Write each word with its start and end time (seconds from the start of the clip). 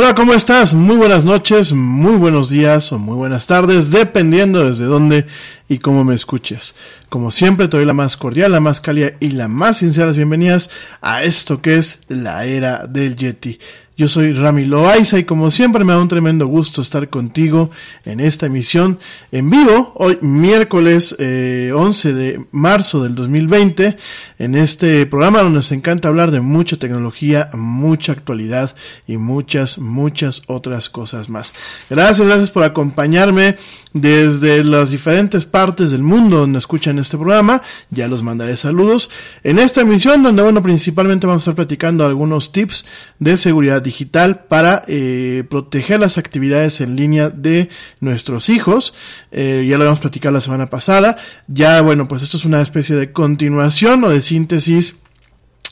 Hola, 0.00 0.14
¿cómo 0.14 0.32
estás? 0.32 0.74
Muy 0.74 0.96
buenas 0.96 1.24
noches, 1.24 1.72
muy 1.72 2.14
buenos 2.14 2.48
días 2.48 2.92
o 2.92 3.00
muy 3.00 3.16
buenas 3.16 3.48
tardes, 3.48 3.90
dependiendo 3.90 4.64
desde 4.64 4.84
dónde 4.84 5.26
y 5.68 5.78
cómo 5.78 6.04
me 6.04 6.14
escuches. 6.14 6.76
Como 7.08 7.32
siempre, 7.32 7.66
te 7.66 7.78
doy 7.78 7.84
la 7.84 7.94
más 7.94 8.16
cordial, 8.16 8.52
la 8.52 8.60
más 8.60 8.80
cálida 8.80 9.14
y 9.18 9.32
la 9.32 9.48
más 9.48 9.78
sinceras 9.78 10.16
bienvenidas 10.16 10.70
a 11.00 11.24
esto 11.24 11.60
que 11.60 11.78
es 11.78 12.04
la 12.06 12.44
era 12.44 12.86
del 12.86 13.16
Yeti. 13.16 13.58
Yo 13.98 14.06
soy 14.06 14.32
Rami 14.32 14.64
Loaiza 14.64 15.18
y 15.18 15.24
como 15.24 15.50
siempre 15.50 15.82
me 15.82 15.92
da 15.92 15.98
un 15.98 16.06
tremendo 16.06 16.46
gusto 16.46 16.82
estar 16.82 17.08
contigo 17.08 17.72
en 18.04 18.20
esta 18.20 18.46
emisión 18.46 19.00
en 19.32 19.50
vivo, 19.50 19.90
hoy 19.96 20.18
miércoles 20.20 21.16
eh, 21.18 21.72
11 21.74 22.12
de 22.12 22.46
marzo 22.52 23.02
del 23.02 23.16
2020, 23.16 23.98
en 24.38 24.54
este 24.54 25.04
programa 25.06 25.42
donde 25.42 25.56
nos 25.56 25.72
encanta 25.72 26.06
hablar 26.06 26.30
de 26.30 26.40
mucha 26.40 26.76
tecnología, 26.76 27.50
mucha 27.54 28.12
actualidad 28.12 28.76
y 29.08 29.16
muchas, 29.16 29.80
muchas 29.80 30.42
otras 30.46 30.88
cosas 30.88 31.28
más. 31.28 31.54
Gracias, 31.90 32.24
gracias 32.24 32.50
por 32.52 32.62
acompañarme 32.62 33.56
desde 33.92 34.62
las 34.62 34.90
diferentes 34.90 35.44
partes 35.44 35.90
del 35.90 36.04
mundo 36.04 36.38
donde 36.38 36.58
escuchan 36.58 37.00
este 37.00 37.16
programa. 37.16 37.62
Ya 37.90 38.06
los 38.06 38.22
mandaré 38.22 38.56
saludos. 38.56 39.10
En 39.42 39.58
esta 39.58 39.80
emisión 39.80 40.22
donde, 40.22 40.42
bueno, 40.42 40.62
principalmente 40.62 41.26
vamos 41.26 41.40
a 41.40 41.44
estar 41.50 41.56
platicando 41.56 42.06
algunos 42.06 42.52
tips 42.52 42.84
de 43.18 43.36
seguridad 43.36 43.82
digital 43.88 44.44
para 44.44 44.82
eh, 44.86 45.44
proteger 45.48 45.98
las 45.98 46.18
actividades 46.18 46.80
en 46.82 46.94
línea 46.94 47.30
de 47.30 47.70
nuestros 48.00 48.50
hijos. 48.50 48.94
Eh, 49.32 49.64
ya 49.66 49.76
lo 49.76 49.84
habíamos 49.84 50.00
platicado 50.00 50.34
la 50.34 50.42
semana 50.42 50.68
pasada. 50.68 51.16
Ya, 51.46 51.80
bueno, 51.80 52.06
pues 52.06 52.22
esto 52.22 52.36
es 52.36 52.44
una 52.44 52.60
especie 52.60 52.96
de 52.96 53.12
continuación 53.12 54.04
o 54.04 54.10
de 54.10 54.20
síntesis 54.20 55.00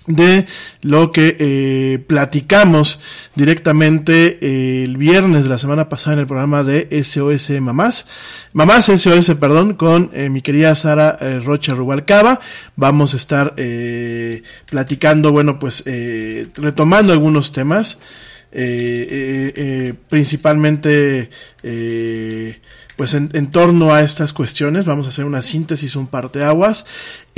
de 0.07 0.47
lo 0.83 1.13
que 1.13 1.37
eh, 1.39 1.99
platicamos 2.07 3.01
directamente 3.35 4.39
eh, 4.41 4.85
el 4.85 4.97
viernes 4.97 5.45
de 5.45 5.51
la 5.51 5.59
semana 5.59 5.89
pasada 5.89 6.15
en 6.15 6.21
el 6.21 6.27
programa 6.27 6.63
de 6.63 6.89
SOS 7.03 7.51
Mamás, 7.61 8.09
Mamás 8.53 8.87
SOS, 8.87 9.35
perdón, 9.39 9.75
con 9.75 10.11
eh, 10.15 10.31
mi 10.31 10.41
querida 10.43 10.75
Sara 10.75 11.19
eh, 11.21 11.41
Rocha 11.41 11.75
Rubalcaba. 11.75 12.41
Vamos 12.77 13.15
a 13.15 13.17
estar 13.19 13.55
platicando, 14.71 15.33
bueno, 15.33 15.59
pues 15.59 15.85
retomando 16.57 17.13
algunos 17.13 17.53
temas, 17.53 18.01
principalmente 20.09 21.31
pues 22.97 23.15
en, 23.15 23.31
en 23.35 23.51
torno 23.51 23.93
a 23.95 24.03
estas 24.03 24.33
cuestiones. 24.33 24.85
Vamos 24.85 25.07
a 25.07 25.09
hacer 25.11 25.25
una 25.25 25.43
síntesis, 25.43 25.97
un 25.97 26.07
parteaguas. 26.07 26.87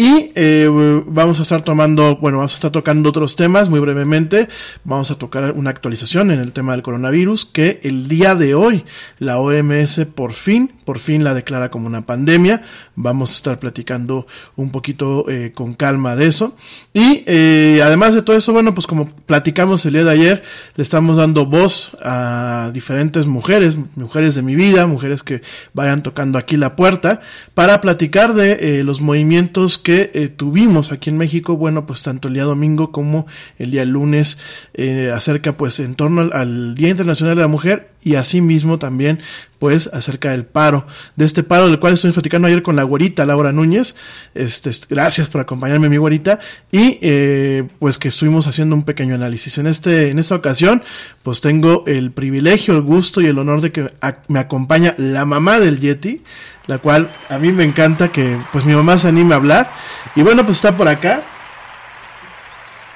Y 0.01 0.31
eh, 0.37 0.71
vamos 1.07 1.41
a 1.41 1.43
estar 1.43 1.63
tomando, 1.63 2.19
bueno, 2.19 2.39
vamos 2.39 2.53
a 2.53 2.55
estar 2.55 2.71
tocando 2.71 3.09
otros 3.09 3.35
temas 3.35 3.69
muy 3.69 3.81
brevemente. 3.81 4.49
Vamos 4.85 5.11
a 5.11 5.19
tocar 5.19 5.51
una 5.51 5.71
actualización 5.71 6.31
en 6.31 6.39
el 6.39 6.53
tema 6.53 6.71
del 6.71 6.83
coronavirus 6.83 7.45
que 7.47 7.81
el 7.83 8.07
día 8.07 8.37
de 8.37 8.55
hoy 8.55 8.85
la 9.19 9.41
OMS 9.41 10.05
por 10.15 10.35
fin, 10.35 10.73
por 10.85 11.01
fin 11.01 11.25
la 11.25 11.35
declara 11.35 11.73
como 11.73 11.89
una 11.89 12.07
pandemia. 12.07 12.63
Vamos 12.95 13.31
a 13.31 13.35
estar 13.35 13.59
platicando 13.59 14.29
un 14.55 14.71
poquito 14.71 15.29
eh, 15.29 15.51
con 15.53 15.75
calma 15.75 16.15
de 16.15 16.29
eso. 16.29 16.57
Y 16.95 17.25
eh, 17.27 17.81
además 17.83 18.15
de 18.15 18.23
todo 18.23 18.37
eso, 18.37 18.53
bueno, 18.53 18.75
pues 18.75 18.87
como 18.87 19.09
platicamos 19.09 19.85
el 19.85 19.95
día 19.95 20.05
de 20.05 20.13
ayer, 20.13 20.43
le 20.77 20.83
estamos 20.85 21.17
dando 21.17 21.45
voz 21.45 21.97
a 22.05 22.71
diferentes 22.73 23.27
mujeres, 23.27 23.77
mujeres 23.97 24.37
de 24.37 24.43
mi 24.43 24.55
vida, 24.55 24.87
mujeres 24.87 25.25
que 25.25 25.43
vayan 25.75 26.05
tocando 26.05 26.39
aquí 26.39 26.57
la 26.57 26.77
puerta, 26.77 27.21
para 27.55 27.81
platicar 27.81 28.35
de 28.35 28.79
eh, 28.79 28.85
los 28.85 29.01
movimientos 29.01 29.77
que 29.77 29.88
eh, 29.89 30.29
tuvimos 30.29 30.93
aquí 30.93 31.11
en 31.11 31.17
México, 31.17 31.57
bueno, 31.57 31.87
pues 31.87 32.03
tanto 32.03 32.29
el 32.29 32.35
día 32.35 32.45
domingo 32.45 32.93
como 32.93 33.27
el 33.59 33.71
día 33.71 33.85
lunes, 33.85 34.39
eh, 34.75 35.11
acerca 35.15 35.53
pues 35.53 35.81
en 35.81 35.95
torno 35.95 36.31
al, 36.33 36.75
Día 36.75 36.91
Internacional 36.91 37.37
de 37.37 37.43
la 37.43 37.49
Mujer 37.49 37.89
y 38.03 38.15
asimismo 38.15 38.79
también 38.79 39.21
pues 39.59 39.89
acerca 39.93 40.31
del 40.31 40.45
paro, 40.45 40.87
de 41.17 41.25
este 41.25 41.43
paro 41.43 41.69
del 41.69 41.81
cual 41.81 41.95
estuvimos 41.95 42.15
platicando 42.15 42.47
ayer 42.47 42.63
con 42.63 42.77
la 42.77 42.85
güerita 42.85 43.27
Laura 43.27 43.51
Núñez, 43.51 43.97
este, 44.35 44.71
gracias 44.89 45.29
por 45.29 45.41
acompañarme 45.41 45.89
mi 45.89 45.97
güerita, 45.97 46.39
y 46.71 46.99
eh, 47.03 47.67
pues 47.81 47.99
que 47.99 48.09
estuvimos 48.09 48.47
haciendo 48.47 48.77
un 48.77 48.85
pequeño 48.85 49.17
análisis. 49.17 49.59
En 49.59 49.67
este, 49.67 50.11
en 50.11 50.21
esta 50.21 50.37
ocasión, 50.37 50.83
pues 51.25 51.41
tengo 51.41 51.83
el 51.87 52.13
privilegio, 52.13 52.75
el 52.75 52.83
gusto 52.83 53.21
y 53.21 53.27
el 53.27 53.39
honor 53.39 53.61
de 53.61 53.73
que 53.73 53.91
me 54.29 54.39
acompaña 54.39 54.95
la 54.97 55.25
mamá 55.25 55.59
del 55.59 55.81
Yeti, 55.81 56.23
la 56.67 56.79
cual 56.79 57.11
a 57.29 57.39
mí 57.39 57.51
me 57.51 57.65
encanta 57.65 58.13
que 58.13 58.39
pues 58.53 58.65
mi 58.65 58.75
mamá 58.75 58.97
se 58.97 59.09
anime 59.09 59.35
a 59.35 59.39
hablar. 59.39 59.73
Y 60.15 60.23
bueno, 60.23 60.45
pues 60.45 60.59
está 60.59 60.77
por 60.77 60.87
acá. 60.87 61.23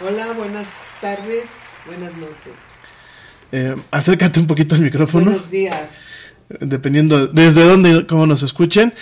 Hola, 0.00 0.32
buenas 0.32 0.68
tardes, 1.00 1.44
buenas 1.86 2.14
noches. 2.14 2.71
Eh, 3.52 3.76
acércate 3.90 4.40
un 4.40 4.46
poquito 4.46 4.74
al 4.74 4.80
micrófono. 4.80 5.26
Buenos 5.26 5.50
días. 5.50 5.90
Dependiendo 6.60 7.26
desde 7.28 7.64
dónde, 7.64 8.06
cómo 8.06 8.26
nos 8.26 8.42
escuchen. 8.42 8.92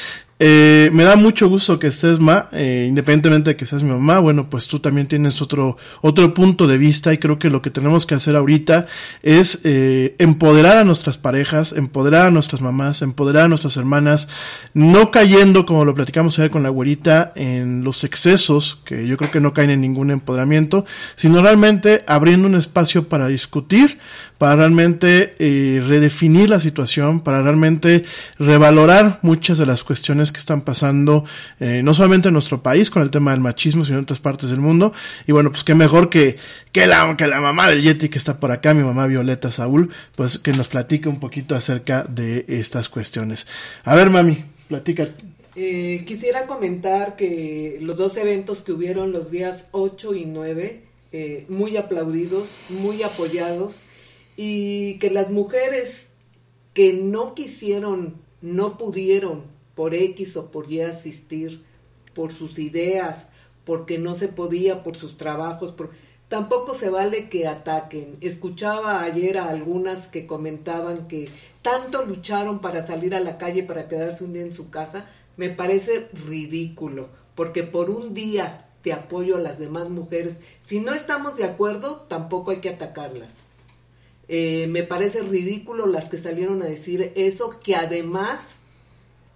Eh, 0.43 0.89
me 0.95 1.05
da 1.05 1.17
mucho 1.17 1.51
gusto 1.51 1.79
que 1.79 1.89
estés, 1.89 2.19
Ma, 2.19 2.49
eh, 2.53 2.87
independientemente 2.89 3.51
de 3.51 3.57
que 3.57 3.67
seas 3.67 3.83
mi 3.83 3.91
mamá, 3.91 4.21
bueno, 4.21 4.49
pues 4.49 4.67
tú 4.69 4.79
también 4.79 5.07
tienes 5.07 5.43
otro, 5.43 5.77
otro 6.01 6.33
punto 6.33 6.67
de 6.67 6.79
vista 6.79 7.13
y 7.13 7.19
creo 7.19 7.39
que 7.39 7.51
lo 7.51 7.61
que 7.61 7.69
tenemos 7.69 8.07
que 8.07 8.15
hacer 8.15 8.37
ahorita 8.37 8.87
es 9.23 9.61
eh, 9.65 10.17
empoderar 10.19 10.79
a 10.79 10.85
nuestras 10.85 11.19
parejas, 11.19 11.75
empoderar 11.75 12.25
a 12.25 12.31
nuestras 12.31 12.63
mamás, 12.63 13.03
empoderar 13.03 13.45
a 13.45 13.49
nuestras 13.49 13.77
hermanas, 13.77 14.31
no 14.73 15.11
cayendo, 15.11 15.67
como 15.67 15.85
lo 15.85 15.95
platicamos 15.95 16.39
ayer 16.39 16.51
con 16.51 16.63
la 16.63 16.71
güerita, 16.71 17.35
en 17.37 17.85
los 17.85 18.03
excesos, 18.03 18.81
que 18.87 19.07
yo 19.07 19.19
creo 19.19 19.31
que 19.31 19.41
no 19.41 19.53
caen 19.53 19.69
en 19.69 19.83
ningún 19.83 20.11
empoderamiento, 20.11 20.87
sino 21.17 21.43
realmente 21.43 22.03
abriendo 22.07 22.49
un 22.49 22.55
espacio 22.55 23.11
para 23.11 23.29
discutir, 23.29 23.99
para 24.41 24.57
realmente 24.57 25.35
eh, 25.39 25.83
redefinir 25.87 26.49
la 26.49 26.61
situación, 26.61 27.21
para 27.21 27.43
realmente 27.43 28.05
revalorar 28.39 29.19
muchas 29.21 29.59
de 29.59 29.67
las 29.67 29.85
cuestiones 29.85 30.33
que 30.33 30.39
están 30.39 30.63
pasando, 30.63 31.27
eh, 31.61 31.83
no 31.85 31.93
solamente 31.93 32.29
en 32.29 32.33
nuestro 32.33 32.63
país 32.63 32.89
con 32.89 33.03
el 33.03 33.11
tema 33.11 33.33
del 33.33 33.41
machismo, 33.41 33.85
sino 33.85 33.99
en 33.99 34.05
otras 34.05 34.21
partes 34.21 34.49
del 34.49 34.61
mundo. 34.61 34.95
Y 35.27 35.33
bueno, 35.33 35.51
pues 35.51 35.63
qué 35.63 35.75
mejor 35.75 36.09
que, 36.09 36.39
que, 36.73 36.87
la, 36.87 37.15
que 37.19 37.27
la 37.27 37.39
mamá 37.43 37.69
del 37.69 37.83
Yeti 37.83 38.09
que 38.09 38.17
está 38.17 38.41
por 38.41 38.51
acá, 38.51 38.73
mi 38.73 38.83
mamá 38.83 39.07
Violeta 39.07 39.53
Saúl, 39.53 39.91
pues 40.17 40.39
que 40.39 40.55
nos 40.55 40.69
platique 40.69 41.11
un 41.11 41.21
poquito 41.21 41.55
acerca 41.55 42.05
de 42.05 42.47
estas 42.49 42.89
cuestiones. 42.89 43.47
A 43.85 43.95
ver, 43.95 44.09
mami, 44.09 44.43
platica. 44.69 45.03
Eh, 45.55 46.03
quisiera 46.07 46.47
comentar 46.47 47.15
que 47.15 47.77
los 47.83 47.99
dos 47.99 48.17
eventos 48.17 48.63
que 48.63 48.73
hubieron 48.73 49.13
los 49.13 49.31
días 49.31 49.67
8 49.73 50.15
y 50.15 50.25
9, 50.25 50.81
eh, 51.13 51.45
muy 51.51 51.77
aplaudidos, 51.77 52.49
muy 52.71 53.03
apoyados, 53.03 53.83
y 54.43 54.95
que 55.01 55.11
las 55.11 55.31
mujeres 55.31 56.07
que 56.73 56.95
no 56.95 57.35
quisieron, 57.35 58.15
no 58.41 58.79
pudieron 58.79 59.43
por 59.75 59.95
X 59.95 60.35
o 60.39 60.51
por 60.51 60.73
Y 60.73 60.81
asistir, 60.81 61.63
por 62.15 62.33
sus 62.33 62.59
ideas, 62.59 63.27
porque 63.67 63.99
no 63.99 64.15
se 64.15 64.29
podía, 64.29 64.83
por 64.83 64.97
sus 64.97 65.19
trabajos, 65.19 65.73
por... 65.73 65.91
tampoco 66.31 66.73
se 66.73 66.89
vale 66.89 67.29
que 67.29 67.47
ataquen. 67.47 68.17
Escuchaba 68.23 69.03
ayer 69.03 69.37
a 69.37 69.51
algunas 69.51 70.07
que 70.07 70.27
comentaban 70.27 71.07
que 71.07 71.29
tanto 71.61 72.07
lucharon 72.07 72.61
para 72.61 72.87
salir 72.87 73.15
a 73.15 73.21
la 73.21 73.37
calle, 73.37 73.63
para 73.63 73.89
quedarse 73.89 74.25
un 74.25 74.33
día 74.33 74.45
en 74.45 74.55
su 74.55 74.71
casa, 74.71 75.05
me 75.37 75.51
parece 75.51 76.09
ridículo, 76.27 77.11
porque 77.35 77.63
por 77.63 77.91
un 77.91 78.15
día 78.15 78.69
te 78.81 78.95
apoyo 78.95 79.37
a 79.37 79.41
las 79.41 79.59
demás 79.59 79.91
mujeres. 79.91 80.37
Si 80.65 80.81
no 80.81 80.95
estamos 80.95 81.37
de 81.37 81.45
acuerdo, 81.45 82.07
tampoco 82.09 82.53
hay 82.53 82.63
que 82.63 82.71
atacarlas. 82.71 83.50
Eh, 84.33 84.69
me 84.69 84.85
parece 84.85 85.23
ridículo 85.23 85.87
las 85.87 86.09
que 86.09 86.17
salieron 86.17 86.63
a 86.63 86.67
decir 86.67 87.13
eso, 87.17 87.59
que 87.59 87.75
además 87.75 88.39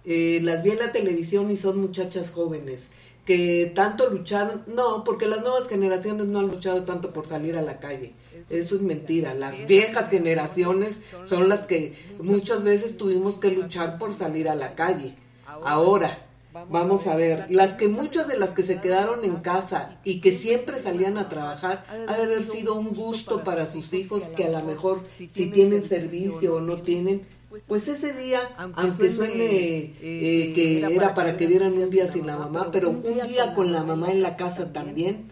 eh, 0.05 0.39
las 0.41 0.63
vi 0.63 0.71
en 0.71 0.79
la 0.79 0.93
televisión 0.93 1.51
y 1.51 1.57
son 1.57 1.81
muchachas 1.81 2.31
jóvenes 2.31 2.83
que 3.25 3.71
tanto 3.75 4.09
lucharon, 4.09 4.63
no, 4.67 5.03
porque 5.03 5.27
las 5.27 5.41
nuevas 5.41 5.67
generaciones 5.67 6.27
no 6.27 6.39
han 6.39 6.47
luchado 6.47 6.83
tanto 6.83 7.11
por 7.11 7.27
salir 7.27 7.57
a 7.57 7.61
la 7.61 7.79
calle. 7.79 8.13
Eso 8.49 8.75
es 8.75 8.81
mentira. 8.81 9.33
Las 9.33 9.65
viejas 9.65 10.09
generaciones 10.09 10.97
son 11.25 11.49
las 11.49 11.61
que 11.61 11.93
muchas 12.19 12.63
veces 12.63 12.95
tuvimos 12.95 13.35
que 13.35 13.49
luchar 13.49 13.97
por 13.97 14.13
salir 14.13 14.47
a 14.47 14.55
la 14.55 14.75
calle. 14.75 15.15
Ahora, 15.65 16.19
Vamos 16.69 17.05
a 17.07 17.15
ver, 17.15 17.47
las 17.49 17.73
que 17.73 17.89
muchas 17.89 18.27
de 18.27 18.37
las 18.37 18.51
que 18.51 18.63
se 18.63 18.79
quedaron 18.79 19.25
en 19.25 19.35
casa 19.37 19.89
y 20.05 20.21
que 20.21 20.31
siempre 20.31 20.79
salían 20.79 21.17
a 21.17 21.27
trabajar, 21.27 21.83
ha 22.07 22.15
de 22.15 22.23
haber 22.23 22.45
sido 22.45 22.75
un 22.75 22.93
gusto 22.93 23.43
para 23.43 23.65
sus 23.67 23.93
hijos 23.93 24.23
que 24.35 24.45
a 24.45 24.49
lo 24.49 24.61
mejor 24.63 25.01
si 25.17 25.47
tienen 25.47 25.83
servicio 25.83 26.55
o 26.55 26.61
no 26.61 26.81
tienen, 26.81 27.27
pues 27.67 27.87
ese 27.87 28.13
día, 28.13 28.39
aunque 28.57 29.13
suene 29.13 29.95
eh, 30.01 30.51
que 30.53 30.83
era 30.93 31.13
para 31.13 31.37
que 31.37 31.47
dieran 31.47 31.73
un 31.73 31.89
día 31.89 32.11
sin 32.11 32.25
la 32.25 32.37
mamá, 32.37 32.69
pero 32.71 32.89
un 32.89 33.03
día 33.27 33.53
con 33.53 33.71
la 33.71 33.83
mamá 33.83 34.11
en 34.11 34.21
la 34.21 34.35
casa 34.37 34.71
también, 34.71 35.31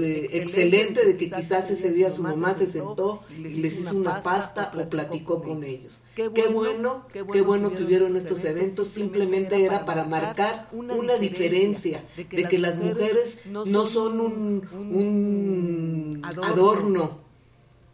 eh, 0.00 0.28
excelente 0.32 1.04
de 1.04 1.16
que 1.16 1.30
quizás 1.30 1.70
ese 1.70 1.90
día 1.90 2.10
su 2.10 2.22
mamá 2.22 2.56
se 2.56 2.70
sentó 2.70 3.20
y 3.36 3.42
les 3.42 3.78
hizo 3.80 3.96
una 3.96 4.22
pasta 4.22 4.72
o 4.74 4.88
platicó 4.88 5.42
con 5.42 5.64
ellos. 5.64 5.98
Qué 6.14 6.48
bueno, 6.48 7.02
qué 7.12 7.42
bueno 7.42 7.70
que 7.70 7.84
hubieron 7.84 8.16
estos 8.16 8.44
eventos, 8.44 8.88
simplemente 8.88 9.62
era 9.64 9.84
para 9.84 10.04
marcar 10.04 10.68
una 10.72 11.16
diferencia 11.16 12.04
de 12.16 12.44
que 12.44 12.58
las 12.58 12.76
mujeres 12.76 13.38
no 13.46 13.84
son 13.86 14.20
un, 14.20 14.68
un 14.72 16.22
adorno 16.24 17.27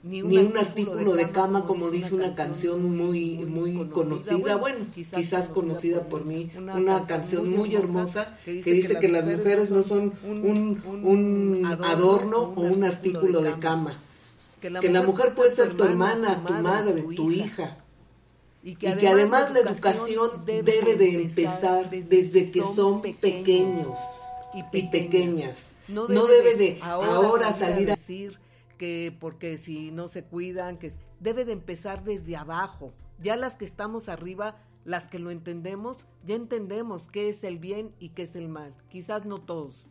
ni 0.04 0.20
un, 0.20 0.28
ni 0.28 0.36
un 0.36 0.58
artículo 0.58 1.14
de 1.14 1.30
cama, 1.30 1.64
como 1.64 1.90
dice 1.90 2.14
una 2.14 2.34
canción 2.34 2.94
muy 2.94 3.38
muy 3.46 3.86
conocida, 3.88 4.56
bueno, 4.56 4.84
quizás 4.92 5.48
conocida 5.48 6.02
por 6.02 6.26
mí, 6.26 6.50
una 6.56 7.06
canción 7.06 7.48
muy 7.48 7.74
hermosa 7.74 8.38
que 8.44 8.60
dice 8.62 8.98
que 9.00 9.08
las 9.08 9.24
mujeres 9.24 9.70
no 9.70 9.82
son 9.82 10.12
un, 10.24 10.82
un 11.02 11.66
adorno 11.82 12.52
o 12.54 12.60
un 12.60 12.84
artículo 12.84 13.40
de 13.40 13.52
cama, 13.58 13.94
que 14.60 14.90
la 14.90 15.02
mujer 15.02 15.34
puede 15.34 15.56
ser 15.56 15.74
tu 15.74 15.84
hermana, 15.84 16.44
tu 16.46 16.52
madre, 16.52 17.02
tu 17.16 17.30
hija. 17.30 17.78
Y 18.62 18.76
que, 18.76 19.08
además 19.08 19.52
la 19.52 19.60
educación 19.60 20.44
debe 20.46 20.96
de 20.96 21.22
empezar 21.22 21.90
desde 21.90 22.50
que 22.50 22.60
son 22.60 23.00
pequeños 23.00 23.96
y 24.52 24.62
pequeñas. 24.90 25.56
No 25.88 26.26
debe 26.26 26.56
de 26.56 26.78
ahora 26.82 27.52
salir 27.52 27.90
a 27.90 27.96
decir 27.96 28.43
que 28.84 29.16
porque 29.18 29.56
si 29.56 29.90
no 29.90 30.08
se 30.08 30.24
cuidan, 30.24 30.76
que 30.76 30.92
debe 31.18 31.46
de 31.46 31.52
empezar 31.52 32.04
desde 32.04 32.36
abajo. 32.36 32.92
Ya 33.18 33.34
las 33.34 33.56
que 33.56 33.64
estamos 33.64 34.10
arriba, 34.10 34.52
las 34.84 35.08
que 35.08 35.18
lo 35.18 35.30
entendemos, 35.30 36.06
ya 36.22 36.34
entendemos 36.34 37.08
qué 37.10 37.30
es 37.30 37.44
el 37.44 37.58
bien 37.58 37.94
y 37.98 38.10
qué 38.10 38.24
es 38.24 38.36
el 38.36 38.50
mal. 38.50 38.74
Quizás 38.90 39.24
no 39.24 39.40
todos. 39.40 39.88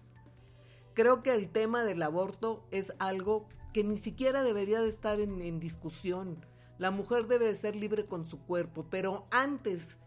Creo 0.93 1.23
que 1.23 1.33
el 1.33 1.49
tema 1.49 1.83
del 1.83 2.03
aborto 2.03 2.67
es 2.69 2.93
algo 2.99 3.47
que 3.73 3.83
ni 3.83 3.97
siquiera 3.97 4.43
debería 4.43 4.79
de 4.79 4.89
estar 4.89 5.19
en, 5.19 5.41
en 5.41 5.59
discusión. 5.59 6.45
La 6.77 6.91
mujer 6.91 7.25
debe 7.25 7.45
de 7.45 7.55
ser 7.55 7.75
libre 7.75 8.05
con 8.05 8.25
su 8.25 8.41
cuerpo, 8.41 8.85
pero 8.91 9.25
antes 9.31 9.97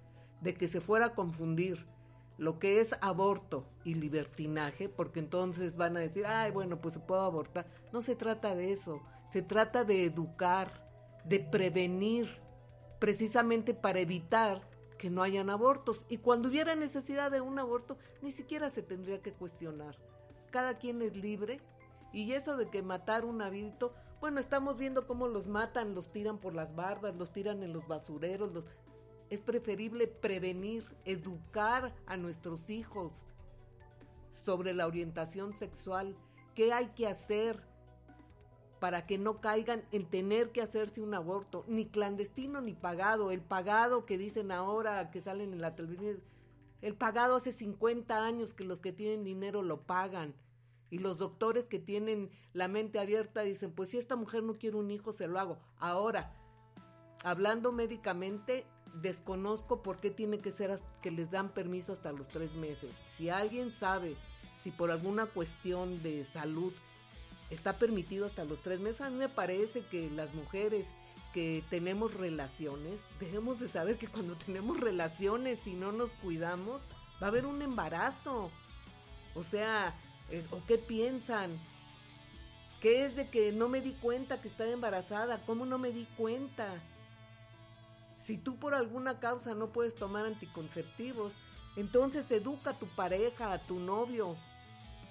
de 0.43 0.55
que 0.55 0.69
se 0.69 0.81
fuera 0.81 1.07
a 1.07 1.15
confundir 1.17 1.89
lo 2.39 2.59
que 2.59 2.81
es 2.81 2.95
aborto 3.01 3.67
y 3.85 3.95
libertinaje, 3.95 4.89
porque 4.89 5.21
entonces 5.21 5.77
van 5.77 5.97
a 5.97 6.01
decir, 6.01 6.27
ay, 6.27 6.51
bueno, 6.51 6.81
pues 6.81 6.95
se 6.95 7.01
puede 7.01 7.23
abortar. 7.23 7.67
No 7.93 8.03
se 8.03 8.15
trata 8.15 8.55
de 8.55 8.73
eso, 8.73 9.03
se 9.31 9.43
trata 9.43 9.85
de 9.85 10.05
educar, 10.05 10.87
de 11.25 11.41
prevenir, 11.41 12.29
precisamente 12.99 13.75
para 13.75 14.01
evitar 14.01 14.69
que 14.99 15.11
no 15.11 15.23
hayan 15.23 15.51
abortos. 15.51 16.07
Y 16.09 16.19
cuando 16.19 16.49
hubiera 16.49 16.75
necesidad 16.75 17.31
de 17.31 17.41
un 17.41 17.59
aborto, 17.59 17.99
ni 18.23 18.33
siquiera 18.33 18.71
se 18.71 18.83
tendría 18.83 19.21
que 19.23 19.33
cuestionar. 19.33 19.97
Cada 20.51 20.75
quien 20.75 21.03
es 21.03 21.17
libre. 21.17 21.61
Y 22.13 22.33
eso 22.33 22.57
de 22.57 22.71
que 22.71 22.83
matar 22.83 23.25
un 23.25 23.43
habito, 23.43 23.93
bueno, 24.21 24.41
estamos 24.41 24.79
viendo 24.79 25.07
cómo 25.07 25.29
los 25.29 25.47
matan, 25.47 25.95
los 25.95 26.11
tiran 26.11 26.39
por 26.39 26.55
las 26.55 26.75
bardas, 26.75 27.15
los 27.17 27.31
tiran 27.31 27.63
en 27.63 27.73
los 27.73 27.87
basureros, 27.87 28.53
los... 28.53 28.65
Es 29.31 29.41
preferible 29.41 30.07
prevenir, 30.07 30.85
educar 31.05 31.95
a 32.07 32.17
nuestros 32.17 32.71
hijos 32.71 33.13
sobre 34.31 34.75
la 34.75 34.87
orientación 34.87 35.53
sexual, 35.55 36.17
qué 36.55 36.73
hay 36.73 36.89
que 36.89 37.07
hacer 37.07 37.63
para 38.79 39.07
que 39.07 39.19
no 39.19 39.41
caigan 39.41 39.85
en 39.91 40.07
tener 40.07 40.53
que 40.53 40.63
hacerse 40.63 41.01
un 41.01 41.15
aborto, 41.15 41.65
ni 41.67 41.87
clandestino 41.87 42.61
ni 42.61 42.75
pagado. 42.75 43.31
El 43.31 43.41
pagado 43.41 44.05
que 44.05 44.19
dicen 44.19 44.53
ahora 44.53 45.11
que 45.11 45.21
salen 45.21 45.53
en 45.53 45.61
la 45.61 45.75
televisión, 45.75 46.21
el 46.83 46.95
pagado 46.95 47.37
hace 47.37 47.53
50 47.53 48.25
años 48.25 48.55
que 48.55 48.65
los 48.65 48.81
que 48.81 48.93
tienen 48.93 49.25
dinero 49.25 49.63
lo 49.63 49.83
pagan. 49.83 50.35
Y 50.89 50.99
los 50.99 51.19
doctores 51.19 51.65
que 51.65 51.81
tienen 51.81 52.31
la 52.53 52.69
mente 52.69 53.01
abierta 53.01 53.41
dicen, 53.41 53.73
pues 53.73 53.89
si 53.89 53.99
esta 53.99 54.15
mujer 54.15 54.45
no 54.45 54.57
quiere 54.59 54.77
un 54.77 54.91
hijo, 54.91 55.13
se 55.13 55.27
lo 55.27 55.41
hago. 55.41 55.59
Ahora, 55.79 56.33
hablando 57.25 57.73
médicamente, 57.73 58.67
desconozco 59.03 59.83
por 59.83 59.99
qué 59.99 60.11
tiene 60.11 60.39
que 60.39 60.53
ser 60.53 60.79
que 61.03 61.11
les 61.11 61.31
dan 61.31 61.51
permiso 61.51 61.93
hasta 61.93 62.13
los 62.13 62.29
tres 62.29 62.53
meses. 62.55 62.91
Si 63.17 63.29
alguien 63.29 63.73
sabe 63.73 64.17
si 64.63 64.71
por 64.71 64.91
alguna 64.91 65.27
cuestión 65.27 66.03
de 66.03 66.25
salud 66.33 66.73
está 67.51 67.79
permitido 67.79 68.27
hasta 68.27 68.45
los 68.45 68.61
tres 68.61 68.81
meses, 68.81 69.03
a 69.03 69.11
mí 69.11 69.17
me 69.17 69.29
parece 69.29 69.83
que 69.83 70.11
las 70.11 70.35
mujeres 70.35 70.87
que 71.33 71.63
tenemos 71.69 72.15
relaciones, 72.15 73.01
debemos 73.21 73.61
de 73.61 73.69
saber 73.69 73.99
que 73.99 74.09
cuando 74.09 74.37
tenemos 74.37 74.81
relaciones 74.81 75.67
y 75.67 75.75
no 75.75 75.93
nos 75.93 76.11
cuidamos, 76.11 76.81
va 77.23 77.27
a 77.27 77.31
haber 77.31 77.47
un 77.47 77.61
embarazo. 77.63 78.51
O 79.35 79.43
sea, 79.43 79.95
eh, 80.31 80.45
¿o 80.51 80.61
qué 80.67 80.79
piensan? 80.79 81.59
¿Qué 82.81 83.05
es 83.05 83.17
de 83.17 83.29
que 83.29 83.53
no 83.53 83.69
me 83.69 83.81
di 83.81 83.93
cuenta 83.93 84.41
que 84.41 84.49
estaba 84.49 84.71
embarazada? 84.71 85.43
¿Cómo 85.45 85.67
no 85.67 85.79
me 85.79 85.93
di 85.93 86.07
cuenta? 86.17 86.83
Si 88.27 88.37
tú 88.37 88.57
por 88.57 88.75
alguna 88.75 89.21
causa 89.21 89.55
no 89.55 89.69
puedes 89.69 89.95
tomar 89.95 90.27
anticonceptivos, 90.27 91.33
entonces 91.77 92.29
educa 92.33 92.71
a 92.71 92.79
tu 92.79 92.89
pareja, 92.89 93.53
a 93.53 93.59
tu 93.65 93.79
novio, 93.79 94.37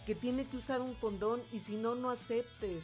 que 0.06 0.16
tiene 0.16 0.44
que 0.44 0.58
usar 0.58 0.82
un 0.82 0.96
condón 0.96 1.42
y 1.54 1.60
si 1.60 1.78
no, 1.78 1.96
no 1.96 2.10
aceptes. 2.10 2.84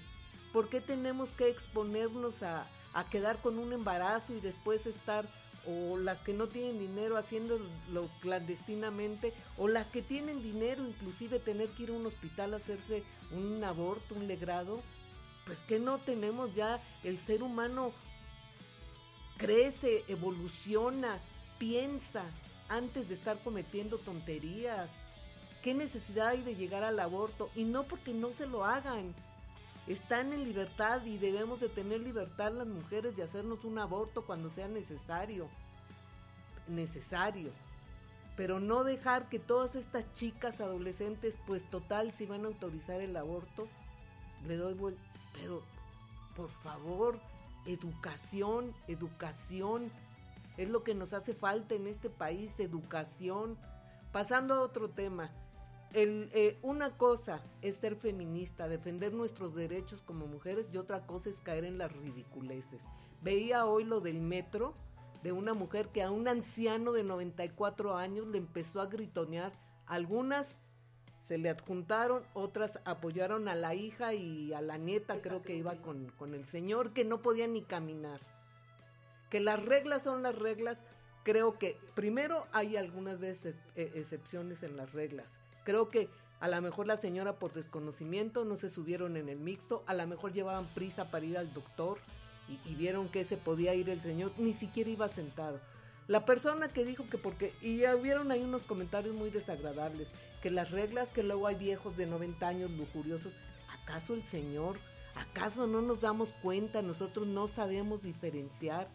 ¿Por 0.53 0.69
qué 0.69 0.79
tenemos 0.79 1.33
que 1.33 1.49
exponernos 1.49 2.43
a, 2.43 2.65
a 2.93 3.09
quedar 3.09 3.41
con 3.41 3.59
un 3.59 3.73
embarazo 3.73 4.33
y 4.33 4.39
después 4.39 4.85
estar 4.85 5.27
o 5.67 5.97
las 5.97 6.19
que 6.19 6.33
no 6.33 6.47
tienen 6.47 6.79
dinero 6.79 7.17
haciéndolo 7.17 8.09
clandestinamente, 8.21 9.33
o 9.57 9.67
las 9.67 9.91
que 9.91 10.01
tienen 10.01 10.41
dinero 10.41 10.87
inclusive 10.87 11.39
tener 11.39 11.67
que 11.71 11.83
ir 11.83 11.89
a 11.89 11.93
un 11.93 12.05
hospital 12.05 12.53
a 12.53 12.57
hacerse 12.57 13.03
un 13.31 13.61
aborto, 13.63 14.15
un 14.15 14.27
legrado, 14.27 14.81
pues 15.45 15.59
que 15.67 15.77
no 15.77 15.97
tenemos 15.97 16.55
ya 16.55 16.81
el 17.03 17.17
ser 17.19 17.43
humano 17.43 17.91
crece, 19.41 20.03
evoluciona, 20.07 21.17
piensa 21.57 22.23
antes 22.69 23.09
de 23.09 23.15
estar 23.15 23.39
cometiendo 23.39 23.97
tonterías. 23.97 24.91
¿Qué 25.63 25.73
necesidad 25.73 26.27
hay 26.27 26.43
de 26.43 26.55
llegar 26.55 26.83
al 26.83 26.99
aborto? 26.99 27.49
Y 27.55 27.63
no 27.63 27.83
porque 27.83 28.13
no 28.13 28.31
se 28.33 28.45
lo 28.45 28.63
hagan. 28.65 29.15
Están 29.87 30.31
en 30.31 30.43
libertad 30.43 31.03
y 31.05 31.17
debemos 31.17 31.59
de 31.59 31.69
tener 31.69 32.01
libertad 32.01 32.51
las 32.51 32.67
mujeres 32.67 33.15
de 33.15 33.23
hacernos 33.23 33.65
un 33.65 33.79
aborto 33.79 34.27
cuando 34.27 34.47
sea 34.47 34.67
necesario. 34.67 35.49
Necesario. 36.67 37.51
Pero 38.37 38.59
no 38.59 38.83
dejar 38.83 39.27
que 39.27 39.39
todas 39.39 39.73
estas 39.73 40.05
chicas 40.13 40.61
adolescentes, 40.61 41.35
pues 41.47 41.67
total, 41.71 42.13
si 42.13 42.27
van 42.27 42.45
a 42.45 42.49
autorizar 42.49 43.01
el 43.01 43.17
aborto, 43.17 43.67
le 44.47 44.55
doy 44.55 44.75
vuelta. 44.75 45.01
Pero, 45.33 45.63
por 46.35 46.49
favor, 46.49 47.19
educación, 47.65 48.73
educación. 48.87 49.91
Es 50.57 50.69
lo 50.69 50.83
que 50.83 50.95
nos 50.95 51.13
hace 51.13 51.33
falta 51.33 51.75
en 51.75 51.87
este 51.87 52.09
país, 52.09 52.59
educación. 52.59 53.57
Pasando 54.11 54.55
a 54.55 54.61
otro 54.61 54.89
tema, 54.89 55.31
eh, 55.93 56.57
una 56.61 56.97
cosa 56.97 57.41
es 57.61 57.75
ser 57.75 57.95
feminista, 57.95 58.67
defender 58.67 59.13
nuestros 59.13 59.53
derechos 59.53 60.01
como 60.01 60.25
mujeres 60.25 60.67
y 60.71 60.77
otra 60.77 61.05
cosa 61.05 61.29
es 61.29 61.39
caer 61.39 61.65
en 61.65 61.77
las 61.77 61.91
ridiculeces. 61.91 62.81
Veía 63.21 63.65
hoy 63.65 63.83
lo 63.83 63.99
del 63.99 64.21
metro 64.21 64.73
de 65.21 65.31
una 65.31 65.53
mujer 65.53 65.89
que 65.89 66.01
a 66.01 66.11
un 66.11 66.27
anciano 66.27 66.93
de 66.93 67.03
94 67.03 67.97
años 67.97 68.27
le 68.27 68.37
empezó 68.37 68.81
a 68.81 68.87
gritonear. 68.87 69.51
Algunas 69.85 70.57
se 71.31 71.37
le 71.37 71.49
adjuntaron, 71.49 72.23
otras 72.33 72.81
apoyaron 72.83 73.47
a 73.47 73.55
la 73.55 73.73
hija 73.73 74.13
y 74.13 74.51
a 74.53 74.59
la 74.59 74.77
nieta, 74.77 75.21
creo 75.21 75.41
que 75.41 75.55
iba 75.55 75.75
con, 75.75 76.09
con 76.17 76.33
el 76.33 76.45
señor, 76.45 76.91
que 76.91 77.05
no 77.05 77.21
podía 77.21 77.47
ni 77.47 77.61
caminar. 77.61 78.19
Que 79.29 79.39
las 79.39 79.63
reglas 79.63 80.01
son 80.01 80.23
las 80.23 80.35
reglas, 80.35 80.79
creo 81.23 81.57
que 81.57 81.77
primero 81.95 82.47
hay 82.51 82.75
algunas 82.75 83.21
veces 83.21 83.55
eh, 83.77 83.93
excepciones 83.95 84.61
en 84.63 84.75
las 84.75 84.91
reglas. 84.91 85.31
Creo 85.63 85.87
que 85.87 86.09
a 86.41 86.49
lo 86.49 86.61
mejor 86.61 86.85
la 86.85 86.97
señora 86.97 87.39
por 87.39 87.53
desconocimiento 87.53 88.43
no 88.43 88.57
se 88.57 88.69
subieron 88.69 89.15
en 89.15 89.29
el 89.29 89.39
mixto, 89.39 89.85
a 89.87 89.93
lo 89.93 90.05
mejor 90.07 90.33
llevaban 90.33 90.67
prisa 90.73 91.11
para 91.11 91.25
ir 91.25 91.37
al 91.37 91.53
doctor 91.53 91.97
y, 92.49 92.59
y 92.69 92.75
vieron 92.75 93.07
que 93.07 93.23
se 93.23 93.37
podía 93.37 93.73
ir 93.73 93.89
el 93.89 94.01
señor, 94.01 94.33
ni 94.37 94.51
siquiera 94.51 94.89
iba 94.89 95.07
sentado. 95.07 95.61
La 96.11 96.25
persona 96.25 96.67
que 96.67 96.83
dijo 96.83 97.07
que 97.07 97.17
porque, 97.17 97.53
y 97.61 97.77
ya 97.77 97.95
vieron 97.95 98.31
ahí 98.31 98.41
unos 98.41 98.63
comentarios 98.63 99.15
muy 99.15 99.29
desagradables, 99.29 100.09
que 100.43 100.51
las 100.51 100.69
reglas 100.69 101.07
que 101.07 101.23
luego 101.23 101.47
hay 101.47 101.55
viejos 101.55 101.95
de 101.95 102.05
90 102.05 102.45
años 102.45 102.71
lujuriosos, 102.71 103.31
¿acaso 103.69 104.13
el 104.13 104.25
Señor, 104.25 104.77
acaso 105.15 105.67
no 105.67 105.81
nos 105.81 106.01
damos 106.01 106.33
cuenta, 106.41 106.81
nosotros 106.81 107.27
no 107.27 107.47
sabemos 107.47 108.03
diferenciar 108.03 108.89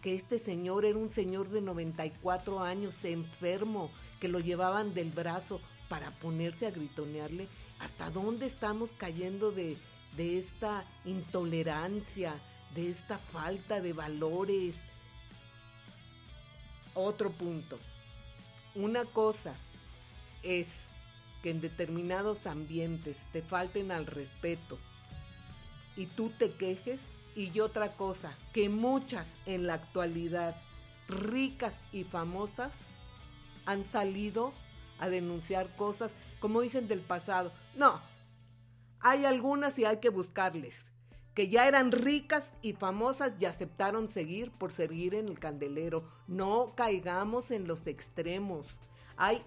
que 0.00 0.14
este 0.14 0.38
señor 0.38 0.86
era 0.86 0.96
un 0.96 1.10
señor 1.10 1.50
de 1.50 1.60
94 1.60 2.60
años, 2.60 3.04
enfermo, 3.04 3.90
que 4.18 4.28
lo 4.28 4.40
llevaban 4.40 4.94
del 4.94 5.10
brazo 5.10 5.60
para 5.90 6.12
ponerse 6.12 6.66
a 6.66 6.70
gritonearle? 6.70 7.46
¿Hasta 7.78 8.08
dónde 8.08 8.46
estamos 8.46 8.94
cayendo 8.94 9.52
de, 9.52 9.76
de 10.16 10.38
esta 10.38 10.86
intolerancia, 11.04 12.40
de 12.74 12.88
esta 12.88 13.18
falta 13.18 13.82
de 13.82 13.92
valores? 13.92 14.76
Otro 17.00 17.30
punto. 17.30 17.78
Una 18.74 19.04
cosa 19.04 19.54
es 20.42 20.66
que 21.44 21.50
en 21.50 21.60
determinados 21.60 22.44
ambientes 22.44 23.18
te 23.32 23.40
falten 23.40 23.92
al 23.92 24.04
respeto 24.04 24.80
y 25.94 26.06
tú 26.06 26.30
te 26.30 26.50
quejes 26.54 26.98
y 27.36 27.60
otra 27.60 27.92
cosa, 27.92 28.36
que 28.52 28.68
muchas 28.68 29.28
en 29.46 29.68
la 29.68 29.74
actualidad 29.74 30.56
ricas 31.06 31.76
y 31.92 32.02
famosas 32.02 32.72
han 33.64 33.84
salido 33.84 34.52
a 34.98 35.08
denunciar 35.08 35.68
cosas 35.76 36.10
como 36.40 36.62
dicen 36.62 36.88
del 36.88 37.00
pasado. 37.00 37.52
No, 37.76 38.00
hay 38.98 39.24
algunas 39.24 39.78
y 39.78 39.84
hay 39.84 39.98
que 39.98 40.08
buscarles 40.08 40.84
que 41.38 41.48
ya 41.48 41.68
eran 41.68 41.92
ricas 41.92 42.52
y 42.62 42.72
famosas 42.72 43.34
y 43.38 43.44
aceptaron 43.44 44.08
seguir 44.08 44.50
por 44.50 44.72
seguir 44.72 45.14
en 45.14 45.28
el 45.28 45.38
candelero. 45.38 46.02
No 46.26 46.72
caigamos 46.74 47.52
en 47.52 47.68
los 47.68 47.86
extremos. 47.86 48.66
Hay 49.16 49.44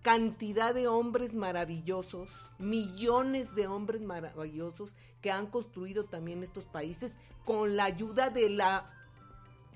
cantidad 0.00 0.72
de 0.72 0.88
hombres 0.88 1.34
maravillosos, 1.34 2.30
millones 2.58 3.54
de 3.54 3.66
hombres 3.66 4.00
maravillosos 4.00 4.94
que 5.20 5.30
han 5.30 5.48
construido 5.48 6.06
también 6.06 6.42
estos 6.42 6.64
países 6.64 7.12
con 7.44 7.76
la 7.76 7.84
ayuda 7.84 8.30
de 8.30 8.48
la 8.48 8.90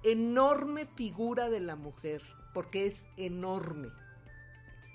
enorme 0.04 0.87
figura 0.87 1.50
de 1.50 1.60
la 1.60 1.76
mujer, 1.76 2.22
porque 2.54 2.87
es 2.87 3.04
enorme. 3.18 3.90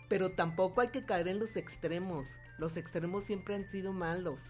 Pero 0.09 0.31
tampoco 0.31 0.81
hay 0.81 0.87
que 0.87 1.05
caer 1.05 1.27
en 1.27 1.37
los 1.37 1.55
extremos. 1.55 2.25
Los 2.57 2.77
extremos 2.77 3.25
siempre 3.25 3.53
han 3.53 3.67
sido 3.67 3.93
malos. 3.93 4.41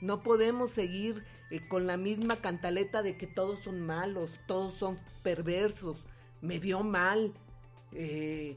No 0.00 0.22
podemos 0.22 0.70
seguir 0.70 1.24
eh, 1.50 1.66
con 1.68 1.86
la 1.86 1.96
misma 1.96 2.36
cantaleta 2.36 3.02
de 3.02 3.16
que 3.16 3.26
todos 3.26 3.60
son 3.60 3.80
malos, 3.80 4.40
todos 4.46 4.74
son 4.74 4.98
perversos, 5.22 6.04
me 6.40 6.58
vio 6.58 6.82
mal. 6.82 7.32
Eh, 7.92 8.56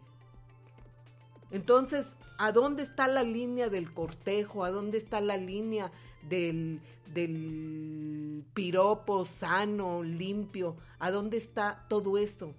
entonces, 1.51 2.08
¿a 2.38 2.51
dónde 2.51 2.84
está 2.84 3.08
la 3.08 3.24
línea 3.24 3.69
del 3.69 3.93
cortejo? 3.93 4.63
¿A 4.63 4.72
dónde 4.72 4.98
está 4.98 5.22
la 5.22 5.38
línea 5.38 5.91
del, 6.24 6.81
del 7.13 8.46
piropo 8.53 9.25
sano, 9.25 10.03
limpio? 10.03 10.77
¿A 11.00 11.12
dónde 11.12 11.38
está 11.38 11.86
todo 11.89 12.17
esto? 12.17 12.51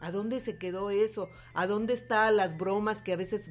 ¿A 0.00 0.10
dónde 0.10 0.40
se 0.40 0.58
quedó 0.58 0.90
eso? 0.90 1.28
¿A 1.54 1.66
dónde 1.66 1.94
están 1.94 2.36
las 2.36 2.58
bromas 2.58 3.02
que 3.02 3.12
a 3.12 3.16
veces 3.16 3.50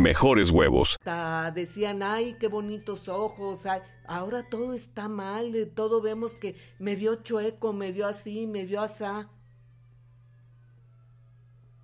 mejores 0.00 0.50
huevos. 0.50 0.96
decían, 1.54 2.02
ay, 2.02 2.36
qué 2.40 2.48
bonitos 2.48 3.08
ojos. 3.08 3.66
ay". 3.66 3.80
Ahora 4.06 4.48
todo 4.48 4.74
está 4.74 5.08
mal, 5.08 5.52
todo 5.74 6.00
vemos 6.00 6.32
que 6.32 6.56
me 6.78 6.96
vio 6.96 7.16
chueco, 7.16 7.72
me 7.72 7.92
vio 7.92 8.06
así, 8.06 8.46
me 8.46 8.66
vio 8.66 8.80
asá. 8.80 9.30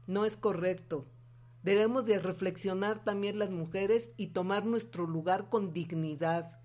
No 0.07 0.25
es 0.25 0.37
correcto. 0.37 1.05
Debemos 1.63 2.07
de 2.07 2.21
reflexionar 2.21 3.03
también 3.03 3.39
las 3.39 3.51
mujeres 3.51 4.11
y 4.17 4.29
tomar 4.29 4.65
nuestro 4.65 5.07
lugar 5.07 5.49
con 5.49 5.73
dignidad. 5.73 6.61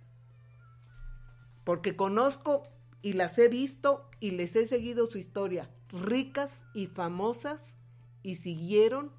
Porque 1.64 1.96
conozco 1.96 2.64
y 3.02 3.14
las 3.14 3.38
he 3.40 3.48
visto 3.48 4.10
y 4.20 4.32
les 4.32 4.56
he 4.56 4.68
seguido 4.68 5.10
su 5.10 5.18
historia, 5.18 5.72
ricas 5.90 6.62
y 6.76 6.86
famosas, 6.88 7.76
y 8.24 8.36
siguieron 8.36 9.12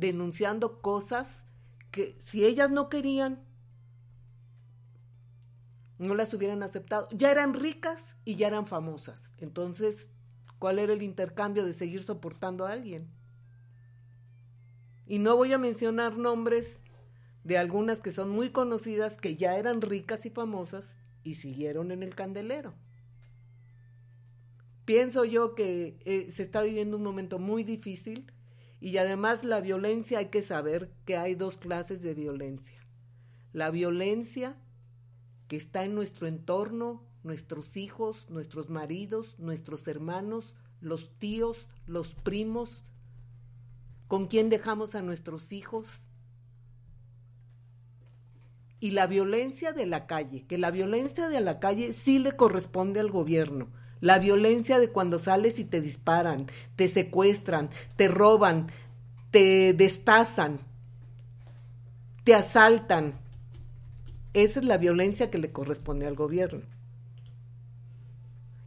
denunciando 0.00 0.80
cosas 0.80 1.44
que 1.90 2.18
si 2.22 2.44
ellas 2.44 2.70
no 2.70 2.88
querían, 2.88 3.44
no 5.98 6.14
las 6.14 6.32
hubieran 6.32 6.62
aceptado. 6.62 7.06
Ya 7.12 7.30
eran 7.30 7.52
ricas 7.54 8.16
y 8.24 8.36
ya 8.36 8.46
eran 8.46 8.66
famosas. 8.66 9.32
Entonces, 9.38 10.08
¿cuál 10.58 10.78
era 10.78 10.94
el 10.94 11.02
intercambio 11.02 11.64
de 11.64 11.74
seguir 11.74 12.02
soportando 12.02 12.66
a 12.66 12.72
alguien? 12.72 13.08
Y 15.06 15.18
no 15.18 15.36
voy 15.36 15.52
a 15.52 15.58
mencionar 15.58 16.16
nombres 16.16 16.78
de 17.44 17.58
algunas 17.58 18.00
que 18.00 18.12
son 18.12 18.30
muy 18.30 18.50
conocidas, 18.50 19.16
que 19.16 19.36
ya 19.36 19.56
eran 19.56 19.82
ricas 19.82 20.24
y 20.24 20.30
famosas 20.30 20.96
y 21.22 21.34
siguieron 21.34 21.90
en 21.90 22.02
el 22.02 22.14
candelero. 22.14 22.70
Pienso 24.84 25.24
yo 25.24 25.54
que 25.54 25.98
eh, 26.04 26.30
se 26.30 26.42
está 26.42 26.62
viviendo 26.62 26.96
un 26.96 27.02
momento 27.02 27.38
muy 27.38 27.62
difícil 27.64 28.32
y 28.80 28.96
además 28.96 29.44
la 29.44 29.60
violencia 29.60 30.18
hay 30.18 30.28
que 30.28 30.42
saber 30.42 30.90
que 31.04 31.16
hay 31.16 31.34
dos 31.34 31.58
clases 31.58 32.02
de 32.02 32.14
violencia. 32.14 32.78
La 33.52 33.70
violencia 33.70 34.56
que 35.48 35.56
está 35.56 35.84
en 35.84 35.94
nuestro 35.94 36.26
entorno, 36.26 37.04
nuestros 37.22 37.76
hijos, 37.76 38.26
nuestros 38.30 38.70
maridos, 38.70 39.38
nuestros 39.38 39.86
hermanos, 39.86 40.54
los 40.80 41.10
tíos, 41.18 41.66
los 41.86 42.14
primos, 42.14 42.82
con 44.08 44.28
quién 44.28 44.48
dejamos 44.48 44.94
a 44.94 45.02
nuestros 45.02 45.52
hijos. 45.52 46.00
Y 48.78 48.92
la 48.92 49.06
violencia 49.06 49.72
de 49.72 49.84
la 49.84 50.06
calle, 50.06 50.46
que 50.46 50.56
la 50.56 50.70
violencia 50.70 51.28
de 51.28 51.42
la 51.42 51.60
calle 51.60 51.92
sí 51.92 52.18
le 52.18 52.32
corresponde 52.32 53.00
al 53.00 53.10
gobierno. 53.10 53.68
La 54.00 54.18
violencia 54.18 54.78
de 54.78 54.88
cuando 54.88 55.18
sales 55.18 55.58
y 55.58 55.64
te 55.64 55.80
disparan, 55.80 56.46
te 56.76 56.88
secuestran, 56.88 57.70
te 57.96 58.08
roban, 58.08 58.68
te 59.30 59.74
destazan, 59.74 60.60
te 62.24 62.34
asaltan. 62.34 63.14
Esa 64.32 64.60
es 64.60 64.64
la 64.64 64.78
violencia 64.78 65.30
que 65.30 65.38
le 65.38 65.52
corresponde 65.52 66.06
al 66.06 66.14
gobierno. 66.14 66.62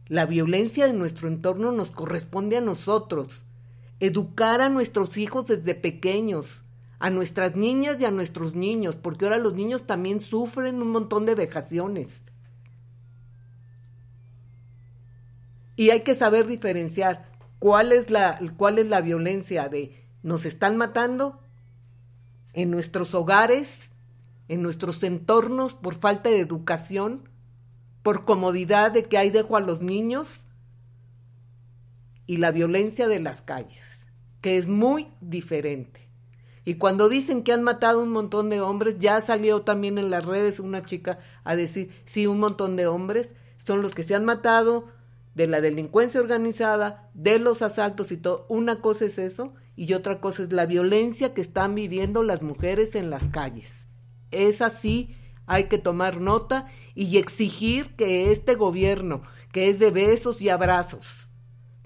La 0.06 0.26
violencia 0.26 0.86
de 0.86 0.92
nuestro 0.92 1.28
entorno 1.28 1.72
nos 1.72 1.90
corresponde 1.90 2.58
a 2.58 2.60
nosotros. 2.60 3.44
Educar 4.00 4.60
a 4.60 4.68
nuestros 4.68 5.16
hijos 5.16 5.46
desde 5.46 5.74
pequeños, 5.74 6.62
a 6.98 7.10
nuestras 7.10 7.56
niñas 7.56 8.00
y 8.00 8.04
a 8.04 8.10
nuestros 8.10 8.54
niños, 8.54 8.96
porque 8.96 9.24
ahora 9.24 9.38
los 9.38 9.54
niños 9.54 9.86
también 9.86 10.20
sufren 10.20 10.82
un 10.82 10.90
montón 10.92 11.26
de 11.26 11.34
vejaciones. 11.34 12.22
Y 15.76 15.90
hay 15.90 16.00
que 16.00 16.14
saber 16.14 16.46
diferenciar 16.46 17.30
cuál 17.58 17.92
es 17.92 18.10
la, 18.10 18.38
cuál 18.56 18.78
es 18.78 18.86
la 18.86 19.00
violencia 19.00 19.68
de 19.68 19.96
nos 20.22 20.46
están 20.46 20.76
matando 20.76 21.40
en 22.52 22.70
nuestros 22.70 23.14
hogares, 23.14 23.90
en 24.48 24.62
nuestros 24.62 25.02
entornos 25.02 25.74
por 25.74 25.94
falta 25.94 26.30
de 26.30 26.40
educación, 26.40 27.28
por 28.02 28.24
comodidad 28.24 28.92
de 28.92 29.04
que 29.04 29.18
ahí 29.18 29.30
dejo 29.30 29.56
a 29.56 29.60
los 29.60 29.82
niños 29.82 30.40
y 32.26 32.38
la 32.38 32.52
violencia 32.52 33.08
de 33.08 33.20
las 33.20 33.42
calles, 33.42 34.06
que 34.40 34.56
es 34.56 34.68
muy 34.68 35.08
diferente. 35.20 36.08
Y 36.64 36.74
cuando 36.74 37.08
dicen 37.08 37.42
que 37.42 37.52
han 37.52 37.62
matado 37.62 38.02
un 38.02 38.10
montón 38.10 38.48
de 38.48 38.60
hombres, 38.60 38.98
ya 38.98 39.20
salió 39.20 39.62
también 39.62 39.98
en 39.98 40.10
las 40.10 40.24
redes 40.24 40.60
una 40.60 40.82
chica 40.84 41.18
a 41.44 41.56
decir, 41.56 41.90
sí, 42.06 42.26
un 42.26 42.40
montón 42.40 42.76
de 42.76 42.86
hombres 42.86 43.34
son 43.56 43.82
los 43.82 43.94
que 43.94 44.02
se 44.02 44.14
han 44.14 44.24
matado 44.24 44.88
de 45.34 45.46
la 45.46 45.60
delincuencia 45.60 46.20
organizada, 46.20 47.10
de 47.14 47.38
los 47.38 47.62
asaltos 47.62 48.12
y 48.12 48.16
todo. 48.16 48.46
Una 48.48 48.80
cosa 48.80 49.06
es 49.06 49.18
eso 49.18 49.48
y 49.76 49.92
otra 49.94 50.20
cosa 50.20 50.44
es 50.44 50.52
la 50.52 50.66
violencia 50.66 51.34
que 51.34 51.40
están 51.40 51.74
viviendo 51.74 52.22
las 52.22 52.42
mujeres 52.42 52.94
en 52.94 53.10
las 53.10 53.28
calles. 53.28 53.86
Es 54.30 54.62
así, 54.62 55.16
hay 55.46 55.64
que 55.64 55.78
tomar 55.78 56.20
nota 56.20 56.68
y 56.94 57.18
exigir 57.18 57.94
que 57.96 58.30
este 58.30 58.54
gobierno, 58.54 59.22
que 59.52 59.68
es 59.68 59.78
de 59.78 59.90
besos 59.90 60.40
y 60.40 60.48
abrazos, 60.48 61.28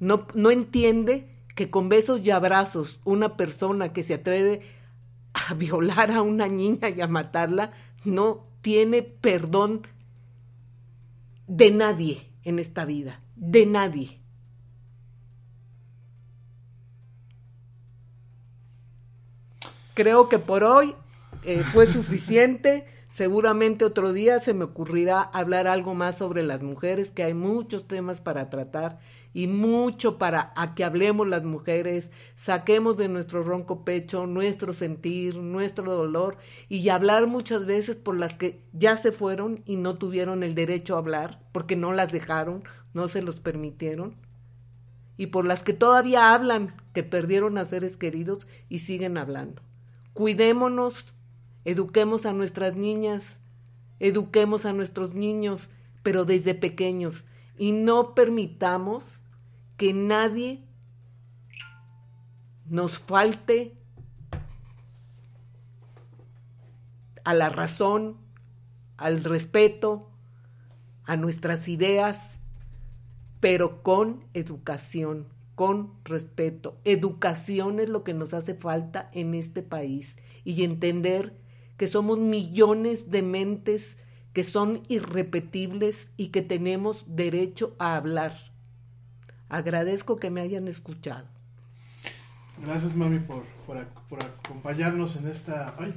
no, 0.01 0.27
no 0.35 0.51
entiende 0.51 1.31
que 1.55 1.71
con 1.71 1.89
besos 1.89 2.21
y 2.21 2.31
abrazos 2.31 3.01
una 3.05 3.37
persona 3.37 3.93
que 3.93 4.03
se 4.03 4.15
atreve 4.15 4.63
a 5.35 5.55
violar 5.59 6.11
a 6.11 6.23
una 6.23 6.47
niña 6.47 6.89
y 6.89 7.01
a 7.01 7.09
matarla 7.09 7.73
no 8.05 8.47
tiene 8.61 9.03
perdón 9.03 9.83
de 11.47 11.71
nadie 11.71 12.31
en 12.45 12.59
esta 12.59 12.85
vida, 12.85 13.21
de 13.39 13.67
nadie. 13.67 14.21
Creo 19.95 20.29
que 20.29 20.39
por 20.39 20.63
hoy 20.63 20.95
eh, 21.45 21.63
fue 21.65 21.87
suficiente. 21.87 22.87
Seguramente 23.09 23.85
otro 23.85 24.13
día 24.13 24.39
se 24.39 24.55
me 24.55 24.65
ocurrirá 24.65 25.23
hablar 25.23 25.67
algo 25.67 25.95
más 25.95 26.19
sobre 26.19 26.43
las 26.43 26.63
mujeres, 26.63 27.11
que 27.11 27.25
hay 27.25 27.35
muchos 27.35 27.89
temas 27.89 28.21
para 28.21 28.49
tratar 28.51 29.01
y 29.33 29.47
mucho 29.47 30.19
para 30.19 30.53
a 30.57 30.75
que 30.75 30.85
hablemos 30.85 31.27
las 31.27 31.45
mujeres, 31.45 32.11
saquemos 32.35 32.97
de 32.97 33.09
nuestro 33.09 33.43
ronco 33.43 33.85
pecho 33.85 34.27
nuestro 34.27 34.73
sentir, 34.73 35.37
nuestro 35.37 35.95
dolor 35.95 36.39
y 36.69 36.89
hablar 36.89 37.27
muchas 37.27 37.67
veces 37.67 37.97
por 37.97 38.17
las 38.17 38.37
que 38.37 38.65
ya 38.73 38.97
se 38.97 39.13
fueron 39.13 39.63
y 39.65 39.77
no 39.77 39.97
tuvieron 39.97 40.43
el 40.43 40.55
derecho 40.55 40.97
a 40.97 40.99
hablar 40.99 41.41
porque 41.53 41.77
no 41.77 41.93
las 41.93 42.13
dejaron, 42.13 42.63
no 42.99 43.07
se 43.07 43.23
los 43.23 43.39
permitieron 43.39 44.17
y 45.17 45.27
por 45.27 45.45
las 45.45 45.63
que 45.63 45.73
todavía 45.73 46.35
hablan 46.35 46.75
que 46.93 47.05
perdieron 47.05 47.57
a 47.57 47.65
seres 47.65 47.97
queridos 47.97 48.49
y 48.69 48.81
siguen 48.81 49.19
hablando. 49.19 49.63
Cuidémonos, 50.15 51.07
eduquemos 51.65 52.27
a 52.27 52.33
nuestras 52.33 52.75
niñas, 52.75 53.39
eduquemos 54.01 54.67
a 54.67 54.73
nuestros 54.73 55.15
niños, 55.15 55.71
pero 56.03 56.25
desde 56.25 56.57
pequeños 56.57 57.25
y 57.57 57.71
no 57.71 58.17
permitamos 58.17 59.21
que 59.77 59.93
nadie 59.93 60.65
nos 62.67 62.99
falte 62.99 63.77
a 67.23 67.33
la 67.33 67.49
razón, 67.49 68.17
al 68.97 69.23
respeto, 69.23 70.11
a 71.05 71.17
nuestras 71.17 71.69
ideas, 71.69 72.38
pero 73.41 73.83
con 73.83 74.25
educación, 74.35 75.27
con 75.55 75.95
respeto. 76.05 76.79
Educación 76.85 77.81
es 77.81 77.89
lo 77.89 78.05
que 78.05 78.15
nos 78.15 78.35
hace 78.35 78.55
falta 78.55 79.11
en 79.13 79.35
este 79.35 79.63
país 79.63 80.17
y 80.45 80.65
entender 80.65 81.35
que 81.77 81.87
somos 81.87 82.19
millones 82.19 83.11
de 83.11 83.23
mentes 83.23 83.97
que 84.33 84.45
son 84.45 84.83
irrepetibles 84.89 86.13
y 86.17 86.29
que 86.29 86.43
tenemos 86.43 87.05
derecho 87.09 87.75
a 87.79 87.97
hablar. 87.97 88.35
Agradezco 89.49 90.19
que 90.19 90.31
me 90.31 90.41
hayan 90.41 90.69
escuchado. 90.69 91.27
Gracias, 92.63 92.95
mami, 92.95 93.21
por, 93.21 93.45
por, 93.67 93.79
acompañarnos 94.23 95.17
en 95.17 95.29
esta, 95.29 95.75
ay, 95.79 95.95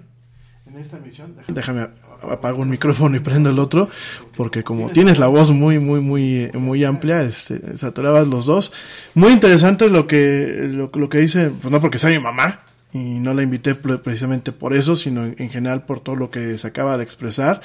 en 0.74 0.80
esta 0.80 0.98
emisión. 0.98 1.36
Déjame 1.48 1.88
apago 2.30 2.62
un 2.62 2.70
micrófono 2.70 3.16
y 3.16 3.20
prendo 3.20 3.50
el 3.50 3.60
otro, 3.60 3.90
porque 4.38 4.64
como 4.64 4.90
tienes 4.90 5.20
la 5.20 5.28
voz 5.28 5.52
muy, 5.52 5.80
muy, 5.80 6.00
muy, 6.00 6.50
muy 6.54 6.84
amplia, 6.84 7.22
este, 7.24 7.78
saturabas 7.78 8.28
los 8.28 8.46
dos. 8.46 8.72
Muy 9.14 9.32
interesante 9.32 9.90
lo 9.90 10.08
que, 10.08 10.68
lo, 10.70 10.92
lo 10.94 11.10
que 11.10 11.20
dice, 11.20 11.52
pues 11.62 11.72
no 11.72 11.82
porque 11.82 11.98
sea 11.98 12.10
mi 12.10 12.20
mamá, 12.20 12.60
y 12.94 13.20
no 13.20 13.34
la 13.34 13.42
invité 13.42 13.74
precisamente 13.74 14.52
por 14.52 14.74
eso, 14.74 14.96
sino 14.96 15.24
en, 15.24 15.50
general 15.50 15.86
por 15.86 16.02
todo 16.02 16.16
lo 16.18 16.30
que 16.30 16.58
se 16.58 16.68
acaba 16.68 16.98
de 16.98 17.04
expresar. 17.04 17.62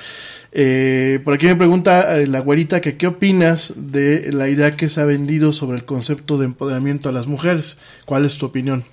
Eh, 0.53 1.21
por 1.25 1.35
aquí 1.35 1.47
me 1.47 1.57
pregunta 1.57 2.19
eh, 2.19 2.29
la 2.29 2.39
güerita 2.41 2.81
que 2.81 2.97
qué 2.97 3.09
opinas 3.09 3.73
de 3.77 4.33
la 4.33 4.49
idea 4.49 4.77
que 4.77 4.89
se 4.89 5.01
ha 5.01 5.05
vendido 5.05 5.53
sobre 5.53 5.79
el 5.79 5.85
concepto 5.85 6.39
de 6.39 6.45
empoderamiento 6.45 7.09
a 7.09 7.13
las 7.13 7.27
mujeres. 7.27 7.79
¿Cuál 8.05 8.25
es 8.25 8.39
tu 8.39 8.47
opinión? 8.47 8.85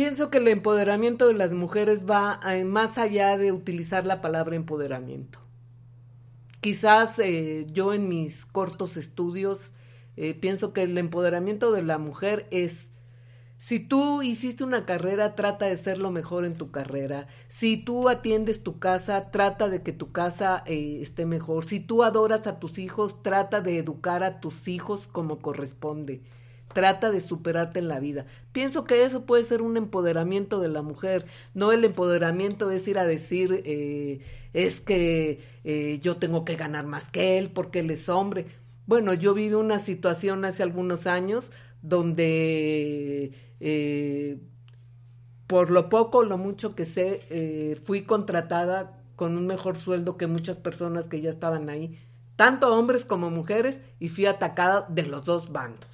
Pienso 0.00 0.30
que 0.30 0.38
el 0.38 0.48
empoderamiento 0.48 1.28
de 1.28 1.34
las 1.34 1.52
mujeres 1.52 2.06
va 2.08 2.40
más 2.64 2.96
allá 2.96 3.36
de 3.36 3.52
utilizar 3.52 4.06
la 4.06 4.22
palabra 4.22 4.56
empoderamiento. 4.56 5.40
Quizás 6.62 7.18
eh, 7.18 7.66
yo 7.70 7.92
en 7.92 8.08
mis 8.08 8.46
cortos 8.46 8.96
estudios 8.96 9.72
pienso 10.40 10.72
que 10.72 10.84
el 10.84 10.96
empoderamiento 10.96 11.70
de 11.70 11.82
la 11.82 11.98
mujer 11.98 12.46
es 12.50 12.88
si 13.58 13.78
tú 13.78 14.22
hiciste 14.22 14.64
una 14.64 14.86
carrera, 14.86 15.34
trata 15.34 15.66
de 15.66 15.76
ser 15.76 15.98
lo 15.98 16.10
mejor 16.10 16.46
en 16.46 16.54
tu 16.54 16.70
carrera. 16.70 17.26
Si 17.46 17.76
tú 17.76 18.08
atiendes 18.08 18.62
tu 18.62 18.78
casa, 18.78 19.30
trata 19.30 19.68
de 19.68 19.82
que 19.82 19.92
tu 19.92 20.12
casa 20.12 20.62
eh, 20.64 21.00
esté 21.02 21.26
mejor. 21.26 21.66
Si 21.66 21.78
tú 21.78 22.04
adoras 22.04 22.46
a 22.46 22.58
tus 22.58 22.78
hijos, 22.78 23.22
trata 23.22 23.60
de 23.60 23.76
educar 23.76 24.22
a 24.22 24.40
tus 24.40 24.66
hijos 24.66 25.08
como 25.08 25.40
corresponde. 25.40 26.22
Trata 26.72 27.10
de 27.10 27.20
superarte 27.20 27.80
en 27.80 27.88
la 27.88 27.98
vida. 27.98 28.26
Pienso 28.52 28.84
que 28.84 29.02
eso 29.02 29.24
puede 29.24 29.42
ser 29.42 29.60
un 29.60 29.76
empoderamiento 29.76 30.60
de 30.60 30.68
la 30.68 30.82
mujer. 30.82 31.26
No 31.52 31.72
el 31.72 31.84
empoderamiento 31.84 32.70
es 32.70 32.86
ir 32.86 32.98
a 32.98 33.04
decir, 33.04 33.62
eh, 33.64 34.20
es 34.52 34.80
que 34.80 35.40
eh, 35.64 35.98
yo 36.00 36.16
tengo 36.18 36.44
que 36.44 36.54
ganar 36.54 36.86
más 36.86 37.08
que 37.08 37.38
él 37.38 37.50
porque 37.50 37.80
él 37.80 37.90
es 37.90 38.08
hombre. 38.08 38.46
Bueno, 38.86 39.14
yo 39.14 39.34
viví 39.34 39.54
una 39.54 39.80
situación 39.80 40.44
hace 40.44 40.62
algunos 40.62 41.08
años 41.08 41.50
donde 41.82 43.32
eh, 43.58 44.38
por 45.48 45.70
lo 45.70 45.88
poco 45.88 46.18
o 46.18 46.22
lo 46.22 46.38
mucho 46.38 46.76
que 46.76 46.84
sé, 46.84 47.76
fui 47.82 48.02
contratada 48.02 49.02
con 49.16 49.36
un 49.36 49.46
mejor 49.46 49.76
sueldo 49.76 50.16
que 50.16 50.28
muchas 50.28 50.56
personas 50.56 51.08
que 51.08 51.20
ya 51.20 51.30
estaban 51.30 51.68
ahí, 51.68 51.98
tanto 52.36 52.74
hombres 52.74 53.04
como 53.04 53.28
mujeres, 53.30 53.80
y 53.98 54.08
fui 54.08 54.26
atacada 54.26 54.86
de 54.88 55.04
los 55.04 55.24
dos 55.24 55.52
bandos. 55.52 55.89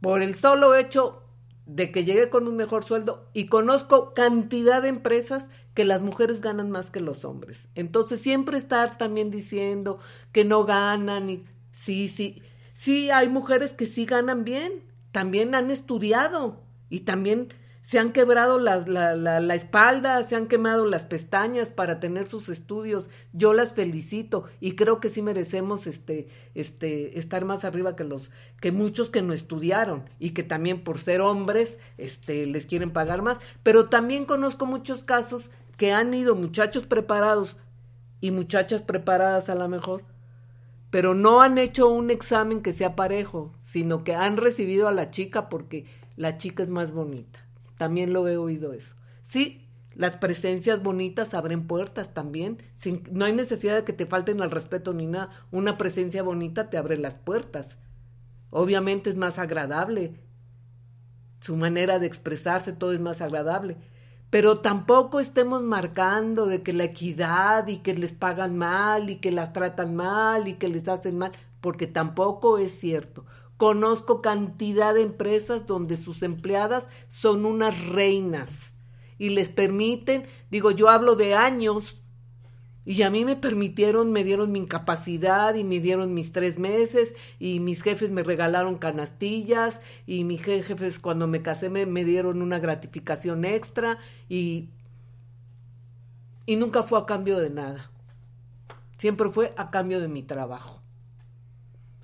Por 0.00 0.22
el 0.22 0.34
solo 0.34 0.74
hecho 0.74 1.22
de 1.66 1.90
que 1.90 2.04
llegué 2.04 2.30
con 2.30 2.46
un 2.46 2.56
mejor 2.56 2.84
sueldo 2.84 3.28
y 3.32 3.46
conozco 3.46 4.14
cantidad 4.14 4.82
de 4.82 4.88
empresas 4.88 5.46
que 5.74 5.84
las 5.84 6.02
mujeres 6.02 6.40
ganan 6.40 6.70
más 6.70 6.90
que 6.90 7.00
los 7.00 7.24
hombres. 7.24 7.68
Entonces 7.74 8.20
siempre 8.20 8.56
estar 8.56 8.98
también 8.98 9.30
diciendo 9.30 9.98
que 10.32 10.44
no 10.44 10.64
ganan 10.64 11.28
y 11.28 11.44
sí, 11.72 12.08
sí, 12.08 12.42
sí 12.72 13.10
hay 13.10 13.28
mujeres 13.28 13.72
que 13.72 13.84
sí 13.84 14.06
ganan 14.06 14.44
bien, 14.44 14.82
también 15.12 15.54
han 15.54 15.70
estudiado 15.70 16.60
y 16.88 17.00
también 17.00 17.52
se 17.86 18.00
han 18.00 18.10
quebrado 18.10 18.58
la, 18.58 18.80
la, 18.80 19.54
espalda, 19.54 20.20
se 20.24 20.34
han 20.34 20.48
quemado 20.48 20.86
las 20.86 21.06
pestañas 21.06 21.70
para 21.70 22.00
tener 22.00 22.26
sus 22.26 22.48
estudios. 22.48 23.10
Yo 23.32 23.54
las 23.54 23.74
felicito 23.74 24.42
y 24.58 24.72
creo 24.72 24.98
que 24.98 25.08
sí 25.08 25.22
merecemos 25.22 25.86
este, 25.86 26.26
este, 26.56 27.16
estar 27.16 27.44
más 27.44 27.64
arriba 27.64 27.94
que 27.94 28.02
los, 28.02 28.32
que 28.60 28.72
muchos 28.72 29.08
que 29.08 29.22
no 29.22 29.32
estudiaron 29.32 30.10
y 30.18 30.30
que 30.30 30.42
también 30.42 30.82
por 30.82 30.98
ser 30.98 31.20
hombres, 31.20 31.78
este, 31.96 32.44
les 32.46 32.66
quieren 32.66 32.90
pagar 32.90 33.22
más. 33.22 33.38
Pero 33.62 33.88
también 33.88 34.24
conozco 34.24 34.66
muchos 34.66 35.04
casos 35.04 35.52
que 35.76 35.92
han 35.92 36.12
ido 36.12 36.34
muchachos 36.34 36.88
preparados 36.88 37.56
y 38.20 38.32
muchachas 38.32 38.82
preparadas 38.82 39.48
a 39.48 39.54
lo 39.54 39.68
mejor 39.68 40.02
pero 40.88 41.14
no 41.14 41.42
han 41.42 41.58
hecho 41.58 41.88
un 41.88 42.10
examen 42.10 42.62
que 42.62 42.72
sea 42.72 42.96
parejo, 42.96 43.52
sino 43.62 44.02
que 44.02 44.14
han 44.14 44.38
recibido 44.38 44.88
a 44.88 44.92
la 44.92 45.10
chica 45.10 45.50
porque 45.50 45.84
la 46.16 46.38
chica 46.38 46.62
es 46.62 46.70
más 46.70 46.92
bonita. 46.92 47.45
También 47.76 48.12
lo 48.12 48.26
he 48.28 48.36
oído 48.36 48.72
eso. 48.72 48.96
Sí, 49.22 49.68
las 49.94 50.16
presencias 50.16 50.82
bonitas 50.82 51.34
abren 51.34 51.66
puertas 51.66 52.12
también. 52.14 52.58
Sin, 52.78 53.02
no 53.10 53.24
hay 53.24 53.32
necesidad 53.32 53.76
de 53.76 53.84
que 53.84 53.92
te 53.92 54.06
falten 54.06 54.42
al 54.42 54.50
respeto 54.50 54.92
ni 54.92 55.06
nada. 55.06 55.30
Una 55.50 55.78
presencia 55.78 56.22
bonita 56.22 56.70
te 56.70 56.76
abre 56.76 56.98
las 56.98 57.14
puertas. 57.14 57.78
Obviamente 58.50 59.10
es 59.10 59.16
más 59.16 59.38
agradable. 59.38 60.14
Su 61.40 61.56
manera 61.56 61.98
de 61.98 62.06
expresarse, 62.06 62.72
todo 62.72 62.92
es 62.92 63.00
más 63.00 63.20
agradable 63.20 63.76
pero 64.30 64.58
tampoco 64.58 65.20
estemos 65.20 65.62
marcando 65.62 66.46
de 66.46 66.62
que 66.62 66.72
la 66.72 66.84
equidad 66.84 67.66
y 67.68 67.78
que 67.78 67.94
les 67.94 68.12
pagan 68.12 68.56
mal 68.56 69.08
y 69.08 69.16
que 69.16 69.30
las 69.30 69.52
tratan 69.52 69.94
mal 69.94 70.48
y 70.48 70.54
que 70.54 70.68
les 70.68 70.88
hacen 70.88 71.16
mal, 71.16 71.32
porque 71.60 71.86
tampoco 71.86 72.58
es 72.58 72.78
cierto. 72.78 73.24
Conozco 73.56 74.20
cantidad 74.20 74.94
de 74.94 75.02
empresas 75.02 75.66
donde 75.66 75.96
sus 75.96 76.22
empleadas 76.22 76.84
son 77.08 77.46
unas 77.46 77.88
reinas 77.88 78.74
y 79.18 79.30
les 79.30 79.48
permiten, 79.48 80.26
digo, 80.50 80.70
yo 80.70 80.90
hablo 80.90 81.16
de 81.16 81.34
años, 81.34 81.96
y 82.86 83.02
a 83.02 83.10
mí 83.10 83.24
me 83.24 83.34
permitieron, 83.34 84.12
me 84.12 84.22
dieron 84.22 84.52
mi 84.52 84.60
incapacidad 84.60 85.56
y 85.56 85.64
me 85.64 85.80
dieron 85.80 86.14
mis 86.14 86.30
tres 86.30 86.56
meses 86.56 87.14
y 87.40 87.58
mis 87.58 87.82
jefes 87.82 88.12
me 88.12 88.22
regalaron 88.22 88.78
canastillas 88.78 89.80
y 90.06 90.22
mis 90.22 90.40
jefes 90.40 91.00
cuando 91.00 91.26
me 91.26 91.42
casé 91.42 91.68
me, 91.68 92.04
dieron 92.04 92.42
una 92.42 92.60
gratificación 92.60 93.44
extra 93.44 93.98
y, 94.28 94.70
y 96.46 96.54
nunca 96.54 96.84
fue 96.84 97.00
a 97.00 97.06
cambio 97.06 97.40
de 97.40 97.50
nada. 97.50 97.90
Siempre 98.98 99.30
fue 99.30 99.52
a 99.56 99.72
cambio 99.72 100.00
de 100.00 100.06
mi 100.06 100.22
trabajo. 100.22 100.75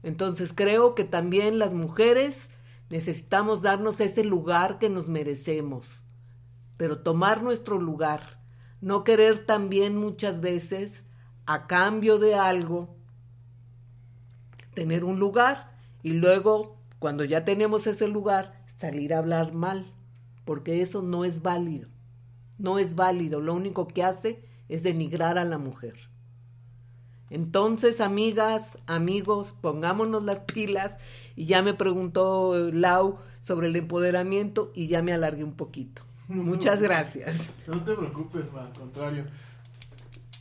Entonces 0.03 0.53
creo 0.55 0.95
que 0.95 1.05
también 1.05 1.59
las 1.59 1.75
mujeres 1.75 2.49
necesitamos 2.91 3.62
darnos 3.62 4.01
ese 4.01 4.25
lugar 4.25 4.79
que 4.79 4.88
nos 4.88 5.09
merecemos, 5.09 6.03
pero 6.77 6.99
tomar 7.01 7.43
nuestro 7.43 7.79
lugar 7.79 8.43
no 8.83 9.05
querer 9.05 9.47
también 9.47 9.97
muchas 9.97 10.41
veces, 10.41 11.05
a 11.47 11.69
cambio 11.69 12.19
de 12.19 12.35
algo, 12.35 12.97
tener 14.75 15.05
un 15.05 15.21
lugar 15.21 15.73
y 16.03 16.15
luego, 16.15 16.77
cuando 16.99 17.25
ya 17.25 17.45
tenemos 17.45 17.87
ese 17.87 18.09
lugar, 18.09 18.61
salir 18.77 19.15
a 19.15 19.19
hablar 19.19 19.53
mal, 19.53 19.87
porque 20.45 20.83
eso 20.83 21.01
no 21.01 21.25
es 21.25 21.43
válido. 21.43 21.88
No 22.59 22.81
es 22.81 22.97
válido, 22.97 23.41
lo 23.41 23.55
único 23.55 23.87
que 23.87 24.03
hace 24.03 24.45
es 24.69 24.83
denigrar 24.83 25.38
a 25.38 25.45
la 25.45 25.59
mujer. 25.59 25.95
Entonces, 27.33 28.03
amigas, 28.03 28.77
amigos, 28.87 29.55
pongámonos 29.62 30.23
las 30.23 30.40
pilas 30.40 30.97
y 31.35 31.47
ya 31.47 31.62
me 31.62 31.73
preguntó 31.73 32.71
Lau 32.73 33.16
sobre 33.40 33.68
el 33.68 33.77
empoderamiento 33.77 34.71
y 34.75 34.87
ya 34.87 35.03
me 35.03 35.14
alargué 35.14 35.42
un 35.42 35.55
poquito. 35.55 36.03
Muchas 36.29 36.83
gracias. 36.83 37.49
No 37.66 37.79
te 37.79 37.95
preocupes, 37.95 38.45
al 38.55 38.73
contrario. 38.79 39.25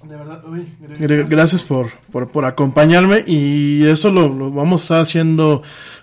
De 0.04 0.15
verdad, 0.17 0.43
uy, 0.45 0.67
gracias 1.30 1.63
por, 1.63 1.91
por, 2.12 2.30
por, 2.30 2.43
acompañarme 2.43 3.23
y 3.25 3.86
eso 3.86 4.12
lo, 4.12 4.27
lo, 4.27 4.51
vamos 4.51 4.82
a 4.82 4.84
estar 4.84 5.01
haciendo 5.01 5.62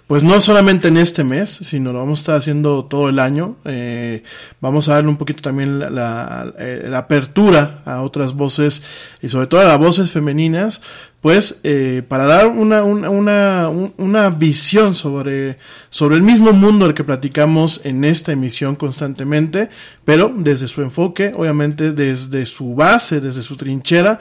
pues 0.08 0.24
no 0.24 0.40
solamente 0.40 0.88
en 0.88 0.96
este 0.96 1.22
mes, 1.22 1.50
sino 1.50 1.92
lo 1.92 1.98
vamos 1.98 2.20
a 2.20 2.22
estar 2.22 2.36
haciendo 2.36 2.86
todo 2.86 3.10
el 3.10 3.18
año. 3.18 3.56
Eh, 3.66 4.22
vamos 4.58 4.88
a 4.88 4.94
darle 4.94 5.10
un 5.10 5.18
poquito 5.18 5.42
también 5.42 5.82
eh, 5.82 6.86
la, 6.88 6.98
apertura 6.98 7.82
a 7.84 8.00
otras 8.00 8.32
voces 8.32 8.82
y 9.20 9.28
sobre 9.28 9.48
todo 9.48 9.60
a 9.60 9.64
las 9.64 9.78
voces 9.78 10.10
femeninas, 10.10 10.80
pues 11.20 11.60
eh, 11.62 12.02
para 12.08 12.24
dar 12.24 12.46
una, 12.46 12.84
una, 12.84 13.10
una, 13.10 13.68
una 13.98 14.30
visión 14.30 14.94
sobre, 14.94 15.58
sobre 15.90 16.16
el 16.16 16.22
mismo 16.22 16.54
mundo 16.54 16.86
al 16.86 16.94
que 16.94 17.04
platicamos 17.04 17.82
en 17.84 18.02
esta 18.02 18.32
emisión 18.32 18.76
constantemente, 18.76 19.68
pero 20.06 20.32
desde 20.34 20.68
su 20.68 20.80
enfoque, 20.80 21.34
obviamente 21.36 21.92
desde 21.92 22.46
su 22.46 22.74
base, 22.74 23.20
desde 23.20 23.42
su 23.42 23.56
trinchera, 23.56 24.20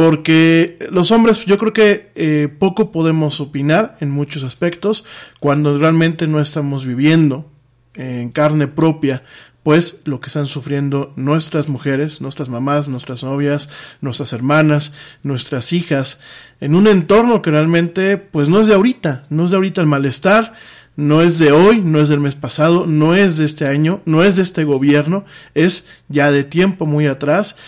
porque 0.00 0.78
los 0.90 1.10
hombres 1.10 1.44
yo 1.44 1.58
creo 1.58 1.74
que 1.74 2.10
eh, 2.14 2.48
poco 2.58 2.90
podemos 2.90 3.38
opinar 3.38 3.98
en 4.00 4.10
muchos 4.10 4.44
aspectos 4.44 5.04
cuando 5.40 5.76
realmente 5.76 6.26
no 6.26 6.40
estamos 6.40 6.86
viviendo 6.86 7.50
en 7.92 8.30
carne 8.30 8.66
propia 8.66 9.24
pues 9.62 10.00
lo 10.06 10.18
que 10.18 10.28
están 10.28 10.46
sufriendo 10.46 11.12
nuestras 11.16 11.68
mujeres, 11.68 12.22
nuestras 12.22 12.48
mamás, 12.48 12.88
nuestras 12.88 13.24
novias, 13.24 13.68
nuestras 14.00 14.32
hermanas, 14.32 14.94
nuestras 15.22 15.70
hijas, 15.74 16.22
en 16.62 16.74
un 16.74 16.86
entorno 16.86 17.42
que 17.42 17.50
realmente 17.50 18.16
pues 18.16 18.48
no 18.48 18.62
es 18.62 18.68
de 18.68 18.76
ahorita, 18.76 19.24
no 19.28 19.44
es 19.44 19.50
de 19.50 19.56
ahorita 19.56 19.82
el 19.82 19.86
malestar, 19.86 20.54
no 20.96 21.20
es 21.20 21.38
de 21.38 21.52
hoy, 21.52 21.82
no 21.82 22.00
es 22.00 22.08
del 22.08 22.20
mes 22.20 22.36
pasado, 22.36 22.86
no 22.86 23.14
es 23.14 23.36
de 23.36 23.44
este 23.44 23.66
año, 23.66 24.00
no 24.06 24.24
es 24.24 24.36
de 24.36 24.44
este 24.44 24.64
gobierno, 24.64 25.26
es 25.54 25.90
ya 26.08 26.30
de 26.30 26.44
tiempo 26.44 26.86
muy 26.86 27.06
atrás. 27.06 27.58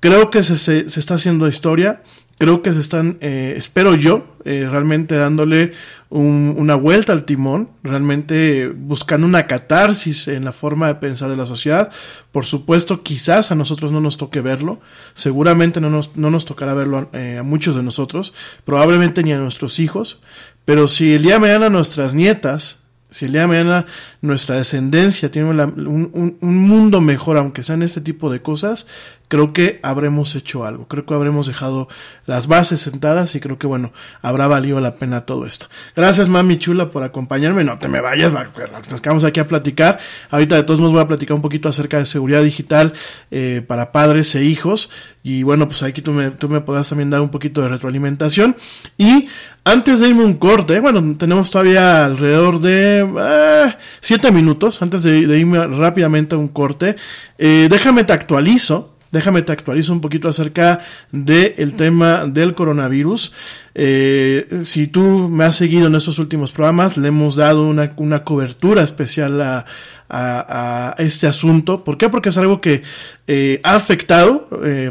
Creo 0.00 0.30
que 0.30 0.42
se, 0.42 0.56
se, 0.58 0.86
está 1.00 1.14
haciendo 1.14 1.48
historia, 1.48 2.02
creo 2.38 2.62
que 2.62 2.72
se 2.72 2.80
están, 2.80 3.18
eh, 3.20 3.54
espero 3.56 3.96
yo, 3.96 4.36
eh, 4.44 4.68
realmente 4.70 5.16
dándole 5.16 5.72
un- 6.08 6.54
una 6.56 6.76
vuelta 6.76 7.12
al 7.12 7.24
timón, 7.24 7.68
realmente 7.82 8.68
buscando 8.68 9.26
una 9.26 9.48
catarsis 9.48 10.28
en 10.28 10.44
la 10.44 10.52
forma 10.52 10.86
de 10.86 10.94
pensar 10.94 11.28
de 11.30 11.36
la 11.36 11.46
sociedad. 11.46 11.90
Por 12.30 12.44
supuesto, 12.44 13.02
quizás 13.02 13.50
a 13.50 13.56
nosotros 13.56 13.90
no 13.90 14.00
nos 14.00 14.16
toque 14.18 14.40
verlo, 14.40 14.78
seguramente 15.14 15.80
no 15.80 15.90
nos, 15.90 16.16
no 16.16 16.30
nos 16.30 16.44
tocará 16.44 16.74
verlo 16.74 17.10
eh, 17.12 17.38
a 17.40 17.42
muchos 17.42 17.74
de 17.74 17.82
nosotros, 17.82 18.34
probablemente 18.64 19.24
ni 19.24 19.32
a 19.32 19.38
nuestros 19.38 19.80
hijos, 19.80 20.20
pero 20.64 20.86
si 20.86 21.14
el 21.14 21.22
día 21.22 21.34
de 21.34 21.40
mañana 21.40 21.70
nuestras 21.70 22.14
nietas, 22.14 22.84
si 23.10 23.24
el 23.24 23.32
día 23.32 23.40
de 23.42 23.46
mañana 23.48 23.86
nuestra 24.20 24.56
descendencia 24.56 25.30
tiene 25.30 25.48
un, 25.48 25.58
un- 25.58 26.36
un 26.40 26.56
mundo 26.56 27.00
mejor, 27.00 27.38
aunque 27.38 27.62
sean 27.62 27.82
este 27.82 28.00
tipo 28.02 28.30
de 28.30 28.42
cosas, 28.42 28.86
creo 29.28 29.52
que 29.52 29.78
habremos 29.82 30.34
hecho 30.34 30.64
algo. 30.64 30.88
Creo 30.88 31.06
que 31.06 31.14
habremos 31.14 31.46
dejado 31.46 31.88
las 32.26 32.48
bases 32.48 32.80
sentadas 32.80 33.34
y 33.34 33.40
creo 33.40 33.58
que, 33.58 33.66
bueno, 33.66 33.92
habrá 34.22 34.46
valido 34.46 34.80
la 34.80 34.96
pena 34.96 35.26
todo 35.26 35.46
esto. 35.46 35.66
Gracias, 35.94 36.28
mami 36.28 36.58
chula, 36.58 36.90
por 36.90 37.02
acompañarme. 37.02 37.62
No 37.62 37.78
te 37.78 37.88
me 37.88 38.00
vayas, 38.00 38.34
va, 38.34 38.48
pues, 38.52 38.72
nos 38.90 39.00
quedamos 39.00 39.24
aquí 39.24 39.38
a 39.38 39.46
platicar. 39.46 39.98
Ahorita, 40.30 40.56
de 40.56 40.62
todos 40.64 40.80
modos, 40.80 40.94
voy 40.94 41.02
a 41.02 41.08
platicar 41.08 41.34
un 41.34 41.42
poquito 41.42 41.68
acerca 41.68 41.98
de 41.98 42.06
seguridad 42.06 42.42
digital 42.42 42.94
eh, 43.30 43.62
para 43.66 43.92
padres 43.92 44.34
e 44.34 44.44
hijos. 44.44 44.90
Y 45.22 45.42
bueno, 45.42 45.68
pues 45.68 45.82
aquí 45.82 46.00
tú 46.00 46.12
me, 46.12 46.30
tú 46.30 46.48
me 46.48 46.60
podrás 46.62 46.88
también 46.88 47.10
dar 47.10 47.20
un 47.20 47.28
poquito 47.28 47.60
de 47.60 47.68
retroalimentación. 47.68 48.56
Y 48.96 49.28
antes 49.64 50.00
de 50.00 50.08
irme 50.08 50.24
un 50.24 50.34
corte, 50.34 50.80
bueno, 50.80 51.16
tenemos 51.18 51.50
todavía 51.50 52.06
alrededor 52.06 52.60
de 52.60 53.06
eh, 53.20 53.74
siete 54.00 54.32
minutos 54.32 54.80
antes 54.80 55.02
de, 55.02 55.26
de 55.26 55.38
irme 55.38 55.66
rápidamente 55.66 56.34
a 56.34 56.38
un 56.38 56.48
corte. 56.48 56.96
Eh, 57.36 57.68
déjame 57.70 58.04
te 58.04 58.14
actualizo. 58.14 58.94
Déjame 59.10 59.42
te 59.42 59.52
actualizo 59.52 59.92
un 59.92 60.00
poquito 60.00 60.28
acerca 60.28 60.80
del 61.12 61.74
tema 61.74 62.26
del 62.26 62.54
coronavirus. 62.54 63.32
Eh, 63.74 64.60
si 64.64 64.86
tú 64.86 65.28
me 65.30 65.44
has 65.44 65.56
seguido 65.56 65.86
en 65.86 65.94
estos 65.94 66.18
últimos 66.18 66.52
programas, 66.52 66.96
le 66.96 67.08
hemos 67.08 67.36
dado 67.36 67.66
una, 67.66 67.92
una 67.96 68.24
cobertura 68.24 68.82
especial 68.82 69.40
a, 69.40 69.64
a- 70.10 70.94
este 70.98 71.26
asunto. 71.26 71.84
¿Por 71.84 71.96
qué? 71.96 72.08
Porque 72.08 72.28
es 72.30 72.36
algo 72.36 72.60
que 72.60 72.82
eh, 73.26 73.60
ha 73.64 73.74
afectado 73.76 74.48
eh, 74.64 74.90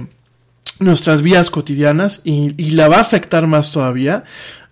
nuestras 0.79 1.21
vías 1.21 1.49
cotidianas 1.49 2.21
y, 2.23 2.53
y 2.57 2.71
la 2.71 2.87
va 2.87 2.97
a 2.97 3.01
afectar 3.01 3.45
más 3.47 3.71
todavía. 3.71 4.23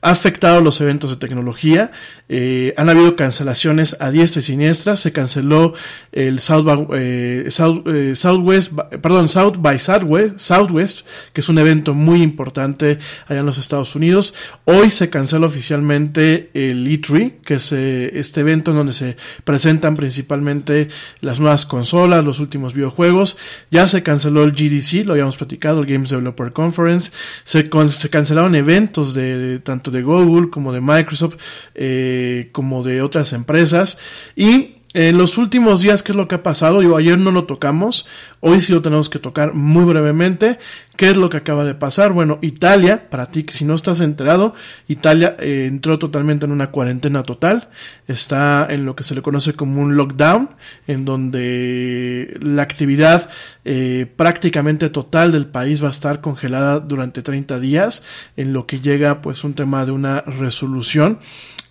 Ha 0.06 0.12
afectado 0.12 0.62
los 0.62 0.80
eventos 0.82 1.10
de 1.10 1.16
tecnología, 1.16 1.92
eh, 2.30 2.76
han 2.78 2.90
habido 2.90 3.16
cancelaciones 3.16 3.98
a 4.00 4.12
diestra 4.12 4.40
y 4.40 4.44
siniestra, 4.44 4.96
se 4.98 5.12
canceló 5.12 5.74
el 6.12 6.40
South 6.42 6.64
by, 6.64 6.88
eh, 6.94 7.46
South, 7.50 7.88
eh, 7.88 8.14
Southwest, 8.16 8.74
perdón, 9.02 9.28
South 9.28 9.56
by 9.58 9.80
Southwest, 9.80 11.08
que 11.34 11.42
es 11.42 11.50
un 11.50 11.58
evento 11.58 11.96
muy 11.96 12.22
importante 12.22 13.00
allá 13.28 13.40
en 13.40 13.48
los 13.48 13.58
Estados 13.58 13.96
Unidos. 13.96 14.36
Hoy 14.66 14.92
se 14.92 15.10
cancela 15.10 15.48
oficialmente 15.48 16.52
el 16.54 16.86
E3, 16.86 17.42
que 17.44 17.56
es 17.56 17.72
eh, 17.72 18.12
este 18.14 18.42
evento 18.42 18.70
en 18.72 18.78
donde 18.78 18.94
se 18.94 19.18
presentan 19.44 19.96
principalmente 19.96 20.88
las 21.22 21.40
nuevas 21.40 21.66
consolas, 21.66 22.24
los 22.24 22.40
últimos 22.40 22.76
videojuegos. 22.76 23.38
Ya 23.72 23.88
se 23.88 24.04
canceló 24.04 24.44
el 24.44 24.52
GDC, 24.52 25.04
lo 25.06 25.14
habíamos 25.14 25.38
platicado, 25.38 25.80
el 25.82 25.88
Games 25.88 26.10
Developer 26.12 26.54
Conference. 26.54 27.12
Se, 27.44 27.68
se 27.90 28.10
cancelaron 28.12 28.54
eventos 28.54 29.16
de- 29.16 29.60
tanto 29.64 29.95
de 29.96 30.04
Google 30.04 30.50
como 30.50 30.72
de 30.72 30.82
Microsoft, 30.82 31.38
eh, 31.74 32.50
como 32.52 32.84
de 32.84 33.02
otras 33.02 33.34
empresas. 33.34 33.98
Y 34.36 34.76
en 34.96 35.18
los 35.18 35.38
últimos 35.38 35.82
días, 35.82 36.04
¿qué 36.04 36.14
es 36.14 36.16
lo 36.16 36.30
que 36.30 36.36
ha 36.36 36.44
pasado? 36.44 36.82
Yo 36.82 36.96
ayer 36.96 37.20
no 37.20 37.30
lo 37.32 37.44
tocamos, 37.44 38.08
hoy 38.40 38.62
sí 38.62 38.72
lo 38.72 38.82
tenemos 38.82 39.10
que 39.10 39.20
tocar 39.20 39.54
muy 39.54 39.84
brevemente. 39.84 40.58
¿Qué 40.96 41.10
es 41.10 41.18
lo 41.18 41.30
que 41.30 41.36
acaba 41.36 41.66
de 41.66 41.76
pasar? 41.76 42.14
Bueno, 42.14 42.40
Italia, 42.42 43.10
para 43.10 43.26
ti 43.26 43.46
si 43.50 43.66
no 43.66 43.76
estás 43.76 44.00
enterado, 44.00 44.54
Italia 44.88 45.36
eh, 45.40 45.66
entró 45.68 46.00
totalmente 46.00 46.46
en 46.46 46.54
una 46.54 46.72
cuarentena 46.72 47.24
total. 47.24 47.68
Está 48.08 48.68
en 48.70 48.86
lo 48.86 48.96
que 48.96 49.04
se 49.04 49.16
le 49.16 49.22
conoce 49.22 49.52
como 49.52 49.82
un 49.82 49.98
lockdown, 49.98 50.52
en 50.88 51.04
donde 51.04 52.38
la 52.40 52.62
actividad 52.62 53.30
eh, 53.66 54.10
prácticamente 54.16 54.90
total 54.90 55.34
del 55.34 55.48
país 55.48 55.84
va 55.84 55.90
a 55.90 55.92
estar 55.92 56.22
congelada 56.22 56.80
durante 56.80 57.22
30 57.22 57.60
días, 57.60 58.06
en 58.38 58.54
lo 58.54 58.66
que 58.66 58.80
llega 58.80 59.22
pues 59.22 59.44
un 59.44 59.56
tema 59.56 59.86
de 59.86 59.92
una 59.92 60.22
resolución. 60.22 61.20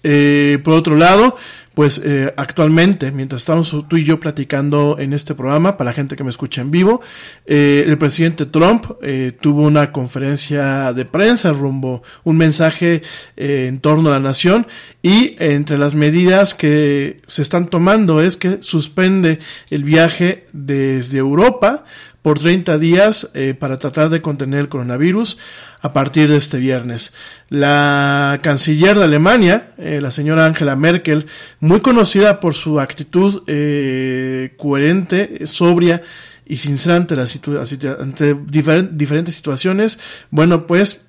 Eh, 0.05 0.59
por 0.63 0.75
otro 0.75 0.97
lado, 0.97 1.37
pues 1.75 2.01
eh, 2.05 2.33
actualmente, 2.37 3.11
mientras 3.11 3.43
estamos 3.43 3.77
tú 3.89 3.97
y 3.97 4.05
yo 4.05 4.21
platicando 4.21 4.97
en 4.99 5.13
este 5.13 5.35
programa, 5.35 5.77
para 5.77 5.91
la 5.91 5.95
gente 5.95 6.15
que 6.15 6.23
me 6.23 6.31
escucha 6.31 6.61
en 6.61 6.71
vivo, 6.71 7.01
eh, 7.47 7.85
el 7.87 7.99
presidente 7.99 8.47
Trump 8.47 8.87
eh, 9.03 9.33
tuvo 9.39 9.63
una 9.63 9.91
conferencia 9.91 10.93
de 10.93 11.05
prensa 11.05 11.53
rumbo, 11.53 12.05
un 12.23 12.37
mensaje 12.37 13.03
eh, 13.37 13.67
en 13.69 13.81
torno 13.81 14.11
a 14.11 14.13
la 14.13 14.21
nación 14.21 14.69
y 15.03 15.35
entre 15.41 15.77
las 15.77 15.97
medidas 15.97 16.55
que 16.55 17.21
se 17.27 17.43
están 17.43 17.67
tomando 17.67 18.21
es 18.21 18.37
que 18.37 18.59
suspende 18.63 19.41
el 19.71 19.83
viaje 19.83 20.47
desde 20.53 21.19
Europa 21.19 21.85
por 22.25 22.39
30 22.39 22.79
días 22.79 23.31
eh, 23.35 23.53
para 23.53 23.77
tratar 23.77 24.09
de 24.09 24.23
contener 24.23 24.61
el 24.61 24.71
coronavirus 24.71 25.37
a 25.83 25.93
partir 25.93 26.31
de 26.31 26.39
este 26.39 26.57
viernes. 26.59 27.13
La 27.51 28.41
canciller 28.43 28.97
de 28.97 29.05
Alemania, 29.05 29.75
eh, 29.77 30.01
la 30.01 30.11
señora 30.11 30.47
Angela 30.47 30.75
Merkel, 30.75 31.27
muy 31.61 31.81
conocida 31.81 32.41
por 32.41 32.55
su 32.55 32.81
actitud 32.81 33.43
eh, 33.47 34.55
coherente, 34.57 35.47
sobria 35.47 36.03
y 36.47 36.57
sincera 36.57 36.97
ante, 36.97 37.15
la 37.15 37.25
situ- 37.27 37.61
ante 38.01 38.35
diferen- 38.35 38.93
diferentes 38.93 39.35
situaciones, 39.35 40.01
bueno, 40.31 40.67
pues 40.67 41.09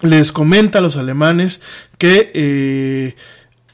les 0.00 0.32
comenta 0.32 0.80
a 0.80 0.82
los 0.82 0.96
alemanes 0.96 1.62
que 1.98 2.32
eh, 2.34 3.14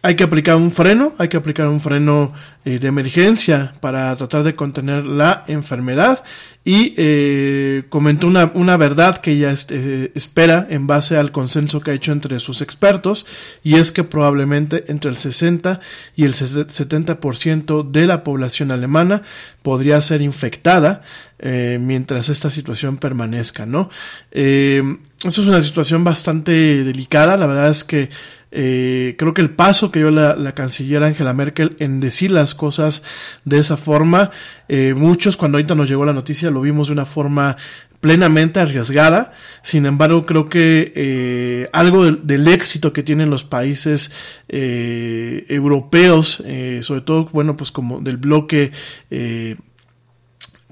hay 0.02 0.14
que 0.14 0.24
aplicar 0.24 0.56
un 0.56 0.70
freno, 0.70 1.14
hay 1.18 1.28
que 1.28 1.36
aplicar 1.36 1.66
un 1.66 1.80
freno 1.80 2.32
eh, 2.64 2.78
de 2.78 2.86
emergencia 2.86 3.74
para 3.80 4.14
tratar 4.16 4.44
de 4.44 4.54
contener 4.54 5.04
la 5.04 5.44
enfermedad 5.48 6.22
y 6.64 6.94
eh, 6.96 7.84
comentó 7.88 8.26
una, 8.26 8.50
una 8.54 8.76
verdad 8.76 9.18
que 9.18 9.32
ella 9.32 9.50
este, 9.50 10.12
espera 10.14 10.66
en 10.68 10.86
base 10.86 11.16
al 11.16 11.32
consenso 11.32 11.80
que 11.80 11.92
ha 11.92 11.94
hecho 11.94 12.12
entre 12.12 12.38
sus 12.40 12.60
expertos 12.60 13.26
y 13.64 13.76
es 13.76 13.90
que 13.90 14.04
probablemente 14.04 14.84
entre 14.88 15.10
el 15.10 15.16
60 15.16 15.80
y 16.14 16.24
el 16.24 16.34
70% 16.34 17.90
de 17.90 18.06
la 18.06 18.22
población 18.22 18.70
alemana 18.70 19.22
podría 19.62 20.00
ser 20.00 20.20
infectada 20.20 21.02
eh, 21.38 21.78
mientras 21.80 22.28
esta 22.28 22.50
situación 22.50 22.98
permanezca, 22.98 23.64
¿no? 23.64 23.90
Eh, 24.30 24.82
eso 25.24 25.42
es 25.42 25.48
una 25.48 25.62
situación 25.62 26.04
bastante 26.04 26.84
delicada, 26.84 27.36
la 27.36 27.46
verdad 27.46 27.70
es 27.70 27.82
que 27.82 28.10
eh, 28.50 29.14
creo 29.18 29.34
que 29.34 29.42
el 29.42 29.50
paso 29.50 29.90
que 29.90 29.98
dio 29.98 30.10
la, 30.10 30.34
la 30.36 30.54
canciller 30.54 31.02
Angela 31.02 31.34
Merkel 31.34 31.76
en 31.78 32.00
decir 32.00 32.30
las 32.30 32.54
cosas 32.54 33.02
de 33.44 33.58
esa 33.58 33.76
forma, 33.76 34.30
eh, 34.68 34.94
muchos 34.94 35.36
cuando 35.36 35.58
ahorita 35.58 35.74
nos 35.74 35.88
llegó 35.88 36.04
la 36.04 36.12
noticia 36.12 36.50
lo 36.50 36.60
vimos 36.60 36.88
de 36.88 36.94
una 36.94 37.04
forma 37.06 37.56
plenamente 38.00 38.60
arriesgada. 38.60 39.32
Sin 39.62 39.86
embargo, 39.86 40.24
creo 40.24 40.48
que 40.48 40.92
eh, 40.94 41.68
algo 41.72 42.04
del, 42.04 42.26
del, 42.26 42.48
éxito 42.48 42.92
que 42.92 43.02
tienen 43.02 43.30
los 43.30 43.44
países 43.44 44.12
eh, 44.48 45.44
europeos, 45.48 46.42
eh, 46.46 46.80
sobre 46.82 47.00
todo, 47.00 47.28
bueno, 47.32 47.56
pues 47.56 47.72
como 47.72 48.00
del 48.00 48.16
bloque 48.16 48.72
eh, 49.10 49.56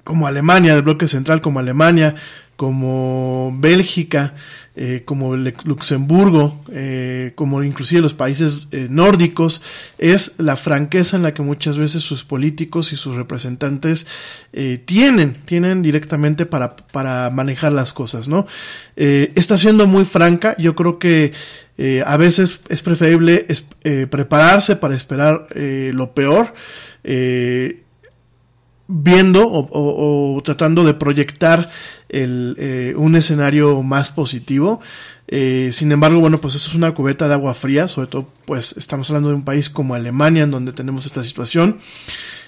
como 0.05 0.29
Alemania, 0.29 0.75
del 0.75 0.83
bloque 0.83 1.09
central 1.09 1.41
como 1.41 1.59
Alemania, 1.59 2.15
como 2.57 3.53
Bélgica, 3.59 4.35
eh, 4.79 5.05
como 5.07 5.35
Luxemburgo, 5.37 6.62
eh, 6.71 7.33
como 7.35 7.62
inclusive 7.62 8.03
los 8.03 8.12
países 8.12 8.69
eh, 8.73 8.89
nórdicos, 8.91 9.62
es 9.97 10.35
la 10.37 10.55
franqueza 10.57 11.17
en 11.17 11.23
la 11.23 11.33
que 11.33 11.41
muchas 11.41 11.79
veces 11.79 12.03
sus 12.03 12.25
políticos 12.25 12.93
y 12.93 12.97
sus 12.97 13.17
representantes 13.17 14.07
tienen, 14.85 15.39
tienen 15.47 15.81
directamente 15.81 16.45
para, 16.45 16.77
para 16.77 17.31
manejar 17.31 17.73
las 17.73 17.95
cosas, 17.95 18.29
¿no? 18.29 18.47
Está 18.97 19.57
siendo 19.57 19.87
muy 19.87 20.05
franca, 20.05 20.55
yo 20.59 20.75
creo 20.75 20.99
que 20.99 21.33
a 22.05 22.17
veces 22.17 22.61
es 22.69 22.83
preferible 22.83 23.47
prepararse 24.11 24.77
para 24.77 24.95
esperar 24.95 25.47
lo 25.55 26.12
peor, 26.15 26.55
viendo 28.89 29.49
o, 29.51 30.41
tratando 30.45 30.85
de 30.85 30.95
proyectar 30.95 31.69
el, 32.09 32.57
eh, 32.59 32.95
un 32.97 33.16
escenario 33.16 33.83
más 33.83 34.11
positivo. 34.11 34.81
Eh, 35.29 35.71
sin 35.73 35.90
embargo, 35.90 36.21
bueno, 36.21 36.40
pues 36.40 36.55
eso 36.55 36.69
es 36.69 36.75
una 36.75 36.95
cubeta 36.95 37.27
de 37.27 37.35
agua 37.35 37.55
fría, 37.55 37.88
sobre 37.88 38.07
todo 38.09 38.29
pues 38.45 38.77
estamos 38.77 39.11
hablando 39.11 39.31
de 39.31 39.35
un 39.35 39.45
país 39.45 39.69
como 39.69 39.95
Alemania 39.95 40.45
en 40.45 40.51
donde 40.51 40.73
tenemos 40.73 41.05
esta 41.05 41.25
situación. 41.25 41.79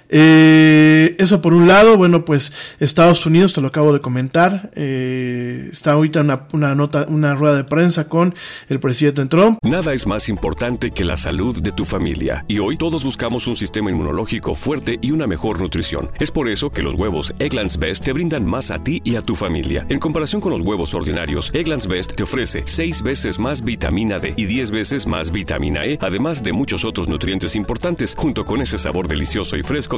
Eh, 0.09 1.17
eso 1.19 1.43
por 1.43 1.55
un 1.55 1.67
lado, 1.67 1.97
bueno, 1.97 2.25
pues 2.25 2.53
Estados 2.81 3.25
Unidos, 3.27 3.53
te 3.53 3.61
lo 3.61 3.69
acabo 3.69 3.93
de 3.93 4.01
comentar, 4.01 4.71
eh, 4.75 5.69
está 5.71 5.93
ahorita 5.93 6.21
una, 6.21 6.47
una, 6.53 6.75
nota, 6.75 7.07
una 7.09 7.35
rueda 7.35 7.57
de 7.57 7.65
prensa 7.65 8.09
con 8.09 8.35
el 8.69 8.81
presidente 8.81 9.27
Trump. 9.27 9.59
Nada 9.63 9.93
es 9.93 10.07
más 10.07 10.29
importante 10.29 10.91
que 10.91 11.05
la 11.05 11.17
salud 11.17 11.61
de 11.61 11.73
tu 11.73 11.85
familia 11.85 12.45
y 12.49 12.59
hoy 12.59 12.77
todos 12.79 13.05
buscamos 13.05 13.47
un 13.47 13.57
sistema 13.57 13.91
inmunológico 13.91 14.55
fuerte 14.55 14.99
y 15.03 15.11
una 15.11 15.27
mejor 15.27 15.61
nutrición. 15.61 16.11
Es 16.19 16.31
por 16.31 16.49
eso 16.49 16.71
que 16.71 16.83
los 16.83 16.95
huevos 16.95 17.35
Egglands 17.39 17.79
Best 17.79 18.05
te 18.05 18.13
brindan 18.13 18.47
más 18.47 18.71
a 18.71 18.83
ti 18.83 19.03
y 19.05 19.17
a 19.17 19.21
tu 19.23 19.35
familia. 19.35 19.87
En 19.89 19.99
comparación 19.99 20.41
con 20.41 20.53
los 20.53 20.63
huevos 20.63 20.95
ordinarios, 20.95 21.51
Egglands 21.53 21.87
Best 21.87 22.15
te 22.15 22.23
ofrece 22.23 22.63
6 22.65 23.03
veces 23.03 23.39
más 23.39 23.63
vitamina 23.65 24.19
D 24.19 24.35
y 24.37 24.47
10 24.47 24.71
veces 24.71 25.07
más 25.07 25.33
vitamina 25.33 25.85
E, 25.85 25.99
además 26.01 26.43
de 26.43 26.53
muchos 26.53 26.85
otros 26.85 27.09
nutrientes 27.09 27.57
importantes, 27.57 28.15
junto 28.17 28.45
con 28.45 28.63
ese 28.63 28.79
sabor 28.79 29.09
delicioso 29.09 29.57
y 29.57 29.63
fresco 29.63 29.98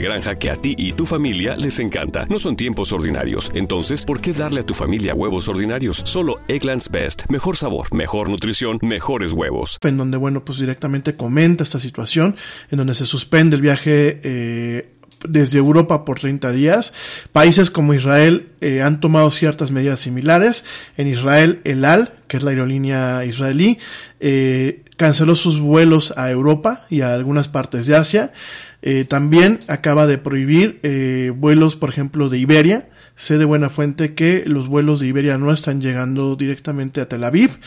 granja 0.00 0.36
que 0.36 0.50
a 0.50 0.56
ti 0.56 0.74
y 0.76 0.92
tu 0.92 1.06
familia 1.06 1.56
les 1.56 1.78
encanta. 1.78 2.26
No 2.28 2.38
son 2.38 2.56
tiempos 2.56 2.92
ordinarios, 2.92 3.50
entonces, 3.54 4.04
¿por 4.04 4.20
qué 4.20 4.32
darle 4.32 4.60
a 4.60 4.66
tu 4.66 4.74
familia 4.74 5.14
huevos 5.14 5.48
ordinarios? 5.48 6.02
Solo 6.04 6.40
Egglands 6.48 6.90
Best. 6.90 7.22
Mejor 7.28 7.56
sabor, 7.56 7.92
mejor 7.94 8.28
nutrición, 8.28 8.78
mejores 8.82 9.32
huevos. 9.32 9.78
En 9.82 9.96
donde, 9.96 10.16
bueno, 10.16 10.44
pues 10.44 10.58
directamente 10.58 11.14
comenta 11.14 11.64
esta 11.64 11.80
situación, 11.80 12.36
en 12.70 12.78
donde 12.78 12.94
se 12.94 13.06
suspende 13.06 13.56
el 13.56 13.62
viaje 13.62 14.20
eh, 14.22 14.88
desde 15.26 15.58
Europa 15.58 16.04
por 16.04 16.20
30 16.20 16.52
días. 16.52 16.92
Países 17.32 17.70
como 17.70 17.94
Israel 17.94 18.48
eh, 18.60 18.82
han 18.82 19.00
tomado 19.00 19.30
ciertas 19.30 19.72
medidas 19.72 20.00
similares. 20.00 20.64
En 20.96 21.08
Israel, 21.08 21.60
el 21.64 21.84
AL, 21.84 22.12
que 22.28 22.36
es 22.36 22.42
la 22.42 22.50
aerolínea 22.50 23.24
israelí, 23.24 23.78
eh, 24.20 24.82
canceló 24.96 25.34
sus 25.34 25.60
vuelos 25.60 26.14
a 26.16 26.30
Europa 26.30 26.86
y 26.90 27.00
a 27.00 27.14
algunas 27.14 27.48
partes 27.48 27.86
de 27.86 27.96
Asia. 27.96 28.32
Eh, 28.80 29.04
también 29.04 29.58
acaba 29.68 30.06
de 30.06 30.18
prohibir 30.18 30.78
eh, 30.82 31.32
vuelos, 31.34 31.76
por 31.76 31.90
ejemplo, 31.90 32.28
de 32.28 32.38
Iberia. 32.38 32.88
Sé 33.16 33.36
de 33.36 33.44
buena 33.44 33.68
fuente 33.68 34.14
que 34.14 34.44
los 34.46 34.68
vuelos 34.68 35.00
de 35.00 35.08
Iberia 35.08 35.38
no 35.38 35.50
están 35.52 35.80
llegando 35.80 36.36
directamente 36.36 37.00
a 37.00 37.08
Tel 37.08 37.24
Aviv 37.24 37.58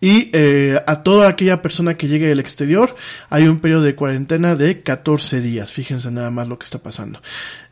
y 0.00 0.30
eh, 0.32 0.80
a 0.86 1.02
toda 1.02 1.28
aquella 1.28 1.62
persona 1.62 1.96
que 1.96 2.06
llegue 2.06 2.28
del 2.28 2.38
exterior 2.38 2.94
hay 3.28 3.48
un 3.48 3.58
periodo 3.58 3.82
de 3.82 3.96
cuarentena 3.96 4.54
de 4.54 4.82
14 4.82 5.40
días. 5.40 5.72
Fíjense 5.72 6.12
nada 6.12 6.30
más 6.30 6.46
lo 6.46 6.60
que 6.60 6.64
está 6.64 6.78
pasando. 6.78 7.20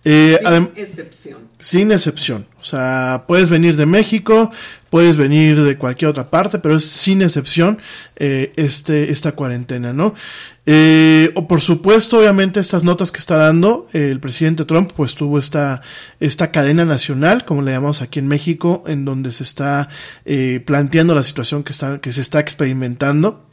Sin 0.02 0.70
excepción. 0.74 1.38
Sin 1.61 1.92
excepción. 1.92 2.46
O 2.61 2.64
sea, 2.64 3.22
puedes 3.28 3.50
venir 3.50 3.76
de 3.76 3.87
México, 3.87 4.50
puedes 4.90 5.16
venir 5.16 5.62
de 5.62 5.78
cualquier 5.78 6.11
otra 6.11 6.30
parte, 6.30 6.58
pero 6.58 6.74
es 6.74 6.87
sin 6.87 7.22
excepción 7.22 7.78
este, 8.16 9.12
esta 9.12 9.32
cuarentena, 9.32 9.92
¿no? 9.92 10.14
Eh, 10.70 11.33
o 11.35 11.48
por 11.48 11.62
supuesto, 11.62 12.18
obviamente, 12.18 12.61
estas 12.61 12.85
notas 12.85 13.11
que 13.11 13.20
está 13.20 13.38
dando 13.38 13.87
eh, 13.94 14.11
el 14.11 14.20
presidente 14.20 14.66
Trump, 14.66 14.92
pues 14.94 15.14
tuvo 15.14 15.38
esta, 15.38 15.81
esta 16.20 16.50
cadena 16.50 16.85
nacional, 16.85 17.46
como 17.46 17.62
le 17.62 17.72
llamamos 17.72 18.02
aquí 18.02 18.18
en 18.18 18.28
México, 18.28 18.85
en 18.87 19.07
donde 19.07 19.33
se 19.33 19.44
está 19.44 19.88
eh, 20.26 20.62
planteando 20.66 21.14
la 21.14 21.22
situación 21.22 21.64
que, 21.64 21.72
está, 21.72 22.02
que 22.02 22.12
se 22.12 22.20
está 22.20 22.40
experimentando. 22.40 23.46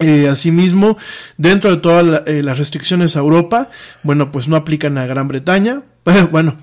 Eh, 0.00 0.28
asimismo, 0.28 0.96
dentro 1.36 1.70
de 1.70 1.76
todas 1.76 2.22
eh, 2.26 2.42
las 2.42 2.58
restricciones 2.58 3.16
a 3.16 3.20
Europa, 3.20 3.70
bueno, 4.02 4.32
pues 4.32 4.48
no 4.48 4.56
aplican 4.56 4.98
a 4.98 5.06
Gran 5.06 5.28
Bretaña. 5.28 5.82
Bueno, 6.30 6.56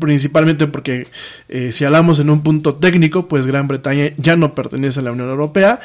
principalmente 0.00 0.66
porque 0.66 1.06
eh, 1.48 1.72
si 1.72 1.84
hablamos 1.84 2.18
en 2.18 2.30
un 2.30 2.42
punto 2.42 2.74
técnico, 2.76 3.28
pues 3.28 3.46
Gran 3.46 3.68
Bretaña 3.68 4.10
ya 4.16 4.36
no 4.36 4.54
pertenece 4.54 5.00
a 5.00 5.02
la 5.02 5.12
Unión 5.12 5.30
Europea. 5.30 5.80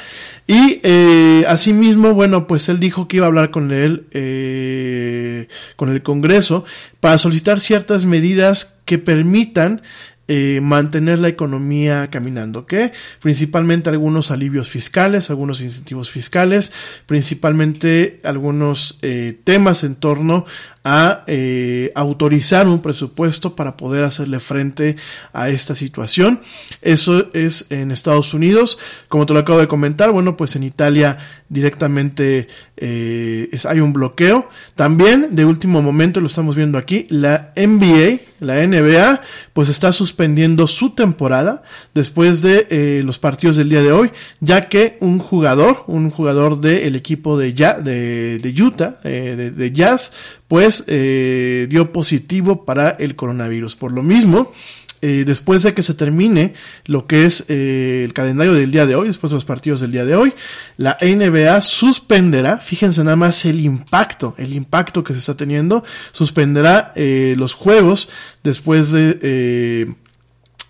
Y 0.46 0.80
eh, 0.82 1.44
asimismo, 1.48 2.14
bueno, 2.14 2.46
pues 2.46 2.68
él 2.68 2.80
dijo 2.80 3.08
que 3.08 3.18
iba 3.18 3.26
a 3.26 3.28
hablar 3.28 3.50
con 3.50 3.72
él, 3.72 4.06
eh, 4.12 5.48
con 5.76 5.90
el 5.90 6.02
Congreso, 6.02 6.64
para 7.00 7.18
solicitar 7.18 7.60
ciertas 7.60 8.04
medidas 8.04 8.80
que 8.84 8.98
permitan 8.98 9.82
eh, 10.28 10.60
mantener 10.62 11.18
la 11.18 11.28
economía 11.28 12.10
caminando, 12.10 12.66
que 12.66 12.92
principalmente 13.20 13.88
algunos 13.88 14.30
alivios 14.30 14.68
fiscales, 14.68 15.30
algunos 15.30 15.62
incentivos 15.62 16.10
fiscales, 16.10 16.72
principalmente 17.06 18.20
algunos 18.24 18.98
eh, 19.00 19.40
temas 19.42 19.84
en 19.84 19.94
torno 19.96 20.44
a 20.90 21.22
eh, 21.26 21.92
autorizar 21.94 22.66
un 22.66 22.80
presupuesto 22.80 23.54
para 23.54 23.76
poder 23.76 24.04
hacerle 24.04 24.40
frente 24.40 24.96
a 25.34 25.50
esta 25.50 25.74
situación. 25.74 26.40
Eso 26.80 27.28
es 27.34 27.70
en 27.70 27.90
Estados 27.90 28.32
Unidos. 28.32 28.78
Como 29.08 29.26
te 29.26 29.34
lo 29.34 29.40
acabo 29.40 29.58
de 29.58 29.68
comentar, 29.68 30.10
bueno, 30.12 30.38
pues 30.38 30.56
en 30.56 30.62
Italia 30.62 31.18
directamente 31.50 32.48
eh, 32.78 33.50
hay 33.68 33.80
un 33.80 33.92
bloqueo. 33.92 34.48
También, 34.76 35.28
de 35.32 35.44
último 35.44 35.82
momento, 35.82 36.22
lo 36.22 36.26
estamos 36.26 36.56
viendo 36.56 36.78
aquí, 36.78 37.06
la 37.10 37.52
NBA, 37.54 38.20
la 38.40 38.66
NBA, 38.66 39.20
pues 39.52 39.68
está 39.68 39.92
suspendiendo 39.92 40.66
su 40.66 40.94
temporada 40.94 41.62
después 41.92 42.40
de 42.40 42.66
eh, 42.70 43.02
los 43.04 43.18
partidos 43.18 43.56
del 43.56 43.68
día 43.68 43.82
de 43.82 43.92
hoy, 43.92 44.10
ya 44.40 44.70
que 44.70 44.96
un 45.00 45.18
jugador, 45.18 45.84
un 45.86 46.08
jugador 46.08 46.62
del 46.62 46.96
equipo 46.96 47.36
de, 47.36 47.52
de, 47.52 48.62
Utah, 48.62 49.00
de 49.02 49.72
Jazz, 49.74 50.14
pues 50.48 50.84
eh, 50.88 51.66
dio 51.70 51.92
positivo 51.92 52.64
para 52.64 52.90
el 52.90 53.14
coronavirus. 53.14 53.76
Por 53.76 53.92
lo 53.92 54.02
mismo, 54.02 54.52
eh, 55.00 55.22
después 55.24 55.62
de 55.62 55.74
que 55.74 55.82
se 55.82 55.94
termine 55.94 56.54
lo 56.86 57.06
que 57.06 57.24
es 57.24 57.44
eh, 57.48 58.02
el 58.04 58.12
calendario 58.12 58.54
del 58.54 58.72
día 58.72 58.84
de 58.84 58.96
hoy, 58.96 59.06
después 59.06 59.30
de 59.30 59.36
los 59.36 59.44
partidos 59.44 59.80
del 59.80 59.92
día 59.92 60.04
de 60.04 60.16
hoy, 60.16 60.32
la 60.76 60.98
NBA 61.00 61.60
suspenderá, 61.60 62.58
fíjense 62.58 63.04
nada 63.04 63.16
más 63.16 63.44
el 63.44 63.60
impacto, 63.60 64.34
el 64.38 64.54
impacto 64.54 65.04
que 65.04 65.12
se 65.12 65.20
está 65.20 65.36
teniendo, 65.36 65.84
suspenderá 66.10 66.92
eh, 66.96 67.34
los 67.36 67.54
juegos 67.54 68.08
después 68.42 68.90
de 68.90 69.18
eh, 69.22 69.92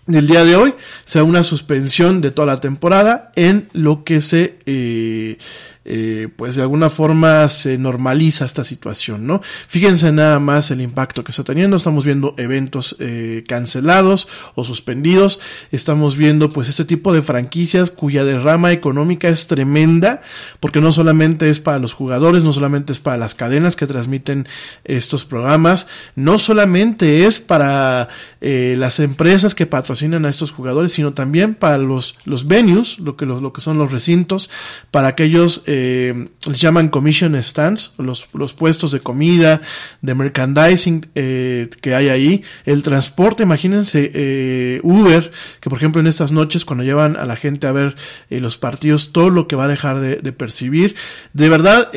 del 0.09 0.27
día 0.27 0.43
de 0.43 0.55
hoy, 0.55 0.73
sea 1.05 1.23
una 1.23 1.43
suspensión 1.43 2.19
de 2.19 2.31
toda 2.31 2.47
la 2.47 2.59
temporada 2.59 3.31
en 3.35 3.69
lo 3.73 4.03
que 4.03 4.21
se 4.21 4.57
eh, 4.65 5.37
eh, 5.91 6.27
pues 6.35 6.55
de 6.55 6.61
alguna 6.61 6.89
forma 6.91 7.47
se 7.49 7.77
normaliza 7.77 8.45
esta 8.45 8.63
situación, 8.63 9.25
¿no? 9.25 9.41
Fíjense 9.67 10.11
nada 10.11 10.39
más 10.39 10.69
el 10.69 10.81
impacto 10.81 11.23
que 11.23 11.31
está 11.31 11.43
teniendo, 11.43 11.77
estamos 11.77 12.05
viendo 12.05 12.35
eventos 12.37 12.95
eh, 12.99 13.43
cancelados 13.47 14.27
o 14.53 14.63
suspendidos, 14.63 15.39
estamos 15.71 16.15
viendo 16.15 16.49
pues 16.49 16.69
este 16.69 16.85
tipo 16.85 17.11
de 17.11 17.23
franquicias 17.23 17.89
cuya 17.89 18.23
derrama 18.23 18.71
económica 18.71 19.29
es 19.29 19.47
tremenda, 19.47 20.21
porque 20.59 20.81
no 20.81 20.91
solamente 20.91 21.49
es 21.49 21.59
para 21.59 21.79
los 21.79 21.93
jugadores, 21.93 22.43
no 22.43 22.53
solamente 22.53 22.93
es 22.93 22.99
para 22.99 23.17
las 23.17 23.33
cadenas 23.33 23.75
que 23.75 23.87
transmiten 23.87 24.47
estos 24.83 25.25
programas, 25.25 25.87
no 26.15 26.37
solamente 26.37 27.25
es 27.25 27.39
para 27.39 28.09
las 28.41 28.99
empresas 28.99 29.53
que 29.53 29.65
patrocinan 29.65 29.98
a 30.01 30.29
estos 30.29 30.51
jugadores, 30.51 30.93
sino 30.93 31.13
también 31.13 31.55
para 31.55 31.77
los, 31.77 32.15
los 32.25 32.47
venues, 32.47 32.99
lo 32.99 33.17
que, 33.17 33.25
lo, 33.25 33.39
lo 33.39 33.51
que 33.51 33.61
son 33.61 33.77
los 33.77 33.91
recintos, 33.91 34.49
para 34.91 35.09
aquellos 35.09 35.63
eh, 35.65 36.29
les 36.47 36.59
llaman 36.59 36.89
commission 36.89 37.35
stands, 37.43 37.93
los, 37.97 38.27
los 38.33 38.53
puestos 38.53 38.91
de 38.91 39.01
comida, 39.01 39.61
de 40.01 40.15
merchandising 40.15 41.07
eh, 41.15 41.69
que 41.81 41.95
hay 41.95 42.09
ahí, 42.09 42.43
el 42.65 42.81
transporte, 42.81 43.43
imagínense 43.43 44.11
eh, 44.13 44.79
Uber, 44.83 45.31
que 45.59 45.69
por 45.69 45.77
ejemplo 45.77 45.99
en 45.99 46.07
estas 46.07 46.31
noches 46.31 46.63
cuando 46.63 46.83
llevan 46.83 47.17
a 47.17 47.25
la 47.25 47.35
gente 47.35 47.67
a 47.67 47.71
ver 47.71 47.95
eh, 48.29 48.39
los 48.39 48.57
partidos, 48.57 49.11
todo 49.11 49.29
lo 49.29 49.47
que 49.47 49.55
va 49.55 49.65
a 49.65 49.69
dejar 49.69 49.99
de, 49.99 50.15
de 50.15 50.31
percibir, 50.31 50.95
de 51.33 51.49
verdad, 51.49 51.91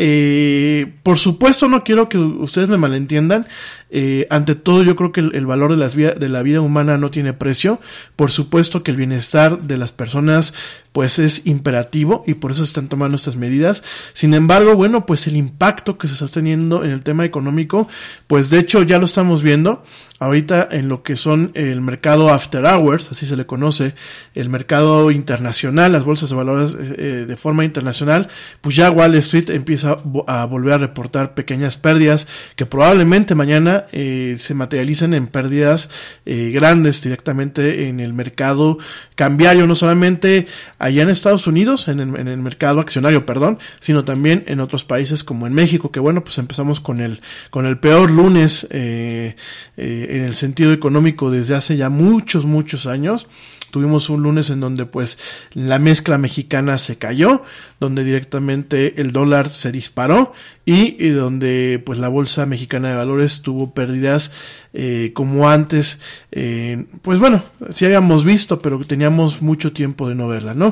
por 1.03 1.19
supuesto 1.19 1.69
no 1.69 1.85
quiero 1.85 2.09
que 2.09 2.19
ustedes 2.19 2.69
me 2.69 2.79
malentiendan, 2.79 3.47
eh, 3.95 4.27
ante 4.31 4.55
todo, 4.55 4.83
yo 4.83 4.97
creo 4.97 5.13
que 5.13 5.21
el, 5.21 5.47
valor 5.47 5.71
de, 5.71 5.77
las 5.77 5.95
de 5.95 6.29
la 6.31 6.43
vida 6.43 6.63
humana 6.63 6.97
no 6.97 7.11
tiene 7.11 7.35
precio. 7.35 7.79
Por 8.17 8.31
supuesto 8.31 8.83
que 8.83 8.91
el 8.91 8.97
bienestar 8.97 9.61
de 9.61 9.77
las 9.77 9.93
personas 9.93 10.55
pues 10.93 11.19
es 11.19 11.47
imperativo 11.47 12.25
y 12.27 12.35
por 12.35 12.53
eso 12.53 12.65
se 12.65 12.71
están 12.71 12.89
tomando 12.89 13.17
estas 13.17 13.37
medidas. 13.37 13.85
Sin 14.15 14.33
embargo, 14.33 14.77
bueno, 14.77 15.05
pues 15.05 15.27
el 15.27 15.37
impacto 15.37 15.99
que 15.99 16.09
se 16.09 16.15
está 16.15 16.29
teniendo 16.29 16.85
en 16.85 16.91
el 16.91 17.03
tema 17.03 17.27
económico, 17.27 17.87
pues 18.27 18.49
de 18.49 18.59
hecho 18.61 18.83
ya 18.83 18.99
lo 18.99 19.05
estamos 19.05 19.43
viendo 19.43 19.85
ahorita 20.23 20.69
en 20.71 20.89
lo 20.89 21.03
que 21.03 21.17
son 21.17 21.51
el 21.55 21.81
mercado 21.81 22.31
after 22.31 22.65
hours, 22.65 23.11
así 23.11 23.27
se 23.27 23.37
le 23.37 23.45
conoce, 23.45 23.95
el 24.35 24.49
mercado 24.49 25.11
internacional, 25.11 25.93
las 25.93 26.05
bolsas 26.05 26.31
de 26.31 26.37
valores 26.37 26.77
eh, 26.79 27.25
de 27.27 27.37
forma 27.37 27.65
internacional, 27.65 28.29
pues 28.61 28.77
ya 28.77 28.91
Wall 28.91 29.15
Street 29.17 29.51
empieza 29.51 29.97
a 30.29 30.45
volver 30.45 30.75
a 30.75 30.79
reportar 30.79 31.35
pequeñas 31.35 31.77
pérdidas 31.77 32.29
que 32.55 32.67
probablemente 32.67 33.35
mañana 33.35 33.87
eh, 33.93 34.37
se 34.39 34.55
materializan 34.55 35.13
en 35.15 35.27
pérdidas 35.27 35.91
eh, 36.25 36.51
grandes 36.55 37.03
directamente 37.03 37.89
en 37.89 37.99
el 37.99 38.13
mercado 38.13 38.79
cambiario, 39.17 39.67
no 39.67 39.75
solamente 39.75 40.47
allá 40.83 41.05
en 41.05 41.11
Estados 41.11 41.47
Unidos, 41.47 41.87
en 41.87 42.01
el, 42.01 42.39
mercado 42.39 42.81
accionario, 42.81 43.25
perdón, 43.25 43.61
sino 43.79 44.05
también 44.05 44.43
en 44.49 44.59
otros 44.59 44.85
países 44.85 45.23
como 45.23 45.47
en 45.47 45.53
México, 45.53 45.93
que 45.93 46.01
bueno, 46.01 46.25
pues 46.25 46.39
empezamos 46.39 46.81
con 46.81 47.01
el, 47.01 47.21
con 47.51 47.67
el 47.67 47.79
peor 47.79 48.11
lunes 48.11 48.67
eh, 48.71 49.37
eh, 49.77 50.07
en 50.11 50.25
el 50.25 50.35
sentido 50.35 50.73
económico 50.73 51.31
desde 51.31 51.55
hace 51.55 51.77
ya 51.77 51.89
muchos, 51.89 52.47
muchos 52.47 52.87
años. 52.87 53.29
Tuvimos 53.71 54.11
un 54.11 54.23
lunes 54.23 54.51
en 54.51 54.61
donde 54.61 54.85
pues 54.85 55.19
la 55.55 55.79
mezcla 55.79 56.19
mexicana 56.19 56.77
se 56.77 56.99
cayó, 56.99 57.43
donde 57.81 58.05
directamente 58.05 59.01
el 59.01 59.13
dólar 59.13 59.49
se 59.49 59.73
disparó 59.73 60.35
y, 60.67 61.03
y 61.03 61.09
donde 61.11 61.81
pues 61.87 61.99
la 61.99 62.09
bolsa 62.09 62.45
mexicana 62.45 62.91
de 62.91 62.97
valores 62.97 63.41
tuvo 63.41 63.73
pérdidas 63.73 64.33
eh, 64.75 65.11
como 65.15 65.51
antes, 65.51 66.01
eh, 66.31 66.87
pues 67.03 67.19
bueno, 67.19 67.43
sí 67.75 67.85
habíamos 67.85 68.25
visto, 68.25 68.63
pero 68.63 68.79
teníamos 68.81 69.43
mucho 69.43 69.73
tiempo 69.73 70.09
de 70.09 70.15
no 70.15 70.29
verla, 70.29 70.55
¿no? 70.55 70.72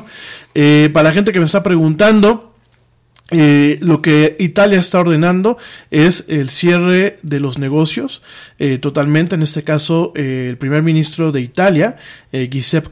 Eh, 0.53 0.89
para 0.93 1.09
la 1.09 1.13
gente 1.13 1.31
que 1.31 1.39
me 1.39 1.45
está 1.45 1.63
preguntando, 1.63 2.53
eh, 3.33 3.77
lo 3.81 4.01
que 4.01 4.35
Italia 4.39 4.79
está 4.79 4.99
ordenando 4.99 5.57
es 5.89 6.25
el 6.27 6.49
cierre 6.49 7.17
de 7.21 7.39
los 7.39 7.57
negocios 7.57 8.21
eh, 8.59 8.77
totalmente. 8.77 9.35
En 9.35 9.41
este 9.41 9.63
caso, 9.63 10.11
el 10.15 10.57
primer 10.57 10.83
ministro 10.83 11.31
de 11.31 11.41
Italia, 11.41 11.97
Giuseppe 12.31 12.89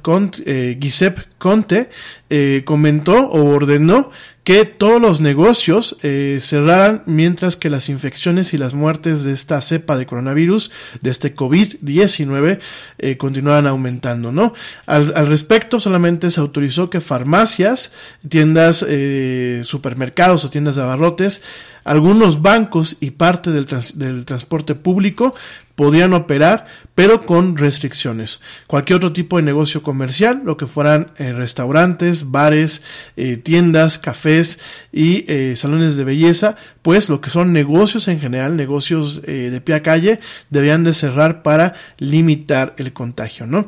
Conte 1.38 1.89
eh, 2.30 2.63
comentó 2.65 3.27
o 3.30 3.45
ordenó 3.53 4.11
que 4.49 4.65
todos 4.65 4.99
los 4.99 5.21
negocios 5.21 5.97
eh, 6.01 6.39
cerraran 6.41 7.03
mientras 7.05 7.55
que 7.55 7.69
las 7.69 7.88
infecciones 7.88 8.51
y 8.53 8.57
las 8.57 8.73
muertes 8.73 9.23
de 9.23 9.32
esta 9.32 9.61
cepa 9.61 9.95
de 9.95 10.07
coronavirus, 10.07 10.71
de 11.01 11.11
este 11.11 11.36
COVID-19, 11.36 12.59
eh, 12.97 13.17
continuaban 13.17 13.67
aumentando, 13.67 14.32
¿no? 14.32 14.55
Al, 14.88 15.13
al, 15.15 15.27
respecto, 15.27 15.80
solamente 15.80 16.32
se 16.32 16.39
autorizó 16.39 16.89
que 16.89 16.99
farmacias, 16.99 17.93
tiendas, 18.27 18.84
eh, 18.89 19.61
supermercados 19.65 20.43
o 20.45 20.49
tiendas 20.49 20.77
de 20.77 20.82
abarrotes, 20.82 21.43
algunos 21.90 22.44
bancos 22.44 22.98
y 23.00 23.10
parte 23.10 23.50
del, 23.50 23.66
del 23.66 24.24
transporte 24.24 24.76
público 24.76 25.34
podían 25.74 26.14
operar, 26.14 26.68
pero 26.94 27.26
con 27.26 27.58
restricciones. 27.58 28.42
Cualquier 28.68 28.98
otro 28.98 29.12
tipo 29.12 29.38
de 29.38 29.44
negocio 29.44 29.82
comercial, 29.82 30.42
lo 30.44 30.56
que 30.56 30.68
fueran 30.68 31.14
eh, 31.18 31.34
restaurantes, 31.34 32.30
bares, 32.30 32.84
eh, 33.18 33.38
tiendas, 33.38 33.98
cafés 33.98 34.60
y 34.92 35.24
eh, 35.28 35.56
salones 35.56 35.96
de 35.98 36.04
belleza, 36.04 36.58
pues 36.84 37.10
lo 37.10 37.22
que 37.22 37.32
son 37.32 37.54
negocios 37.54 38.08
en 38.08 38.20
general, 38.20 38.56
negocios 38.56 39.22
de 39.22 39.62
pie 39.62 39.76
a 39.76 39.82
calle, 39.82 40.20
debían 40.50 40.84
de 40.84 40.94
cerrar 40.94 41.44
para 41.44 41.74
limitar 41.98 42.76
el 42.78 42.94
contagio, 42.94 43.48
¿no? 43.48 43.68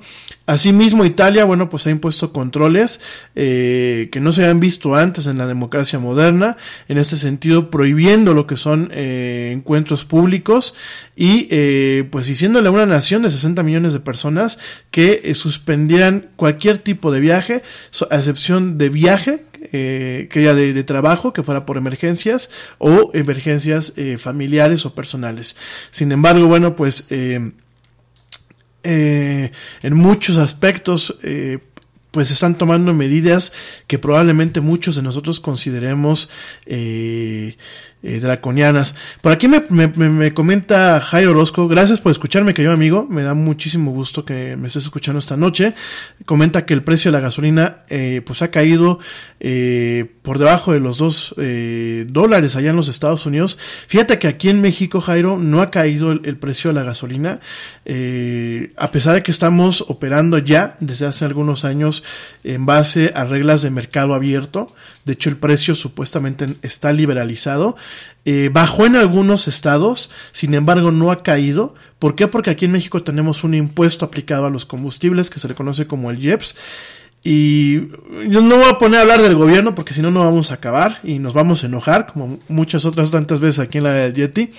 Asimismo, 0.51 1.05
Italia, 1.05 1.45
bueno, 1.45 1.69
pues 1.69 1.87
ha 1.87 1.91
impuesto 1.91 2.33
controles 2.33 2.99
eh, 3.35 4.09
que 4.11 4.19
no 4.19 4.33
se 4.33 4.43
habían 4.43 4.59
visto 4.59 4.95
antes 4.95 5.25
en 5.27 5.37
la 5.37 5.47
democracia 5.47 5.97
moderna, 5.97 6.57
en 6.89 6.97
este 6.97 7.15
sentido 7.15 7.69
prohibiendo 7.69 8.33
lo 8.33 8.47
que 8.47 8.57
son 8.57 8.89
eh, 8.91 9.51
encuentros 9.55 10.03
públicos 10.03 10.75
y 11.15 11.47
eh, 11.51 12.05
pues 12.11 12.27
diciéndole 12.27 12.67
a 12.67 12.71
una 12.71 12.85
nación 12.85 13.21
de 13.21 13.29
60 13.29 13.63
millones 13.63 13.93
de 13.93 14.01
personas 14.01 14.59
que 14.91 15.21
eh, 15.23 15.35
suspendieran 15.35 16.31
cualquier 16.35 16.79
tipo 16.79 17.13
de 17.13 17.21
viaje, 17.21 17.63
a 18.09 18.17
excepción 18.17 18.77
de 18.77 18.89
viaje 18.89 19.45
eh, 19.71 20.27
que 20.31 20.43
ya 20.43 20.53
de, 20.53 20.73
de, 20.73 20.83
trabajo, 20.83 21.31
que 21.31 21.43
fuera 21.43 21.65
por 21.65 21.77
emergencias 21.77 22.49
o 22.77 23.11
emergencias 23.13 23.93
eh, 23.95 24.17
familiares 24.17 24.85
o 24.85 24.95
personales. 24.95 25.55
Sin 25.91 26.11
embargo, 26.11 26.47
bueno, 26.47 26.75
pues 26.75 27.07
eh, 27.09 27.51
eh, 28.83 29.51
en 29.81 29.95
muchos 29.95 30.37
aspectos, 30.37 31.17
eh, 31.23 31.59
pues 32.11 32.29
están 32.29 32.57
tomando 32.57 32.93
medidas 32.93 33.53
que 33.87 33.97
probablemente 33.97 34.59
muchos 34.59 34.95
de 34.95 35.01
nosotros 35.01 35.39
consideremos 35.39 36.29
eh, 36.65 37.57
eh, 38.03 38.19
draconianas. 38.19 38.95
Por 39.21 39.31
aquí 39.31 39.47
me, 39.47 39.63
me, 39.69 39.87
me, 39.87 40.33
comenta 40.33 40.99
Jairo 40.99 41.31
Orozco, 41.31 41.67
gracias 41.67 41.99
por 41.99 42.11
escucharme, 42.11 42.53
querido 42.53 42.73
amigo, 42.73 43.05
me 43.09 43.23
da 43.23 43.33
muchísimo 43.33 43.91
gusto 43.91 44.25
que 44.25 44.55
me 44.57 44.67
estés 44.67 44.85
escuchando 44.85 45.19
esta 45.19 45.37
noche. 45.37 45.73
Comenta 46.25 46.65
que 46.65 46.73
el 46.73 46.83
precio 46.83 47.11
de 47.11 47.17
la 47.17 47.21
gasolina 47.21 47.77
eh, 47.89 48.21
pues 48.25 48.41
ha 48.41 48.49
caído 48.49 48.99
eh, 49.39 50.05
por 50.21 50.37
debajo 50.37 50.73
de 50.73 50.79
los 50.79 50.99
dos 50.99 51.33
eh, 51.37 52.05
dólares 52.07 52.55
allá 52.55 52.69
en 52.69 52.75
los 52.75 52.89
Estados 52.89 53.25
Unidos. 53.25 53.57
Fíjate 53.87 54.19
que 54.19 54.27
aquí 54.27 54.49
en 54.49 54.61
México, 54.61 55.01
Jairo, 55.01 55.37
no 55.37 55.61
ha 55.61 55.71
caído 55.71 56.11
el, 56.11 56.21
el 56.25 56.37
precio 56.37 56.69
de 56.69 56.75
la 56.75 56.83
gasolina, 56.83 57.39
eh, 57.85 58.71
a 58.77 58.91
pesar 58.91 59.15
de 59.15 59.23
que 59.23 59.31
estamos 59.31 59.81
operando 59.87 60.37
ya 60.37 60.77
desde 60.79 61.07
hace 61.07 61.25
algunos 61.25 61.65
años 61.65 62.03
en 62.43 62.65
base 62.65 63.11
a 63.15 63.23
reglas 63.23 63.63
de 63.63 63.71
mercado 63.71 64.13
abierto. 64.13 64.67
De 65.05 65.13
hecho, 65.13 65.29
el 65.29 65.37
precio 65.37 65.73
supuestamente 65.73 66.45
está 66.61 66.93
liberalizado. 66.93 67.75
Eh, 68.23 68.49
bajó 68.53 68.85
en 68.85 68.95
algunos 68.95 69.47
estados, 69.47 70.11
sin 70.31 70.53
embargo 70.53 70.91
no 70.91 71.11
ha 71.11 71.23
caído. 71.23 71.73
¿Por 71.97 72.15
qué? 72.15 72.27
Porque 72.27 72.51
aquí 72.51 72.65
en 72.65 72.71
México 72.71 73.01
tenemos 73.01 73.43
un 73.43 73.53
impuesto 73.55 74.05
aplicado 74.05 74.45
a 74.45 74.49
los 74.49 74.65
combustibles 74.65 75.29
que 75.29 75.39
se 75.39 75.47
le 75.47 75.55
conoce 75.55 75.87
como 75.87 76.11
el 76.11 76.23
IEPS. 76.23 76.55
Y 77.23 77.89
yo 78.29 78.41
no 78.41 78.57
voy 78.57 78.69
a 78.69 78.79
poner 78.79 78.99
a 78.99 79.01
hablar 79.03 79.21
del 79.21 79.35
gobierno 79.35 79.75
porque 79.75 79.93
si 79.93 80.01
no, 80.01 80.09
no 80.09 80.23
vamos 80.23 80.49
a 80.49 80.55
acabar 80.55 80.99
y 81.03 81.19
nos 81.19 81.33
vamos 81.33 81.63
a 81.63 81.67
enojar, 81.67 82.07
como 82.07 82.39
muchas 82.47 82.85
otras 82.85 83.11
tantas 83.11 83.39
veces 83.39 83.59
aquí 83.59 83.77
en 83.77 83.83
la 83.83 83.91
del 83.93 84.13
Yeti. 84.13 84.51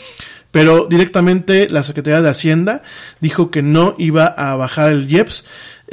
Pero 0.53 0.87
directamente 0.89 1.69
la 1.71 1.83
Secretaría 1.83 2.21
de 2.21 2.29
Hacienda 2.29 2.83
dijo 3.21 3.51
que 3.51 3.63
no 3.63 3.97
iba 3.99 4.27
a 4.27 4.55
bajar 4.55 4.93
el 4.93 5.11
IEPS 5.11 5.45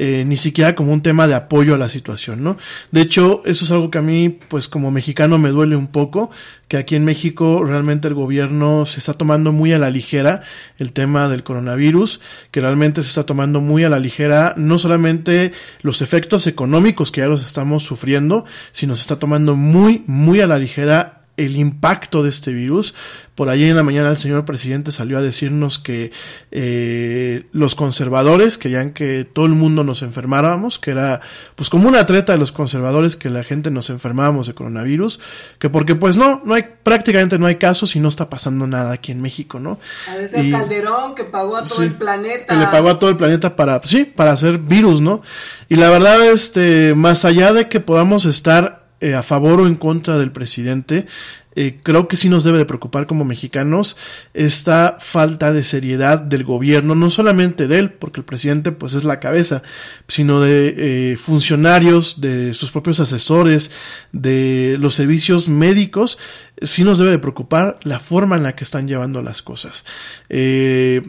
eh, 0.02 0.24
ni 0.26 0.38
siquiera 0.38 0.76
como 0.76 0.93
un 0.93 1.02
tema 1.02 1.28
de 1.28 1.36
apoyo 1.36 1.76
a 1.76 1.78
la 1.78 1.89
situación, 1.89 2.41
¿no? 2.41 2.58
De 2.91 3.02
hecho, 3.02 3.41
eso 3.43 3.66
es 3.66 3.72
algo 3.72 3.91
que 3.91 3.97
a 3.97 4.02
mí, 4.02 4.30
pues 4.30 4.70
como 4.70 4.91
mexicano 4.91 5.38
me 5.38 5.50
duele 5.50 5.76
un 5.76 5.88
poco, 5.88 6.32
que 6.70 6.78
aquí 6.78 6.95
en 6.95 7.04
México 7.04 7.62
realmente 7.66 8.08
el 8.08 8.14
gobierno 8.14 8.86
se 8.86 9.00
está 9.00 9.16
tomando 9.16 9.52
muy 9.52 9.74
a 9.74 9.78
la 9.78 9.89
ligera 9.89 10.43
el 10.78 10.93
tema 10.93 11.28
del 11.28 11.43
coronavirus, 11.43 12.22
que 12.50 12.62
realmente 12.62 13.04
se 13.04 13.10
está 13.10 13.26
tomando 13.26 13.60
muy 13.60 13.84
a 13.84 13.89
la 13.89 14.00
ligera 14.00 14.54
no 14.56 14.78
solamente 14.78 15.52
los 15.82 16.02
efectos 16.02 16.47
económicos 16.47 17.12
que 17.12 17.20
ya 17.20 17.28
los 17.28 17.45
estamos 17.45 17.84
sufriendo, 17.84 18.45
sino 18.72 18.95
se 18.95 19.02
está 19.02 19.20
tomando 19.20 19.58
muy, 19.58 20.06
muy 20.08 20.39
a 20.39 20.47
la 20.47 20.60
ligera 20.60 21.19
el 21.40 21.56
impacto 21.56 22.24
de 22.24 22.30
este 22.30 22.54
virus. 22.54 22.94
Por 23.36 23.48
allí 23.48 23.70
en 23.70 23.78
la 23.78 23.84
mañana 23.84 24.10
el 24.10 24.18
señor 24.18 24.44
presidente 24.44 24.92
salió 24.92 25.18
a 25.18 25.22
decirnos 25.22 25.80
que 25.80 26.12
eh, 26.52 27.46
los 27.54 27.74
conservadores 27.74 28.58
querían 28.58 28.92
que 28.92 29.24
todo 29.24 29.46
el 29.46 29.54
mundo 29.54 29.86
nos 29.86 30.02
enfermáramos, 30.02 30.78
que 30.78 30.92
era 30.92 31.22
pues 31.56 31.70
como 31.70 31.88
una 31.88 32.06
treta 32.06 32.34
de 32.34 32.38
los 32.38 32.52
conservadores 32.52 33.16
que 33.16 33.30
la 33.30 33.46
gente 33.46 33.72
nos 33.72 33.90
enfermábamos 33.90 34.48
de 34.48 34.56
coronavirus, 34.56 35.22
que 35.58 35.70
porque 35.70 35.96
pues 35.96 36.18
no, 36.18 36.42
no 36.44 36.54
hay 36.54 36.66
prácticamente 36.84 37.40
no 37.40 37.46
hay 37.46 37.56
casos 37.56 37.96
y 37.96 38.02
no 38.02 38.10
está 38.10 38.30
pasando 38.30 38.68
nada 38.68 38.92
aquí 38.92 39.14
en 39.14 39.22
México, 39.22 39.58
¿no? 39.58 39.80
A 40.10 40.18
veces 40.18 40.44
y, 40.44 40.52
Calderón 40.52 41.16
que 41.16 41.24
pagó 41.24 41.56
a 41.56 41.64
todo 41.64 41.78
sí, 41.78 41.84
el 41.84 41.94
planeta. 41.94 42.54
Que 42.54 42.60
le 42.60 42.68
pagó 42.68 42.90
a 42.90 43.00
todo 43.00 43.10
el 43.10 43.16
planeta 43.16 43.56
para, 43.56 43.82
sí, 43.84 44.04
para 44.04 44.34
hacer 44.34 44.58
virus, 44.58 45.00
¿no? 45.00 45.22
Y 45.70 45.76
la 45.76 45.90
verdad, 45.90 46.28
este, 46.28 46.94
más 46.94 47.24
allá 47.24 47.54
de 47.54 47.70
que 47.70 47.80
podamos 47.80 48.26
estar 48.26 48.79
eh, 49.02 49.16
a 49.16 49.24
favor 49.24 49.62
o 49.62 49.68
en 49.68 49.76
contra 49.76 50.18
del 50.18 50.32
presidente, 50.32 51.08
eh, 51.56 51.80
creo 51.84 52.08
que 52.08 52.16
sí 52.16 52.30
nos 52.30 52.45
debe 52.45 52.60
de 52.60 52.66
preocupar 52.66 53.06
como 53.06 53.26
mexicanos 53.26 53.97
esta 54.34 54.97
falta 55.02 55.52
de 55.52 55.64
seriedad 55.64 56.20
del 56.22 56.43
gobierno, 56.43 56.95
no 56.95 57.10
solamente 57.10 57.68
de 57.68 57.80
él, 57.80 57.91
porque 57.91 58.22
el 58.22 58.26
presidente 58.26 58.72
pues 58.72 58.93
es 58.93 59.04
la 59.04 59.20
cabeza, 59.20 59.62
sino 60.08 60.39
de 60.39 61.12
eh, 61.12 61.18
funcionarios, 61.18 62.22
de 62.22 62.54
sus 62.54 62.72
propios 62.72 63.02
asesores, 63.02 63.72
de 64.12 64.78
los 64.80 64.93
servicios 64.93 65.50
médicos, 65.50 66.18
sí 66.62 66.84
nos 66.84 66.97
debe 66.97 67.12
de 67.12 67.20
preocupar 67.20 67.78
la 67.84 68.00
forma 68.00 68.38
en 68.38 68.43
la 68.43 68.56
que 68.56 68.64
están 68.64 68.88
llevando 68.88 69.22
las 69.22 69.41
cosas. 69.41 69.86
Eh, 70.30 71.02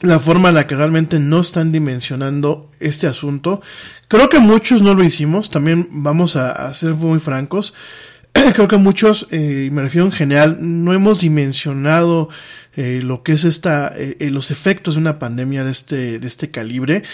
la 0.00 0.18
forma 0.18 0.50
en 0.50 0.56
la 0.56 0.66
que 0.66 0.76
realmente 0.76 1.18
no 1.18 1.40
están 1.40 1.72
dimensionando 1.72 2.70
este 2.80 3.06
asunto. 3.06 3.62
Creo 4.08 4.28
que 4.28 4.38
muchos 4.38 4.82
no 4.82 4.94
lo 4.94 5.04
hicimos, 5.04 5.50
también 5.50 5.88
vamos 5.90 6.36
a, 6.36 6.72
ser 6.74 6.94
muy 6.94 7.20
francos. 7.20 7.74
Creo 8.32 8.68
que 8.68 8.76
muchos, 8.76 9.28
eh, 9.30 9.70
me 9.72 9.82
refiero 9.82 10.06
en 10.06 10.12
general, 10.12 10.58
no 10.60 10.92
hemos 10.92 11.20
dimensionado 11.20 12.28
eh, 12.76 13.00
lo 13.04 13.22
que 13.22 13.32
es 13.32 13.44
esta, 13.44 13.92
eh, 13.96 14.16
los 14.30 14.50
efectos 14.50 14.94
de 14.94 15.00
una 15.00 15.20
pandemia 15.20 15.62
de 15.64 15.70
este, 15.70 16.18
de 16.18 16.26
este 16.26 16.50
calibre. 16.50 17.04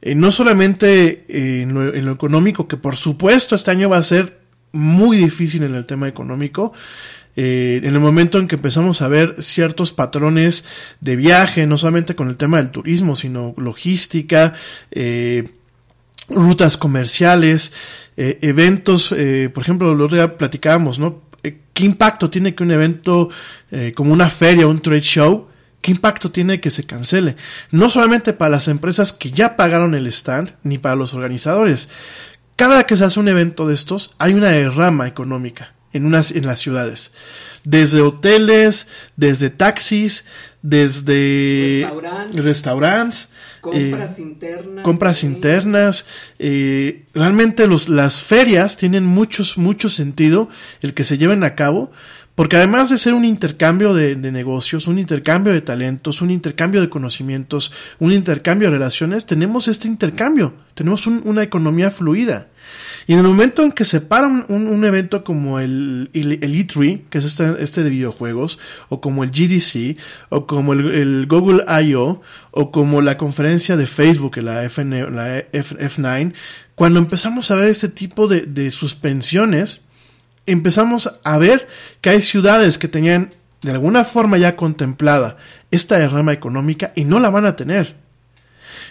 Eh, 0.00 0.14
no 0.14 0.30
solamente 0.30 1.24
en, 1.28 1.74
lo, 1.74 2.12
económico, 2.12 2.68
que 2.68 2.76
por 2.76 2.96
supuesto 2.96 3.56
este 3.56 3.72
año 3.72 3.88
va 3.88 3.96
a 3.96 4.02
ser 4.02 4.38
muy 4.70 5.16
difícil 5.16 5.64
en 5.64 5.74
el 5.74 5.86
tema 5.86 6.06
económico, 6.06 6.72
eh, 7.40 7.78
en 7.84 7.94
el 7.94 8.00
momento 8.00 8.40
en 8.40 8.48
que 8.48 8.56
empezamos 8.56 9.00
a 9.00 9.06
ver 9.06 9.36
ciertos 9.38 9.92
patrones 9.92 10.64
de 11.00 11.14
viaje, 11.14 11.68
no 11.68 11.78
solamente 11.78 12.16
con 12.16 12.28
el 12.28 12.36
tema 12.36 12.56
del 12.56 12.72
turismo, 12.72 13.14
sino 13.14 13.54
logística, 13.56 14.54
eh, 14.90 15.48
rutas 16.28 16.76
comerciales, 16.76 17.72
eh, 18.16 18.40
eventos, 18.42 19.12
eh, 19.12 19.52
por 19.54 19.62
ejemplo, 19.62 19.94
lo 19.94 20.08
día 20.08 20.36
platicábamos, 20.36 20.98
¿no? 20.98 21.22
¿Qué 21.40 21.84
impacto 21.84 22.28
tiene 22.28 22.56
que 22.56 22.64
un 22.64 22.72
evento 22.72 23.28
como 23.94 24.12
una 24.12 24.28
feria, 24.30 24.66
un 24.66 24.82
trade 24.82 25.00
show, 25.02 25.46
¿Qué 25.80 25.92
impacto 25.92 26.32
tiene 26.32 26.60
que 26.60 26.72
se 26.72 26.86
cancele? 26.86 27.36
No 27.70 27.88
solamente 27.88 28.32
para 28.32 28.50
las 28.50 28.66
empresas 28.66 29.12
que 29.12 29.30
ya 29.30 29.54
pagaron 29.54 29.94
el 29.94 30.08
stand, 30.08 30.56
ni 30.64 30.76
para 30.76 30.96
los 30.96 31.14
organizadores. 31.14 31.88
Cada 32.56 32.82
que 32.82 32.96
se 32.96 33.04
hace 33.04 33.20
un 33.20 33.28
evento 33.28 33.68
de 33.68 33.74
estos, 33.74 34.16
hay 34.18 34.34
una 34.34 34.48
derrama 34.48 35.06
económica 35.06 35.77
en, 35.92 36.04
unas, 36.06 36.30
en 36.30 36.46
las 36.46 36.60
ciudades. 36.60 37.12
Desde 37.64 38.00
hoteles, 38.00 38.88
desde 39.16 39.50
taxis, 39.50 40.26
desde 40.62 41.82
Restaurantes. 41.84 42.44
restaurantes, 42.44 43.32
Compras 43.60 44.18
eh, 44.18 44.22
internas. 44.22 44.84
compras 44.84 45.24
internas. 45.24 46.06
eh, 46.38 47.04
realmente 47.14 47.66
los, 47.66 47.88
las 47.88 48.22
ferias 48.22 48.76
tienen 48.76 49.04
muchos, 49.04 49.58
mucho 49.58 49.88
sentido 49.88 50.48
el 50.80 50.94
que 50.94 51.04
se 51.04 51.18
lleven 51.18 51.42
a 51.44 51.54
cabo, 51.54 51.90
porque 52.38 52.56
además 52.56 52.88
de 52.88 52.98
ser 52.98 53.14
un 53.14 53.24
intercambio 53.24 53.94
de, 53.94 54.14
negocios, 54.14 54.86
un 54.86 55.00
intercambio 55.00 55.52
de 55.52 55.60
talentos, 55.60 56.22
un 56.22 56.30
intercambio 56.30 56.80
de 56.80 56.88
conocimientos, 56.88 57.72
un 57.98 58.12
intercambio 58.12 58.68
de 58.68 58.74
relaciones, 58.74 59.26
tenemos 59.26 59.66
este 59.66 59.88
intercambio, 59.88 60.54
tenemos 60.74 61.08
un- 61.08 61.20
una 61.24 61.42
economía 61.42 61.90
fluida. 61.90 62.46
Y 63.08 63.14
en 63.14 63.18
el 63.18 63.24
momento 63.24 63.64
en 63.64 63.72
que 63.72 63.84
se 63.84 64.00
para 64.00 64.28
un, 64.28 64.84
evento 64.84 65.24
como 65.24 65.58
el, 65.58 66.10
el, 66.12 66.38
el 66.40 66.54
E3, 66.54 67.08
que 67.10 67.18
es 67.18 67.24
este, 67.24 67.56
este 67.58 67.82
de 67.82 67.90
videojuegos, 67.90 68.60
o 68.88 69.00
como 69.00 69.24
el 69.24 69.32
GDC, 69.32 69.98
o 70.28 70.46
como 70.46 70.74
el, 70.74 71.26
Google 71.26 71.64
I.O., 71.66 72.20
o 72.52 72.70
como 72.70 73.02
la 73.02 73.18
conferencia 73.18 73.76
de 73.76 73.88
Facebook, 73.88 74.36
la, 74.36 74.62
FN, 74.62 75.10
la 75.10 75.38
F, 75.38 75.76
F9, 75.76 76.34
cuando 76.76 77.00
empezamos 77.00 77.50
a 77.50 77.56
ver 77.56 77.66
este 77.66 77.88
tipo 77.88 78.28
de 78.28 78.70
suspensiones, 78.70 79.87
empezamos 80.52 81.18
a 81.22 81.38
ver 81.38 81.68
que 82.00 82.10
hay 82.10 82.22
ciudades 82.22 82.78
que 82.78 82.88
tenían 82.88 83.30
de 83.62 83.72
alguna 83.72 84.04
forma 84.04 84.38
ya 84.38 84.56
contemplada 84.56 85.36
esta 85.70 85.98
derrama 85.98 86.32
económica 86.32 86.92
y 86.94 87.04
no 87.04 87.20
la 87.20 87.30
van 87.30 87.46
a 87.46 87.56
tener. 87.56 87.96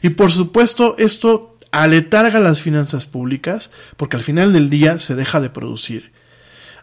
Y 0.01 0.09
por 0.09 0.31
supuesto, 0.31 0.95
esto 0.97 1.57
aletarga 1.71 2.39
las 2.39 2.61
finanzas 2.61 3.05
públicas 3.05 3.71
porque 3.97 4.17
al 4.17 4.23
final 4.23 4.53
del 4.53 4.69
día 4.69 4.99
se 4.99 5.15
deja 5.15 5.41
de 5.41 5.49
producir. 5.49 6.11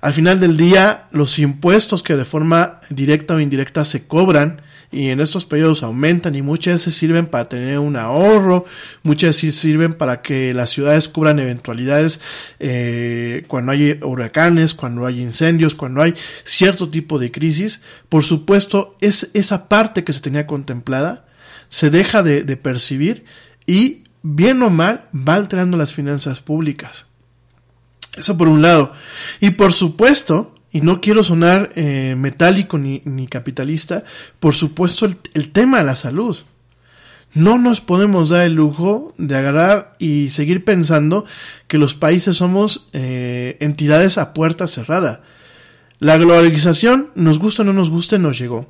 Al 0.01 0.13
final 0.13 0.39
del 0.39 0.57
día, 0.57 1.05
los 1.13 1.39
impuestos 1.39 2.03
que 2.03 2.17
de 2.17 2.25
forma 2.25 2.81
directa 2.91 3.35
o 3.35 3.41
indirecta 3.41 3.85
se 3.85 4.07
cobran 4.07 4.61
y 4.91 5.11
en 5.11 5.21
estos 5.21 5.45
periodos 5.45 5.83
aumentan 5.83 6.35
y 6.35 6.43
muchas 6.43 6.75
veces 6.75 6.95
sirven 6.95 7.27
para 7.27 7.49
tener 7.49 7.79
un 7.79 7.97
ahorro, 7.97 8.65
muchas 9.03 9.37
veces 9.37 9.57
sirven 9.57 9.93
para 9.93 10.23
que 10.23 10.55
las 10.55 10.71
ciudades 10.71 11.09
cubran 11.09 11.39
eventualidades 11.39 12.21
eh, 12.61 13.45
cuando 13.49 13.73
hay 13.73 13.99
huracanes, 14.03 14.75
cuando 14.75 15.07
hay 15.07 15.21
incendios, 15.21 15.75
cuando 15.75 16.03
hay 16.03 16.15
cierto 16.45 16.89
tipo 16.89 17.19
de 17.19 17.31
crisis. 17.31 17.83
Por 18.09 18.23
supuesto, 18.23 18.97
es 19.01 19.31
esa 19.35 19.69
parte 19.69 20.05
que 20.05 20.13
se 20.13 20.21
tenía 20.21 20.47
contemplada 20.47 21.25
se 21.69 21.91
deja 21.91 22.23
de, 22.23 22.45
de 22.45 22.57
percibir 22.57 23.25
y 23.67 24.05
bien 24.23 24.63
o 24.63 24.71
mal 24.71 25.09
va 25.13 25.35
alterando 25.35 25.77
las 25.77 25.93
finanzas 25.93 26.41
públicas. 26.41 27.07
Eso 28.17 28.39
por 28.39 28.47
un 28.47 28.63
lado. 28.63 28.93
Y 29.41 29.51
por 29.51 29.73
supuesto, 29.73 30.54
y 30.75 30.81
no 30.81 31.01
quiero 31.01 31.23
sonar 31.23 31.71
eh, 31.77 32.17
metálico 32.19 32.79
ni, 32.79 33.29
capitalista, 33.29 34.03
por 34.41 34.55
supuesto 34.55 35.07
el, 35.07 35.17
el 35.33 35.53
tema 35.53 35.79
de 35.79 35.85
la 35.85 35.95
salud. 35.95 36.37
No 37.33 37.59
nos 37.59 37.81
podemos 37.81 38.29
dar 38.29 38.43
el 38.43 38.55
lujo 38.55 39.15
de 39.17 39.37
agarrar 39.37 39.95
y 40.01 40.31
seguir 40.31 40.65
pensando 40.65 41.27
que 41.69 41.79
los 41.79 41.95
países 41.95 42.37
somos 42.37 42.89
eh, 42.93 43.57
entidades 43.61 44.19
a 44.19 44.35
puerta 44.35 44.67
cerrada. 44.67 45.23
La 46.01 46.17
globalización, 46.17 47.11
nos 47.15 47.39
gusta 47.39 47.63
o 47.63 47.65
no 47.65 47.73
nos 47.73 47.89
guste, 47.89 48.19
nos 48.19 48.37
llegó 48.37 48.69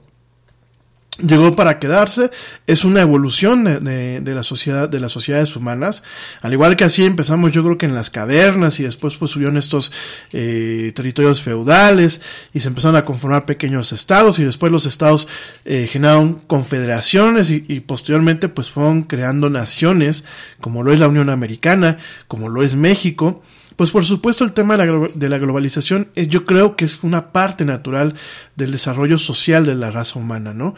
llegó 1.18 1.54
para 1.54 1.78
quedarse, 1.78 2.30
es 2.66 2.84
una 2.84 3.00
evolución 3.00 3.64
de, 3.64 3.78
de, 3.78 4.20
de, 4.20 4.34
la 4.34 4.42
sociedad, 4.42 4.88
de 4.88 5.00
las 5.00 5.12
sociedades 5.12 5.54
humanas, 5.54 6.02
al 6.42 6.52
igual 6.52 6.76
que 6.76 6.84
así 6.84 7.04
empezamos 7.04 7.52
yo 7.52 7.62
creo 7.62 7.78
que 7.78 7.86
en 7.86 7.94
las 7.94 8.10
cavernas 8.10 8.80
y 8.80 8.82
después 8.82 9.16
pues 9.16 9.30
subieron 9.30 9.56
estos 9.56 9.92
eh, 10.32 10.92
territorios 10.94 11.42
feudales 11.42 12.20
y 12.52 12.60
se 12.60 12.68
empezaron 12.68 12.96
a 12.96 13.04
conformar 13.04 13.46
pequeños 13.46 13.92
estados 13.92 14.38
y 14.38 14.44
después 14.44 14.72
los 14.72 14.86
estados 14.86 15.28
eh, 15.64 15.88
generaron 15.90 16.40
confederaciones 16.46 17.50
y, 17.50 17.64
y, 17.68 17.80
posteriormente 17.80 18.48
pues 18.48 18.70
fueron 18.70 19.02
creando 19.02 19.50
naciones 19.50 20.24
como 20.60 20.82
lo 20.82 20.92
es 20.92 21.00
la 21.00 21.08
Unión 21.08 21.30
Americana, 21.30 21.98
como 22.26 22.48
lo 22.48 22.62
es 22.62 22.74
México, 22.74 23.42
pues 23.76 23.90
por 23.90 24.04
supuesto 24.04 24.44
el 24.44 24.52
tema 24.52 24.76
de 24.76 25.28
la, 25.28 25.38
globalización 25.38 26.08
eh, 26.14 26.26
yo 26.26 26.44
creo 26.44 26.76
que 26.76 26.84
es 26.84 27.02
una 27.02 27.32
parte 27.32 27.64
natural 27.64 28.14
del 28.56 28.70
desarrollo 28.70 29.18
social 29.18 29.66
de 29.66 29.74
la 29.74 29.90
raza 29.90 30.18
humana, 30.18 30.54
¿no? 30.54 30.74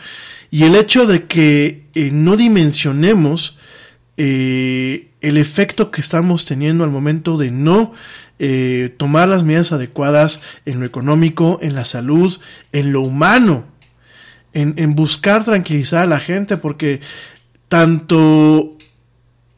Y 0.50 0.64
el 0.64 0.74
hecho 0.74 1.06
de 1.06 1.24
que 1.24 1.84
eh, 1.94 2.10
no 2.12 2.36
dimensionemos 2.36 3.58
eh, 4.16 5.08
el 5.20 5.36
efecto 5.36 5.90
que 5.90 6.00
estamos 6.00 6.46
teniendo 6.46 6.84
al 6.84 6.90
momento 6.90 7.36
de 7.36 7.50
no 7.50 7.92
eh, 8.38 8.94
tomar 8.96 9.28
las 9.28 9.44
medidas 9.44 9.72
adecuadas 9.72 10.42
en 10.64 10.80
lo 10.80 10.86
económico, 10.86 11.58
en 11.60 11.74
la 11.74 11.84
salud, 11.84 12.38
en 12.72 12.92
lo 12.92 13.02
humano, 13.02 13.64
en 14.54 14.94
buscar 14.94 15.44
tranquilizar 15.44 16.04
a 16.04 16.06
la 16.06 16.18
gente, 16.18 16.56
porque 16.56 17.02
tanto 17.68 18.75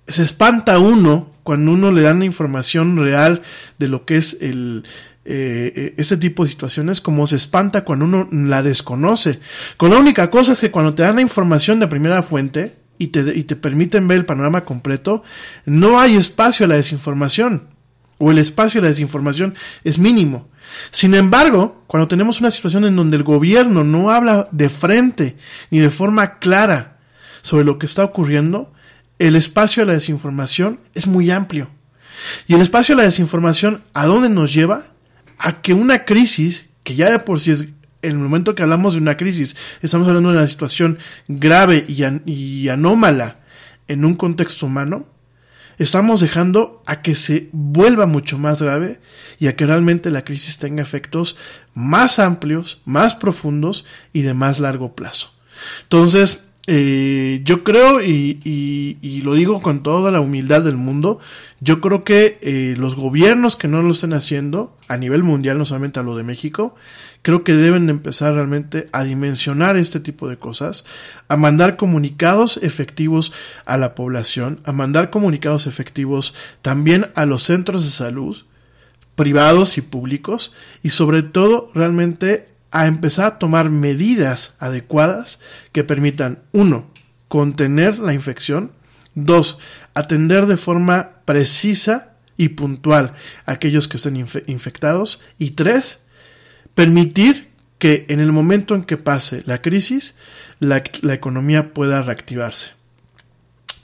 se 0.08 0.22
espanta 0.22 0.78
uno 0.78 1.30
cuando 1.42 1.72
uno 1.72 1.92
le 1.92 2.02
dan 2.02 2.20
la 2.20 2.24
información 2.24 2.96
real 2.96 3.42
de 3.78 3.88
lo 3.88 4.04
que 4.04 4.16
es 4.16 4.38
el 4.40 4.84
eh, 5.30 5.94
este 5.98 6.16
tipo 6.16 6.42
de 6.42 6.50
situaciones, 6.50 7.02
como 7.02 7.26
se 7.26 7.36
espanta 7.36 7.84
cuando 7.84 8.06
uno 8.06 8.28
la 8.32 8.62
desconoce. 8.62 9.40
Con 9.76 9.90
la 9.90 9.98
única 9.98 10.30
cosa 10.30 10.52
es 10.52 10.60
que 10.60 10.70
cuando 10.70 10.94
te 10.94 11.02
dan 11.02 11.16
la 11.16 11.22
información 11.22 11.80
de 11.80 11.86
primera 11.86 12.22
fuente 12.22 12.76
y 12.96 13.08
te, 13.08 13.20
y 13.36 13.44
te 13.44 13.54
permiten 13.54 14.08
ver 14.08 14.16
el 14.16 14.24
panorama 14.24 14.64
completo, 14.64 15.22
no 15.66 16.00
hay 16.00 16.16
espacio 16.16 16.64
a 16.64 16.68
la 16.68 16.76
desinformación. 16.76 17.68
O 18.16 18.30
el 18.30 18.38
espacio 18.38 18.80
a 18.80 18.84
la 18.84 18.88
desinformación 18.88 19.54
es 19.84 19.98
mínimo. 19.98 20.48
Sin 20.90 21.14
embargo, 21.14 21.84
cuando 21.86 22.08
tenemos 22.08 22.40
una 22.40 22.50
situación 22.50 22.86
en 22.86 22.96
donde 22.96 23.18
el 23.18 23.22
gobierno 23.22 23.84
no 23.84 24.10
habla 24.10 24.48
de 24.50 24.70
frente 24.70 25.36
ni 25.70 25.78
de 25.78 25.90
forma 25.90 26.38
clara 26.38 26.96
sobre 27.42 27.64
lo 27.64 27.78
que 27.78 27.84
está 27.84 28.02
ocurriendo, 28.02 28.72
el 29.18 29.36
espacio 29.36 29.82
a 29.82 29.86
la 29.86 29.94
desinformación 29.94 30.80
es 30.94 31.06
muy 31.06 31.30
amplio. 31.30 31.68
Y 32.46 32.54
el 32.54 32.60
espacio 32.60 32.94
a 32.94 32.98
la 32.98 33.04
desinformación, 33.04 33.82
¿a 33.94 34.06
dónde 34.06 34.28
nos 34.28 34.52
lleva? 34.52 34.84
A 35.38 35.60
que 35.60 35.74
una 35.74 36.04
crisis, 36.04 36.70
que 36.82 36.94
ya 36.94 37.10
de 37.10 37.18
por 37.18 37.40
sí 37.40 37.50
es, 37.50 37.62
en 38.02 38.12
el 38.12 38.18
momento 38.18 38.54
que 38.54 38.62
hablamos 38.62 38.94
de 38.94 39.00
una 39.00 39.16
crisis, 39.16 39.56
estamos 39.82 40.06
hablando 40.08 40.30
de 40.30 40.38
una 40.38 40.48
situación 40.48 40.98
grave 41.26 41.84
y, 41.88 42.04
y 42.30 42.68
anómala 42.68 43.36
en 43.88 44.04
un 44.04 44.14
contexto 44.14 44.66
humano, 44.66 45.06
estamos 45.78 46.20
dejando 46.20 46.82
a 46.86 47.02
que 47.02 47.14
se 47.14 47.48
vuelva 47.52 48.06
mucho 48.06 48.38
más 48.38 48.62
grave 48.62 49.00
y 49.38 49.46
a 49.46 49.56
que 49.56 49.66
realmente 49.66 50.10
la 50.10 50.24
crisis 50.24 50.58
tenga 50.58 50.82
efectos 50.82 51.36
más 51.74 52.18
amplios, 52.18 52.82
más 52.84 53.14
profundos 53.14 53.84
y 54.12 54.22
de 54.22 54.34
más 54.34 54.60
largo 54.60 54.94
plazo. 54.94 55.32
Entonces, 55.84 56.47
eh, 56.70 57.40
yo 57.44 57.64
creo, 57.64 58.02
y, 58.02 58.38
y, 58.44 58.98
y, 59.00 59.22
lo 59.22 59.32
digo 59.32 59.62
con 59.62 59.82
toda 59.82 60.10
la 60.10 60.20
humildad 60.20 60.62
del 60.62 60.76
mundo, 60.76 61.18
yo 61.60 61.80
creo 61.80 62.04
que 62.04 62.38
eh, 62.42 62.74
los 62.76 62.94
gobiernos 62.94 63.56
que 63.56 63.68
no 63.68 63.80
lo 63.80 63.92
estén 63.92 64.12
haciendo, 64.12 64.76
a 64.86 64.98
nivel 64.98 65.22
mundial, 65.22 65.56
no 65.56 65.64
solamente 65.64 65.98
a 65.98 66.02
lo 66.02 66.14
de 66.14 66.24
México, 66.24 66.74
creo 67.22 67.42
que 67.42 67.54
deben 67.54 67.88
empezar 67.88 68.34
realmente 68.34 68.84
a 68.92 69.02
dimensionar 69.04 69.78
este 69.78 69.98
tipo 69.98 70.28
de 70.28 70.38
cosas, 70.38 70.84
a 71.28 71.38
mandar 71.38 71.78
comunicados 71.78 72.58
efectivos 72.58 73.32
a 73.64 73.78
la 73.78 73.94
población, 73.94 74.60
a 74.66 74.72
mandar 74.72 75.08
comunicados 75.08 75.66
efectivos 75.66 76.34
también 76.60 77.06
a 77.14 77.24
los 77.24 77.44
centros 77.44 77.82
de 77.86 77.90
salud, 77.92 78.44
privados 79.14 79.78
y 79.78 79.80
públicos, 79.80 80.52
y 80.82 80.90
sobre 80.90 81.22
todo 81.22 81.70
realmente 81.74 82.57
a 82.70 82.86
empezar 82.86 83.26
a 83.26 83.38
tomar 83.38 83.70
medidas 83.70 84.56
adecuadas 84.58 85.40
que 85.72 85.84
permitan, 85.84 86.40
uno, 86.52 86.90
contener 87.28 87.98
la 87.98 88.12
infección, 88.12 88.72
dos, 89.14 89.58
atender 89.94 90.46
de 90.46 90.56
forma 90.56 91.22
precisa 91.24 92.12
y 92.36 92.50
puntual 92.50 93.14
a 93.46 93.52
aquellos 93.52 93.88
que 93.88 93.96
estén 93.96 94.16
inf 94.16 94.36
infectados, 94.46 95.20
y 95.38 95.50
tres, 95.50 96.04
permitir 96.74 97.48
que 97.78 98.06
en 98.08 98.20
el 98.20 98.32
momento 98.32 98.74
en 98.74 98.84
que 98.84 98.96
pase 98.96 99.42
la 99.46 99.62
crisis, 99.62 100.16
la, 100.58 100.82
la 101.02 101.14
economía 101.14 101.72
pueda 101.72 102.02
reactivarse. 102.02 102.70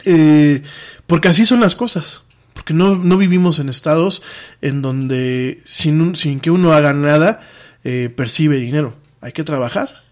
Eh, 0.05 0.62
porque 1.07 1.28
así 1.28 1.45
son 1.47 1.61
las 1.61 1.74
cosas. 1.74 2.22
Porque 2.53 2.74
no, 2.74 2.95
no 2.95 3.18
vivimos 3.18 3.59
en 3.59 3.68
estados 3.68 4.22
en 4.61 4.80
donde 4.80 5.61
sin, 5.64 6.14
sin 6.16 6.41
que 6.41 6.51
uno 6.51 6.72
haga 6.72 6.93
nada, 6.93 7.41
eh, 7.85 8.12
percibe 8.14 8.57
dinero. 8.57 8.95
Hay 9.20 9.32
que 9.32 9.45
trabajar. 9.45 10.03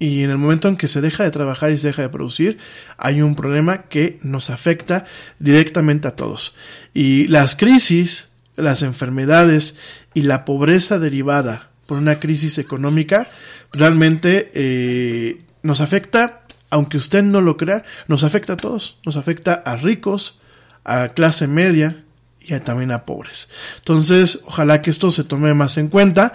Y 0.00 0.22
en 0.22 0.30
el 0.30 0.38
momento 0.38 0.68
en 0.68 0.76
que 0.76 0.88
se 0.88 1.00
deja 1.00 1.24
de 1.24 1.30
trabajar 1.30 1.72
y 1.72 1.78
se 1.78 1.88
deja 1.88 2.02
de 2.02 2.08
producir, 2.08 2.58
hay 2.98 3.20
un 3.20 3.34
problema 3.34 3.82
que 3.84 4.18
nos 4.22 4.50
afecta 4.50 5.06
directamente 5.38 6.06
a 6.06 6.14
todos. 6.14 6.54
Y 6.94 7.26
las 7.28 7.56
crisis, 7.56 8.30
las 8.56 8.82
enfermedades 8.82 9.76
y 10.14 10.22
la 10.22 10.44
pobreza 10.44 10.98
derivada 10.98 11.70
por 11.86 11.98
una 11.98 12.20
crisis 12.20 12.58
económica 12.58 13.28
realmente 13.72 14.52
eh, 14.54 15.42
nos 15.62 15.80
afecta 15.80 16.42
aunque 16.70 16.96
usted 16.96 17.22
no 17.22 17.40
lo 17.40 17.56
crea, 17.56 17.82
nos 18.08 18.24
afecta 18.24 18.54
a 18.54 18.56
todos. 18.56 18.98
Nos 19.04 19.16
afecta 19.16 19.54
a 19.54 19.76
ricos, 19.76 20.40
a 20.84 21.08
clase 21.08 21.46
media 21.46 22.04
y 22.48 22.58
también 22.60 22.90
a 22.90 23.04
pobres. 23.04 23.50
Entonces, 23.78 24.42
ojalá 24.46 24.80
que 24.80 24.90
esto 24.90 25.10
se 25.10 25.24
tome 25.24 25.52
más 25.54 25.76
en 25.76 25.88
cuenta. 25.88 26.32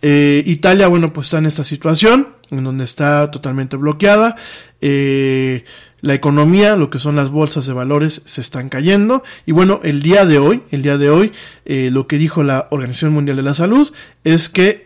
Eh, 0.00 0.42
Italia, 0.46 0.86
bueno, 0.86 1.12
pues 1.12 1.26
está 1.26 1.38
en 1.38 1.46
esta 1.46 1.64
situación, 1.64 2.28
en 2.50 2.62
donde 2.64 2.84
está 2.84 3.30
totalmente 3.30 3.76
bloqueada. 3.76 4.36
Eh, 4.80 5.64
la 6.02 6.14
economía, 6.14 6.76
lo 6.76 6.88
que 6.90 7.00
son 7.00 7.16
las 7.16 7.30
bolsas 7.30 7.66
de 7.66 7.72
valores, 7.72 8.22
se 8.26 8.40
están 8.40 8.68
cayendo. 8.68 9.24
Y 9.44 9.52
bueno, 9.52 9.80
el 9.82 10.02
día 10.02 10.24
de 10.24 10.38
hoy, 10.38 10.62
el 10.70 10.82
día 10.82 10.98
de 10.98 11.10
hoy, 11.10 11.32
eh, 11.64 11.88
lo 11.90 12.06
que 12.06 12.18
dijo 12.18 12.44
la 12.44 12.68
Organización 12.70 13.14
Mundial 13.14 13.38
de 13.38 13.42
la 13.42 13.54
Salud 13.54 13.92
es 14.22 14.48
que 14.48 14.84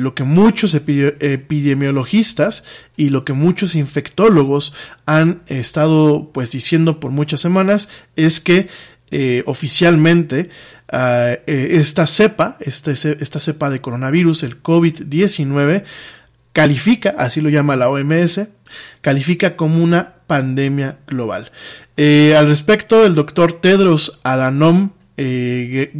lo 0.00 0.14
que 0.14 0.24
muchos 0.24 0.74
epi- 0.74 1.14
epidemiologistas 1.20 2.64
y 2.96 3.10
lo 3.10 3.24
que 3.24 3.34
muchos 3.34 3.76
infectólogos 3.76 4.72
han 5.06 5.42
estado 5.46 6.30
pues 6.32 6.50
diciendo 6.50 6.98
por 6.98 7.12
muchas 7.12 7.40
semanas 7.40 7.88
es 8.16 8.40
que 8.40 8.68
eh, 9.10 9.42
oficialmente 9.46 10.50
ah, 10.90 11.30
eh, 11.46 11.68
esta 11.80 12.06
cepa, 12.06 12.58
ce- 12.94 13.16
esta 13.20 13.40
cepa 13.40 13.70
de 13.70 13.80
coronavirus, 13.80 14.42
el 14.42 14.62
COVID-19, 14.62 15.84
califica, 16.52 17.14
así 17.18 17.40
lo 17.40 17.48
llama 17.48 17.76
la 17.76 17.88
OMS, 17.88 18.48
califica 19.00 19.56
como 19.56 19.82
una 19.82 20.14
pandemia 20.26 20.98
global. 21.06 21.52
Eh, 21.96 22.34
al 22.36 22.48
respecto, 22.48 23.06
el 23.06 23.14
doctor 23.14 23.54
Tedros 23.54 24.20
Adhanom 24.24 24.90
eh, 25.16 25.90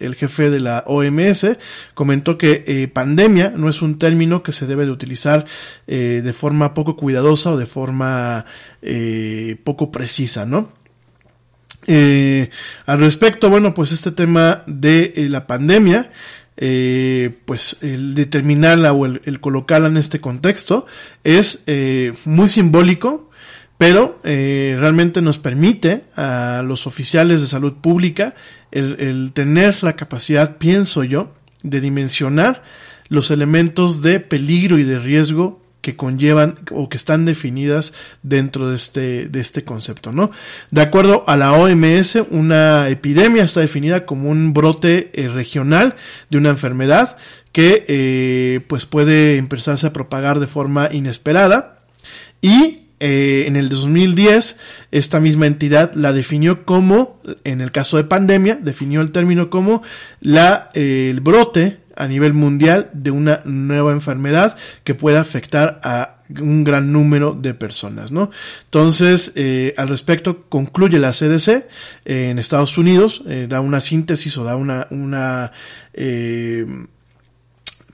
el 0.00 0.14
jefe 0.16 0.50
de 0.50 0.60
la 0.60 0.84
OMS, 0.86 1.56
comentó 1.94 2.36
que 2.36 2.90
pandemia 2.92 3.54
no 3.56 3.68
es 3.70 3.80
un 3.80 3.98
término 3.98 4.42
que 4.42 4.52
se 4.52 4.66
debe 4.66 4.84
de 4.84 4.90
utilizar 4.90 5.46
de 5.86 6.32
forma 6.34 6.74
poco 6.74 6.96
cuidadosa 6.96 7.52
o 7.52 7.56
de 7.56 7.64
forma 7.66 8.44
poco 9.64 9.90
precisa, 9.90 10.44
¿no? 10.44 10.83
Eh, 11.86 12.50
al 12.86 12.98
respecto, 12.98 13.50
bueno, 13.50 13.74
pues 13.74 13.92
este 13.92 14.10
tema 14.10 14.62
de 14.66 15.12
eh, 15.16 15.28
la 15.28 15.46
pandemia, 15.46 16.10
eh, 16.56 17.36
pues 17.46 17.78
el 17.80 18.14
determinarla 18.14 18.92
o 18.92 19.06
el, 19.06 19.40
colocarla 19.40 19.88
en 19.88 19.96
este 19.96 20.20
contexto 20.20 20.86
es 21.24 21.64
eh, 21.66 22.12
muy 22.24 22.48
simbólico, 22.48 23.30
pero 23.76 24.20
eh, 24.22 24.76
realmente 24.78 25.20
nos 25.20 25.38
permite 25.38 26.04
a 26.16 26.62
los 26.64 26.86
oficiales 26.86 27.40
de 27.40 27.48
salud 27.48 27.74
pública 27.74 28.34
el 28.70 29.32
tener 29.32 29.84
la 29.84 29.94
capacidad, 29.94 30.58
pienso 30.58 31.04
yo, 31.04 31.32
de 31.62 31.80
dimensionar 31.80 32.62
los 33.08 33.30
elementos 33.30 34.02
de 34.02 34.18
peligro 34.18 34.78
y 34.78 34.82
de 34.82 34.98
riesgo 34.98 35.63
que 35.84 35.96
conllevan 35.96 36.56
o 36.70 36.88
que 36.88 36.96
están 36.96 37.26
definidas 37.26 37.92
dentro 38.22 38.70
de 38.70 38.76
este, 38.76 39.28
de 39.28 39.38
este 39.38 39.64
concepto, 39.64 40.12
¿no? 40.12 40.30
De 40.70 40.80
acuerdo 40.80 41.24
a 41.26 41.36
la 41.36 41.52
OMS, 41.52 42.16
una 42.30 42.88
epidemia 42.88 43.44
está 43.44 43.60
definida 43.60 44.06
como 44.06 44.30
un 44.30 44.54
brote 44.54 45.10
eh, 45.12 45.28
regional 45.28 45.94
de 46.30 46.38
una 46.38 46.48
enfermedad 46.48 47.18
que 47.52 47.84
eh, 47.86 48.60
pues 48.66 48.86
puede 48.86 49.36
empezarse 49.36 49.86
a 49.86 49.92
propagar 49.92 50.40
de 50.40 50.46
forma 50.46 50.88
inesperada 50.90 51.82
y 52.40 52.86
eh, 52.98 53.44
en 53.46 53.56
el 53.56 53.68
2010 53.68 54.58
esta 54.90 55.20
misma 55.20 55.46
entidad 55.46 55.92
la 55.94 56.14
definió 56.14 56.64
como, 56.64 57.20
en 57.44 57.60
el 57.60 57.72
caso 57.72 57.98
de 57.98 58.04
pandemia, 58.04 58.54
definió 58.54 59.02
el 59.02 59.12
término 59.12 59.50
como 59.50 59.82
la, 60.22 60.70
el 60.72 61.20
brote 61.20 61.83
a 61.96 62.06
nivel 62.06 62.34
mundial 62.34 62.90
de 62.92 63.10
una 63.10 63.40
nueva 63.44 63.92
enfermedad 63.92 64.56
que 64.84 64.94
pueda 64.94 65.20
afectar 65.20 65.80
a 65.82 66.16
un 66.40 66.64
gran 66.64 66.92
número 66.92 67.34
de 67.34 67.54
personas, 67.54 68.10
¿no? 68.10 68.30
Entonces, 68.64 69.32
eh, 69.36 69.74
al 69.76 69.88
respecto, 69.88 70.44
concluye 70.48 70.98
la 70.98 71.12
CDC 71.12 71.48
eh, 72.04 72.30
en 72.30 72.38
Estados 72.38 72.78
Unidos, 72.78 73.22
eh, 73.26 73.46
da 73.48 73.60
una 73.60 73.80
síntesis 73.80 74.36
o 74.38 74.44
da 74.44 74.56
una, 74.56 74.86
una 74.90 75.52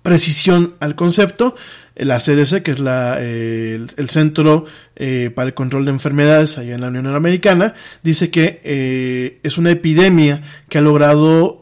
precisión 0.03 0.75
al 0.81 0.95
concepto. 0.95 1.57
La 2.05 2.19
CDC, 2.19 2.63
que 2.63 2.71
es 2.71 2.79
eh, 2.87 3.87
el, 3.97 4.09
Centro 4.09 4.65
eh, 4.97 5.31
para 5.35 5.49
el 5.49 5.55
Control 5.55 5.85
de 5.85 5.91
Enfermedades 5.91 6.57
allá 6.57 6.75
en 6.75 6.81
la 6.81 6.89
Unión 6.89 7.07
Americana, 7.07 7.75
dice 8.03 8.31
que 8.31 8.61
eh, 8.65 9.39
es 9.43 9.59
una 9.59 9.71
epidemia 9.71 10.43
que 10.71 10.79
ha 10.79 10.81
logrado 10.81 11.61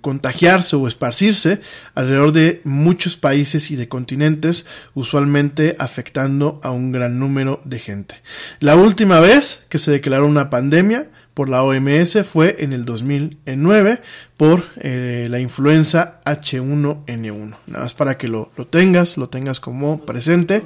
contagiarse 0.00 0.74
o 0.76 0.88
esparcirse 0.88 1.60
alrededor 1.94 2.32
de 2.32 2.60
muchos 2.64 3.16
países 3.16 3.70
y 3.70 3.76
de 3.76 3.88
continentes, 3.88 4.66
usualmente 4.94 5.76
afectando 5.78 6.60
a 6.64 6.70
un 6.70 6.90
gran 6.90 7.18
número 7.20 7.60
de 7.64 7.78
gente. 7.78 8.16
La 8.60 8.74
última 8.74 9.20
vez 9.20 9.66
que 9.68 9.78
se 9.78 9.92
declaró 9.92 10.26
una 10.26 10.50
pandemia 10.50 11.10
por 11.38 11.48
la 11.48 11.62
OMS 11.62 12.26
fue 12.26 12.56
en 12.64 12.72
el 12.72 12.84
2009 12.84 14.00
por 14.36 14.64
eh, 14.80 15.28
la 15.30 15.38
influenza 15.38 16.18
H1N1. 16.24 17.56
Nada 17.68 17.84
más 17.84 17.94
para 17.94 18.18
que 18.18 18.26
lo, 18.26 18.50
lo 18.56 18.66
tengas, 18.66 19.16
lo 19.16 19.28
tengas 19.28 19.60
como 19.60 20.04
presente. 20.04 20.64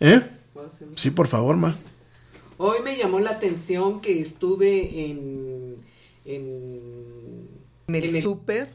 ¿Eh? 0.00 0.22
Sí, 0.94 1.10
por 1.10 1.26
favor, 1.26 1.58
Ma. 1.58 1.76
Hoy 2.56 2.78
me 2.82 2.96
llamó 2.96 3.20
la 3.20 3.32
atención 3.32 4.00
que 4.00 4.22
estuve 4.22 5.10
en, 5.10 5.76
en, 6.24 7.50
en 7.88 7.94
el 7.94 8.22
súper 8.22 8.70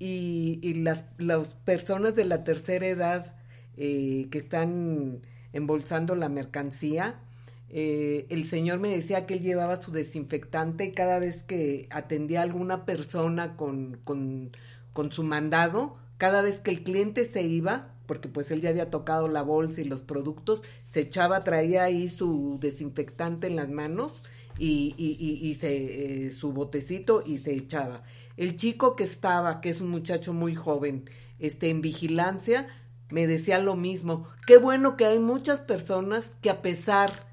y, 0.00 0.58
y, 0.60 0.74
las, 0.74 1.04
las 1.18 1.50
personas 1.50 2.16
de 2.16 2.24
la 2.24 2.42
tercera 2.42 2.88
edad 2.88 3.36
eh, 3.76 4.26
que 4.32 4.38
están 4.38 5.20
embolsando 5.52 6.16
la 6.16 6.28
mercancía, 6.28 7.20
eh, 7.74 8.26
el 8.28 8.46
señor 8.46 8.80
me 8.80 8.94
decía 8.94 9.24
que 9.24 9.34
él 9.34 9.40
llevaba 9.40 9.80
su 9.80 9.92
desinfectante 9.92 10.84
y 10.84 10.92
cada 10.92 11.18
vez 11.18 11.42
que 11.42 11.88
atendía 11.90 12.40
a 12.40 12.42
alguna 12.42 12.84
persona 12.84 13.56
con, 13.56 13.98
con, 14.04 14.52
su 15.10 15.24
mandado, 15.24 15.96
cada 16.18 16.42
vez 16.42 16.60
que 16.60 16.70
el 16.70 16.82
cliente 16.82 17.24
se 17.24 17.42
iba, 17.42 17.94
porque 18.04 18.28
pues 18.28 18.50
él 18.50 18.60
ya 18.60 18.68
había 18.68 18.90
tocado 18.90 19.26
la 19.26 19.40
bolsa 19.40 19.80
y 19.80 19.84
los 19.84 20.02
productos, 20.02 20.60
se 20.90 21.00
echaba, 21.00 21.44
traía 21.44 21.84
ahí 21.84 22.10
su 22.10 22.58
desinfectante 22.60 23.46
en 23.46 23.56
las 23.56 23.70
manos 23.70 24.22
y, 24.58 24.94
y, 24.98 25.16
y, 25.18 25.48
y 25.48 25.54
se, 25.54 26.26
eh, 26.26 26.30
su 26.30 26.52
botecito 26.52 27.22
y 27.24 27.38
se 27.38 27.54
echaba. 27.54 28.02
El 28.36 28.56
chico 28.56 28.96
que 28.96 29.04
estaba, 29.04 29.62
que 29.62 29.70
es 29.70 29.80
un 29.80 29.88
muchacho 29.88 30.34
muy 30.34 30.54
joven, 30.54 31.08
este, 31.38 31.70
en 31.70 31.80
vigilancia, 31.80 32.68
me 33.08 33.26
decía 33.26 33.58
lo 33.58 33.76
mismo. 33.76 34.28
Qué 34.46 34.58
bueno 34.58 34.98
que 34.98 35.06
hay 35.06 35.20
muchas 35.20 35.60
personas 35.60 36.32
que 36.42 36.50
a 36.50 36.60
pesar 36.60 37.31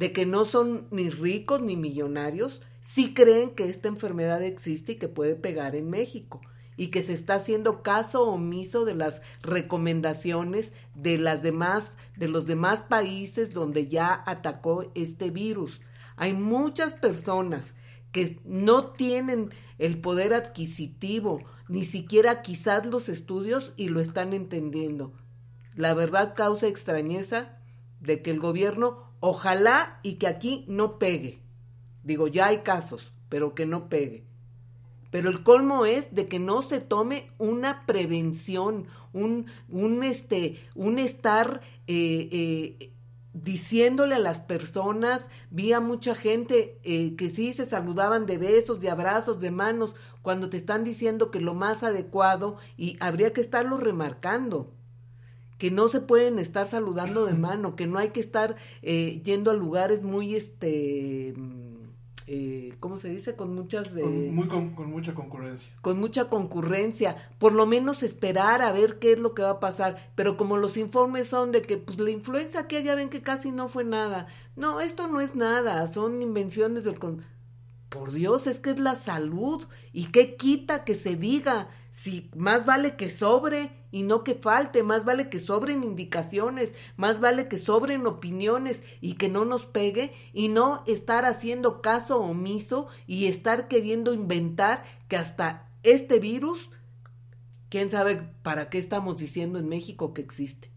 de 0.00 0.14
que 0.14 0.24
no 0.24 0.46
son 0.46 0.88
ni 0.90 1.10
ricos 1.10 1.60
ni 1.60 1.76
millonarios, 1.76 2.62
sí 2.80 3.12
creen 3.12 3.50
que 3.50 3.68
esta 3.68 3.86
enfermedad 3.86 4.42
existe 4.42 4.92
y 4.92 4.96
que 4.96 5.08
puede 5.08 5.36
pegar 5.36 5.76
en 5.76 5.90
México 5.90 6.40
y 6.78 6.86
que 6.86 7.02
se 7.02 7.12
está 7.12 7.34
haciendo 7.34 7.82
caso 7.82 8.26
omiso 8.26 8.86
de 8.86 8.94
las 8.94 9.20
recomendaciones 9.42 10.72
de 10.94 11.18
las 11.18 11.42
demás 11.42 11.92
de 12.16 12.28
los 12.28 12.46
demás 12.46 12.80
países 12.80 13.52
donde 13.52 13.88
ya 13.88 14.22
atacó 14.24 14.90
este 14.94 15.30
virus. 15.30 15.82
Hay 16.16 16.32
muchas 16.32 16.94
personas 16.94 17.74
que 18.10 18.40
no 18.46 18.92
tienen 18.92 19.50
el 19.76 20.00
poder 20.00 20.32
adquisitivo, 20.32 21.40
ni 21.68 21.84
siquiera 21.84 22.40
quizás 22.40 22.86
los 22.86 23.10
estudios 23.10 23.74
y 23.76 23.90
lo 23.90 24.00
están 24.00 24.32
entendiendo. 24.32 25.12
La 25.74 25.92
verdad 25.92 26.32
causa 26.34 26.68
extrañeza 26.68 27.59
de 28.00 28.22
que 28.22 28.30
el 28.30 28.40
gobierno 28.40 29.10
Ojalá 29.20 30.00
y 30.02 30.14
que 30.14 30.26
aquí 30.26 30.64
no 30.66 30.98
pegue. 30.98 31.42
Digo, 32.02 32.26
ya 32.26 32.46
hay 32.46 32.58
casos, 32.58 33.12
pero 33.28 33.54
que 33.54 33.66
no 33.66 33.90
pegue. 33.90 34.24
Pero 35.10 35.28
el 35.28 35.42
colmo 35.42 35.84
es 35.84 36.14
de 36.14 36.26
que 36.26 36.38
no 36.38 36.62
se 36.62 36.80
tome 36.80 37.30
una 37.36 37.84
prevención, 37.84 38.86
un, 39.12 39.46
un, 39.68 40.02
este, 40.04 40.58
un 40.74 40.98
estar 40.98 41.60
eh, 41.86 42.28
eh, 42.32 42.92
diciéndole 43.34 44.14
a 44.14 44.20
las 44.20 44.40
personas, 44.40 45.22
vi 45.50 45.72
a 45.74 45.80
mucha 45.80 46.14
gente 46.14 46.78
eh, 46.82 47.14
que 47.16 47.28
sí 47.28 47.52
se 47.52 47.66
saludaban 47.66 48.24
de 48.24 48.38
besos, 48.38 48.80
de 48.80 48.88
abrazos, 48.88 49.38
de 49.40 49.50
manos, 49.50 49.94
cuando 50.22 50.48
te 50.48 50.56
están 50.56 50.84
diciendo 50.84 51.30
que 51.30 51.40
lo 51.40 51.52
más 51.52 51.82
adecuado, 51.82 52.56
y 52.78 52.96
habría 53.00 53.32
que 53.32 53.40
estarlo 53.40 53.76
remarcando, 53.76 54.72
que 55.60 55.70
no 55.70 55.88
se 55.88 56.00
pueden 56.00 56.38
estar 56.38 56.66
saludando 56.66 57.26
de 57.26 57.34
mano, 57.34 57.76
que 57.76 57.86
no 57.86 57.98
hay 57.98 58.08
que 58.08 58.20
estar 58.20 58.56
eh, 58.80 59.20
yendo 59.22 59.50
a 59.50 59.54
lugares 59.54 60.02
muy, 60.02 60.34
este, 60.34 61.34
eh, 62.26 62.76
¿cómo 62.80 62.96
se 62.96 63.10
dice? 63.10 63.36
Con 63.36 63.54
muchas... 63.54 63.92
De, 63.92 64.00
con, 64.00 64.34
muy 64.34 64.48
con, 64.48 64.74
con, 64.74 64.88
mucha 64.88 65.12
concurrencia. 65.12 65.70
Con 65.82 66.00
mucha 66.00 66.30
concurrencia. 66.30 67.30
Por 67.38 67.52
lo 67.52 67.66
menos 67.66 68.02
esperar 68.02 68.62
a 68.62 68.72
ver 68.72 68.98
qué 68.98 69.12
es 69.12 69.18
lo 69.18 69.34
que 69.34 69.42
va 69.42 69.50
a 69.50 69.60
pasar. 69.60 70.10
Pero 70.14 70.38
como 70.38 70.56
los 70.56 70.78
informes 70.78 71.26
son 71.26 71.52
de 71.52 71.60
que, 71.60 71.76
pues, 71.76 72.00
la 72.00 72.10
influenza 72.10 72.66
que 72.66 72.82
ya 72.82 72.94
ven 72.94 73.10
que 73.10 73.20
casi 73.20 73.52
no 73.52 73.68
fue 73.68 73.84
nada. 73.84 74.28
No, 74.56 74.80
esto 74.80 75.08
no 75.08 75.20
es 75.20 75.34
nada, 75.34 75.86
son 75.92 76.22
invenciones 76.22 76.84
del... 76.84 76.98
Con... 76.98 77.22
Por 77.90 78.12
Dios, 78.12 78.46
es 78.46 78.60
que 78.60 78.70
es 78.70 78.78
la 78.78 78.94
salud. 78.94 79.62
¿Y 79.92 80.06
qué 80.06 80.36
quita 80.36 80.84
que 80.84 80.94
se 80.94 81.16
diga? 81.16 81.68
Si 81.90 82.30
más 82.34 82.64
vale 82.64 82.96
que 82.96 83.10
sobre 83.10 83.79
y 83.90 84.02
no 84.02 84.24
que 84.24 84.34
falte, 84.34 84.82
más 84.82 85.04
vale 85.04 85.28
que 85.28 85.38
sobren 85.38 85.84
indicaciones, 85.84 86.72
más 86.96 87.20
vale 87.20 87.48
que 87.48 87.58
sobren 87.58 88.06
opiniones 88.06 88.82
y 89.00 89.14
que 89.14 89.28
no 89.28 89.44
nos 89.44 89.66
pegue 89.66 90.12
y 90.32 90.48
no 90.48 90.82
estar 90.86 91.24
haciendo 91.24 91.82
caso 91.82 92.20
omiso 92.20 92.88
y 93.06 93.26
estar 93.26 93.68
queriendo 93.68 94.14
inventar 94.14 94.84
que 95.08 95.16
hasta 95.16 95.68
este 95.82 96.20
virus, 96.20 96.68
quién 97.68 97.90
sabe 97.90 98.16
para 98.42 98.68
qué 98.68 98.78
estamos 98.78 99.18
diciendo 99.18 99.58
en 99.58 99.68
México 99.68 100.12
que 100.12 100.22
existe, 100.22 100.70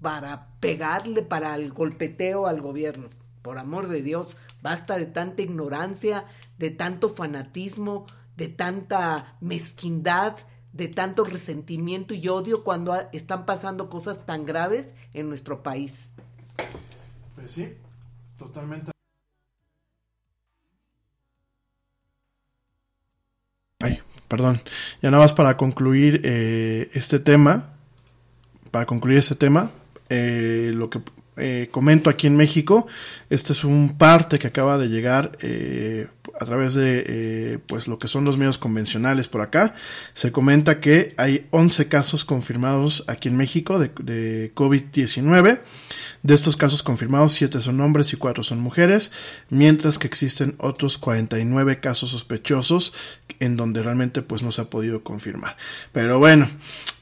para 0.00 0.48
pegarle 0.60 1.22
para 1.22 1.54
el 1.54 1.72
golpeteo 1.72 2.46
al 2.46 2.60
gobierno. 2.60 3.10
Por 3.42 3.58
amor 3.58 3.88
de 3.88 4.00
Dios, 4.00 4.38
basta 4.62 4.96
de 4.96 5.04
tanta 5.04 5.42
ignorancia, 5.42 6.24
de 6.56 6.70
tanto 6.70 7.10
fanatismo, 7.10 8.06
de 8.36 8.48
tanta 8.48 9.34
mezquindad, 9.40 10.36
de 10.74 10.88
tanto 10.88 11.24
resentimiento 11.24 12.14
y 12.14 12.28
odio 12.28 12.64
cuando 12.64 12.94
están 13.12 13.46
pasando 13.46 13.88
cosas 13.88 14.26
tan 14.26 14.44
graves 14.44 14.88
en 15.14 15.28
nuestro 15.28 15.62
país. 15.62 16.10
Pues 17.36 17.52
sí, 17.52 17.74
totalmente. 18.36 18.90
Ay, 23.78 24.00
perdón. 24.26 24.60
Ya 25.00 25.10
nada 25.10 25.22
más 25.22 25.32
para 25.32 25.56
concluir 25.56 26.20
eh, 26.24 26.90
este 26.94 27.20
tema, 27.20 27.74
para 28.72 28.84
concluir 28.84 29.18
este 29.18 29.36
tema, 29.36 29.70
eh, 30.08 30.72
lo 30.74 30.90
que 30.90 31.00
eh, 31.36 31.68
comento 31.70 32.10
aquí 32.10 32.26
en 32.26 32.36
México, 32.36 32.86
este 33.30 33.52
es 33.52 33.64
un 33.64 33.96
parte 33.98 34.38
que 34.38 34.46
acaba 34.46 34.78
de 34.78 34.88
llegar 34.88 35.32
eh, 35.40 36.06
a 36.40 36.44
través 36.44 36.74
de 36.74 37.04
eh, 37.06 37.58
pues 37.66 37.88
lo 37.88 37.98
que 37.98 38.08
son 38.08 38.24
los 38.24 38.38
medios 38.38 38.58
convencionales 38.58 39.28
por 39.28 39.40
acá. 39.40 39.74
Se 40.12 40.30
comenta 40.32 40.80
que 40.80 41.14
hay 41.16 41.46
11 41.50 41.88
casos 41.88 42.24
confirmados 42.24 43.04
aquí 43.08 43.28
en 43.28 43.36
México 43.36 43.78
de, 43.78 43.90
de 44.00 44.52
COVID-19. 44.54 45.60
De 46.22 46.34
estos 46.34 46.56
casos 46.56 46.82
confirmados, 46.82 47.32
7 47.32 47.60
son 47.60 47.80
hombres 47.80 48.12
y 48.12 48.16
4 48.16 48.42
son 48.42 48.58
mujeres, 48.60 49.12
mientras 49.50 49.98
que 49.98 50.06
existen 50.06 50.54
otros 50.58 50.96
49 50.96 51.80
casos 51.80 52.10
sospechosos 52.10 52.94
en 53.40 53.56
donde 53.56 53.82
realmente 53.82 54.22
pues 54.22 54.42
no 54.42 54.50
se 54.52 54.62
ha 54.62 54.70
podido 54.70 55.02
confirmar. 55.02 55.56
Pero 55.92 56.18
bueno, 56.18 56.48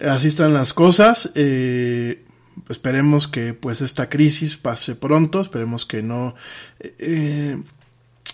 así 0.01 0.29
están 0.29 0.55
las 0.55 0.73
cosas. 0.73 1.33
Eh, 1.35 2.25
esperemos 2.69 3.29
que 3.29 3.55
pues 3.55 3.81
esta 3.81 4.09
crisis 4.09 4.57
pase 4.57 4.95
pronto, 4.95 5.41
esperemos 5.41 5.87
que 5.87 6.03
no 6.03 6.35
eh, 6.81 7.59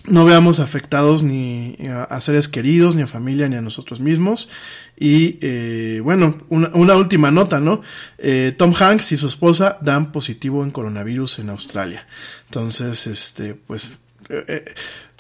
no 0.06 0.24
veamos 0.24 0.60
afectados 0.60 1.22
ni 1.22 1.76
a, 2.08 2.20
seres 2.20 2.48
queridos, 2.48 2.94
ni 2.94 3.02
a 3.02 3.06
familia, 3.06 3.48
ni 3.48 3.56
a 3.56 3.60
nosotros 3.60 4.00
mismos. 4.00 4.48
Y 4.98 5.38
eh, 5.42 6.00
bueno, 6.02 6.38
una, 6.48 6.96
última 6.96 7.30
nota, 7.30 7.60
¿no? 7.60 7.82
Eh, 8.16 8.54
Tom 8.56 8.72
Hanks 8.78 9.12
y 9.12 9.16
su 9.16 9.26
esposa 9.26 9.78
dan 9.82 10.12
positivo 10.12 10.62
en 10.62 10.70
coronavirus 10.70 11.40
en 11.40 11.50
Australia. 11.50 12.06
Entonces, 12.46 13.06
este, 13.06 13.54
pues 13.54 13.90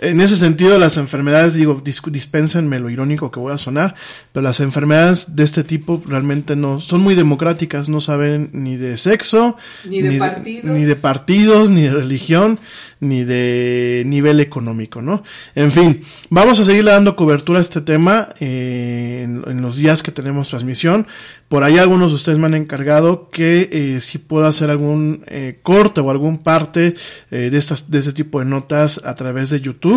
en 0.00 0.20
ese 0.20 0.36
sentido, 0.36 0.78
las 0.78 0.96
enfermedades, 0.96 1.54
digo, 1.54 1.82
dispénsenme 1.82 2.78
lo 2.78 2.88
irónico 2.88 3.30
que 3.32 3.40
voy 3.40 3.52
a 3.52 3.58
sonar, 3.58 3.96
pero 4.32 4.44
las 4.44 4.60
enfermedades 4.60 5.34
de 5.34 5.42
este 5.42 5.64
tipo 5.64 6.00
realmente 6.06 6.54
no 6.54 6.80
son 6.80 7.00
muy 7.00 7.16
democráticas, 7.16 7.88
no 7.88 8.00
saben 8.00 8.50
ni 8.52 8.76
de 8.76 8.96
sexo, 8.96 9.56
ni 9.84 10.00
de, 10.00 10.10
ni 10.10 10.18
partidos, 10.18 10.64
de, 10.64 10.78
ni 10.78 10.84
de 10.84 10.96
partidos, 10.96 11.70
ni 11.70 11.82
de 11.82 11.90
religión, 11.90 12.60
ni 13.00 13.24
de 13.24 14.04
nivel 14.06 14.38
económico, 14.40 15.02
¿no? 15.02 15.22
En 15.54 15.72
fin, 15.72 16.02
vamos 16.30 16.60
a 16.60 16.64
seguir 16.64 16.84
dando 16.84 17.16
cobertura 17.16 17.58
a 17.58 17.62
este 17.62 17.80
tema 17.80 18.28
eh, 18.40 19.22
en, 19.24 19.42
en, 19.48 19.62
los 19.62 19.76
días 19.76 20.02
que 20.02 20.12
tenemos 20.12 20.48
transmisión. 20.48 21.06
Por 21.48 21.64
ahí 21.64 21.78
algunos 21.78 22.10
de 22.10 22.16
ustedes 22.16 22.38
me 22.38 22.46
han 22.46 22.54
encargado 22.54 23.30
que 23.30 23.70
eh, 23.72 24.00
si 24.02 24.18
puedo 24.18 24.46
hacer 24.46 24.68
algún 24.68 25.24
eh, 25.28 25.58
corte 25.62 26.02
o 26.02 26.10
algún 26.10 26.38
parte 26.38 26.94
eh, 27.30 27.48
de 27.50 27.56
estas 27.56 27.90
de 27.90 27.98
este 27.98 28.12
tipo 28.12 28.40
de 28.40 28.44
notas 28.44 29.00
a 29.04 29.14
través 29.14 29.48
de 29.48 29.62
YouTube. 29.62 29.87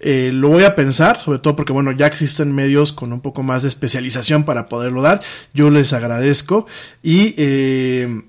Eh, 0.00 0.30
lo 0.32 0.48
voy 0.48 0.64
a 0.64 0.74
pensar, 0.74 1.20
sobre 1.20 1.38
todo 1.38 1.56
porque 1.56 1.72
bueno 1.72 1.92
ya 1.92 2.06
existen 2.06 2.54
medios 2.54 2.92
con 2.92 3.12
un 3.12 3.20
poco 3.20 3.42
más 3.42 3.62
de 3.62 3.68
especialización 3.68 4.44
para 4.44 4.68
poderlo 4.68 5.02
dar. 5.02 5.20
Yo 5.52 5.70
les 5.70 5.92
agradezco 5.92 6.66
y 7.02 7.34
eh, 7.36 8.22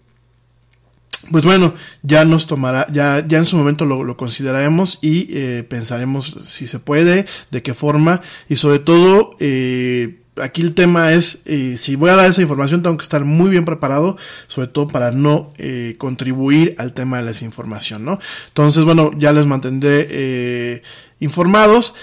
pues 1.32 1.44
bueno, 1.44 1.74
ya 2.04 2.24
nos 2.26 2.46
tomará, 2.48 2.88
ya, 2.92 3.24
ya 3.28 3.38
en 3.40 3.46
su 3.46 3.58
momento 3.58 3.86
lo, 3.86 4.18
consideraremos 4.18 5.00
y 5.02 5.28
eh, 5.32 5.66
pensaremos 5.68 6.38
si 6.44 6.68
se 6.68 6.80
puede, 6.80 7.26
de 7.52 7.64
qué 7.64 7.74
forma 7.74 8.22
y 8.48 8.58
sobre 8.58 8.80
todo 8.80 9.36
eh, 9.40 10.20
aquí 10.42 10.62
el 10.62 10.74
tema 10.74 11.14
es, 11.14 11.42
eh, 11.46 11.76
si 11.78 11.96
voy 11.96 12.10
a 12.10 12.16
dar 12.16 12.30
esa 12.30 12.42
información, 12.42 12.82
tengo 12.82 12.98
que 12.98 13.04
estar 13.04 13.24
muy 13.24 13.50
bien 13.50 13.66
preparado, 13.66 14.18
sobre 14.48 14.68
todo 14.68 14.88
para 14.88 15.12
no 15.12 15.54
eh, 15.58 15.96
contribuir 15.98 16.76
al 16.78 16.94
tema 16.94 17.18
de 17.18 17.24
la 17.24 17.30
desinformación, 17.30 18.06
¿no? 18.06 18.20
Entonces, 18.48 18.84
bueno, 18.84 19.12
ya 19.18 19.34
les 19.34 19.46
mantendré 19.46 20.08
eh, 20.10 20.82
informados. 21.20 21.96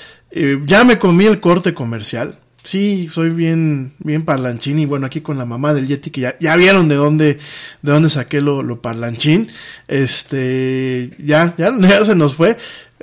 ya 0.66 0.84
me 0.84 0.98
comí 0.98 1.26
el 1.26 1.40
corte 1.40 1.74
comercial. 1.74 2.38
Sí, 2.64 3.08
soy 3.10 3.30
bien, 3.30 3.92
bien 3.98 4.24
parlanchín 4.24 4.78
y 4.78 4.86
bueno, 4.86 5.06
aquí 5.06 5.20
con 5.20 5.36
la 5.36 5.44
mamá 5.44 5.74
del 5.74 5.88
Yeti 5.88 6.10
que 6.10 6.20
ya, 6.20 6.38
ya 6.38 6.54
vieron 6.56 6.88
de 6.88 6.94
dónde, 6.94 7.38
de 7.82 7.92
dónde 7.92 8.08
saqué 8.08 8.40
lo, 8.40 8.62
lo 8.62 8.80
parlanchín. 8.80 9.48
Este, 9.88 11.10
ya, 11.18 11.54
ya, 11.58 11.76
ya 11.80 12.04
se 12.04 12.14
nos 12.14 12.36
fue 12.36 12.56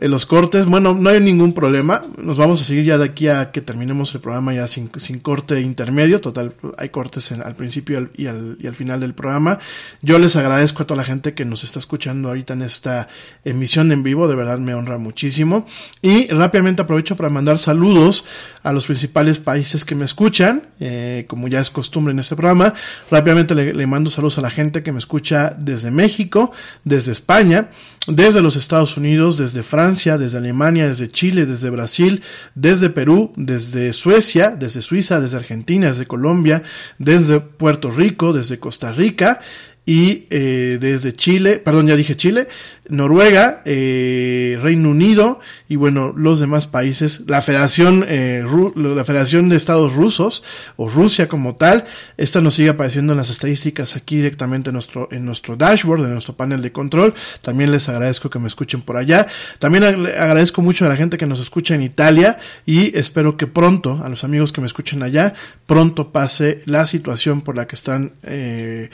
los 0.08 0.26
cortes, 0.26 0.66
bueno, 0.66 0.94
no 0.94 1.10
hay 1.10 1.20
ningún 1.20 1.52
problema. 1.54 2.02
Nos 2.18 2.38
vamos 2.38 2.62
a 2.62 2.64
seguir 2.64 2.86
ya 2.86 2.98
de 2.98 3.04
aquí 3.04 3.28
a 3.28 3.52
que 3.52 3.60
terminemos 3.60 4.16
el 4.16 4.22
programa 4.22 4.54
ya 4.54 4.66
sin, 4.66 4.90
sin 4.96 5.20
corte 5.20 5.60
intermedio. 5.60 6.22
Total, 6.22 6.54
hay 6.78 6.88
cortes 6.88 7.34
en, 7.34 7.42
al 7.42 7.56
principio 7.56 8.10
y 8.16 8.28
al, 8.28 8.58
y 8.62 8.68
al, 8.68 8.76
final 8.76 9.02
del 9.02 9.14
programa. 9.14 9.60
Yo 10.02 10.18
les 10.18 10.38
agradezco 10.38 10.84
a 10.84 10.88
toda 10.88 11.00
la 11.00 11.04
gente 11.04 11.34
que 11.34 11.44
nos 11.44 11.66
está 11.66 11.80
escuchando 11.80 12.30
ahorita 12.30 12.54
en 12.54 12.62
esta 12.62 13.10
emisión 13.44 13.92
en 13.92 14.04
vivo. 14.04 14.30
De 14.30 14.36
verdad 14.36 14.58
me 14.58 14.74
honra 14.74 14.98
muchísimo. 14.98 15.66
Y 16.02 16.28
rápidamente 16.28 16.82
aprovecho 16.82 17.18
para 17.18 17.30
mandar 17.30 17.58
saludos 17.58 18.24
a 18.64 18.72
los 18.72 18.86
principales 18.86 19.40
países 19.40 19.84
que 19.84 19.96
me 19.96 20.06
escuchan, 20.06 20.64
eh, 20.80 21.26
como 21.28 21.50
ya 21.50 21.60
es 21.60 21.70
costumbre 21.70 22.14
en 22.14 22.20
este 22.20 22.38
programa. 22.38 22.74
Rápidamente 23.12 23.54
le, 23.54 23.74
le 23.74 23.88
mando 23.88 24.10
saludos 24.10 24.38
a 24.38 24.42
la 24.42 24.50
gente 24.50 24.82
que 24.82 24.94
me 24.94 25.00
escucha 25.00 25.54
desde 25.58 25.92
México, 25.92 26.54
desde 26.86 27.12
España, 27.12 27.70
desde 28.08 28.42
los 28.42 28.56
Estados 28.56 28.96
Unidos, 28.96 29.38
desde 29.38 29.62
Francia 29.62 29.89
desde 30.18 30.38
Alemania, 30.38 30.88
desde 30.88 31.10
Chile, 31.10 31.46
desde 31.46 31.70
Brasil, 31.70 32.22
desde 32.56 32.90
Perú, 32.90 33.34
desde 33.36 33.92
Suecia, 33.94 34.52
desde 34.52 34.82
Suiza, 34.82 35.20
desde 35.20 35.38
Argentina, 35.38 35.88
desde 35.88 36.06
Colombia, 36.06 36.64
desde 36.98 37.40
Puerto 37.40 37.92
Rico, 37.92 38.34
desde 38.34 38.60
Costa 38.60 38.92
Rica 38.92 39.40
y 39.86 40.28
eh, 40.30 40.78
desde 40.80 41.14
Chile, 41.14 41.58
perdón, 41.58 41.88
ya 41.88 41.96
dije 41.96 42.16
Chile, 42.16 42.48
Noruega, 42.90 43.62
eh, 43.66 44.58
Reino 44.62 44.90
Unido 44.90 45.40
y 45.68 45.76
bueno, 45.76 46.14
los 46.16 46.40
demás 46.40 46.68
países, 46.68 47.26
la 47.28 47.42
Federación, 47.42 48.06
eh, 48.08 48.44
la 48.76 49.04
Federación 49.04 49.48
de 49.50 49.56
Estados 49.56 49.94
Rusos 49.94 50.44
o 50.76 50.90
Rusia 50.90 51.28
como 51.28 51.56
tal, 51.56 51.86
esta 52.18 52.42
nos 52.42 52.56
sigue 52.56 52.70
apareciendo 52.70 53.14
en 53.14 53.18
las 53.18 53.30
estadísticas 53.30 53.96
aquí 53.96 54.18
directamente 54.18 54.70
en 54.70 54.74
nuestro, 54.74 55.08
en 55.12 55.26
nuestro 55.26 55.56
dashboard, 55.56 56.04
en 56.04 56.14
nuestro 56.14 56.36
panel 56.36 56.62
de 56.62 56.72
control. 56.72 57.14
También 57.42 57.72
les 57.72 57.90
agradezco 57.90 58.30
que 58.30 58.40
me 58.40 58.48
escuchen 58.48 58.82
por 58.82 58.98
allá. 58.98 59.28
También 59.60 59.84
agradezco 59.84 60.62
mucho 60.62 60.86
a 60.86 60.90
la 60.90 60.96
gente 60.96 61.18
que 61.18 61.28
nos 61.28 61.40
escucha 61.40 61.76
en 61.76 61.84
Italia 61.84 62.40
y 62.66 62.98
espero 62.98 63.38
que 63.38 63.48
pronto, 63.48 64.02
a 64.04 64.10
los 64.10 64.24
amigos 64.24 64.52
que 64.52 64.62
me 64.62 64.68
escuchen 64.68 65.04
allá, 65.04 65.34
pronto 65.68 66.12
pase 66.12 66.62
la 66.66 66.86
situación 66.86 67.42
por 67.42 67.56
la 67.56 67.68
que 67.68 67.76
están 67.76 68.14
eh, 68.24 68.90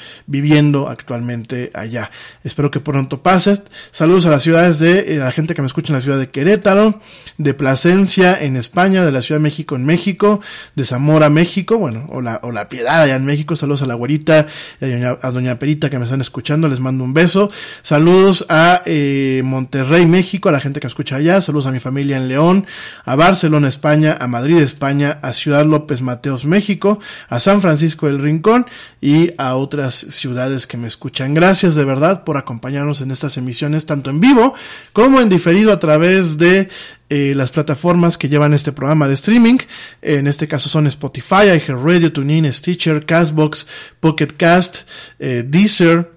actualmente 0.87 1.71
allá. 1.73 2.11
Espero 2.43 2.71
que 2.71 2.79
pronto 2.79 3.21
pase. 3.21 3.61
Saludos 3.91 4.25
a 4.25 4.29
las 4.29 4.43
ciudades 4.43 4.79
de 4.79 5.15
eh, 5.15 5.17
la 5.17 5.31
gente 5.31 5.55
que 5.55 5.61
me 5.61 5.67
escucha 5.67 5.91
en 5.91 5.95
la 5.95 6.01
ciudad 6.01 6.19
de 6.19 6.29
Querétaro, 6.29 6.99
de 7.37 7.53
Plasencia 7.53 8.37
en 8.41 8.55
España, 8.55 9.05
de 9.05 9.11
la 9.11 9.21
Ciudad 9.21 9.39
de 9.39 9.43
México 9.43 9.75
en 9.75 9.85
México, 9.85 10.41
de 10.75 10.83
Zamora, 10.83 11.29
México, 11.29 11.77
bueno, 11.77 12.07
o 12.09 12.21
la, 12.21 12.39
o 12.43 12.51
la 12.51 12.69
Piedad 12.69 13.01
allá 13.01 13.15
en 13.15 13.25
México. 13.25 13.55
Saludos 13.55 13.81
a 13.81 13.85
la 13.85 13.93
güerita 13.93 14.47
y 14.81 14.85
a 14.85 14.87
doña, 14.89 15.17
a 15.21 15.31
doña 15.31 15.59
Perita 15.59 15.89
que 15.89 15.97
me 15.97 16.05
están 16.05 16.21
escuchando, 16.21 16.67
les 16.67 16.79
mando 16.79 17.03
un 17.03 17.13
beso. 17.13 17.49
Saludos 17.81 18.45
a 18.49 18.81
eh, 18.85 19.41
Monterrey, 19.43 20.05
México, 20.05 20.49
a 20.49 20.51
la 20.51 20.59
gente 20.59 20.79
que 20.79 20.85
me 20.85 20.89
escucha 20.89 21.17
allá. 21.17 21.41
Saludos 21.41 21.67
a 21.67 21.71
mi 21.71 21.79
familia 21.79 22.17
en 22.17 22.27
León, 22.27 22.65
a 23.03 23.15
Barcelona, 23.15 23.67
España, 23.67 24.17
a 24.19 24.27
Madrid, 24.27 24.57
España, 24.57 25.19
a 25.21 25.33
Ciudad 25.33 25.65
López 25.65 26.01
Mateos, 26.01 26.45
México, 26.45 26.99
a 27.29 27.39
San 27.39 27.61
Francisco 27.61 28.07
del 28.07 28.19
Rincón 28.19 28.65
y 29.01 29.31
a 29.37 29.55
otras 29.55 29.95
ciudades 29.95 30.64
que 30.67 30.77
me 30.77 30.87
escuchan. 30.87 31.33
Gracias 31.33 31.75
de 31.75 31.85
verdad 31.85 32.23
por 32.23 32.37
acompañarnos 32.37 33.01
en 33.01 33.11
estas 33.11 33.37
emisiones 33.37 33.85
tanto 33.85 34.09
en 34.09 34.19
vivo 34.19 34.53
como 34.93 35.21
en 35.21 35.29
diferido 35.29 35.71
a 35.71 35.79
través 35.79 36.37
de 36.37 36.69
eh, 37.09 37.33
las 37.35 37.51
plataformas 37.51 38.17
que 38.17 38.29
llevan 38.29 38.53
este 38.53 38.71
programa 38.71 39.07
de 39.07 39.13
streaming. 39.13 39.57
En 40.01 40.27
este 40.27 40.47
caso 40.47 40.69
son 40.69 40.87
Spotify, 40.87 41.47
iHeartRadio, 41.55 42.11
TuneIn, 42.11 42.51
Stitcher, 42.51 43.05
Castbox, 43.05 43.67
Pocket 43.99 44.29
Cast, 44.37 44.87
eh, 45.19 45.43
Deezer, 45.47 46.15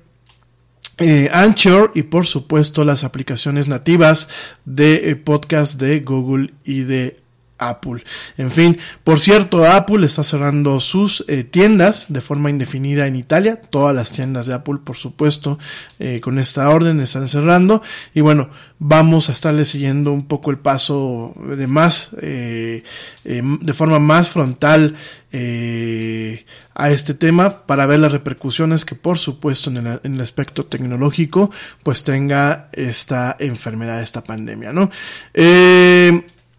eh, 1.00 1.30
Anchor 1.32 1.92
y 1.94 2.02
por 2.02 2.26
supuesto 2.26 2.84
las 2.84 3.04
aplicaciones 3.04 3.68
nativas 3.68 4.28
de 4.64 5.10
eh, 5.10 5.16
podcast 5.16 5.80
de 5.80 6.00
Google 6.00 6.54
y 6.64 6.80
de 6.80 7.18
Apple. 7.58 8.04
En 8.36 8.50
fin, 8.50 8.78
por 9.04 9.20
cierto, 9.20 9.66
Apple 9.66 10.06
está 10.06 10.24
cerrando 10.24 10.80
sus 10.80 11.24
eh, 11.28 11.44
tiendas 11.44 12.12
de 12.12 12.20
forma 12.20 12.50
indefinida 12.50 13.06
en 13.06 13.16
Italia. 13.16 13.60
Todas 13.60 13.94
las 13.94 14.12
tiendas 14.12 14.46
de 14.46 14.54
Apple, 14.54 14.78
por 14.82 14.96
supuesto, 14.96 15.58
eh, 15.98 16.20
con 16.20 16.38
esta 16.38 16.68
orden 16.70 17.00
están 17.00 17.28
cerrando. 17.28 17.82
Y 18.14 18.20
bueno, 18.20 18.48
vamos 18.78 19.28
a 19.28 19.32
estarle 19.32 19.64
siguiendo 19.64 20.12
un 20.12 20.26
poco 20.26 20.50
el 20.50 20.58
paso 20.58 21.34
de 21.56 21.66
más, 21.66 22.16
eh, 22.22 22.84
de 23.24 23.72
forma 23.72 23.98
más 23.98 24.28
frontal 24.28 24.96
a 25.30 26.90
este 26.90 27.12
tema 27.12 27.66
para 27.66 27.84
ver 27.84 27.98
las 27.98 28.12
repercusiones 28.12 28.86
que, 28.86 28.94
por 28.94 29.18
supuesto, 29.18 29.70
en 29.70 30.14
el 30.14 30.20
aspecto 30.20 30.64
tecnológico, 30.64 31.50
pues 31.82 32.02
tenga 32.02 32.70
esta 32.72 33.36
enfermedad, 33.38 34.00
esta 34.00 34.24
pandemia, 34.24 34.72
¿no? 34.72 34.90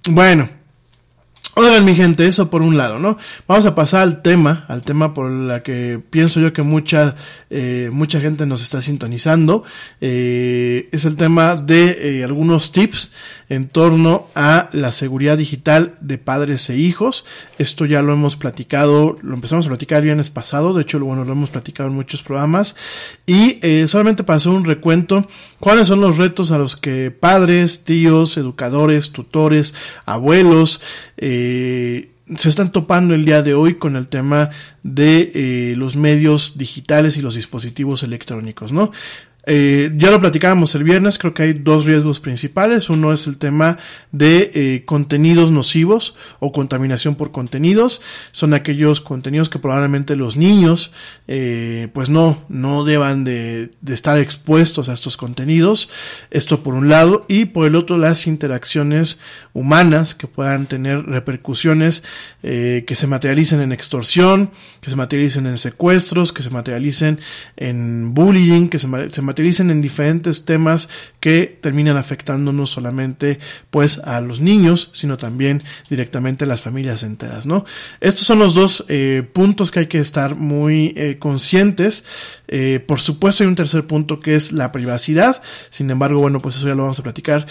bueno, 0.07 0.49
Oigan, 1.55 1.83
mi 1.83 1.93
gente, 1.93 2.25
eso 2.25 2.49
por 2.49 2.61
un 2.61 2.77
lado, 2.77 2.99
¿no? 2.99 3.17
Vamos 3.45 3.65
a 3.65 3.75
pasar 3.75 4.03
al 4.03 4.21
tema, 4.21 4.65
al 4.69 4.83
tema 4.83 5.13
por 5.13 5.29
la 5.29 5.61
que 5.61 5.99
pienso 6.09 6.39
yo 6.39 6.53
que 6.53 6.61
mucha, 6.61 7.15
eh, 7.49 7.89
mucha 7.91 8.21
gente 8.21 8.45
nos 8.45 8.63
está 8.63 8.81
sintonizando. 8.81 9.63
Eh, 9.99 10.87
es 10.93 11.03
el 11.03 11.17
tema 11.17 11.55
de 11.55 12.19
eh, 12.19 12.23
algunos 12.23 12.71
tips 12.71 13.11
en 13.49 13.67
torno 13.67 14.27
a 14.35 14.69
la 14.73 14.91
seguridad 14.91 15.37
digital 15.37 15.95
de 15.99 16.19
padres 16.19 16.69
e 16.69 16.77
hijos. 16.77 17.25
Esto 17.57 17.85
ya 17.85 18.03
lo 18.03 18.13
hemos 18.13 18.37
platicado, 18.37 19.17
lo 19.21 19.33
empezamos 19.33 19.65
a 19.65 19.69
platicar 19.69 19.97
el 19.97 20.05
viernes 20.05 20.29
pasado, 20.29 20.73
de 20.73 20.83
hecho, 20.83 20.99
bueno, 20.99 21.25
lo 21.25 21.31
hemos 21.31 21.49
platicado 21.49 21.89
en 21.89 21.95
muchos 21.95 22.21
programas. 22.21 22.75
Y 23.25 23.59
solamente 23.87 24.23
hacer 24.27 24.51
un 24.51 24.65
recuento, 24.65 25.27
¿cuáles 25.59 25.87
son 25.87 25.99
los 25.99 26.17
retos 26.17 26.51
a 26.51 26.59
los 26.59 26.75
que 26.75 27.09
padres, 27.09 27.85
tíos, 27.85 28.37
educadores, 28.37 29.11
tutores, 29.11 29.73
abuelos, 30.05 30.79
se 31.30 32.49
están 32.49 32.71
topando 32.71 33.13
el 33.15 33.25
día 33.25 33.41
de 33.41 33.53
hoy 33.53 33.75
con 33.75 33.95
el 33.95 34.07
tema 34.07 34.49
de 34.84 35.32
eh, 35.34 35.73
los 35.75 35.95
medios 35.95 36.57
digitales 36.57 37.17
y 37.17 37.21
los 37.21 37.36
dispositivos 37.36 38.03
electrónicos, 38.03 38.71
¿no? 38.71 38.91
Eh, 39.45 39.91
ya 39.95 40.11
lo 40.11 40.19
platicábamos 40.19 40.75
el 40.75 40.83
viernes, 40.83 41.17
creo 41.17 41.33
que 41.33 41.43
hay 41.43 41.53
dos 41.53 41.85
riesgos 41.85 42.19
principales. 42.19 42.89
Uno 42.89 43.13
es 43.13 43.25
el 43.25 43.37
tema 43.37 43.77
de 44.11 44.51
eh, 44.53 44.83
contenidos 44.85 45.51
nocivos 45.51 46.15
o 46.39 46.51
contaminación 46.51 47.15
por 47.15 47.31
contenidos. 47.31 48.01
Son 48.31 48.53
aquellos 48.53 49.01
contenidos 49.01 49.49
que 49.49 49.59
probablemente 49.59 50.15
los 50.15 50.35
niños 50.35 50.91
eh, 51.27 51.87
pues 51.93 52.09
no, 52.09 52.43
no 52.49 52.83
deban 52.83 53.23
de, 53.23 53.71
estar 53.87 54.19
expuestos 54.19 54.89
a 54.89 54.93
estos 54.93 55.15
contenidos. 55.15 55.89
Esto 56.31 56.61
por 56.61 56.73
un 56.73 56.89
lado. 56.89 57.25
Y 57.27 57.45
por 57.45 57.65
el 57.65 57.75
otro 57.75 57.97
las 57.97 58.27
interacciones 58.27 59.19
humanas 59.53 60.15
que 60.15 60.27
puedan 60.27 60.65
tener 60.65 61.05
repercusiones 61.05 62.03
que 62.41 62.95
se 62.95 63.07
materialicen 63.07 63.61
en 63.61 63.71
extorsión, 63.71 64.51
que 64.81 64.89
se 64.89 64.95
materialicen 64.95 65.45
en 65.47 65.57
secuestros, 65.57 66.31
que 66.31 66.41
se 66.41 66.49
materialicen 66.49 67.19
en 67.57 68.13
bullying, 68.13 68.69
que 68.69 68.79
se, 68.79 68.87
se 69.09 69.21
materialicen 69.30 69.69
en 69.69 69.82
diferentes 69.82 70.43
temas 70.43 70.89
que 71.19 71.57
terminan 71.61 71.97
afectando 71.97 72.51
no 72.51 72.65
solamente 72.65 73.38
pues 73.69 73.99
a 73.99 74.21
los 74.21 74.39
niños, 74.39 74.89
sino 74.93 75.17
también 75.17 75.61
directamente 75.88 76.45
a 76.45 76.47
las 76.47 76.61
familias 76.61 77.03
enteras, 77.03 77.45
¿no? 77.45 77.63
Estos 78.01 78.25
son 78.25 78.39
los 78.39 78.55
dos 78.55 78.86
eh, 78.89 79.23
puntos 79.32 79.69
que 79.69 79.82
hay 79.82 79.86
que 79.86 79.99
estar 79.99 80.36
muy 80.36 80.93
eh, 80.97 81.17
conscientes. 81.19 82.05
Eh, 82.47 82.84
por 82.88 82.99
supuesto 82.99 83.43
hay 83.43 83.47
un 83.47 83.55
tercer 83.55 83.86
punto 83.86 84.19
que 84.19 84.36
es 84.36 84.51
la 84.51 84.71
privacidad. 84.71 85.41
Sin 85.69 85.91
embargo, 85.91 86.19
bueno, 86.19 86.41
pues 86.41 86.55
eso 86.55 86.67
ya 86.67 86.75
lo 86.75 86.84
vamos 86.84 86.99
a 86.99 87.03
platicar 87.03 87.45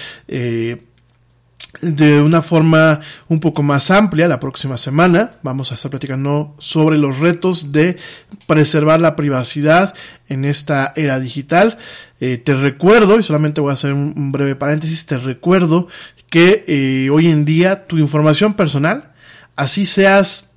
de 1.82 2.22
una 2.22 2.42
forma 2.42 3.00
un 3.28 3.40
poco 3.40 3.62
más 3.62 3.90
amplia 3.90 4.26
la 4.28 4.40
próxima 4.40 4.76
semana. 4.78 5.32
Vamos 5.42 5.70
a 5.70 5.74
estar 5.74 5.90
platicando 5.90 6.54
sobre 6.58 6.98
los 6.98 7.18
retos 7.18 7.72
de 7.72 7.98
preservar 8.46 9.00
la 9.00 9.16
privacidad 9.16 9.94
en 10.28 10.44
esta 10.44 10.92
era 10.96 11.20
digital. 11.20 11.78
Eh, 12.20 12.38
te 12.38 12.54
recuerdo, 12.54 13.18
y 13.18 13.22
solamente 13.22 13.60
voy 13.60 13.70
a 13.70 13.74
hacer 13.74 13.92
un, 13.92 14.32
breve 14.32 14.56
paréntesis, 14.56 15.06
te 15.06 15.18
recuerdo 15.18 15.88
que 16.30 16.64
eh, 16.66 17.10
hoy 17.10 17.28
en 17.28 17.44
día 17.44 17.86
tu 17.86 17.98
información 17.98 18.54
personal, 18.54 19.12
así 19.54 19.86
seas, 19.86 20.52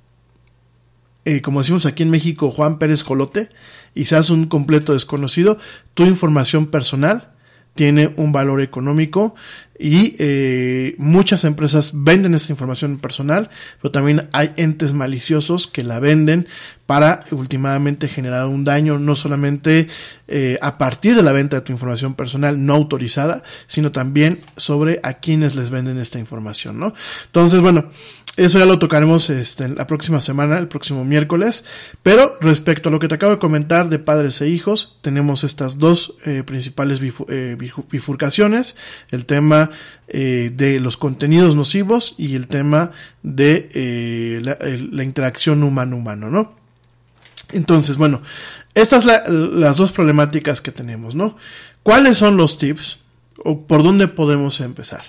eh, 1.24 1.40
como 1.40 1.60
decimos 1.60 1.86
aquí 1.86 2.02
en 2.02 2.10
México, 2.10 2.50
Juan 2.50 2.78
Pérez 2.78 3.04
Colote, 3.04 3.48
y 3.94 4.06
seas 4.06 4.30
un 4.30 4.46
completo 4.46 4.94
desconocido, 4.94 5.58
tu 5.94 6.04
información 6.04 6.66
personal 6.66 7.31
tiene 7.74 8.12
un 8.16 8.32
valor 8.32 8.60
económico 8.60 9.34
y 9.78 10.14
eh, 10.20 10.94
muchas 10.98 11.44
empresas 11.44 11.90
venden 11.92 12.34
esta 12.34 12.52
información 12.52 12.98
personal, 12.98 13.50
pero 13.80 13.90
también 13.90 14.28
hay 14.32 14.52
entes 14.56 14.92
maliciosos 14.92 15.66
que 15.66 15.82
la 15.82 15.98
venden 15.98 16.46
para 16.86 17.24
últimamente 17.32 18.06
generar 18.06 18.46
un 18.46 18.64
daño 18.64 18.98
no 18.98 19.16
solamente 19.16 19.88
eh, 20.28 20.58
a 20.62 20.78
partir 20.78 21.16
de 21.16 21.22
la 21.22 21.32
venta 21.32 21.56
de 21.56 21.62
tu 21.62 21.72
información 21.72 22.14
personal 22.14 22.64
no 22.64 22.74
autorizada, 22.74 23.42
sino 23.66 23.90
también 23.90 24.40
sobre 24.56 25.00
a 25.02 25.14
quienes 25.14 25.56
les 25.56 25.70
venden 25.70 25.98
esta 25.98 26.18
información, 26.20 26.78
¿no? 26.78 26.94
Entonces, 27.26 27.60
bueno, 27.60 27.90
eso 28.36 28.58
ya 28.58 28.64
lo 28.64 28.78
tocaremos 28.78 29.28
este, 29.28 29.68
la 29.68 29.86
próxima 29.86 30.18
semana, 30.18 30.58
el 30.58 30.66
próximo 30.66 31.04
miércoles. 31.04 31.66
Pero 32.02 32.38
respecto 32.40 32.88
a 32.88 32.92
lo 32.92 32.98
que 32.98 33.06
te 33.06 33.16
acabo 33.16 33.32
de 33.32 33.38
comentar 33.38 33.90
de 33.90 33.98
padres 33.98 34.40
e 34.40 34.48
hijos, 34.48 34.98
tenemos 35.02 35.44
estas 35.44 35.78
dos 35.78 36.14
eh, 36.24 36.42
principales 36.42 37.00
eh, 37.28 37.56
bifurcaciones. 37.90 38.76
El 39.10 39.26
tema 39.26 39.70
eh, 40.08 40.50
de 40.54 40.80
los 40.80 40.96
contenidos 40.96 41.56
nocivos 41.56 42.14
y 42.16 42.34
el 42.34 42.48
tema 42.48 42.92
de 43.22 44.40
la, 44.42 45.04
interacción 45.04 45.62
humano-humano, 45.62 46.30
¿no? 46.30 46.54
Entonces, 47.52 47.98
bueno, 47.98 48.22
estas 48.72 49.04
son 49.04 49.60
las 49.60 49.76
dos 49.76 49.92
problemáticas 49.92 50.62
que 50.62 50.72
tenemos, 50.72 51.14
¿no? 51.14 51.36
¿Cuáles 51.82 52.16
son 52.16 52.38
los 52.38 52.56
tips 52.56 53.00
o 53.44 53.66
por 53.66 53.82
dónde 53.82 54.08
podemos 54.08 54.60
empezar? 54.60 55.04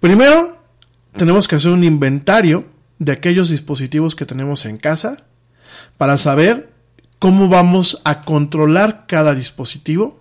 Primero, 0.00 0.61
tenemos 1.16 1.48
que 1.48 1.56
hacer 1.56 1.70
un 1.70 1.84
inventario 1.84 2.64
de 2.98 3.12
aquellos 3.12 3.48
dispositivos 3.48 4.14
que 4.14 4.26
tenemos 4.26 4.64
en 4.64 4.78
casa 4.78 5.24
para 5.98 6.16
saber 6.16 6.72
cómo 7.18 7.48
vamos 7.48 8.00
a 8.04 8.22
controlar 8.22 9.06
cada 9.06 9.34
dispositivo 9.34 10.20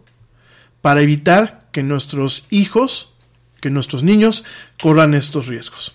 para 0.82 1.02
evitar 1.02 1.68
que 1.72 1.84
nuestros 1.84 2.46
hijos, 2.50 3.14
que 3.60 3.70
nuestros 3.70 4.04
niños 4.04 4.44
corran 4.82 5.14
estos 5.14 5.48
riesgos. 5.48 5.94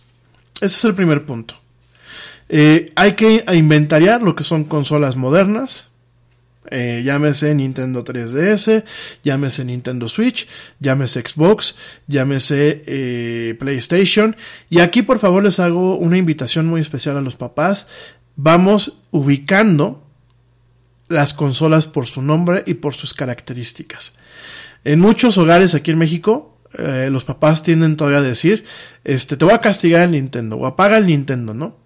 Ese 0.61 0.78
es 0.78 0.84
el 0.84 0.94
primer 0.94 1.26
punto. 1.26 1.57
Eh, 2.49 2.92
hay 2.94 3.12
que 3.12 3.44
inventariar 3.53 4.22
lo 4.22 4.36
que 4.36 4.44
son 4.44 4.64
consolas 4.64 5.16
modernas, 5.16 5.90
eh, 6.70 7.02
llámese 7.04 7.54
Nintendo 7.54 8.04
3DS, 8.04 8.84
llámese 9.22 9.64
Nintendo 9.64 10.08
Switch, 10.08 10.48
llámese 10.80 11.22
Xbox, 11.22 11.76
llámese 12.06 12.84
eh, 12.86 13.56
PlayStation. 13.58 14.36
Y 14.70 14.80
aquí 14.80 15.02
por 15.02 15.18
favor 15.18 15.44
les 15.44 15.60
hago 15.60 15.96
una 15.96 16.18
invitación 16.18 16.66
muy 16.66 16.80
especial 16.80 17.16
a 17.16 17.20
los 17.20 17.36
papás. 17.36 17.86
Vamos 18.36 19.02
ubicando 19.10 20.02
las 21.08 21.34
consolas 21.34 21.86
por 21.86 22.06
su 22.06 22.22
nombre 22.22 22.64
y 22.66 22.74
por 22.74 22.94
sus 22.94 23.14
características. 23.14 24.16
En 24.84 25.00
muchos 25.00 25.38
hogares 25.38 25.74
aquí 25.74 25.90
en 25.90 25.98
México, 25.98 26.58
eh, 26.78 27.08
los 27.10 27.24
papás 27.24 27.62
tienden 27.62 27.96
todavía 27.96 28.18
a 28.18 28.22
decir, 28.22 28.64
este, 29.04 29.36
te 29.36 29.44
voy 29.44 29.54
a 29.54 29.60
castigar 29.60 30.02
el 30.02 30.12
Nintendo 30.12 30.56
o 30.56 30.66
apaga 30.66 30.98
el 30.98 31.06
Nintendo, 31.06 31.54
¿no? 31.54 31.86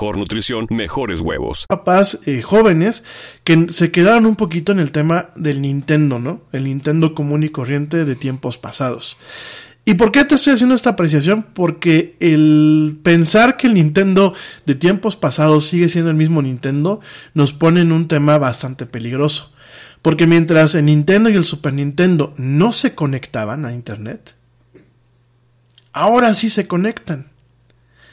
nutrición, 0.00 0.66
mejores 0.70 1.20
huevos. 1.20 1.66
Papás 1.68 2.20
eh, 2.26 2.42
jóvenes 2.42 3.04
que 3.44 3.66
se 3.70 3.90
quedaron 3.90 4.26
un 4.26 4.36
poquito 4.36 4.72
en 4.72 4.80
el 4.80 4.92
tema 4.92 5.30
del 5.36 5.62
Nintendo, 5.62 6.18
¿no? 6.18 6.42
El 6.52 6.64
Nintendo 6.64 7.14
común 7.14 7.42
y 7.42 7.48
corriente 7.48 8.04
de 8.04 8.16
tiempos 8.16 8.58
pasados. 8.58 9.16
¿Y 9.84 9.94
por 9.94 10.12
qué 10.12 10.24
te 10.24 10.36
estoy 10.36 10.52
haciendo 10.52 10.76
esta 10.76 10.90
apreciación? 10.90 11.42
Porque 11.54 12.16
el 12.20 12.98
pensar 13.02 13.56
que 13.56 13.66
el 13.66 13.74
Nintendo 13.74 14.32
de 14.64 14.76
tiempos 14.76 15.16
pasados 15.16 15.66
sigue 15.66 15.88
siendo 15.88 16.10
el 16.10 16.16
mismo 16.16 16.40
Nintendo 16.40 17.00
nos 17.34 17.52
pone 17.52 17.80
en 17.80 17.90
un 17.90 18.06
tema 18.06 18.38
bastante 18.38 18.86
peligroso. 18.86 19.52
Porque 20.00 20.26
mientras 20.26 20.74
el 20.74 20.86
Nintendo 20.86 21.30
y 21.30 21.36
el 21.36 21.44
Super 21.44 21.72
Nintendo 21.72 22.32
no 22.36 22.72
se 22.72 22.94
conectaban 22.94 23.64
a 23.64 23.72
Internet, 23.72 24.36
ahora 25.92 26.34
sí 26.34 26.48
se 26.48 26.68
conectan. 26.68 27.26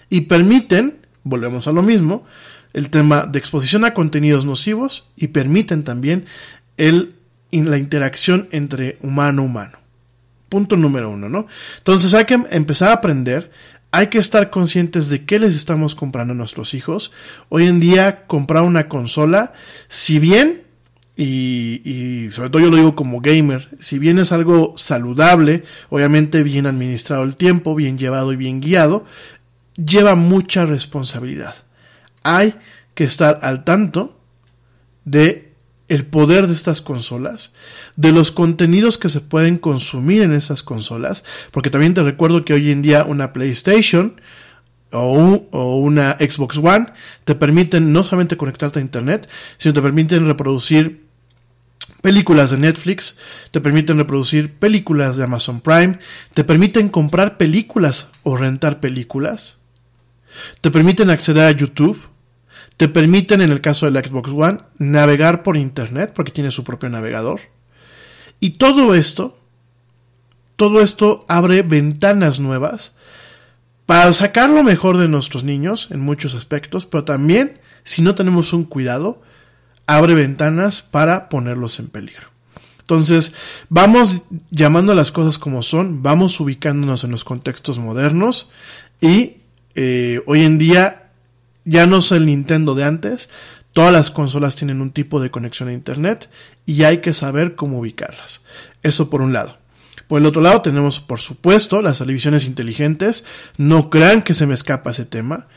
Y 0.09 0.21
permiten, 0.21 0.98
volvemos 1.29 1.67
a 1.67 1.71
lo 1.71 1.83
mismo, 1.83 2.25
el 2.73 2.89
tema 2.89 3.25
de 3.25 3.39
exposición 3.39 3.85
a 3.85 3.93
contenidos 3.93 4.45
nocivos 4.45 5.07
y 5.15 5.27
permiten 5.27 5.83
también 5.83 6.25
el, 6.77 7.15
la 7.51 7.77
interacción 7.77 8.47
entre 8.51 8.97
humano-humano. 9.01 9.77
Punto 10.49 10.75
número 10.75 11.11
uno, 11.11 11.29
¿no? 11.29 11.47
Entonces 11.77 12.13
hay 12.13 12.25
que 12.25 12.39
empezar 12.49 12.89
a 12.89 12.93
aprender, 12.93 13.51
hay 13.91 14.07
que 14.07 14.17
estar 14.17 14.49
conscientes 14.49 15.09
de 15.09 15.25
qué 15.25 15.39
les 15.39 15.55
estamos 15.55 15.95
comprando 15.95 16.33
a 16.33 16.37
nuestros 16.37 16.73
hijos. 16.73 17.11
Hoy 17.49 17.65
en 17.65 17.79
día 17.79 18.25
comprar 18.25 18.63
una 18.63 18.87
consola, 18.87 19.53
si 19.87 20.19
bien, 20.19 20.63
y, 21.15 21.81
y, 21.83 22.31
sobre 22.31 22.49
todo 22.49 22.61
yo 22.61 22.69
lo 22.69 22.77
digo 22.77 22.95
como 22.95 23.19
gamer, 23.19 23.67
si 23.79 23.99
bien 23.99 24.19
es 24.19 24.31
algo 24.31 24.73
saludable, 24.77 25.65
obviamente 25.89 26.43
bien 26.43 26.65
administrado 26.65 27.23
el 27.23 27.35
tiempo, 27.35 27.75
bien 27.75 27.97
llevado 27.97 28.31
y 28.31 28.37
bien 28.37 28.61
guiado, 28.61 29.05
lleva 29.83 30.15
mucha 30.15 30.65
responsabilidad. 30.65 31.55
Hay 32.23 32.55
que 32.93 33.03
estar 33.03 33.39
al 33.41 33.63
tanto 33.63 34.19
de 35.05 35.49
el 35.87 36.05
poder 36.05 36.47
de 36.47 36.53
estas 36.53 36.81
consolas, 36.81 37.53
de 37.95 38.11
los 38.11 38.31
contenidos 38.31 38.97
que 38.97 39.09
se 39.09 39.21
pueden 39.21 39.57
consumir 39.57 40.21
en 40.21 40.33
esas 40.33 40.61
consolas, 40.61 41.25
porque 41.51 41.71
también 41.71 41.95
te 41.95 42.03
recuerdo 42.03 42.45
que 42.45 42.53
hoy 42.53 42.69
en 42.69 42.83
día 42.83 43.03
una 43.03 43.33
PlayStation 43.33 44.21
o, 44.91 45.47
o, 45.51 45.75
una 45.77 46.13
Xbox 46.19 46.57
One 46.57 46.93
te 47.25 47.35
permiten 47.35 47.91
no 47.91 48.03
solamente 48.03 48.37
conectarte 48.37 48.79
a 48.79 48.83
Internet, 48.83 49.27
sino 49.57 49.73
te 49.73 49.81
permiten 49.81 50.27
reproducir 50.27 51.09
películas 52.01 52.51
de 52.51 52.57
Netflix, 52.57 53.17
te 53.51 53.59
permiten 53.59 53.97
reproducir 53.97 54.53
películas 54.53 55.17
de 55.17 55.23
Amazon 55.23 55.61
Prime, 55.61 55.99
te 56.33 56.43
permiten 56.43 56.89
comprar 56.89 57.37
películas 57.37 58.09
o 58.23 58.37
rentar 58.37 58.79
películas, 58.79 59.58
te 60.61 60.71
permiten 60.71 61.09
acceder 61.09 61.43
a 61.43 61.51
YouTube, 61.51 61.99
te 62.77 62.87
permiten, 62.87 63.41
en 63.41 63.51
el 63.51 63.61
caso 63.61 63.85
de 63.85 63.91
la 63.91 64.01
Xbox 64.01 64.31
One, 64.31 64.59
navegar 64.77 65.43
por 65.43 65.57
Internet, 65.57 66.13
porque 66.15 66.31
tiene 66.31 66.51
su 66.51 66.63
propio 66.63 66.89
navegador. 66.89 67.41
Y 68.39 68.51
todo 68.51 68.95
esto, 68.95 69.37
todo 70.55 70.81
esto 70.81 71.25
abre 71.27 71.61
ventanas 71.61 72.39
nuevas 72.39 72.95
para 73.85 74.13
sacar 74.13 74.49
lo 74.49 74.63
mejor 74.63 74.97
de 74.97 75.07
nuestros 75.07 75.43
niños 75.43 75.89
en 75.91 75.99
muchos 75.99 76.35
aspectos, 76.35 76.85
pero 76.85 77.03
también, 77.03 77.59
si 77.83 78.01
no 78.01 78.15
tenemos 78.15 78.53
un 78.53 78.63
cuidado, 78.63 79.21
abre 79.87 80.13
ventanas 80.13 80.81
para 80.83 81.27
ponerlos 81.27 81.79
en 81.79 81.87
peligro. 81.87 82.27
Entonces, 82.81 83.35
vamos 83.67 84.21
llamando 84.51 84.95
las 84.95 85.11
cosas 85.11 85.37
como 85.37 85.63
son, 85.63 86.01
vamos 86.01 86.39
ubicándonos 86.39 87.03
en 87.03 87.11
los 87.11 87.23
contextos 87.23 87.77
modernos 87.77 88.51
y 89.01 89.37
eh, 89.75 90.21
hoy 90.25 90.43
en 90.43 90.57
día 90.57 91.11
ya 91.65 91.85
no 91.85 91.97
es 91.97 92.11
el 92.11 92.25
Nintendo 92.25 92.75
de 92.75 92.83
antes. 92.83 93.29
Todas 93.73 93.93
las 93.93 94.09
consolas 94.09 94.55
tienen 94.55 94.81
un 94.81 94.91
tipo 94.91 95.21
de 95.21 95.31
conexión 95.31 95.69
a 95.69 95.73
Internet 95.73 96.29
y 96.65 96.83
hay 96.83 96.97
que 96.97 97.13
saber 97.13 97.55
cómo 97.55 97.79
ubicarlas. 97.79 98.43
Eso 98.83 99.09
por 99.09 99.21
un 99.21 99.33
lado. 99.33 99.57
Por 100.07 100.19
el 100.19 100.25
otro 100.25 100.41
lado 100.41 100.61
tenemos, 100.61 100.99
por 100.99 101.19
supuesto, 101.19 101.83
las 101.83 101.99
televisiones 101.99 102.45
inteligentes. 102.45 103.25
No 103.57 103.91
crean 103.91 104.23
que 104.23 104.33
se 104.33 104.47
me 104.47 104.55
escapa 104.55 104.89
ese 104.89 105.05
tema. 105.05 105.47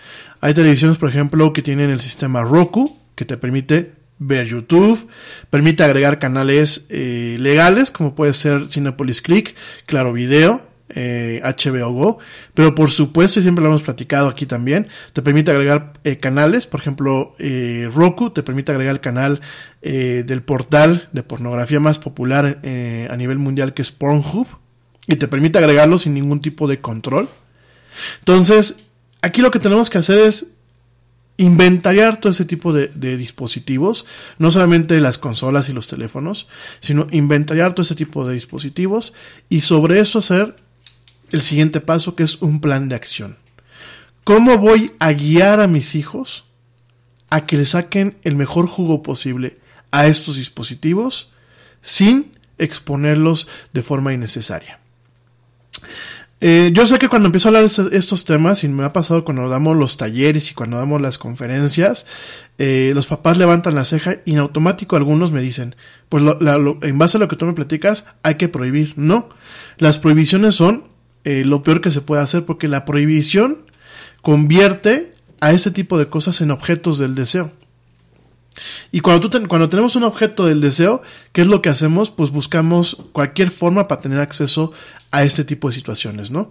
Hay 0.43 0.53
televisiones, 0.53 0.99
por 0.99 1.09
ejemplo, 1.09 1.53
que 1.55 1.63
tienen 1.63 1.89
el 1.89 2.03
sistema 2.03 2.43
Roku, 2.43 2.99
que 3.15 3.25
te 3.25 3.39
permite 3.39 3.93
ver 4.19 4.47
YouTube, 4.47 5.09
permite 5.51 5.85
agregar 5.85 6.19
canales 6.19 6.87
eh, 6.91 7.37
legales, 7.41 7.91
como 7.91 8.15
puede 8.15 8.35
ser 8.35 8.69
Cinepolis 8.69 9.23
Click, 9.23 9.55
Claro 9.87 10.13
Video, 10.13 10.63
eh, 10.95 11.41
HBO 11.43 11.93
Go, 11.93 12.19
pero 12.55 12.75
por 12.75 12.91
supuesto, 12.91 13.41
y 13.41 13.43
siempre 13.43 13.63
lo 13.63 13.71
hemos 13.71 13.83
platicado 13.83 14.29
aquí 14.29 14.47
también, 14.47 14.89
te 15.13 15.23
permite 15.23 15.51
agregar 15.51 15.93
eh, 16.05 16.19
canales, 16.19 16.67
por 16.67 16.81
ejemplo, 16.81 17.35
eh, 17.39 17.91
Roku 17.93 18.31
te 18.31 18.43
permite 18.43 18.73
agregar 18.73 18.95
el 18.95 19.01
canal 19.01 19.41
eh, 19.83 20.25
del 20.27 20.43
portal 20.43 21.09
de 21.13 21.23
pornografía 21.23 21.81
más 21.81 21.99
popular 21.99 22.61
a 22.63 23.17
nivel 23.17 23.39
mundial 23.39 23.75
que 23.75 23.83
es 23.83 23.93
Pornhub, 23.93 24.47
y 25.07 25.17
te 25.17 25.29
permite 25.29 25.59
agregarlo 25.59 25.99
sin 25.99 26.15
ningún 26.15 26.41
tipo 26.41 26.69
de 26.69 26.81
control. 26.81 27.29
Entonces, 28.21 28.87
aquí 29.21 29.43
lo 29.43 29.51
que 29.51 29.59
tenemos 29.59 29.91
que 29.91 29.99
hacer 29.99 30.21
es 30.21 30.55
inventariar 31.37 32.21
todo 32.21 32.31
ese 32.31 32.45
tipo 32.45 32.73
de, 32.73 32.89
de, 32.89 33.17
dispositivos, 33.17 34.07
no 34.39 34.51
solamente 34.51 35.01
las 35.01 35.19
consolas 35.19 35.69
y 35.69 35.73
los 35.73 35.89
teléfonos, 35.89 36.49
sino 36.81 37.07
inventariar 37.11 37.73
todo 37.73 37.83
ese 37.83 37.95
tipo 37.95 38.27
de 38.27 38.35
dispositivos 38.35 39.15
y 39.49 39.63
sobre 39.63 40.01
eso 40.01 40.19
hacer 40.19 40.57
el 41.33 41.43
siguiente 41.43 41.81
paso 41.81 42.15
que 42.15 42.23
es 42.23 42.41
un 42.43 42.61
plan 42.61 42.89
de 42.89 42.95
acción. 42.95 43.37
¿Cómo 44.25 44.59
voy 44.59 44.93
a 45.01 45.13
guiar 45.13 45.61
a 45.61 45.67
mis 45.67 45.95
hijos 45.95 46.45
a 47.31 47.47
que 47.47 47.57
le 47.57 47.65
saquen 47.65 48.17
el 48.23 48.37
mejor 48.37 48.67
jugo 48.67 49.03
posible 49.03 49.59
a 49.91 50.07
estos 50.07 50.37
dispositivos 50.37 51.33
sin 51.81 52.33
exponerlos 52.59 53.49
de 53.73 53.83
forma 53.83 54.13
innecesaria? 54.13 54.79
Eh, 56.45 56.71
yo 56.75 56.87
sé 56.87 56.99
que 56.99 57.09
cuando 57.09 57.27
empiezo 57.27 57.47
a 57.47 57.51
hablar 57.51 57.71
de 57.71 57.97
estos 57.97 58.25
temas, 58.25 58.65
y 58.65 58.69
me 58.69 58.83
ha 58.83 58.93
pasado 58.93 59.25
cuando 59.25 59.49
damos 59.49 59.77
los 59.77 59.97
talleres 59.97 60.51
y 60.51 60.55
cuando 60.55 60.77
damos 60.77 61.01
las 61.01 61.17
conferencias, 61.17 62.07
eh, 62.59 62.91
los 62.95 63.07
papás 63.07 63.39
levantan 63.39 63.77
la 63.77 63.85
ceja 63.85 64.17
y 64.25 64.33
en 64.33 64.39
automático 64.39 64.97
algunos 64.97 65.31
me 65.31 65.41
dicen, 65.41 65.77
pues 66.09 66.25
en 66.83 66.99
base 66.99 67.17
a 67.17 67.21
lo 67.21 67.29
que 67.29 67.37
tú 67.37 67.47
me 67.47 67.53
platicas, 67.53 68.07
hay 68.25 68.35
que 68.35 68.49
prohibir. 68.49 68.95
No, 68.97 69.29
las 69.79 69.99
prohibiciones 69.99 70.57
son 70.57 70.92
eh, 71.25 71.45
lo 71.45 71.63
peor 71.63 71.81
que 71.81 71.91
se 71.91 72.01
puede 72.01 72.23
hacer 72.23 72.45
porque 72.45 72.69
la 72.69 72.85
prohibición 72.85 73.59
convierte 74.23 75.13
a 75.41 75.53
ese 75.53 75.71
tipo 75.71 75.99
de 75.99 76.07
cosas 76.07 76.41
en 76.41 76.51
objetos 76.51 76.99
del 76.99 77.15
deseo. 77.15 77.53
Y 78.91 79.01
cuando, 79.01 79.31
tú 79.31 79.49
cuando 79.49 79.69
tenemos 79.69 79.97
un 79.97 80.05
objeto 80.05 80.47
del 80.47 80.61
deseo, 80.61 81.03
¿qué 81.33 81.41
es 81.41 81.47
lo 81.47 81.63
que 81.63 81.71
hacemos? 81.71 82.11
Pues 82.11 82.31
buscamos 82.31 82.99
cualquier 83.13 83.51
forma 83.51 83.89
para 83.89 84.01
tener 84.01 84.19
acceso 84.19 84.73
a 85.11 85.25
este 85.25 85.45
tipo 85.45 85.69
de 85.69 85.75
situaciones, 85.75 86.31
¿no? 86.31 86.49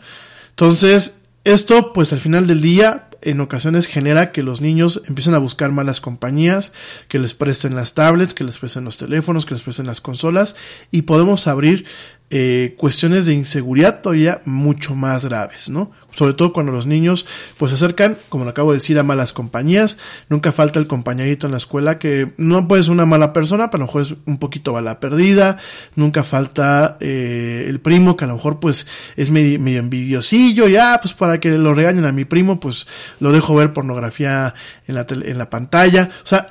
Entonces, 0.49 1.25
esto, 1.43 1.93
pues 1.93 2.11
al 2.13 2.19
final 2.19 2.47
del 2.47 2.61
día, 2.61 3.07
en 3.21 3.39
ocasiones 3.39 3.87
genera 3.87 4.31
que 4.31 4.43
los 4.43 4.61
niños 4.61 5.01
empiecen 5.07 5.33
a 5.33 5.39
buscar 5.39 5.71
malas 5.71 6.01
compañías, 6.01 6.73
que 7.07 7.19
les 7.19 7.33
presten 7.33 7.75
las 7.75 7.93
tablets, 7.93 8.33
que 8.33 8.43
les 8.43 8.57
presten 8.57 8.85
los 8.85 8.97
teléfonos, 8.97 9.45
que 9.45 9.53
les 9.53 9.63
presten 9.63 9.85
las 9.85 10.01
consolas, 10.01 10.55
y 10.89 11.03
podemos 11.03 11.47
abrir 11.47 11.85
eh, 12.33 12.75
cuestiones 12.77 13.25
de 13.25 13.33
inseguridad 13.33 13.99
todavía 13.99 14.41
mucho 14.45 14.95
más 14.95 15.25
graves, 15.25 15.69
¿no? 15.69 15.91
Sobre 16.13 16.33
todo 16.33 16.53
cuando 16.53 16.71
los 16.71 16.85
niños 16.85 17.25
pues 17.57 17.71
se 17.71 17.75
acercan, 17.75 18.15
como 18.29 18.45
lo 18.45 18.51
acabo 18.51 18.71
de 18.71 18.77
decir, 18.77 18.97
a 18.97 19.03
malas 19.03 19.33
compañías. 19.33 19.97
Nunca 20.29 20.53
falta 20.53 20.79
el 20.79 20.87
compañerito 20.87 21.45
en 21.45 21.51
la 21.51 21.57
escuela 21.57 21.99
que 21.99 22.31
no 22.37 22.69
puede 22.69 22.83
ser 22.83 22.93
una 22.93 23.05
mala 23.05 23.33
persona, 23.33 23.69
pero 23.69 23.83
a 23.83 23.85
lo 23.85 23.87
mejor 23.87 24.01
es 24.03 24.15
un 24.25 24.37
poquito 24.37 24.71
bala 24.71 25.01
perdida. 25.01 25.57
Nunca 25.97 26.23
falta 26.23 26.95
eh, 27.01 27.65
el 27.67 27.81
primo 27.81 28.15
que 28.15 28.23
a 28.23 28.27
lo 28.27 28.35
mejor 28.35 28.61
pues 28.61 28.87
es 29.17 29.29
medio, 29.29 29.59
medio 29.59 29.79
envidiosillo. 29.79 30.69
Ya, 30.69 30.99
pues 31.01 31.13
para 31.13 31.41
que 31.41 31.49
lo 31.49 31.73
regañen 31.73 32.05
a 32.05 32.13
mi 32.13 32.23
primo, 32.23 32.61
pues 32.61 32.87
lo 33.19 33.33
dejo 33.33 33.55
ver 33.55 33.73
pornografía 33.73 34.55
en 34.87 34.95
la, 34.95 35.05
en 35.09 35.37
la 35.37 35.49
pantalla. 35.49 36.09
O 36.23 36.25
sea, 36.25 36.47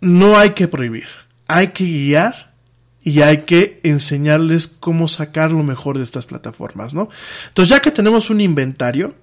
no 0.00 0.38
hay 0.38 0.50
que 0.50 0.66
prohibir. 0.66 1.08
Hay 1.46 1.68
que 1.68 1.84
guiar 1.84 2.53
y 3.04 3.20
hay 3.20 3.42
que 3.42 3.80
enseñarles 3.82 4.66
cómo 4.66 5.08
sacar 5.08 5.52
lo 5.52 5.62
mejor 5.62 5.98
de 5.98 6.04
estas 6.04 6.24
plataformas, 6.24 6.94
¿no? 6.94 7.10
Entonces, 7.48 7.68
ya 7.68 7.82
que 7.82 7.90
tenemos 7.90 8.30
un 8.30 8.40
inventario, 8.40 9.14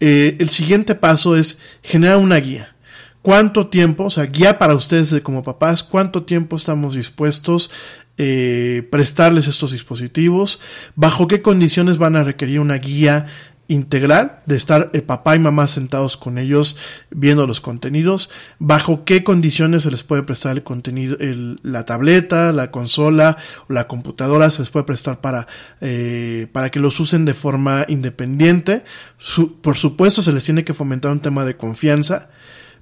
eh, 0.00 0.36
el 0.40 0.48
siguiente 0.48 0.96
paso 0.96 1.36
es 1.36 1.60
generar 1.82 2.16
una 2.16 2.36
guía. 2.36 2.74
¿Cuánto 3.22 3.68
tiempo, 3.68 4.06
o 4.06 4.10
sea, 4.10 4.24
guía 4.24 4.58
para 4.58 4.74
ustedes 4.74 5.14
como 5.22 5.44
papás, 5.44 5.84
cuánto 5.84 6.24
tiempo 6.24 6.56
estamos 6.56 6.94
dispuestos 6.94 7.70
eh, 8.18 8.88
prestarles 8.90 9.46
estos 9.46 9.70
dispositivos? 9.70 10.58
¿Bajo 10.96 11.28
qué 11.28 11.40
condiciones 11.40 11.98
van 11.98 12.16
a 12.16 12.24
requerir 12.24 12.58
una 12.58 12.78
guía 12.78 13.26
integral 13.72 14.40
de 14.46 14.56
estar 14.56 14.90
el 14.92 15.02
papá 15.02 15.34
y 15.34 15.38
mamá 15.38 15.66
sentados 15.66 16.16
con 16.16 16.38
ellos 16.38 16.76
viendo 17.10 17.46
los 17.46 17.60
contenidos, 17.60 18.30
bajo 18.58 19.04
qué 19.04 19.24
condiciones 19.24 19.82
se 19.82 19.90
les 19.90 20.02
puede 20.02 20.22
prestar 20.22 20.52
el 20.52 20.62
contenido, 20.62 21.16
la 21.62 21.84
tableta, 21.86 22.52
la 22.52 22.70
consola 22.70 23.38
o 23.68 23.72
la 23.72 23.88
computadora 23.88 24.50
se 24.50 24.60
les 24.60 24.70
puede 24.70 24.84
prestar 24.84 25.20
para, 25.20 25.46
eh, 25.80 26.48
para 26.52 26.70
que 26.70 26.80
los 26.80 27.00
usen 27.00 27.24
de 27.24 27.34
forma 27.34 27.86
independiente. 27.88 28.84
Su, 29.16 29.60
por 29.60 29.76
supuesto 29.76 30.22
se 30.22 30.32
les 30.32 30.44
tiene 30.44 30.64
que 30.64 30.74
fomentar 30.74 31.10
un 31.10 31.20
tema 31.20 31.44
de 31.44 31.56
confianza, 31.56 32.30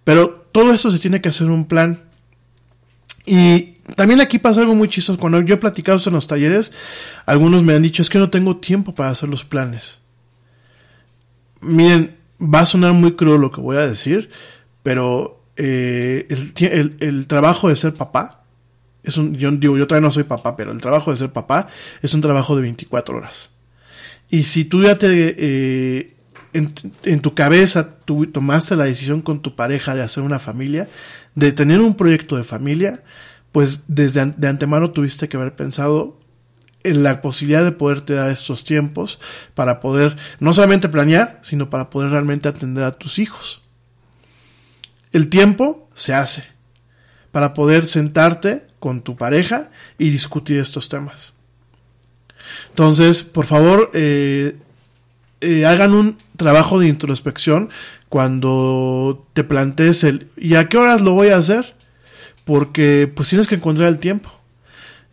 pero 0.03 0.31
todo 0.53 0.75
eso 0.75 0.91
se 0.91 0.99
tiene 0.99 1.21
que 1.21 1.29
hacer 1.29 1.49
un 1.49 1.67
plan. 1.67 2.05
Y 3.27 3.77
también 3.95 4.21
aquí 4.21 4.39
pasa 4.39 4.61
algo 4.61 4.75
muy 4.75 4.89
chistoso. 4.89 5.19
Cuando 5.21 5.41
yo 5.41 5.55
he 5.55 5.59
platicado 5.59 5.99
esto 5.99 6.11
en 6.11 6.15
los 6.15 6.27
talleres, 6.27 6.73
algunos 7.27 7.63
me 7.63 7.75
han 7.75 7.83
dicho 7.83 8.03
es 8.03 8.11
que 8.11 8.19
no 8.19 8.31
tengo 8.31 8.57
tiempo 8.57 8.95
para 8.95 9.11
hacer 9.11 9.29
los 9.29 9.45
planes 9.45 10.00
miren, 11.61 12.17
va 12.41 12.61
a 12.61 12.67
sonar 12.67 12.93
muy 12.93 13.15
crudo 13.15 13.39
lo 13.39 13.51
que 13.51 13.61
voy 13.61 13.77
a 13.77 13.87
decir, 13.87 14.31
pero 14.83 15.45
eh, 15.57 16.27
el, 17.01 17.27
trabajo 17.27 17.69
de 17.69 17.77
ser 17.77 17.95
papá, 17.95 18.45
es 19.03 19.17
un, 19.17 19.35
yo 19.35 19.51
digo, 19.51 19.77
yo 19.77 19.87
todavía 19.87 20.07
no 20.07 20.13
soy 20.13 20.25
papá, 20.25 20.57
pero 20.57 20.73
el 20.73 20.81
trabajo 20.81 21.11
de 21.11 21.17
ser 21.17 21.31
papá 21.31 21.69
es 22.03 22.15
un 22.15 22.21
trabajo 22.21 22.57
de 22.57 22.63
24 22.63 23.17
horas. 23.17 23.51
Y 24.29 24.45
si 24.45 24.65
tú 24.65 24.83
ya 24.83 24.97
te, 24.97 25.09
eh, 25.39 26.15
en, 26.53 26.75
en, 27.05 27.21
tu 27.21 27.35
cabeza, 27.35 27.97
tú 28.05 28.27
tomaste 28.27 28.77
la 28.77 28.85
decisión 28.85 29.23
con 29.23 29.41
tu 29.41 29.57
pareja 29.57 29.95
de 29.95 30.03
hacer 30.03 30.23
una 30.23 30.39
familia, 30.39 30.89
de 31.35 31.53
tener 31.53 31.81
un 31.81 31.95
proyecto 31.95 32.37
de 32.37 32.45
familia, 32.45 33.03
pues 33.53 33.85
desde 33.89 34.27
de 34.27 34.49
antemano 34.49 34.91
tuviste 34.91 35.29
que 35.29 35.37
haber 35.37 35.57
pensado 35.57 36.19
en 36.21 36.30
la 36.85 37.21
posibilidad 37.21 37.65
de 37.65 37.73
poderte 37.73 38.15
dar 38.15 38.31
estos 38.31 38.65
tiempos 38.65 39.21
para 39.55 39.81
poder 39.81 40.17
no 40.39 40.55
solamente 40.55 40.89
planear, 40.89 41.39
sino 41.43 41.71
para 41.71 41.91
poder 41.91 42.11
realmente 42.11 42.49
atender 42.49 42.85
a 42.85 42.97
tus 42.99 43.19
hijos. 43.19 43.63
El 45.13 45.29
tiempo 45.29 45.89
se 45.95 46.15
hace 46.15 46.45
para 47.33 47.55
poder 47.55 47.87
sentarte 47.87 48.67
con 48.79 49.03
tu 49.03 49.17
pareja 49.17 49.71
y 49.99 50.11
discutir 50.11 50.59
estos 50.59 50.89
temas. 50.89 51.33
Entonces, 52.71 53.23
por 53.23 53.45
favor, 53.45 53.91
eh, 53.95 54.57
eh, 55.41 55.67
hagan 55.67 55.95
un 55.95 56.17
trabajo 56.37 56.79
de 56.79 56.89
introspección 56.89 57.71
cuando 58.09 59.27
te 59.35 59.45
plantees 59.45 60.05
el 60.05 60.29
¿y 60.37 60.55
a 60.57 60.69
qué 60.69 60.79
horas 60.79 61.01
lo 61.01 61.13
voy 61.13 61.29
a 61.29 61.37
hacer? 61.37 61.75
Porque 62.45 63.11
pues 63.15 63.29
tienes 63.29 63.47
que 63.47 63.55
encontrar 63.55 63.89
el 63.89 63.99
tiempo. 63.99 64.40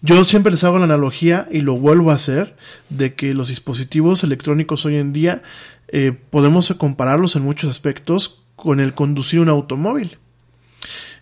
Yo 0.02 0.24
siempre 0.24 0.52
les 0.52 0.64
hago 0.64 0.78
la 0.78 0.86
analogía 0.86 1.48
y 1.52 1.62
lo 1.62 1.76
vuelvo 1.76 2.12
a 2.12 2.16
hacer 2.16 2.56
de 2.89 3.16
que 3.16 3.34
los 3.34 3.48
dispositivos 3.48 4.24
electrónicos 4.24 4.86
hoy 4.86 4.98
en 4.98 5.12
día 5.12 5.41
eh, 5.88 6.12
podemos 6.30 6.72
compararlos 6.78 7.36
en 7.36 7.43
muchos 7.43 7.70
aspectos 7.72 8.43
con 8.56 8.80
el 8.80 8.93
conducir 8.93 9.39
un 9.39 9.50
automóvil. 9.50 10.18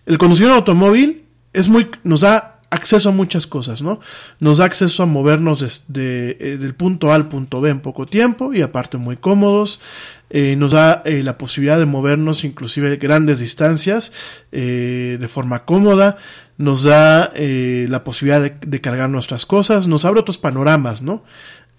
El 0.04 0.18
conducir 0.18 0.46
un 0.46 0.52
automóvil 0.52 1.24
es 1.52 1.68
muy, 1.68 1.90
nos 2.04 2.20
da 2.20 2.55
acceso 2.70 3.10
a 3.10 3.12
muchas 3.12 3.46
cosas, 3.46 3.82
¿no? 3.82 4.00
Nos 4.40 4.58
da 4.58 4.64
acceso 4.64 5.02
a 5.02 5.06
movernos 5.06 5.86
de, 5.88 6.36
eh, 6.40 6.56
del 6.58 6.74
punto 6.74 7.12
A 7.12 7.14
al 7.14 7.28
punto 7.28 7.60
B 7.60 7.70
en 7.70 7.80
poco 7.80 8.06
tiempo 8.06 8.52
y 8.52 8.62
aparte 8.62 8.96
muy 8.96 9.16
cómodos. 9.16 9.80
Eh, 10.28 10.56
nos 10.56 10.72
da 10.72 11.04
la 11.06 11.38
posibilidad 11.38 11.78
de 11.78 11.86
movernos 11.86 12.42
inclusive 12.42 12.96
grandes 12.96 13.38
distancias 13.38 14.12
de 14.50 15.28
forma 15.28 15.64
cómoda 15.64 16.18
nos 16.58 16.82
da 16.82 17.32
eh, 17.34 17.86
la 17.88 18.04
posibilidad 18.04 18.50
de, 18.50 18.80
cargar 18.80 19.10
nuestras 19.10 19.46
cosas, 19.46 19.88
nos 19.88 20.04
abre 20.04 20.20
otros 20.20 20.38
panoramas, 20.38 21.02
¿no? 21.02 21.22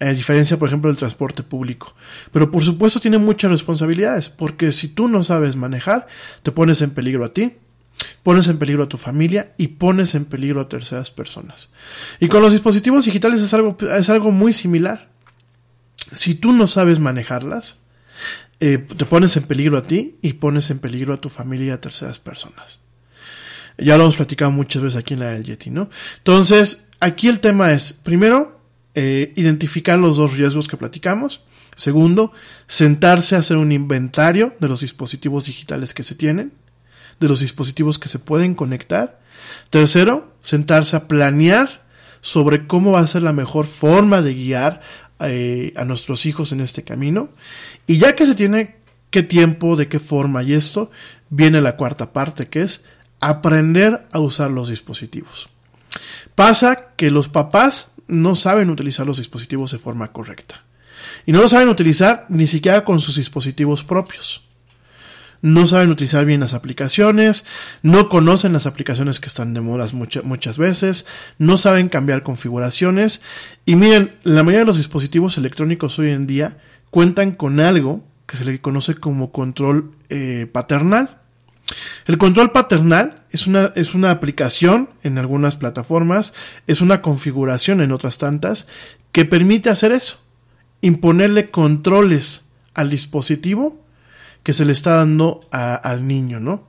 A 0.00 0.06
diferencia, 0.06 0.56
por 0.58 0.68
ejemplo, 0.68 0.88
del 0.88 0.98
transporte 0.98 1.42
público. 1.42 1.94
Pero 2.30 2.50
por 2.52 2.62
supuesto 2.62 3.00
tiene 3.00 3.18
muchas 3.18 3.50
responsabilidades, 3.50 4.28
porque 4.28 4.70
si 4.70 4.88
tú 4.88 5.08
no 5.08 5.24
sabes 5.24 5.56
manejar, 5.56 6.06
te 6.44 6.52
pones 6.52 6.80
en 6.82 6.90
peligro 6.90 7.24
a 7.24 7.32
ti, 7.32 7.54
pones 8.22 8.48
en 8.48 8.58
peligro 8.58 8.84
a 8.84 8.88
tu 8.88 8.96
familia 8.96 9.54
y 9.56 9.68
pones 9.68 10.14
en 10.14 10.24
peligro 10.24 10.60
a 10.60 10.68
terceras 10.68 11.10
personas. 11.10 11.70
Y 12.20 12.28
con 12.28 12.42
los 12.42 12.52
dispositivos 12.52 13.04
digitales 13.04 13.40
es 13.40 13.54
algo, 13.54 13.76
es 13.96 14.08
algo 14.08 14.30
muy 14.30 14.52
similar. 14.52 15.08
Si 16.12 16.34
tú 16.34 16.52
no 16.52 16.66
sabes 16.66 17.00
manejarlas, 17.00 17.80
eh, 18.60 18.78
te 18.78 19.04
pones 19.04 19.36
en 19.36 19.44
peligro 19.44 19.78
a 19.78 19.82
ti 19.82 20.16
y 20.20 20.34
pones 20.34 20.70
en 20.70 20.78
peligro 20.80 21.14
a 21.14 21.20
tu 21.20 21.28
familia 21.28 21.66
y 21.66 21.70
a 21.70 21.80
terceras 21.80 22.18
personas. 22.18 22.80
Ya 23.76 23.96
lo 23.96 24.04
hemos 24.04 24.16
platicado 24.16 24.50
muchas 24.50 24.82
veces 24.82 24.98
aquí 24.98 25.14
en 25.14 25.20
la 25.20 25.30
del 25.30 25.44
Yeti, 25.44 25.70
¿no? 25.70 25.88
Entonces, 26.18 26.88
aquí 26.98 27.28
el 27.28 27.38
tema 27.38 27.72
es, 27.72 27.92
primero, 27.92 28.60
eh, 28.96 29.32
identificar 29.36 29.98
los 29.98 30.16
dos 30.16 30.36
riesgos 30.36 30.66
que 30.66 30.76
platicamos. 30.76 31.44
Segundo, 31.76 32.32
sentarse 32.66 33.36
a 33.36 33.38
hacer 33.38 33.56
un 33.56 33.70
inventario 33.70 34.56
de 34.58 34.68
los 34.68 34.80
dispositivos 34.80 35.44
digitales 35.44 35.94
que 35.94 36.02
se 36.02 36.16
tienen, 36.16 36.52
de 37.20 37.28
los 37.28 37.40
dispositivos 37.40 37.98
que 37.98 38.08
se 38.08 38.18
pueden 38.18 38.54
conectar. 38.54 39.20
Tercero, 39.70 40.32
sentarse 40.40 40.96
a 40.96 41.08
planear 41.08 41.82
sobre 42.20 42.66
cómo 42.66 42.92
va 42.92 43.00
a 43.00 43.06
ser 43.06 43.22
la 43.22 43.32
mejor 43.32 43.66
forma 43.66 44.22
de 44.22 44.34
guiar 44.34 44.80
eh, 45.20 45.72
a 45.76 45.84
nuestros 45.84 46.26
hijos 46.26 46.52
en 46.52 46.60
este 46.60 46.84
camino. 46.84 47.30
Y 47.86 47.98
ya 47.98 48.14
que 48.14 48.26
se 48.26 48.34
tiene 48.34 48.76
qué 49.10 49.22
tiempo, 49.22 49.76
de 49.76 49.88
qué 49.88 49.98
forma 49.98 50.42
y 50.42 50.52
esto, 50.52 50.90
viene 51.30 51.60
la 51.60 51.76
cuarta 51.76 52.12
parte 52.12 52.46
que 52.46 52.62
es 52.62 52.84
aprender 53.20 54.06
a 54.12 54.20
usar 54.20 54.50
los 54.50 54.68
dispositivos. 54.68 55.48
Pasa 56.34 56.92
que 56.96 57.10
los 57.10 57.28
papás 57.28 57.92
no 58.06 58.36
saben 58.36 58.70
utilizar 58.70 59.06
los 59.06 59.18
dispositivos 59.18 59.72
de 59.72 59.78
forma 59.78 60.12
correcta. 60.12 60.62
Y 61.26 61.32
no 61.32 61.40
lo 61.40 61.48
saben 61.48 61.68
utilizar 61.68 62.26
ni 62.28 62.46
siquiera 62.46 62.84
con 62.84 63.00
sus 63.00 63.16
dispositivos 63.16 63.84
propios. 63.84 64.47
No 65.40 65.66
saben 65.66 65.90
utilizar 65.90 66.24
bien 66.24 66.40
las 66.40 66.54
aplicaciones, 66.54 67.46
no 67.82 68.08
conocen 68.08 68.52
las 68.52 68.66
aplicaciones 68.66 69.20
que 69.20 69.28
están 69.28 69.54
de 69.54 69.60
moda 69.60 69.86
muchas 69.92 70.58
veces, 70.58 71.06
no 71.38 71.56
saben 71.56 71.88
cambiar 71.88 72.22
configuraciones. 72.22 73.22
Y 73.64 73.76
miren, 73.76 74.16
la 74.24 74.42
mayoría 74.42 74.60
de 74.60 74.66
los 74.66 74.78
dispositivos 74.78 75.38
electrónicos 75.38 75.98
hoy 75.98 76.10
en 76.10 76.26
día 76.26 76.58
cuentan 76.90 77.32
con 77.32 77.60
algo 77.60 78.04
que 78.26 78.36
se 78.36 78.44
le 78.44 78.60
conoce 78.60 78.96
como 78.96 79.30
control 79.30 79.92
eh, 80.08 80.46
paternal. 80.50 81.18
El 82.06 82.18
control 82.18 82.50
paternal 82.50 83.22
es 83.30 83.46
una, 83.46 83.72
es 83.76 83.94
una 83.94 84.10
aplicación 84.10 84.90
en 85.02 85.18
algunas 85.18 85.56
plataformas, 85.56 86.34
es 86.66 86.80
una 86.80 87.02
configuración 87.02 87.80
en 87.80 87.92
otras 87.92 88.18
tantas 88.18 88.68
que 89.12 89.24
permite 89.24 89.70
hacer 89.70 89.92
eso, 89.92 90.18
imponerle 90.80 91.50
controles 91.50 92.48
al 92.74 92.90
dispositivo 92.90 93.84
que 94.48 94.54
se 94.54 94.64
le 94.64 94.72
está 94.72 94.92
dando 94.92 95.42
al 95.50 96.08
niño, 96.08 96.40
¿no? 96.40 96.66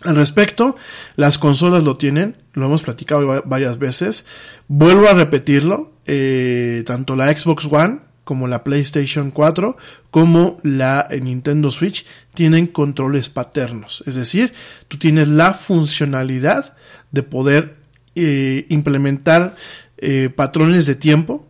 Al 0.00 0.16
respecto, 0.16 0.74
las 1.14 1.38
consolas 1.38 1.84
lo 1.84 1.96
tienen, 1.96 2.34
lo 2.52 2.66
hemos 2.66 2.82
platicado 2.82 3.44
varias 3.46 3.78
veces. 3.78 4.26
Vuelvo 4.66 5.06
a 5.08 5.12
repetirlo, 5.12 5.92
eh, 6.06 6.82
tanto 6.84 7.14
la 7.14 7.32
Xbox 7.32 7.68
One 7.70 8.00
como 8.24 8.48
la 8.48 8.64
PlayStation 8.64 9.30
4 9.30 9.76
como 10.10 10.58
la 10.64 11.06
eh, 11.08 11.20
Nintendo 11.20 11.70
Switch 11.70 12.04
tienen 12.34 12.66
controles 12.66 13.28
paternos. 13.28 14.02
Es 14.04 14.16
decir, 14.16 14.52
tú 14.88 14.98
tienes 14.98 15.28
la 15.28 15.54
funcionalidad 15.54 16.74
de 17.12 17.22
poder 17.22 17.76
eh, 18.16 18.66
implementar 18.68 19.54
patrones 20.34 20.86
de 20.86 20.96
tiempo, 20.96 21.46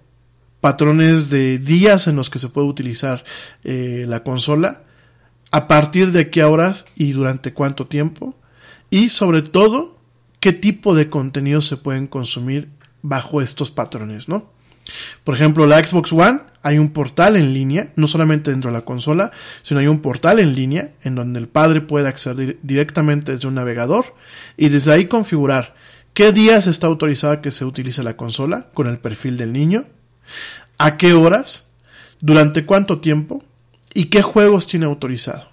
patrones 0.61 1.31
de 1.31 1.57
días 1.57 2.09
en 2.09 2.17
los 2.17 2.29
que 2.29 2.39
se 2.39 2.51
puede 2.51 2.67
utilizar 2.67 3.25
la 3.63 4.23
consola, 4.23 4.83
a 5.51 5.69
partir 5.69 6.13
de 6.13 6.31
qué 6.31 6.45
horas 6.45 6.85
y 6.95 7.13
durante 7.13 7.53
cuánto 7.53 7.87
tiempo, 7.87 8.35
y 8.89 9.11
sobre 9.11 9.43
todo 9.43 9.99
qué 10.41 10.53
tipo 10.53 10.95
de 10.95 11.11
contenidos 11.11 11.67
se 11.67 11.77
pueden 11.77 12.07
consumir 12.07 12.69
bajo 13.03 13.43
estos 13.43 13.71
patrones, 13.71 14.29
¿no? 14.29 14.51
Por 15.25 15.35
ejemplo, 15.35 15.67
la 15.67 15.85
Xbox 15.85 16.13
One 16.13 16.41
hay 16.63 16.79
un 16.79 16.91
portal 16.91 17.37
en 17.37 17.55
línea, 17.55 17.93
no 17.97 18.07
solamente 18.07 18.51
dentro 18.51 18.71
de 18.71 18.79
la 18.79 18.85
consola, 18.85 19.31
sino 19.63 19.81
hay 19.81 19.87
un 19.87 20.01
portal 20.01 20.41
en 20.41 20.55
línea 20.55 20.93
en 21.03 21.15
donde 21.15 21.39
el 21.39 21.49
padre 21.49 21.81
puede 21.81 22.09
acceder 22.09 22.59
directamente 22.63 23.33
desde 23.33 23.49
un 23.49 23.55
navegador 23.55 24.15
y 24.57 24.69
desde 24.69 24.93
ahí 24.93 25.07
configurar 25.07 25.75
qué 26.13 26.33
días 26.33 26.67
está 26.67 26.87
autorizado 26.87 27.41
que 27.41 27.51
se 27.51 27.65
utilice 27.65 28.03
la 28.03 28.17
consola 28.17 28.69
con 28.75 28.89
el 28.89 28.99
perfil 28.99 29.37
del 29.37 29.53
niño, 29.53 29.87
a 30.79 30.97
qué 30.97 31.15
horas, 31.15 31.73
durante 32.21 32.67
cuánto 32.67 33.01
tiempo 33.01 33.43
y 33.95 34.07
qué 34.07 34.23
juegos 34.23 34.67
tiene 34.67 34.87
autorizado. 34.87 35.49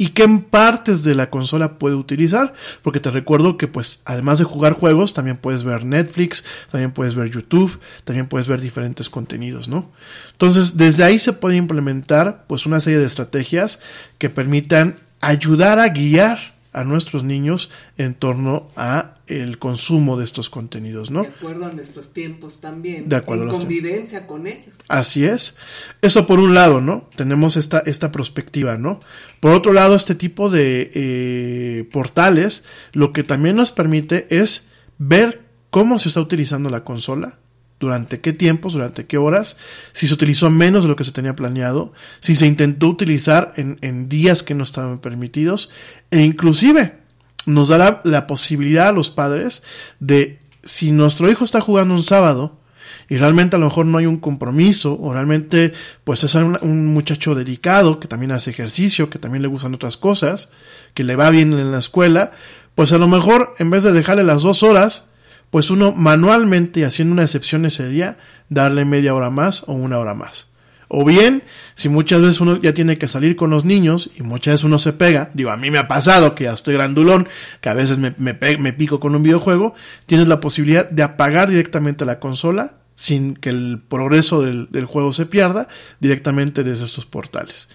y 0.00 0.12
qué 0.12 0.26
partes 0.50 1.04
de 1.04 1.14
la 1.14 1.28
consola 1.28 1.78
puede 1.78 1.94
utilizar, 1.94 2.54
porque 2.80 3.00
te 3.00 3.10
recuerdo 3.10 3.58
que 3.58 3.68
pues 3.68 4.00
además 4.06 4.38
de 4.38 4.46
jugar 4.46 4.72
juegos, 4.72 5.12
también 5.12 5.36
puedes 5.36 5.62
ver 5.62 5.84
Netflix, 5.84 6.42
también 6.70 6.92
puedes 6.92 7.14
ver 7.14 7.30
YouTube, 7.30 7.78
también 8.04 8.26
puedes 8.26 8.48
ver 8.48 8.62
diferentes 8.62 9.10
contenidos, 9.10 9.68
¿no? 9.68 9.90
Entonces, 10.32 10.78
desde 10.78 11.04
ahí 11.04 11.18
se 11.18 11.34
puede 11.34 11.56
implementar 11.56 12.46
pues 12.46 12.64
una 12.64 12.80
serie 12.80 12.98
de 12.98 13.04
estrategias 13.04 13.80
que 14.16 14.30
permitan 14.30 15.00
ayudar 15.20 15.78
a 15.78 15.88
guiar 15.88 16.54
a 16.72 16.84
nuestros 16.84 17.24
niños 17.24 17.70
en 17.98 18.14
torno 18.14 18.68
a 18.76 19.14
el 19.26 19.58
consumo 19.58 20.16
de 20.16 20.24
estos 20.24 20.50
contenidos, 20.50 21.10
¿no? 21.10 21.22
De 21.22 21.28
acuerdo 21.28 21.66
a 21.66 21.72
nuestros 21.72 22.12
tiempos 22.12 22.60
también. 22.60 23.08
De 23.08 23.16
acuerdo 23.16 23.44
En 23.44 23.48
a 23.48 23.52
convivencia 23.52 24.26
con 24.26 24.46
ellos. 24.46 24.76
Así 24.88 25.24
es. 25.24 25.56
Eso 26.00 26.26
por 26.26 26.38
un 26.38 26.54
lado, 26.54 26.80
¿no? 26.80 27.08
Tenemos 27.16 27.56
esta, 27.56 27.80
esta 27.80 28.12
perspectiva, 28.12 28.78
¿no? 28.78 29.00
Por 29.40 29.52
otro 29.52 29.72
lado, 29.72 29.94
este 29.94 30.14
tipo 30.14 30.48
de 30.48 30.90
eh, 30.94 31.88
portales 31.90 32.64
lo 32.92 33.12
que 33.12 33.24
también 33.24 33.56
nos 33.56 33.72
permite 33.72 34.26
es 34.30 34.70
ver 34.98 35.42
cómo 35.70 35.98
se 35.98 36.08
está 36.08 36.20
utilizando 36.20 36.70
la 36.70 36.84
consola, 36.84 37.38
durante 37.80 38.20
qué 38.20 38.32
tiempos, 38.32 38.74
durante 38.74 39.06
qué 39.06 39.16
horas, 39.16 39.56
si 39.92 40.06
se 40.06 40.14
utilizó 40.14 40.50
menos 40.50 40.84
de 40.84 40.90
lo 40.90 40.96
que 40.96 41.04
se 41.04 41.12
tenía 41.12 41.34
planeado, 41.34 41.92
si 42.20 42.36
se 42.36 42.46
intentó 42.46 42.88
utilizar 42.88 43.54
en, 43.56 43.78
en 43.80 44.08
días 44.08 44.42
que 44.42 44.54
no 44.54 44.62
estaban 44.62 45.00
permitidos, 45.00 45.72
e 46.10 46.20
inclusive 46.20 46.98
nos 47.46 47.68
da 47.68 48.02
la, 48.04 48.26
posibilidad 48.26 48.88
a 48.88 48.92
los 48.92 49.08
padres 49.08 49.62
de, 49.98 50.38
si 50.62 50.92
nuestro 50.92 51.30
hijo 51.30 51.42
está 51.42 51.60
jugando 51.60 51.94
un 51.94 52.04
sábado, 52.04 52.60
y 53.08 53.16
realmente 53.16 53.56
a 53.56 53.58
lo 53.58 53.66
mejor 53.66 53.86
no 53.86 53.98
hay 53.98 54.06
un 54.06 54.18
compromiso, 54.18 54.96
o 55.00 55.12
realmente 55.12 55.72
pues 56.04 56.22
es 56.22 56.34
un, 56.34 56.58
un, 56.60 56.86
muchacho 56.86 57.34
dedicado, 57.34 57.98
que 57.98 58.08
también 58.08 58.30
hace 58.30 58.50
ejercicio, 58.50 59.10
que 59.10 59.18
también 59.18 59.42
le 59.42 59.48
gustan 59.48 59.74
otras 59.74 59.96
cosas, 59.96 60.52
que 60.94 61.02
le 61.02 61.16
va 61.16 61.30
bien 61.30 61.52
en 61.54 61.72
la 61.72 61.78
escuela, 61.78 62.32
pues 62.74 62.92
a 62.92 62.98
lo 62.98 63.08
mejor 63.08 63.54
en 63.58 63.70
vez 63.70 63.82
de 63.82 63.92
dejarle 63.92 64.22
las 64.22 64.42
dos 64.42 64.62
horas, 64.62 65.09
pues 65.50 65.70
uno 65.70 65.92
manualmente, 65.92 66.84
haciendo 66.84 67.12
una 67.12 67.24
excepción 67.24 67.66
ese 67.66 67.88
día, 67.88 68.18
darle 68.48 68.84
media 68.84 69.14
hora 69.14 69.30
más 69.30 69.64
o 69.66 69.72
una 69.72 69.98
hora 69.98 70.14
más. 70.14 70.48
O 70.92 71.04
bien, 71.04 71.44
si 71.76 71.88
muchas 71.88 72.20
veces 72.20 72.40
uno 72.40 72.60
ya 72.60 72.74
tiene 72.74 72.98
que 72.98 73.06
salir 73.06 73.36
con 73.36 73.50
los 73.50 73.64
niños 73.64 74.10
y 74.16 74.22
muchas 74.22 74.54
veces 74.54 74.64
uno 74.64 74.80
se 74.80 74.92
pega, 74.92 75.30
digo, 75.34 75.50
a 75.50 75.56
mí 75.56 75.70
me 75.70 75.78
ha 75.78 75.86
pasado 75.86 76.34
que 76.34 76.44
ya 76.44 76.52
estoy 76.52 76.74
grandulón, 76.74 77.28
que 77.60 77.68
a 77.68 77.74
veces 77.74 77.98
me, 77.98 78.34
pico 78.72 78.98
con 78.98 79.14
un 79.14 79.22
videojuego, 79.22 79.74
tienes 80.06 80.26
la 80.26 80.40
posibilidad 80.40 80.90
de 80.90 81.04
apagar 81.04 81.48
directamente 81.48 82.04
la 82.04 82.18
consola 82.18 82.74
sin 82.96 83.36
que 83.36 83.50
el 83.50 83.80
progreso 83.88 84.42
del 84.42 84.84
juego 84.84 85.12
se 85.12 85.26
pierda 85.26 85.68
directamente 86.00 86.64
desde 86.64 86.86
estos 86.86 87.06
portales. 87.06 87.68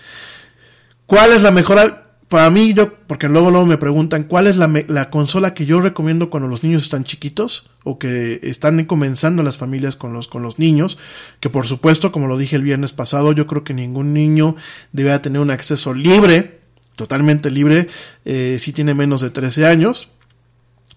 ¿Cuál 1.06 1.32
es 1.32 1.42
la 1.42 1.52
mejor 1.52 2.05
para 2.36 2.50
mí, 2.50 2.74
yo, 2.74 2.94
porque 3.08 3.30
luego, 3.30 3.50
luego 3.50 3.66
me 3.66 3.78
preguntan 3.78 4.24
cuál 4.24 4.48
es 4.48 4.58
la, 4.58 4.70
la, 4.90 5.10
consola 5.10 5.54
que 5.54 5.66
yo 5.66 5.80
recomiendo 5.80 6.30
cuando 6.30 6.50
los 6.50 6.66
niños 6.66 6.84
están 6.84 7.06
chiquitos 7.06 7.70
o 7.86 7.98
que 7.98 8.42
están 8.44 8.84
comenzando 8.84 9.42
las 9.42 9.56
familias 9.56 9.96
con 9.96 10.12
los, 10.12 10.28
con 10.28 10.44
los 10.44 10.60
niños, 10.60 10.98
que 11.40 11.50
por 11.50 11.66
supuesto, 11.66 12.12
como 12.12 12.28
lo 12.28 12.38
dije 12.38 12.58
el 12.58 12.64
viernes 12.64 12.92
pasado, 12.92 13.32
yo 13.32 13.48
creo 13.48 13.64
que 13.64 13.74
ningún 13.74 14.12
niño 14.14 14.58
debe 14.92 15.18
tener 15.20 15.42
un 15.42 15.50
acceso 15.50 15.94
libre, 15.94 16.60
totalmente 16.98 17.50
libre, 17.50 17.88
eh, 18.26 18.58
si 18.60 18.74
tiene 18.74 18.94
menos 18.94 19.22
de 19.22 19.30
13 19.30 19.66
años. 19.66 20.12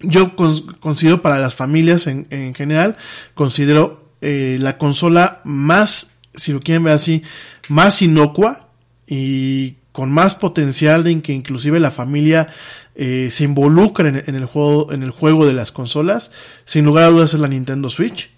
Yo 0.00 0.34
considero 0.34 1.22
para 1.22 1.38
las 1.38 1.54
familias 1.54 2.08
en, 2.08 2.26
en 2.30 2.52
general, 2.52 2.96
considero 3.36 4.10
eh, 4.22 4.56
la 4.58 4.76
consola 4.76 5.40
más, 5.44 6.18
si 6.34 6.52
lo 6.52 6.58
quieren 6.58 6.82
ver 6.82 6.94
así, 6.94 7.22
más 7.68 8.02
inocua 8.02 8.70
y 9.06 9.76
con 9.98 10.12
más 10.12 10.36
potencial 10.36 11.08
en 11.08 11.22
que 11.22 11.32
inclusive 11.32 11.80
la 11.80 11.90
familia 11.90 12.46
eh, 12.94 13.30
se 13.32 13.42
involucre 13.42 14.10
en, 14.10 14.22
en, 14.24 14.36
el 14.36 14.44
juego, 14.44 14.92
en 14.92 15.02
el 15.02 15.10
juego 15.10 15.44
de 15.44 15.52
las 15.52 15.72
consolas, 15.72 16.30
sin 16.64 16.84
lugar 16.84 17.02
a 17.02 17.08
dudas 17.08 17.34
es 17.34 17.40
la 17.40 17.48
Nintendo 17.48 17.90
Switch. 17.90 18.30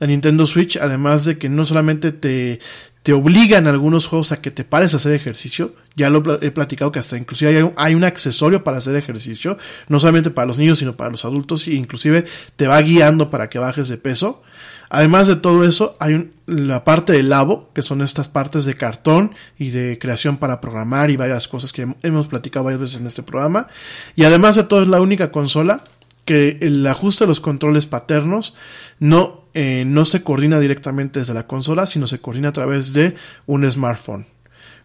La 0.00 0.08
Nintendo 0.08 0.44
Switch, 0.44 0.76
además 0.76 1.24
de 1.24 1.38
que 1.38 1.48
no 1.48 1.64
solamente 1.64 2.10
te, 2.10 2.58
te 3.04 3.12
obligan 3.12 3.68
algunos 3.68 4.08
juegos 4.08 4.32
a 4.32 4.42
que 4.42 4.50
te 4.50 4.64
pares 4.64 4.92
a 4.92 4.96
hacer 4.96 5.12
ejercicio, 5.12 5.76
ya 5.94 6.10
lo 6.10 6.20
he 6.42 6.50
platicado 6.50 6.90
que 6.90 6.98
hasta 6.98 7.16
inclusive 7.16 7.56
hay 7.56 7.62
un, 7.62 7.74
hay 7.76 7.94
un 7.94 8.02
accesorio 8.02 8.64
para 8.64 8.78
hacer 8.78 8.96
ejercicio, 8.96 9.56
no 9.86 10.00
solamente 10.00 10.30
para 10.30 10.46
los 10.46 10.58
niños, 10.58 10.80
sino 10.80 10.96
para 10.96 11.10
los 11.10 11.24
adultos, 11.24 11.68
inclusive 11.68 12.24
te 12.56 12.66
va 12.66 12.82
guiando 12.82 13.30
para 13.30 13.48
que 13.48 13.60
bajes 13.60 13.86
de 13.86 13.98
peso. 13.98 14.42
Además 14.90 15.26
de 15.26 15.36
todo 15.36 15.64
eso, 15.64 15.96
hay 15.98 16.14
un, 16.14 16.32
la 16.46 16.84
parte 16.84 17.12
del 17.12 17.30
labo, 17.30 17.70
que 17.74 17.82
son 17.82 18.02
estas 18.02 18.28
partes 18.28 18.64
de 18.64 18.74
cartón 18.74 19.34
y 19.58 19.70
de 19.70 19.98
creación 19.98 20.36
para 20.36 20.60
programar 20.60 21.10
y 21.10 21.16
varias 21.16 21.48
cosas 21.48 21.72
que 21.72 21.94
hemos 22.02 22.26
platicado 22.28 22.64
varias 22.64 22.80
veces 22.80 23.00
en 23.00 23.06
este 23.06 23.22
programa. 23.22 23.68
Y 24.14 24.24
además 24.24 24.56
de 24.56 24.64
todo, 24.64 24.82
es 24.82 24.88
la 24.88 25.00
única 25.00 25.32
consola 25.32 25.84
que 26.24 26.58
el 26.60 26.86
ajuste 26.86 27.24
de 27.24 27.28
los 27.28 27.40
controles 27.40 27.86
paternos 27.86 28.54
no, 28.98 29.44
eh, 29.54 29.84
no 29.86 30.04
se 30.04 30.22
coordina 30.22 30.60
directamente 30.60 31.18
desde 31.18 31.34
la 31.34 31.46
consola, 31.46 31.86
sino 31.86 32.06
se 32.06 32.20
coordina 32.20 32.48
a 32.48 32.52
través 32.52 32.92
de 32.92 33.14
un 33.46 33.70
smartphone. 33.70 34.26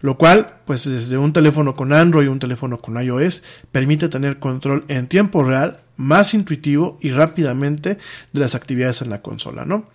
Lo 0.02 0.18
cual, 0.18 0.62
pues 0.66 0.86
desde 0.86 1.18
un 1.18 1.34
teléfono 1.34 1.76
con 1.76 1.92
Android 1.92 2.26
y 2.26 2.30
un 2.30 2.40
teléfono 2.40 2.78
con 2.78 3.02
iOS, 3.02 3.44
permite 3.72 4.08
tener 4.08 4.40
control 4.40 4.86
en 4.88 5.08
tiempo 5.08 5.44
real, 5.44 5.78
más 5.98 6.34
intuitivo 6.34 6.98
y 7.02 7.12
rápidamente 7.12 7.98
de 8.32 8.40
las 8.40 8.56
actividades 8.56 9.02
en 9.02 9.10
la 9.10 9.22
consola, 9.22 9.66
¿no? 9.66 9.88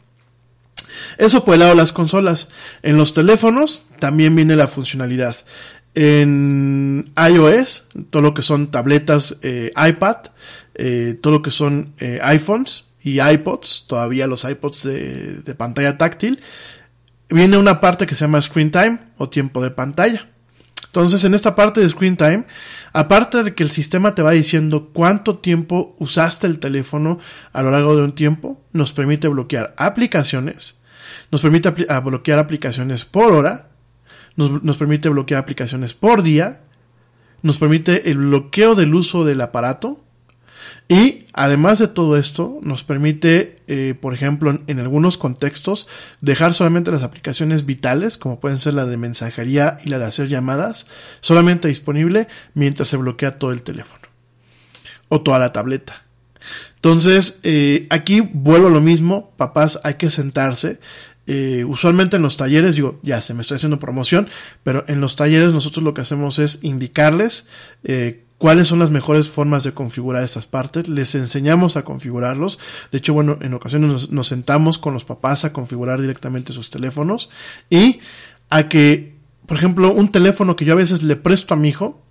Eso 1.16 1.44
por 1.44 1.54
el 1.54 1.60
lado 1.60 1.72
de 1.72 1.78
las 1.78 1.92
consolas. 1.92 2.50
En 2.82 2.96
los 2.96 3.14
teléfonos 3.14 3.86
también 3.98 4.36
viene 4.36 4.56
la 4.56 4.68
funcionalidad. 4.68 5.36
En 5.94 7.12
iOS, 7.16 7.88
todo 8.10 8.22
lo 8.22 8.34
que 8.34 8.42
son 8.42 8.70
tabletas 8.70 9.38
eh, 9.42 9.70
iPad, 9.76 10.16
eh, 10.74 11.18
todo 11.20 11.34
lo 11.34 11.42
que 11.42 11.50
son 11.50 11.94
eh, 11.98 12.20
iPhones 12.22 12.86
y 13.02 13.20
iPods, 13.20 13.86
todavía 13.86 14.26
los 14.26 14.44
iPods 14.44 14.82
de 14.84 15.54
pantalla 15.56 15.98
táctil, 15.98 16.40
viene 17.30 17.56
una 17.56 17.80
parte 17.80 18.06
que 18.06 18.14
se 18.14 18.22
llama 18.22 18.42
Screen 18.42 18.70
Time 18.70 18.98
o 19.16 19.28
tiempo 19.28 19.62
de 19.62 19.70
pantalla. 19.70 20.28
Entonces, 20.86 21.24
en 21.24 21.34
esta 21.34 21.56
parte 21.56 21.80
de 21.80 21.88
Screen 21.88 22.16
Time, 22.16 22.44
aparte 22.92 23.42
de 23.42 23.54
que 23.54 23.64
el 23.64 23.70
sistema 23.70 24.14
te 24.14 24.22
va 24.22 24.30
diciendo 24.30 24.90
cuánto 24.92 25.38
tiempo 25.38 25.96
usaste 25.98 26.46
el 26.46 26.60
teléfono 26.60 27.18
a 27.52 27.62
lo 27.62 27.72
largo 27.72 27.96
de 27.96 28.02
un 28.02 28.14
tiempo, 28.14 28.62
nos 28.72 28.92
permite 28.92 29.26
bloquear 29.26 29.74
aplicaciones, 29.76 30.76
nos 31.32 31.42
permite 31.42 31.68
apl 31.68 31.84
bloquear 32.04 32.38
aplicaciones 32.38 33.04
por 33.04 33.32
hora, 33.32 33.70
nos 34.36 34.76
permite 34.76 35.08
bloquear 35.08 35.40
aplicaciones 35.40 35.94
por 35.94 36.22
día, 36.22 36.60
nos 37.42 37.58
permite 37.58 38.10
el 38.10 38.18
bloqueo 38.18 38.76
del 38.76 38.94
uso 38.94 39.24
del 39.24 39.40
aparato, 39.40 40.04
y 40.88 41.24
además 41.32 41.78
de 41.78 41.88
todo 41.88 42.16
esto, 42.16 42.58
nos 42.62 42.84
permite, 42.84 43.58
eh, 43.66 43.94
por 43.98 44.12
ejemplo, 44.12 44.60
en, 44.66 44.78
algunos 44.78 45.16
contextos, 45.16 45.88
dejar 46.20 46.52
solamente 46.52 46.90
las 46.90 47.02
aplicaciones 47.02 47.64
vitales, 47.64 48.18
como 48.18 48.38
pueden 48.38 48.58
ser 48.58 48.74
la 48.74 48.84
de 48.84 48.96
mensajería 48.98 49.78
y 49.84 49.88
la 49.88 49.98
de 49.98 50.04
hacer 50.04 50.28
llamadas, 50.28 50.88
solamente 51.20 51.68
disponible 51.68 52.28
mientras 52.52 52.88
se 52.88 52.98
bloquea 52.98 53.38
todo 53.38 53.52
el 53.52 53.62
teléfono 53.62 54.02
o 55.08 55.22
toda 55.22 55.38
la 55.38 55.52
tableta. 55.52 56.04
Entonces, 56.76 57.40
eh, 57.44 57.86
aquí 57.88 58.20
vuelvo 58.20 58.66
a 58.66 58.70
lo 58.70 58.82
mismo, 58.82 59.32
papás, 59.36 59.80
hay 59.84 59.94
que 59.94 60.10
sentarse. 60.10 60.80
Eh, 61.26 61.64
usualmente 61.66 62.16
en 62.16 62.22
los 62.22 62.36
talleres, 62.36 62.74
digo, 62.74 63.00
ya 63.02 63.22
se 63.22 63.32
me 63.32 63.40
estoy 63.40 63.56
haciendo 63.56 63.78
promoción, 63.78 64.28
pero 64.62 64.84
en 64.86 65.00
los 65.00 65.16
talleres 65.16 65.52
nosotros 65.52 65.82
lo 65.82 65.94
que 65.94 66.02
hacemos 66.02 66.38
es 66.38 66.62
indicarles 66.62 67.48
cuáles 68.38 68.68
son 68.68 68.78
las 68.78 68.90
mejores 68.90 69.28
formas 69.28 69.64
de 69.64 69.72
configurar 69.72 70.22
estas 70.22 70.46
partes, 70.46 70.88
les 70.88 71.14
enseñamos 71.14 71.76
a 71.76 71.84
configurarlos, 71.84 72.58
de 72.92 72.98
hecho, 72.98 73.14
bueno, 73.14 73.38
en 73.40 73.54
ocasiones 73.54 73.90
nos, 73.90 74.10
nos, 74.10 74.26
sentamos 74.26 74.78
con 74.78 74.92
los 74.92 75.04
papás 75.04 75.44
a 75.44 75.52
configurar 75.52 76.00
directamente 76.00 76.52
sus 76.52 76.70
teléfonos 76.70 77.30
y 77.70 78.00
a 78.50 78.68
que, 78.68 79.16
por 79.46 79.56
ejemplo, 79.56 79.92
un 79.92 80.10
teléfono 80.10 80.56
que 80.56 80.64
yo 80.64 80.72
a 80.72 80.76
veces 80.76 81.02
le 81.02 81.16
presto 81.16 81.54
a 81.54 81.56
mi 81.56 81.68
hijo, 81.68 82.03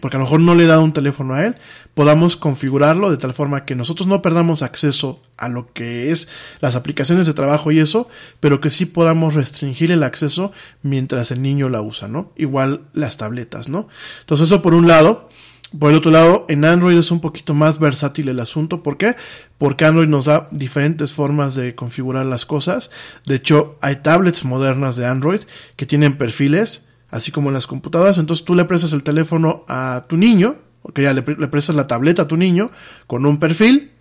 porque 0.00 0.16
a 0.16 0.20
lo 0.20 0.24
mejor 0.24 0.40
no 0.40 0.54
le 0.54 0.64
he 0.64 0.66
dado 0.66 0.82
un 0.82 0.92
teléfono 0.92 1.34
a 1.34 1.44
él, 1.44 1.56
podamos 1.94 2.36
configurarlo 2.36 3.10
de 3.10 3.16
tal 3.16 3.32
forma 3.32 3.64
que 3.64 3.76
nosotros 3.76 4.08
no 4.08 4.22
perdamos 4.22 4.62
acceso 4.62 5.22
a 5.36 5.48
lo 5.48 5.72
que 5.72 6.10
es 6.10 6.28
las 6.60 6.74
aplicaciones 6.74 7.26
de 7.26 7.34
trabajo 7.34 7.70
y 7.70 7.78
eso, 7.78 8.08
pero 8.40 8.60
que 8.60 8.70
sí 8.70 8.86
podamos 8.86 9.34
restringir 9.34 9.92
el 9.92 10.02
acceso 10.02 10.52
mientras 10.82 11.30
el 11.30 11.42
niño 11.42 11.68
la 11.68 11.80
usa, 11.80 12.08
¿no? 12.08 12.32
Igual 12.36 12.82
las 12.92 13.16
tabletas, 13.16 13.68
¿no? 13.68 13.88
Entonces 14.20 14.48
eso 14.48 14.62
por 14.62 14.74
un 14.74 14.88
lado. 14.88 15.28
Por 15.76 15.90
el 15.90 15.96
otro 15.96 16.12
lado, 16.12 16.46
en 16.48 16.64
Android 16.64 16.96
es 16.96 17.10
un 17.10 17.20
poquito 17.20 17.52
más 17.52 17.80
versátil 17.80 18.28
el 18.28 18.38
asunto. 18.38 18.84
¿Por 18.84 18.96
qué? 18.96 19.16
Porque 19.58 19.84
Android 19.84 20.06
nos 20.06 20.26
da 20.26 20.46
diferentes 20.52 21.12
formas 21.12 21.56
de 21.56 21.74
configurar 21.74 22.26
las 22.26 22.46
cosas. 22.46 22.92
De 23.26 23.34
hecho, 23.34 23.76
hay 23.80 23.96
tablets 23.96 24.44
modernas 24.44 24.94
de 24.94 25.06
Android 25.06 25.40
que 25.74 25.84
tienen 25.84 26.16
perfiles 26.16 26.86
así 27.14 27.30
como 27.30 27.48
en 27.48 27.54
las 27.54 27.68
computadoras. 27.68 28.18
Entonces 28.18 28.44
tú 28.44 28.56
le 28.56 28.64
prestas 28.64 28.92
el 28.92 29.04
teléfono 29.04 29.64
a 29.68 30.04
tu 30.08 30.16
niño, 30.16 30.56
que 30.92 31.02
ya 31.02 31.12
le, 31.12 31.22
le, 31.22 31.48
prestas 31.48 31.76
la 31.76 31.86
tableta 31.86 32.22
a 32.22 32.28
tu 32.28 32.36
niño 32.36 32.70
con 33.06 33.24
un 33.24 33.38
perfil 33.38 33.92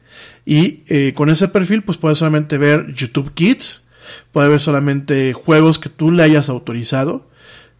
y 0.46 0.84
eh, 0.88 1.14
con 1.16 1.30
ese 1.30 1.48
perfil 1.48 1.84
pues 1.84 2.00
puedes 2.00 2.18
solamente 2.18 2.58
ver 2.58 2.92
YouTube 2.94 3.34
Kids, 3.36 3.88
puede 4.32 4.50
ver 4.50 4.60
solamente 4.60 5.32
juegos 5.34 5.78
que 5.78 5.90
tú 5.90 6.12
le 6.12 6.24
hayas 6.24 6.50
autorizado. 6.50 7.30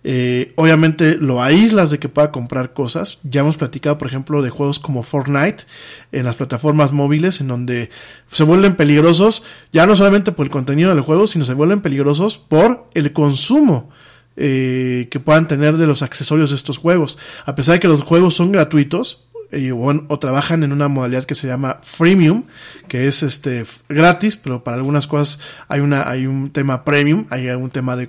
Eh, 0.06 0.52
obviamente 0.58 1.16
lo 1.16 1.42
aíslas 1.42 1.90
de 1.90 1.98
que 1.98 2.10
pueda 2.10 2.32
comprar 2.32 2.74
cosas. 2.74 3.18
Ya 3.24 3.42
hemos 3.42 3.58
platicado, 3.58 3.98
por 3.98 4.08
ejemplo, 4.08 4.44
de 4.44 4.52
juegos 4.52 4.78
como 4.78 5.02
Fortnite 5.02 5.64
en 6.12 6.26
las 6.26 6.36
plataformas 6.36 6.92
móviles, 6.92 7.42
en 7.42 7.48
donde 7.48 7.90
se 8.30 8.44
vuelven 8.44 8.76
peligrosos, 8.76 9.44
ya 9.72 9.88
no 9.88 9.96
solamente 9.96 10.32
por 10.32 10.46
el 10.46 10.52
contenido 10.52 10.94
del 10.94 11.02
juego, 11.02 11.26
sino 11.26 11.44
se 11.44 11.56
vuelven 11.56 11.82
peligrosos 11.82 12.38
por 12.38 12.88
el 12.94 13.14
consumo. 13.14 13.90
Eh, 14.36 15.10
que 15.12 15.20
puedan 15.20 15.48
tener 15.48 15.78
de 15.78 15.86
los 15.86 16.02
accesorios 16.02 16.50
de 16.50 16.56
estos 16.56 16.80
juegos. 16.80 17.20
A 17.46 17.54
pesar 17.54 17.74
de 17.74 17.80
que 17.80 17.88
los 17.88 18.02
juegos 18.02 18.34
son 18.34 18.52
gratuitos, 18.52 19.26
eh, 19.52 19.72
o, 19.72 20.18
trabajan 20.20 20.64
en 20.64 20.72
una 20.72 20.88
modalidad 20.88 21.26
que 21.26 21.36
se 21.36 21.46
llama 21.46 21.80
freemium, 21.84 22.46
que 22.88 23.06
es 23.08 23.22
este 23.22 23.64
gratis, 23.88 24.36
pero 24.36 24.64
para 24.64 24.78
algunas 24.78 25.06
cosas 25.06 25.40
hay 25.68 25.82
una 25.82 26.10
hay 26.10 26.26
un 26.26 26.50
tema 26.50 26.84
premium, 26.84 27.28
hay 27.30 27.50
un 27.50 27.70
tema 27.70 27.96
de, 27.96 28.08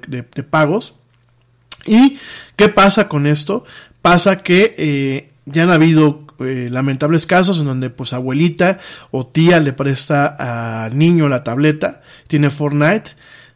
pagos. 0.49 0.95
¿Y 1.85 2.19
qué 2.57 2.71
pasa 2.71 3.09
con 3.09 3.27
esto? 3.27 3.67
Pasa 4.01 4.43
que 4.43 4.75
eh, 4.79 5.31
ya 5.45 5.65
han 5.65 5.71
habido 5.71 6.25
lamentables 6.39 7.27
casos 7.27 7.61
en 7.61 7.67
donde 7.67 7.91
pues 7.91 8.13
abuelita 8.13 8.81
o 9.11 9.27
tía 9.27 9.61
le 9.61 9.73
presta 9.73 10.37
a 10.39 10.89
niño 10.89 11.29
la 11.29 11.45
tableta, 11.45 12.03
tiene 12.27 12.51
Fortnite, 12.51 13.13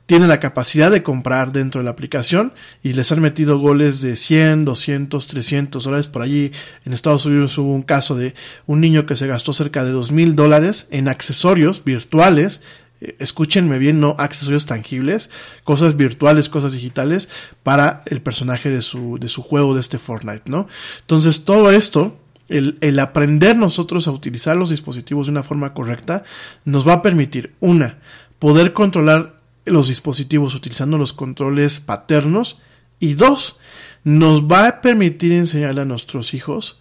tiene 0.08 0.26
la 0.26 0.40
capacidad 0.40 0.90
de 0.90 1.02
comprar 1.02 1.52
dentro 1.52 1.82
de 1.82 1.84
la 1.84 1.90
aplicación 1.90 2.54
y 2.82 2.94
les 2.94 3.12
han 3.12 3.20
metido 3.20 3.58
goles 3.58 4.00
de 4.00 4.16
100, 4.16 4.64
200, 4.64 5.26
300 5.26 5.84
dólares. 5.84 6.08
Por 6.08 6.22
allí 6.22 6.50
en 6.86 6.94
Estados 6.94 7.26
Unidos 7.26 7.58
hubo 7.58 7.74
un 7.74 7.82
caso 7.82 8.14
de 8.14 8.34
un 8.64 8.80
niño 8.80 9.04
que 9.04 9.16
se 9.16 9.26
gastó 9.26 9.52
cerca 9.52 9.84
de 9.84 9.90
2 9.90 10.10
mil 10.12 10.34
dólares 10.34 10.88
en 10.92 11.08
accesorios 11.08 11.84
virtuales 11.84 12.62
eh, 13.02 13.16
escúchenme 13.18 13.78
bien, 13.78 14.00
no 14.00 14.16
accesorios 14.18 14.64
tangibles, 14.64 15.28
cosas 15.62 15.94
virtuales, 15.94 16.48
cosas 16.48 16.72
digitales 16.72 17.28
para 17.62 18.02
el 18.06 18.22
personaje 18.22 18.70
de 18.70 18.80
su, 18.80 19.18
de 19.18 19.28
su 19.28 19.42
juego 19.42 19.74
de 19.74 19.80
este 19.80 19.98
Fortnite, 19.98 20.50
¿no? 20.50 20.68
Entonces 21.00 21.44
todo 21.44 21.70
esto, 21.70 22.18
el, 22.48 22.78
el 22.80 22.98
aprender 22.98 23.58
nosotros 23.58 24.08
a 24.08 24.12
utilizar 24.12 24.56
los 24.56 24.70
dispositivos 24.70 25.26
de 25.26 25.32
una 25.32 25.42
forma 25.42 25.74
correcta, 25.74 26.24
nos 26.64 26.88
va 26.88 26.94
a 26.94 27.02
permitir, 27.02 27.52
una, 27.60 27.98
poder 28.38 28.72
controlar 28.72 29.37
los 29.70 29.88
dispositivos 29.88 30.54
utilizando 30.54 30.98
los 30.98 31.12
controles 31.12 31.80
paternos 31.80 32.58
y 33.00 33.14
dos, 33.14 33.58
nos 34.04 34.44
va 34.44 34.66
a 34.66 34.80
permitir 34.80 35.32
enseñarle 35.32 35.82
a 35.82 35.86
nuestros 35.86 36.34
hijos 36.34 36.80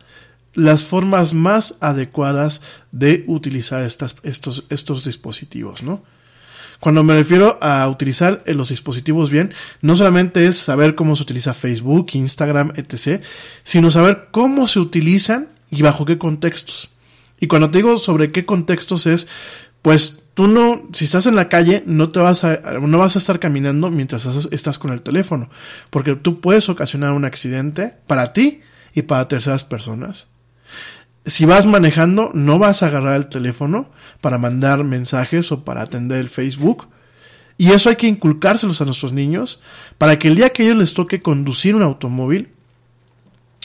las 0.53 0.83
formas 0.83 1.33
más 1.33 1.77
adecuadas 1.81 2.61
de 2.91 3.23
utilizar 3.27 3.83
estas, 3.83 4.15
estos, 4.23 4.65
estos 4.69 5.05
dispositivos, 5.05 5.83
¿no? 5.83 6.03
Cuando 6.79 7.03
me 7.03 7.15
refiero 7.15 7.57
a 7.61 7.87
utilizar 7.87 8.43
eh, 8.45 8.53
los 8.53 8.69
dispositivos 8.69 9.29
bien, 9.31 9.53
no 9.81 9.95
solamente 9.95 10.45
es 10.45 10.57
saber 10.57 10.95
cómo 10.95 11.15
se 11.15 11.23
utiliza 11.23 11.53
Facebook, 11.53 12.11
Instagram, 12.13 12.71
etc., 12.75 13.23
sino 13.63 13.89
saber 13.89 14.27
cómo 14.31 14.67
se 14.67 14.79
utilizan 14.79 15.49
y 15.71 15.81
bajo 15.81 16.05
qué 16.05 16.17
contextos. 16.17 16.91
Y 17.39 17.47
cuando 17.47 17.71
te 17.71 17.79
digo 17.79 17.97
sobre 17.97 18.31
qué 18.31 18.45
contextos 18.45 19.07
es, 19.07 19.27
pues 19.81 20.26
tú 20.37 20.47
no, 20.47 20.83
si 20.93 21.05
estás 21.05 21.25
en 21.25 21.35
la 21.35 21.49
calle, 21.49 21.81
no 21.87 22.11
te 22.11 22.19
vas 22.19 22.43
a, 22.43 22.57
no 22.79 22.99
vas 22.99 23.15
a 23.15 23.19
estar 23.19 23.39
caminando 23.39 23.89
mientras 23.89 24.27
estás- 24.51 24.77
con 24.77 24.93
el 24.93 25.01
teléfono, 25.01 25.49
porque 25.89 26.15
tú 26.15 26.41
puedes 26.41 26.69
ocasionar 26.69 27.13
un 27.13 27.25
accidente 27.25 27.95
para 28.05 28.33
ti 28.33 28.61
y 28.93 29.01
para 29.01 29.27
terceras 29.27 29.63
personas. 29.63 30.27
Si 31.25 31.45
vas 31.45 31.65
manejando, 31.65 32.29
no 32.35 32.59
vas 32.59 32.83
a 32.83 32.87
agarrar 32.87 33.15
el 33.15 33.29
teléfono 33.29 33.89
para 34.21 34.37
mandar 34.37 34.83
mensajes 34.83 35.51
o 35.51 35.65
para 35.65 35.81
atender 35.81 36.19
el 36.19 36.29
Facebook. 36.29 36.87
Y 37.57 37.71
eso 37.71 37.89
hay 37.89 37.95
que 37.95 38.05
inculcárselos 38.05 38.79
a 38.79 38.85
nuestros 38.85 39.13
niños 39.13 39.59
para 39.97 40.19
que 40.19 40.27
el 40.27 40.35
día 40.35 40.51
que 40.51 40.61
a 40.61 40.65
ellos 40.67 40.77
les 40.77 40.93
toque 40.93 41.23
conducir 41.23 41.73
un 41.73 41.81
automóvil, 41.81 42.49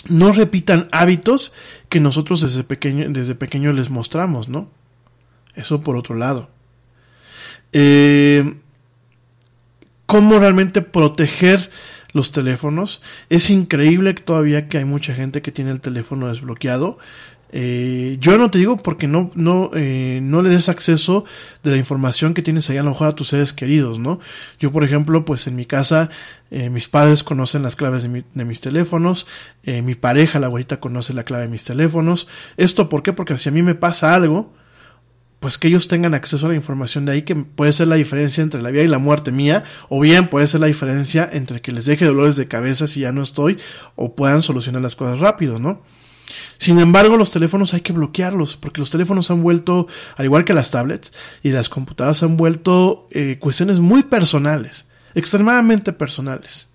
no 0.08 0.32
repitan 0.32 0.88
hábitos 0.90 1.52
que 1.90 2.00
nosotros 2.00 2.40
desde 2.40 2.64
pequeño, 2.64 3.10
desde 3.10 3.34
pequeño 3.34 3.72
les 3.72 3.90
mostramos, 3.90 4.48
¿no? 4.48 4.70
Eso 5.54 5.82
por 5.82 5.98
otro 5.98 6.14
lado. 6.16 6.48
Eh, 7.72 8.54
¿Cómo 10.06 10.38
realmente 10.38 10.82
proteger 10.82 11.70
los 12.12 12.32
teléfonos? 12.32 13.02
Es 13.30 13.48
increíble 13.48 14.12
todavía 14.14 14.68
que 14.68 14.78
hay 14.78 14.84
mucha 14.84 15.14
gente 15.14 15.40
que 15.40 15.52
tiene 15.52 15.70
el 15.70 15.80
teléfono 15.80 16.28
desbloqueado. 16.28 16.98
Eh, 17.54 18.16
yo 18.18 18.38
no 18.38 18.50
te 18.50 18.58
digo 18.58 18.78
porque 18.78 19.06
no, 19.06 19.30
no, 19.34 19.70
eh, 19.74 20.20
no 20.22 20.40
le 20.40 20.48
des 20.48 20.70
acceso 20.70 21.26
de 21.62 21.70
la 21.70 21.76
información 21.76 22.32
que 22.32 22.42
tienes 22.42 22.68
ahí 22.70 22.78
a 22.78 22.82
lo 22.82 22.90
mejor 22.90 23.08
a 23.08 23.14
tus 23.14 23.28
seres 23.28 23.52
queridos, 23.52 23.98
¿no? 23.98 24.20
Yo, 24.58 24.72
por 24.72 24.84
ejemplo, 24.84 25.24
pues 25.26 25.46
en 25.46 25.56
mi 25.56 25.66
casa, 25.66 26.08
eh, 26.50 26.70
mis 26.70 26.88
padres 26.88 27.22
conocen 27.22 27.62
las 27.62 27.76
claves 27.76 28.02
de, 28.02 28.24
de 28.34 28.44
mis 28.44 28.62
teléfonos, 28.62 29.26
eh, 29.64 29.82
mi 29.82 29.94
pareja, 29.94 30.40
la 30.40 30.46
abuelita, 30.46 30.80
conoce 30.80 31.12
la 31.12 31.24
clave 31.24 31.44
de 31.44 31.50
mis 31.50 31.64
teléfonos. 31.64 32.26
¿Esto 32.56 32.88
por 32.88 33.02
qué? 33.02 33.12
Porque 33.12 33.36
si 33.36 33.50
a 33.50 33.52
mí 33.52 33.62
me 33.62 33.74
pasa 33.74 34.14
algo, 34.14 34.54
pues 35.42 35.58
que 35.58 35.66
ellos 35.66 35.88
tengan 35.88 36.14
acceso 36.14 36.46
a 36.46 36.50
la 36.50 36.54
información 36.54 37.04
de 37.04 37.12
ahí 37.12 37.22
que 37.22 37.34
puede 37.34 37.72
ser 37.72 37.88
la 37.88 37.96
diferencia 37.96 38.44
entre 38.44 38.62
la 38.62 38.70
vida 38.70 38.84
y 38.84 38.86
la 38.86 38.98
muerte 38.98 39.32
mía, 39.32 39.64
o 39.88 40.00
bien 40.00 40.28
puede 40.28 40.46
ser 40.46 40.60
la 40.60 40.68
diferencia 40.68 41.28
entre 41.30 41.60
que 41.60 41.72
les 41.72 41.84
deje 41.84 42.04
dolores 42.04 42.36
de 42.36 42.46
cabeza 42.46 42.86
si 42.86 43.00
ya 43.00 43.10
no 43.10 43.22
estoy, 43.22 43.58
o 43.96 44.14
puedan 44.14 44.40
solucionar 44.40 44.82
las 44.82 44.94
cosas 44.94 45.18
rápido, 45.18 45.58
¿no? 45.58 45.82
Sin 46.58 46.78
embargo, 46.78 47.16
los 47.16 47.32
teléfonos 47.32 47.74
hay 47.74 47.80
que 47.80 47.92
bloquearlos, 47.92 48.56
porque 48.56 48.80
los 48.80 48.92
teléfonos 48.92 49.32
han 49.32 49.42
vuelto, 49.42 49.88
al 50.16 50.26
igual 50.26 50.44
que 50.44 50.54
las 50.54 50.70
tablets 50.70 51.12
y 51.42 51.50
las 51.50 51.68
computadoras, 51.68 52.22
han 52.22 52.36
vuelto 52.36 53.08
eh, 53.10 53.38
cuestiones 53.40 53.80
muy 53.80 54.04
personales, 54.04 54.86
extremadamente 55.16 55.92
personales. 55.92 56.70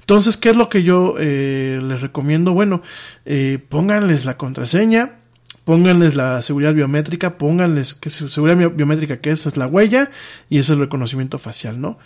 Entonces, 0.00 0.36
¿qué 0.36 0.50
es 0.50 0.58
lo 0.58 0.68
que 0.68 0.82
yo 0.82 1.14
eh, 1.18 1.80
les 1.82 2.02
recomiendo? 2.02 2.52
Bueno, 2.52 2.82
eh, 3.24 3.64
pónganles 3.66 4.26
la 4.26 4.36
contraseña, 4.36 5.20
pónganles 5.64 6.14
la 6.14 6.40
seguridad 6.42 6.74
biométrica, 6.74 7.38
pónganles 7.38 7.94
que 7.94 8.10
seguridad 8.10 8.56
bio- 8.56 8.70
biométrica 8.70 9.18
que 9.20 9.30
esa 9.30 9.48
es 9.48 9.56
la 9.56 9.66
huella 9.66 10.10
y 10.50 10.58
es 10.58 10.68
el 10.70 10.78
reconocimiento 10.78 11.38
facial, 11.38 11.80
¿no? 11.80 11.98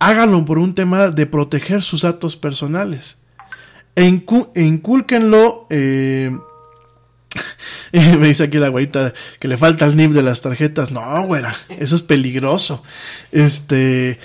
Háganlo 0.00 0.44
por 0.44 0.58
un 0.58 0.74
tema 0.74 1.08
de 1.10 1.26
proteger 1.26 1.82
sus 1.82 2.02
datos 2.02 2.36
personales. 2.36 3.18
E, 3.96 4.04
incu- 4.10 4.50
e 4.54 4.62
incúlquenlo, 4.62 5.66
eh, 5.70 6.36
me 7.92 8.26
dice 8.28 8.44
aquí 8.44 8.58
la 8.58 8.68
güerita 8.68 9.12
que 9.38 9.48
le 9.48 9.56
falta 9.56 9.84
el 9.86 9.96
NIP 9.96 10.12
de 10.12 10.22
las 10.22 10.42
tarjetas. 10.42 10.90
No, 10.90 11.22
güera, 11.26 11.54
eso 11.68 11.94
es 11.94 12.02
peligroso. 12.02 12.82
Este, 13.32 14.18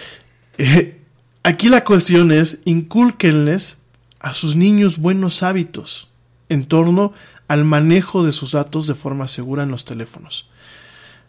eh, 0.58 0.98
aquí 1.44 1.70
la 1.70 1.84
cuestión 1.84 2.32
es, 2.32 2.60
incúlquenles 2.66 3.78
a 4.20 4.34
sus 4.34 4.56
niños 4.56 4.98
buenos 4.98 5.44
hábitos 5.44 6.10
en 6.50 6.66
torno 6.66 7.14
al 7.50 7.66
manejo 7.66 8.24
de 8.24 8.32
sus 8.32 8.54
datos 8.54 8.88
de 8.88 8.96
forma 8.96 9.28
segura 9.28 9.64
en 9.64 9.72
los 9.72 9.84
teléfonos, 9.84 10.50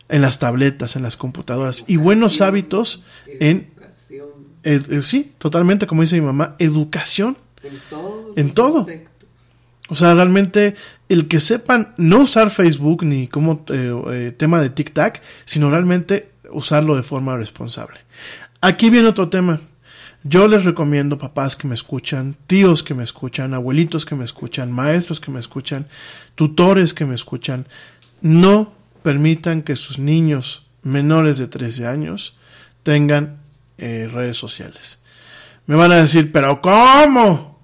en 0.08 0.22
las 0.22 0.38
tabletas, 0.38 0.94
en 0.94 1.02
las 1.02 1.16
computadoras 1.16 1.84
y 1.88 1.96
buenos 1.96 2.40
hábitos 2.40 3.02
en, 3.26 3.72
Educación, 3.76 4.28
eh, 4.62 4.82
eh, 4.88 5.02
sí, 5.02 5.32
totalmente, 5.38 5.86
como 5.88 6.02
dice 6.02 6.14
mi 6.20 6.26
mamá, 6.26 6.54
educación. 6.58 7.36
en 7.62 7.72
todos 7.90 8.36
En 8.36 8.46
los 8.46 8.54
todo. 8.54 8.78
aspectos. 8.80 9.10
O 9.88 9.96
sea, 9.96 10.14
realmente 10.14 10.76
el 11.08 11.26
que 11.26 11.40
sepan 11.40 11.94
no 11.96 12.20
usar 12.20 12.50
Facebook 12.50 13.04
ni 13.04 13.26
como 13.26 13.64
eh, 13.68 14.02
eh, 14.12 14.32
tema 14.36 14.60
de 14.62 14.72
tic-tac, 14.72 15.20
sino 15.44 15.68
realmente 15.68 16.30
usarlo 16.52 16.94
de 16.94 17.02
forma 17.02 17.36
responsable. 17.36 17.98
Aquí 18.60 18.88
viene 18.90 19.08
otro 19.08 19.28
tema. 19.28 19.60
Yo 20.22 20.48
les 20.48 20.64
recomiendo, 20.64 21.16
papás 21.16 21.56
que 21.56 21.66
me 21.66 21.74
escuchan, 21.74 22.36
tíos 22.46 22.82
que 22.82 22.92
me 22.92 23.04
escuchan, 23.04 23.54
abuelitos 23.54 24.04
que 24.04 24.14
me 24.14 24.24
escuchan, 24.24 24.70
maestros 24.70 25.18
que 25.18 25.30
me 25.30 25.40
escuchan, 25.40 25.86
tutores 26.34 26.92
que 26.92 27.06
me 27.06 27.14
escuchan, 27.14 27.66
no 28.20 28.74
permitan 29.02 29.62
que 29.62 29.76
sus 29.76 29.98
niños 29.98 30.66
menores 30.82 31.38
de 31.38 31.46
13 31.46 31.86
años 31.86 32.36
tengan 32.82 33.38
eh, 33.78 34.10
redes 34.12 34.36
sociales. 34.36 35.00
Me 35.66 35.76
van 35.76 35.92
a 35.92 36.02
decir, 36.02 36.30
pero 36.32 36.60
¿cómo? 36.60 37.58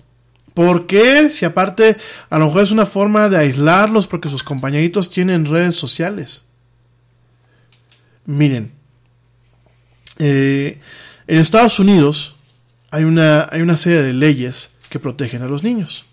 ¿Por 0.55 0.87
qué? 0.87 1.29
Si 1.29 1.45
aparte 1.45 1.99
a 2.31 2.39
lo 2.39 2.47
mejor 2.47 2.63
es 2.63 2.71
una 2.71 2.87
forma 2.87 3.29
de 3.29 3.37
aislarlos 3.37 4.07
porque 4.07 4.31
sus 4.31 4.43
compañeritos 4.43 5.11
tienen 5.11 5.45
redes 5.45 5.77
sociales. 5.77 6.47
Miren, 8.25 8.73
eh, 10.19 10.81
en 11.27 11.39
Estados 11.39 11.79
Unidos 11.79 12.36
hay 12.97 13.05
una, 13.05 13.49
hay 13.53 13.61
una 13.61 13.77
serie 13.77 14.03
de 14.03 14.13
leyes 14.13 14.71
que 14.91 14.99
protegen 14.99 15.43
a 15.43 15.47
los 15.47 15.63
niños. 15.63 16.05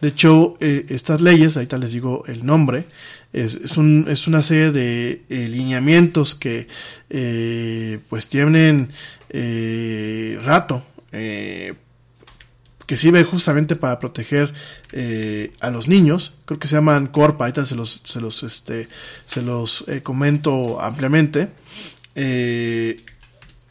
De 0.00 0.08
hecho, 0.08 0.56
eh, 0.60 0.86
estas 0.88 1.20
leyes, 1.20 1.56
ahorita 1.56 1.76
les 1.78 1.92
digo 1.92 2.24
el 2.26 2.44
nombre, 2.46 2.84
es, 3.32 3.54
es, 3.54 3.76
un- 3.76 4.06
es 4.08 4.26
una 4.26 4.42
serie 4.42 4.70
de 4.72 5.22
eh, 5.28 5.46
lineamientos 5.48 6.34
que 6.34 6.66
eh, 7.10 7.98
pues 8.08 8.28
tienen 8.28 8.90
eh, 9.28 10.38
rato, 10.42 10.82
que 11.10 12.96
sirve 12.96 13.22
justamente 13.24 13.76
para 13.76 13.98
proteger 13.98 14.52
a 15.60 15.70
los 15.70 15.86
niños. 15.86 16.34
Creo 16.44 16.58
que 16.58 16.66
se 16.68 16.76
llaman 16.76 17.06
Corpa, 17.08 17.44
ahorita 17.44 17.66
se 17.66 17.76
los, 17.76 18.00
se 18.04 18.20
los, 18.20 18.42
este, 18.42 18.88
se 19.26 19.42
los 19.42 19.84
comento 20.02 20.80
ampliamente. 20.80 21.48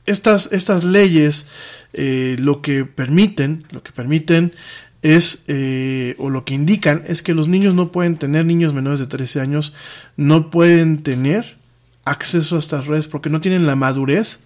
Estas, 0.05 0.49
estas 0.51 0.83
leyes 0.83 1.47
eh, 1.93 2.35
lo 2.39 2.61
que 2.61 2.85
permiten, 2.85 3.65
lo 3.71 3.83
que 3.83 3.91
permiten 3.91 4.53
es, 5.01 5.43
eh, 5.47 6.15
o 6.17 6.29
lo 6.29 6.43
que 6.45 6.53
indican 6.53 7.03
es 7.07 7.21
que 7.23 7.33
los 7.33 7.47
niños 7.47 7.73
no 7.73 7.91
pueden 7.91 8.17
tener, 8.17 8.45
niños 8.45 8.73
menores 8.73 8.99
de 8.99 9.07
13 9.07 9.41
años, 9.41 9.73
no 10.17 10.49
pueden 10.49 11.03
tener 11.03 11.57
acceso 12.05 12.55
a 12.55 12.59
estas 12.59 12.87
redes 12.87 13.07
porque 13.07 13.29
no 13.29 13.41
tienen 13.41 13.65
la 13.65 13.75
madurez 13.75 14.41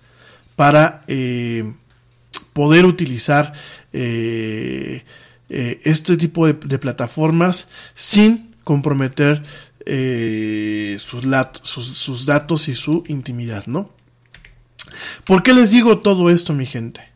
para 0.56 1.02
eh, 1.08 1.74
poder 2.54 2.86
utilizar 2.86 3.54
eh, 3.94 5.04
este 5.50 6.18
tipo 6.18 6.48
de, 6.48 6.54
plataformas 6.54 7.70
sin 7.94 8.56
comprometer 8.64 9.42
sus, 11.00 11.26
sus 11.64 12.26
datos 12.26 12.68
y 12.68 12.74
su 12.74 13.04
intimidad, 13.08 13.68
¿no? 13.68 13.92
¿Por 15.26 15.44
qué 15.44 15.54
les 15.54 15.70
digo 15.70 16.00
todo 16.00 16.30
esto, 16.30 16.54
mi 16.54 16.66
gente? 16.66 17.13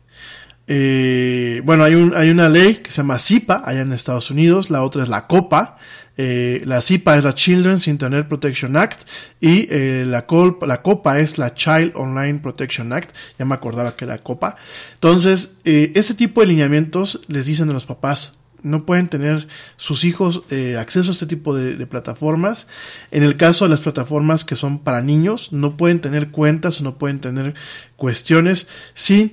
Eh, 0.70 1.62
bueno, 1.64 1.82
hay, 1.82 1.94
un, 1.94 2.14
hay 2.14 2.28
una 2.30 2.48
ley 2.50 2.76
que 2.76 2.90
se 2.90 2.98
llama 2.98 3.18
CIPA 3.18 3.62
allá 3.64 3.80
en 3.80 3.92
Estados 3.94 4.30
Unidos, 4.30 4.68
la 4.68 4.82
otra 4.82 5.02
es 5.02 5.08
la 5.08 5.26
COPA. 5.26 5.78
Eh, 6.20 6.62
la 6.66 6.82
CIPA 6.82 7.16
es 7.16 7.24
la 7.24 7.32
Children's 7.32 7.86
Internet 7.86 8.26
Protection 8.28 8.76
Act 8.76 9.02
y 9.40 9.68
eh, 9.70 10.04
la, 10.06 10.26
col- 10.26 10.58
la 10.66 10.82
COPA 10.82 11.20
es 11.20 11.38
la 11.38 11.54
Child 11.54 11.92
Online 11.94 12.40
Protection 12.40 12.92
Act. 12.92 13.14
Ya 13.38 13.44
me 13.44 13.54
acordaba 13.54 13.96
que 13.96 14.04
era 14.04 14.18
COPA. 14.18 14.56
Entonces, 14.94 15.60
eh, 15.64 15.92
ese 15.94 16.14
tipo 16.14 16.40
de 16.40 16.48
lineamientos 16.48 17.20
les 17.28 17.46
dicen 17.46 17.70
a 17.70 17.72
los 17.72 17.86
papás, 17.86 18.34
no 18.64 18.84
pueden 18.84 19.06
tener 19.06 19.46
sus 19.76 20.02
hijos 20.02 20.42
eh, 20.50 20.76
acceso 20.76 21.10
a 21.10 21.12
este 21.12 21.26
tipo 21.26 21.54
de, 21.54 21.76
de 21.76 21.86
plataformas. 21.86 22.66
En 23.12 23.22
el 23.22 23.36
caso 23.36 23.64
de 23.64 23.70
las 23.70 23.80
plataformas 23.80 24.44
que 24.44 24.56
son 24.56 24.80
para 24.80 25.00
niños, 25.00 25.52
no 25.52 25.76
pueden 25.76 26.00
tener 26.00 26.30
cuentas, 26.30 26.82
no 26.82 26.98
pueden 26.98 27.20
tener 27.20 27.54
cuestiones 27.96 28.68
sin... 28.92 29.32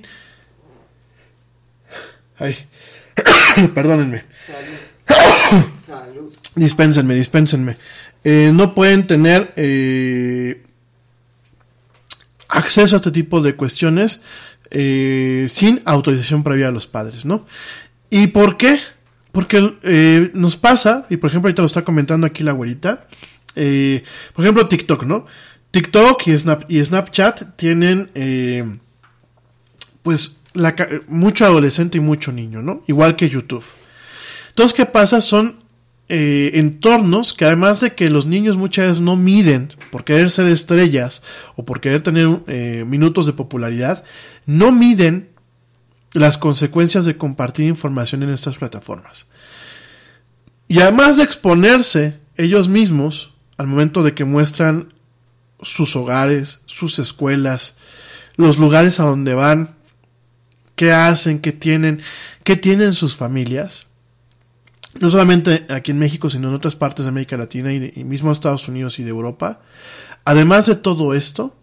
Ay, 2.38 2.56
perdónenme. 3.74 4.24
Salud. 4.46 4.86
Dispénsenme, 6.54 7.14
dispénsenme. 7.14 7.76
Eh, 8.24 8.50
no 8.52 8.74
pueden 8.74 9.06
tener 9.06 9.52
eh, 9.56 10.62
acceso 12.48 12.96
a 12.96 12.98
este 12.98 13.10
tipo 13.10 13.40
de 13.40 13.54
cuestiones 13.54 14.22
eh, 14.70 15.46
sin 15.48 15.82
autorización 15.84 16.42
previa 16.42 16.68
a 16.68 16.72
los 16.72 16.86
padres, 16.86 17.24
¿no? 17.24 17.46
¿Y 18.10 18.28
por 18.28 18.56
qué? 18.56 18.80
Porque 19.32 20.30
nos 20.32 20.56
pasa, 20.56 21.06
y 21.10 21.18
por 21.18 21.28
ejemplo 21.28 21.48
ahorita 21.48 21.62
lo 21.62 21.66
está 21.66 21.84
comentando 21.84 22.26
aquí 22.26 22.42
la 22.42 22.52
güerita, 22.52 23.06
por 23.54 24.44
ejemplo 24.44 24.66
TikTok, 24.66 25.04
¿no? 25.04 25.26
TikTok 25.70 26.26
y, 26.26 26.38
Snap, 26.38 26.70
y 26.70 26.82
Snapchat 26.82 27.56
tienen 27.56 28.80
pues 30.02 30.35
mucho 31.08 31.44
adolescente 31.44 31.98
y 31.98 32.00
mucho 32.00 32.32
niño, 32.32 32.62
¿no? 32.62 32.82
Igual 32.86 33.16
que 33.16 33.28
YouTube. 33.28 33.64
Entonces, 34.48 34.74
¿qué 34.74 34.86
pasa? 34.86 35.20
Son 35.20 35.56
eh, 36.08 36.52
entornos 36.54 37.32
que 37.32 37.44
además 37.44 37.80
de 37.80 37.94
que 37.94 38.10
los 38.10 38.26
niños 38.26 38.56
muchas 38.56 38.88
veces 38.88 39.02
no 39.02 39.16
miden 39.16 39.72
por 39.90 40.04
querer 40.04 40.30
ser 40.30 40.46
estrellas 40.46 41.22
o 41.56 41.64
por 41.64 41.80
querer 41.80 42.02
tener 42.02 42.40
eh, 42.46 42.84
minutos 42.86 43.26
de 43.26 43.32
popularidad, 43.32 44.04
no 44.46 44.72
miden 44.72 45.30
las 46.12 46.38
consecuencias 46.38 47.04
de 47.04 47.16
compartir 47.16 47.66
información 47.66 48.22
en 48.22 48.30
estas 48.30 48.56
plataformas. 48.56 49.26
Y 50.68 50.80
además 50.80 51.16
de 51.16 51.24
exponerse 51.24 52.18
ellos 52.36 52.68
mismos 52.68 53.32
al 53.56 53.66
momento 53.66 54.02
de 54.02 54.14
que 54.14 54.24
muestran 54.24 54.94
sus 55.60 55.96
hogares, 55.96 56.62
sus 56.66 56.98
escuelas, 56.98 57.78
los 58.36 58.58
lugares 58.58 59.00
a 59.00 59.04
donde 59.04 59.34
van, 59.34 59.75
qué 60.76 60.92
hacen, 60.92 61.40
qué 61.40 61.52
tienen, 61.52 62.02
qué 62.44 62.54
tienen 62.56 62.92
sus 62.92 63.16
familias, 63.16 63.88
no 65.00 65.10
solamente 65.10 65.66
aquí 65.68 65.90
en 65.90 65.98
México, 65.98 66.30
sino 66.30 66.48
en 66.48 66.54
otras 66.54 66.76
partes 66.76 67.04
de 67.04 67.08
América 67.10 67.36
Latina 67.36 67.72
y, 67.72 67.78
de- 67.80 67.92
y 67.96 68.04
mismo 68.04 68.30
Estados 68.30 68.68
Unidos 68.68 68.98
y 68.98 69.02
de 69.02 69.10
Europa. 69.10 69.60
Además 70.24 70.66
de 70.66 70.76
todo 70.76 71.14
esto, 71.14 71.56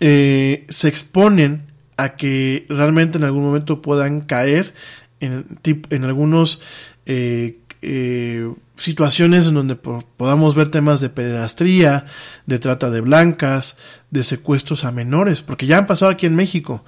eh, 0.00 0.66
se 0.68 0.88
exponen 0.88 1.70
a 1.96 2.16
que 2.16 2.66
realmente 2.68 3.18
en 3.18 3.24
algún 3.24 3.44
momento 3.44 3.82
puedan 3.82 4.22
caer 4.22 4.74
en, 5.20 5.46
en 5.64 6.04
algunos 6.04 6.60
eh, 7.06 7.58
eh, 7.82 8.50
situaciones 8.76 9.46
en 9.48 9.54
donde 9.54 9.76
po- 9.76 10.04
podamos 10.16 10.54
ver 10.54 10.70
temas 10.70 11.00
de 11.00 11.08
pederastría, 11.10 12.06
de 12.46 12.58
trata 12.58 12.90
de 12.90 13.00
blancas, 13.00 13.78
de 14.10 14.24
secuestros 14.24 14.84
a 14.84 14.92
menores, 14.92 15.42
porque 15.42 15.66
ya 15.66 15.78
han 15.78 15.86
pasado 15.86 16.10
aquí 16.10 16.26
en 16.26 16.36
México. 16.36 16.84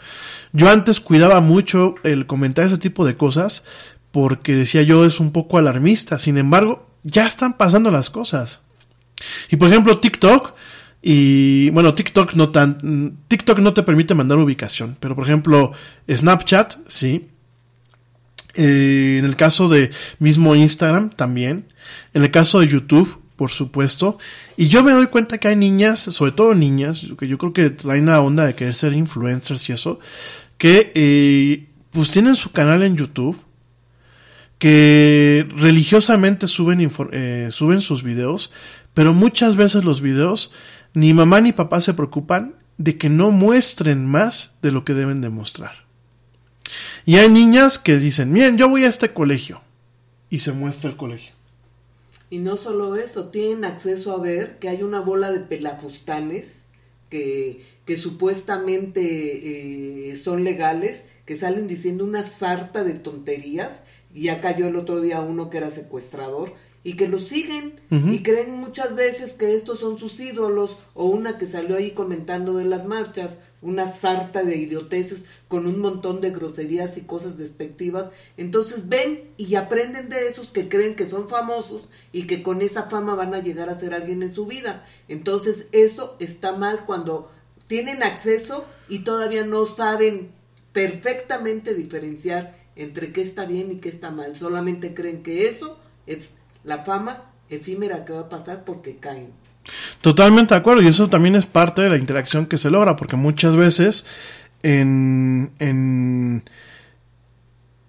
Yo 0.53 0.71
antes 0.71 1.01
cuidaba 1.01 1.41
mucho 1.41 1.97
el 2.05 2.27
comentar 2.27 2.67
ese 2.67 2.79
tipo 2.79 3.05
de 3.05 3.17
cosas 3.17 3.65
porque 4.11 4.55
decía 4.55 4.83
yo 4.83 5.05
es 5.05 5.19
un 5.21 5.33
poco 5.33 5.59
alarmista, 5.59 6.19
sin 6.19 6.39
embargo, 6.39 6.89
ya 7.03 7.27
están 7.27 7.57
pasando 7.57 7.91
las 7.91 8.09
cosas. 8.11 8.63
Y 9.51 9.57
por 9.57 9.69
ejemplo, 9.69 9.99
TikTok 9.99 10.55
y 11.03 11.71
bueno, 11.71 11.95
TikTok 11.95 12.35
no 12.35 12.51
tan 12.51 13.19
TikTok 13.29 13.59
no 13.59 13.75
te 13.75 13.83
permite 13.83 14.15
mandar 14.15 14.39
ubicación, 14.39 14.97
pero 15.01 15.15
por 15.15 15.25
ejemplo, 15.25 15.73
Snapchat 16.11 16.75
sí. 16.89 17.29
Eh, 18.57 19.17
en 19.19 19.25
el 19.25 19.37
caso 19.37 19.69
de 19.69 19.91
mismo 20.19 20.55
Instagram 20.55 21.11
también, 21.11 21.67
en 22.13 22.23
el 22.23 22.31
caso 22.31 22.61
de 22.61 22.69
YouTube, 22.69 23.21
por 23.37 23.51
supuesto, 23.51 24.19
y 24.57 24.69
yo 24.69 24.85
me 24.85 24.93
doy 24.93 25.09
cuenta 25.09 25.39
que 25.39 25.49
hay 25.49 25.57
niñas, 25.57 26.01
sobre 26.01 26.33
todo 26.33 26.55
niñas, 26.55 27.05
que 27.19 27.27
yo 27.27 27.37
creo 27.37 27.53
que 27.53 27.71
traen 27.71 28.07
la 28.07 28.21
onda 28.21 28.45
de 28.45 28.55
querer 28.55 28.75
ser 28.75 28.93
influencers 28.93 29.69
y 29.69 29.73
eso, 29.73 29.99
que 30.57 30.93
eh, 30.95 31.67
pues 31.91 32.11
tienen 32.11 32.37
su 32.37 32.53
canal 32.53 32.83
en 32.83 32.97
YouTube, 32.97 33.37
que 34.59 35.47
religiosamente 35.57 36.47
suben, 36.47 36.89
eh, 37.13 37.49
suben 37.51 37.81
sus 37.81 38.03
videos, 38.03 38.53
pero 38.95 39.13
muchas 39.13 39.57
veces 39.57 39.85
los 39.85 40.01
videos 40.01 40.53
ni 40.95 41.13
mamá 41.13 41.41
ni 41.41 41.53
papá 41.53 41.81
se 41.81 41.95
preocupan 41.95 42.55
de 42.79 42.97
que 42.97 43.09
no 43.09 43.31
muestren 43.31 44.07
más 44.07 44.59
de 44.63 44.73
lo 44.73 44.85
que 44.85 44.95
deben 44.95 45.21
de 45.21 45.29
mostrar. 45.29 45.84
Y 47.05 47.17
hay 47.17 47.29
niñas 47.29 47.79
que 47.79 47.99
dicen, 47.99 48.33
miren, 48.33 48.59
yo 48.59 48.69
voy 48.69 48.85
a 48.85 48.89
este 48.89 49.13
colegio. 49.13 49.61
Y 50.31 50.41
se 50.41 50.53
muestra 50.53 50.91
el 50.91 50.97
colegio. 50.97 51.33
Y 52.31 52.39
no 52.39 52.57
solo 52.57 52.97
eso, 52.97 53.29
tienen 53.29 53.65
acceso 53.65 54.13
a 54.13 54.21
ver 54.21 54.59
que 54.59 54.69
hay 54.69 54.83
una 54.83 55.01
bola 55.01 55.31
de 55.31 55.41
pelafustanes 55.41 56.55
que, 57.11 57.63
que 57.85 57.97
supuestamente 57.97 60.11
eh, 60.11 60.17
son 60.17 60.43
legales, 60.43 61.03
que 61.27 61.37
salen 61.37 61.69
diciendo 61.69 62.05
una 62.05 62.23
sarta 62.23 62.83
de 62.83 62.95
tonterías. 62.95 63.71
Y 64.13 64.25
ya 64.25 64.41
cayó 64.41 64.69
el 64.69 64.77
otro 64.77 65.01
día 65.01 65.21
uno 65.21 65.51
que 65.51 65.59
era 65.59 65.71
secuestrador 65.71 66.55
y 66.85 66.95
que 66.95 67.09
lo 67.09 67.19
siguen 67.19 67.81
y 67.91 68.23
creen 68.23 68.61
muchas 68.61 68.95
veces 68.95 69.33
que 69.33 69.55
estos 69.55 69.81
son 69.81 69.99
sus 69.99 70.21
ídolos 70.21 70.77
o 70.93 71.07
una 71.07 71.39
que 71.39 71.47
salió 71.47 71.77
ahí 71.77 71.93
comentando 71.93 72.59
de 72.59 72.67
las 72.67 72.85
marchas, 72.85 73.39
una 73.65 73.91
sarta 73.91 74.45
de 74.45 74.57
idioteces 74.57 75.21
con 75.49 75.67
un 75.67 75.81
montón 75.81 76.21
de 76.21 76.31
groserías 76.31 76.99
y 76.99 77.01
cosas 77.01 77.39
despectivas. 77.39 78.11
Entonces 78.37 78.89
ven 78.89 79.31
y 79.39 79.55
aprenden 79.55 80.11
de 80.11 80.29
esos 80.29 80.51
que 80.51 80.69
creen 80.69 80.95
que 80.95 81.09
son 81.09 81.29
famosos 81.29 81.89
y 82.13 82.27
que 82.27 82.43
con 82.43 82.61
esa 82.61 82.85
fama 82.85 83.15
van 83.15 83.35
a 83.35 83.41
llegar 83.41 83.71
a 83.71 83.81
ser 83.81 83.95
alguien 83.95 84.23
en 84.23 84.35
su 84.35 84.47
vida. 84.47 84.85
Entonces 85.09 85.67
eso 85.73 86.17
está 86.21 86.53
mal 86.53 86.85
cuando 86.85 87.33
tienen 87.67 88.03
acceso 88.03 88.67
y 88.89 89.01
todavía 89.01 89.47
no 89.47 89.65
saben 89.65 90.31
perfectamente 90.75 91.75
diferenciar 91.75 92.55
entre 92.77 93.13
qué 93.13 93.23
está 93.23 93.47
bien 93.47 93.73
y 93.73 93.77
qué 93.77 93.89
está 93.89 94.11
mal. 94.11 94.37
Solamente 94.37 94.93
creen 94.93 95.23
que 95.23 95.49
eso 95.49 95.79
es 96.07 96.33
la 96.65 96.85
fama 96.85 97.33
efímera 97.49 98.05
que 98.05 98.13
va 98.13 98.21
a 98.21 98.29
pasar 98.29 98.65
porque 98.65 98.97
caen. 98.97 99.33
Totalmente 100.01 100.55
de 100.55 100.61
acuerdo, 100.61 100.83
y 100.83 100.89
eso 100.89 101.09
también 101.09 101.35
es 101.35 101.47
parte 101.47 101.83
de 101.83 101.91
la 101.91 101.97
interacción 101.97 102.47
que 102.47 102.59
se 102.59 102.71
logra, 102.71 102.97
porque 102.97 103.17
muchas 103.17 103.57
veces 103.57 104.07
en. 104.63 105.51
en. 105.59 106.43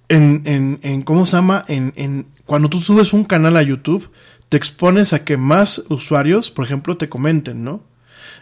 en, 0.09 0.79
en, 0.81 1.01
¿cómo 1.01 1.25
se 1.25 1.37
llama? 1.37 1.65
En, 1.67 1.93
en, 1.95 2.27
cuando 2.45 2.69
tú 2.69 2.79
subes 2.79 3.13
un 3.13 3.23
canal 3.23 3.57
a 3.57 3.63
YouTube, 3.63 4.09
te 4.49 4.57
expones 4.57 5.13
a 5.13 5.25
que 5.25 5.37
más 5.37 5.83
usuarios, 5.89 6.51
por 6.51 6.65
ejemplo, 6.65 6.97
te 6.97 7.09
comenten, 7.09 7.63
¿no? 7.63 7.83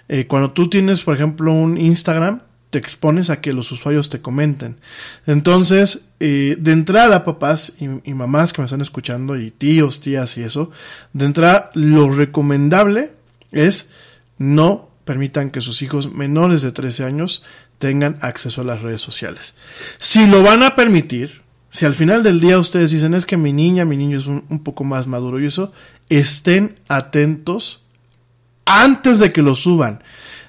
Eh, 0.10 0.28
cuando 0.28 0.52
tú 0.52 0.70
tienes, 0.70 1.04
por 1.04 1.16
ejemplo, 1.16 1.54
un 1.54 1.78
Instagram, 1.78 2.42
te 2.70 2.80
expones 2.80 3.30
a 3.30 3.40
que 3.40 3.54
los 3.54 3.72
usuarios 3.72 4.10
te 4.10 4.20
comenten. 4.20 4.78
Entonces, 5.26 6.12
eh, 6.20 6.58
de 6.60 6.72
entrada, 6.72 7.24
papás 7.24 7.74
y, 7.80 7.88
y 8.10 8.14
mamás 8.14 8.52
que 8.52 8.62
me 8.62 8.66
están 8.66 8.82
escuchando, 8.82 9.38
y 9.38 9.52
tíos, 9.52 10.02
tías 10.02 10.38
y 10.38 10.44
eso, 10.44 10.72
de 11.14 11.26
entrada, 11.26 11.70
lo 11.76 12.10
recomendable 12.10 13.12
es 13.54 13.92
no 14.38 14.90
permitan 15.06 15.52
que 15.52 15.62
sus 15.62 15.82
hijos 15.82 16.14
menores 16.14 16.62
de 16.62 16.72
13 16.72 17.04
años 17.04 17.44
tengan 17.80 18.18
acceso 18.22 18.62
a 18.62 18.66
las 18.66 18.82
redes 18.82 19.02
sociales. 19.02 19.56
Si 19.98 20.26
lo 20.26 20.44
van 20.44 20.64
a 20.64 20.76
permitir, 20.76 21.42
si 21.70 21.86
al 21.86 21.94
final 21.94 22.24
del 22.24 22.40
día 22.40 22.60
ustedes 22.60 22.92
dicen 22.92 23.14
es 23.14 23.26
que 23.26 23.38
mi 23.38 23.52
niña, 23.52 23.86
mi 23.86 23.98
niño 23.98 24.18
es 24.18 24.28
un, 24.28 24.46
un 24.50 24.64
poco 24.64 24.84
más 24.84 25.08
maduro 25.08 25.40
y 25.40 25.46
eso, 25.48 25.74
estén 26.10 26.80
atentos 26.88 27.86
antes 28.66 29.20
de 29.20 29.34
que 29.34 29.42
lo 29.42 29.56
suban. 29.56 30.04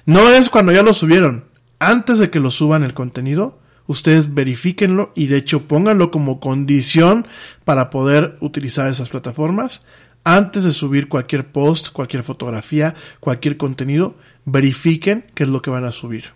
No 0.05 0.29
es 0.29 0.49
cuando 0.49 0.71
ya 0.71 0.83
lo 0.83 0.93
subieron, 0.93 1.45
antes 1.79 2.19
de 2.19 2.29
que 2.29 2.39
lo 2.39 2.51
suban 2.51 2.83
el 2.83 2.93
contenido, 2.93 3.59
ustedes 3.87 4.33
verifíquenlo 4.33 5.11
y 5.15 5.27
de 5.27 5.37
hecho 5.37 5.67
pónganlo 5.67 6.11
como 6.11 6.39
condición 6.39 7.27
para 7.63 7.89
poder 7.89 8.37
utilizar 8.39 8.87
esas 8.87 9.09
plataformas. 9.09 9.87
Antes 10.27 10.63
de 10.63 10.71
subir 10.71 11.07
cualquier 11.07 11.51
post, 11.51 11.89
cualquier 11.91 12.23
fotografía, 12.23 12.95
cualquier 13.19 13.57
contenido, 13.57 14.15
verifiquen 14.43 15.27
qué 15.35 15.43
es 15.43 15.49
lo 15.49 15.61
que 15.61 15.69
van 15.69 15.85
a 15.85 15.91
subir. 15.91 16.33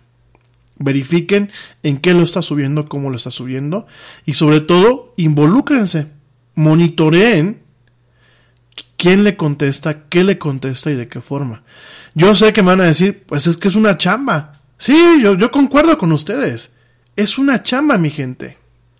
Verifiquen 0.76 1.50
en 1.82 1.98
qué 1.98 2.14
lo 2.14 2.22
está 2.22 2.40
subiendo, 2.40 2.88
cómo 2.88 3.10
lo 3.10 3.16
está 3.16 3.32
subiendo 3.32 3.88
y 4.24 4.34
sobre 4.34 4.60
todo 4.60 5.12
involúcrense, 5.16 6.06
monitoreen 6.54 7.62
quién 8.96 9.24
le 9.24 9.36
contesta, 9.36 10.04
qué 10.08 10.22
le 10.22 10.38
contesta 10.38 10.92
y 10.92 10.94
de 10.94 11.08
qué 11.08 11.20
forma. 11.20 11.64
Yo 12.14 12.32
sé 12.34 12.52
que 12.52 12.62
me 12.62 12.68
van 12.68 12.82
a 12.82 12.84
decir, 12.84 13.24
pues 13.24 13.48
es 13.48 13.56
que 13.56 13.66
es 13.66 13.74
una 13.74 13.98
chamba. 13.98 14.60
Sí, 14.78 15.20
yo, 15.20 15.34
yo 15.34 15.50
concuerdo 15.50 15.98
con 15.98 16.12
ustedes. 16.12 16.76
Es 17.16 17.38
una 17.38 17.64
chamba, 17.64 17.98
mi 17.98 18.10
gente. 18.10 18.56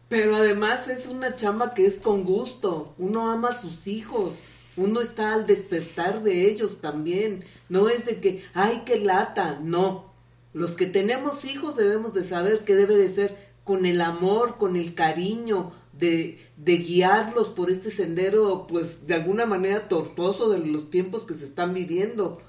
Pero 0.09 0.35
además 0.35 0.89
es 0.89 1.07
una 1.07 1.37
chamba 1.37 1.75
que 1.75 1.87
es 1.87 1.99
con 1.99 2.25
gusto. 2.25 2.97
Uno 2.99 3.31
ama 3.31 3.51
a 3.51 3.61
sus 3.61 3.87
hijos. 3.87 4.35
Uno 4.77 5.01
está 5.01 5.35
al 5.35 5.47
despertar 5.47 6.23
de 6.23 6.49
ellos 6.51 6.81
también. 6.81 7.45
No 7.69 7.89
es 7.89 8.07
de 8.07 8.21
que, 8.21 8.45
ay, 8.55 8.83
qué 8.87 9.01
lata. 9.01 9.59
No. 9.63 10.13
Los 10.53 10.73
que 10.73 10.87
tenemos 10.87 11.45
hijos 11.45 11.77
debemos 11.77 12.15
de 12.15 12.25
saber 12.25 12.61
que 12.61 12.75
debe 12.75 12.97
de 12.97 13.13
ser 13.13 13.51
con 13.65 13.87
el 13.87 14.01
amor, 14.01 14.59
con 14.59 14.77
el 14.77 14.95
cariño, 14.95 15.73
de, 15.93 16.39
de 16.57 16.77
guiarlos 16.79 17.51
por 17.51 17.71
este 17.71 17.91
sendero, 17.91 18.67
pues 18.67 19.07
de 19.07 19.15
alguna 19.15 19.47
manera 19.47 19.89
tortuoso 19.89 20.49
de 20.49 20.59
los 20.67 20.91
tiempos 20.91 21.25
que 21.25 21.35
se 21.35 21.45
están 21.45 21.75
viviendo. 21.75 22.41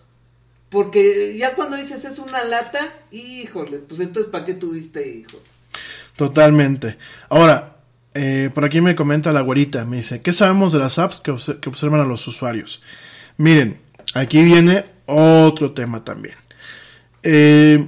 Porque 0.69 1.35
ya 1.37 1.53
cuando 1.53 1.75
dices 1.75 2.05
es 2.05 2.17
una 2.17 2.45
lata, 2.45 2.79
híjole, 3.11 3.79
pues 3.79 3.99
entonces 3.99 4.31
¿para 4.31 4.45
qué 4.45 4.53
tuviste 4.53 5.05
hijos? 5.05 5.41
Totalmente. 6.15 6.97
Ahora, 7.27 7.70
eh, 8.13 8.49
por 8.53 8.65
aquí 8.65 8.81
me 8.81 8.95
comenta 8.95 9.31
la 9.31 9.41
güerita, 9.41 9.85
me 9.85 9.97
dice, 9.97 10.21
¿qué 10.21 10.33
sabemos 10.33 10.73
de 10.73 10.79
las 10.79 10.99
apps 10.99 11.19
que, 11.19 11.31
obs- 11.31 11.59
que 11.59 11.69
observan 11.69 12.01
a 12.01 12.05
los 12.05 12.27
usuarios? 12.27 12.83
Miren, 13.37 13.79
aquí 14.13 14.43
viene 14.43 14.85
otro 15.05 15.71
tema 15.73 16.03
también. 16.03 16.35
Eh, 17.23 17.87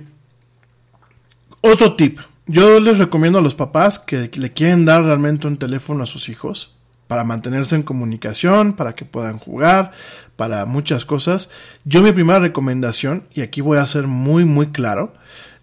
otro 1.62 1.96
tip. 1.96 2.20
Yo 2.46 2.80
les 2.80 2.98
recomiendo 2.98 3.40
a 3.40 3.42
los 3.42 3.56
papás 3.56 4.00
que 4.00 4.30
le 4.34 4.52
quieren 4.52 4.84
dar 4.86 5.04
realmente 5.04 5.48
un 5.48 5.58
teléfono 5.58 6.04
a 6.04 6.06
sus 6.06 6.28
hijos 6.28 6.76
para 7.08 7.24
mantenerse 7.24 7.76
en 7.76 7.84
comunicación, 7.84 8.74
para 8.74 8.96
que 8.96 9.06
puedan 9.06 9.38
jugar, 9.38 9.92
para 10.36 10.66
muchas 10.66 11.06
cosas. 11.06 11.50
Yo 11.86 12.02
mi 12.02 12.12
primera 12.12 12.40
recomendación, 12.40 13.24
y 13.34 13.42
aquí 13.42 13.62
voy 13.62 13.78
a 13.78 13.86
ser 13.86 14.08
muy 14.08 14.46
muy 14.46 14.68
claro, 14.72 15.14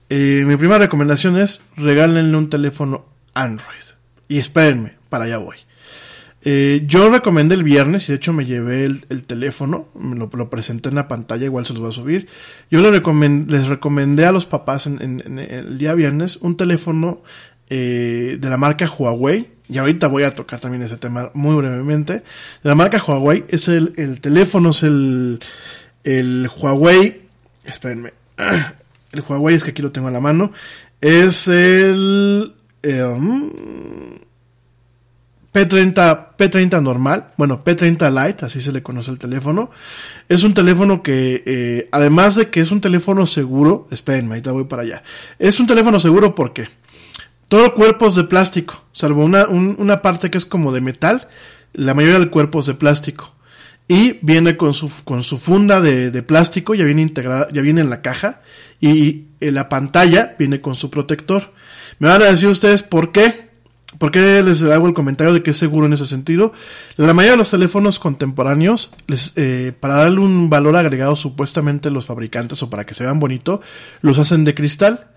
eh, 0.08 0.44
mi 0.46 0.56
primera 0.56 0.78
recomendación 0.78 1.38
es 1.38 1.60
regálenle 1.76 2.36
un 2.36 2.48
teléfono 2.50 3.04
Android. 3.34 3.89
Y 4.30 4.38
espérenme, 4.38 4.92
para 5.08 5.24
allá 5.24 5.38
voy. 5.38 5.56
Eh, 6.42 6.84
yo 6.86 7.10
recomendé 7.10 7.56
el 7.56 7.64
viernes 7.64 8.08
y 8.08 8.12
de 8.12 8.16
hecho 8.16 8.32
me 8.32 8.46
llevé 8.46 8.84
el, 8.84 9.04
el 9.08 9.24
teléfono, 9.24 9.88
me 9.98 10.14
lo, 10.14 10.30
presenté 10.48 10.88
en 10.88 10.94
la 10.94 11.08
pantalla, 11.08 11.44
igual 11.44 11.66
se 11.66 11.72
los 11.72 11.82
voy 11.82 11.88
a 11.88 11.92
subir. 11.92 12.28
Yo 12.70 12.80
les 12.80 12.92
recomendé 13.68 14.26
a 14.26 14.30
los 14.30 14.46
papás 14.46 14.86
el 14.86 15.78
día 15.78 15.94
viernes 15.94 16.36
un 16.36 16.56
teléfono 16.56 17.22
eh, 17.70 18.38
de 18.40 18.48
la 18.48 18.56
marca 18.56 18.88
Huawei. 18.88 19.48
Y 19.68 19.78
ahorita 19.78 20.06
voy 20.06 20.22
a 20.22 20.36
tocar 20.36 20.60
también 20.60 20.84
ese 20.84 20.96
tema 20.96 21.32
muy 21.34 21.56
brevemente. 21.56 22.12
De 22.12 22.22
la 22.62 22.76
marca 22.76 23.02
Huawei 23.04 23.44
es 23.48 23.66
el, 23.66 23.94
el 23.96 24.20
teléfono, 24.20 24.70
es 24.70 24.84
el, 24.84 25.40
el 26.04 26.48
Huawei. 26.56 27.22
Espérenme. 27.64 28.12
El 29.12 29.24
Huawei 29.28 29.56
es 29.56 29.64
que 29.64 29.72
aquí 29.72 29.82
lo 29.82 29.90
tengo 29.90 30.06
a 30.06 30.12
la 30.12 30.20
mano. 30.20 30.52
Es 31.00 31.48
el. 31.48 32.54
Eh, 32.82 33.02
mm, 33.02 33.50
P30, 35.52 36.36
P30 36.38 36.80
normal, 36.80 37.32
bueno, 37.36 37.64
P30 37.64 38.08
Lite, 38.26 38.44
así 38.46 38.60
se 38.60 38.70
le 38.70 38.82
conoce 38.84 39.10
el 39.10 39.18
teléfono. 39.18 39.70
Es 40.28 40.44
un 40.44 40.54
teléfono 40.54 41.02
que, 41.02 41.42
eh, 41.44 41.88
además 41.90 42.36
de 42.36 42.50
que 42.50 42.60
es 42.60 42.70
un 42.70 42.80
teléfono 42.80 43.26
seguro, 43.26 43.88
espérenme, 43.90 44.34
ahorita 44.34 44.52
voy 44.52 44.64
para 44.64 44.82
allá. 44.82 45.02
Es 45.40 45.58
un 45.58 45.66
teléfono 45.66 45.98
seguro 45.98 46.36
porque 46.36 46.68
todo 47.48 47.64
el 47.66 47.72
cuerpo 47.72 48.06
es 48.06 48.14
de 48.14 48.24
plástico, 48.24 48.84
salvo 48.92 49.24
una, 49.24 49.48
un- 49.48 49.74
una 49.80 50.02
parte 50.02 50.30
que 50.30 50.38
es 50.38 50.46
como 50.46 50.70
de 50.72 50.80
metal, 50.82 51.26
la 51.72 51.94
mayoría 51.94 52.20
del 52.20 52.30
cuerpo 52.30 52.60
es 52.60 52.66
de 52.66 52.74
plástico. 52.74 53.34
Y 53.88 54.20
viene 54.22 54.56
con 54.56 54.72
su, 54.72 54.88
con 55.02 55.24
su 55.24 55.36
funda 55.36 55.80
de, 55.80 56.12
de 56.12 56.22
plástico, 56.22 56.76
ya 56.76 56.84
viene 56.84 57.02
integrada, 57.02 57.48
ya 57.52 57.60
viene 57.60 57.80
en 57.80 57.90
la 57.90 58.02
caja. 58.02 58.40
Y 58.80 59.24
en 59.40 59.54
la 59.54 59.68
pantalla 59.68 60.36
viene 60.38 60.60
con 60.60 60.76
su 60.76 60.90
protector. 60.90 61.52
Me 62.00 62.08
van 62.08 62.22
a 62.22 62.26
decir 62.26 62.48
ustedes 62.48 62.82
por 62.82 63.12
qué. 63.12 63.50
¿Por 63.98 64.10
qué 64.10 64.42
les 64.42 64.62
hago 64.62 64.86
el 64.86 64.94
comentario 64.94 65.34
de 65.34 65.42
que 65.42 65.50
es 65.50 65.58
seguro 65.58 65.86
en 65.86 65.92
ese 65.92 66.06
sentido? 66.06 66.52
La 66.96 67.12
mayoría 67.12 67.32
de 67.32 67.38
los 67.38 67.50
teléfonos 67.50 67.98
contemporáneos, 67.98 68.90
eh, 69.36 69.72
para 69.78 69.96
darle 69.96 70.20
un 70.20 70.48
valor 70.48 70.76
agregado 70.76 71.14
supuestamente 71.14 71.90
los 71.90 72.06
fabricantes 72.06 72.62
o 72.62 72.70
para 72.70 72.86
que 72.86 72.94
se 72.94 73.04
vean 73.04 73.20
bonito, 73.20 73.60
los 74.00 74.18
hacen 74.18 74.44
de 74.44 74.54
cristal. 74.54 75.10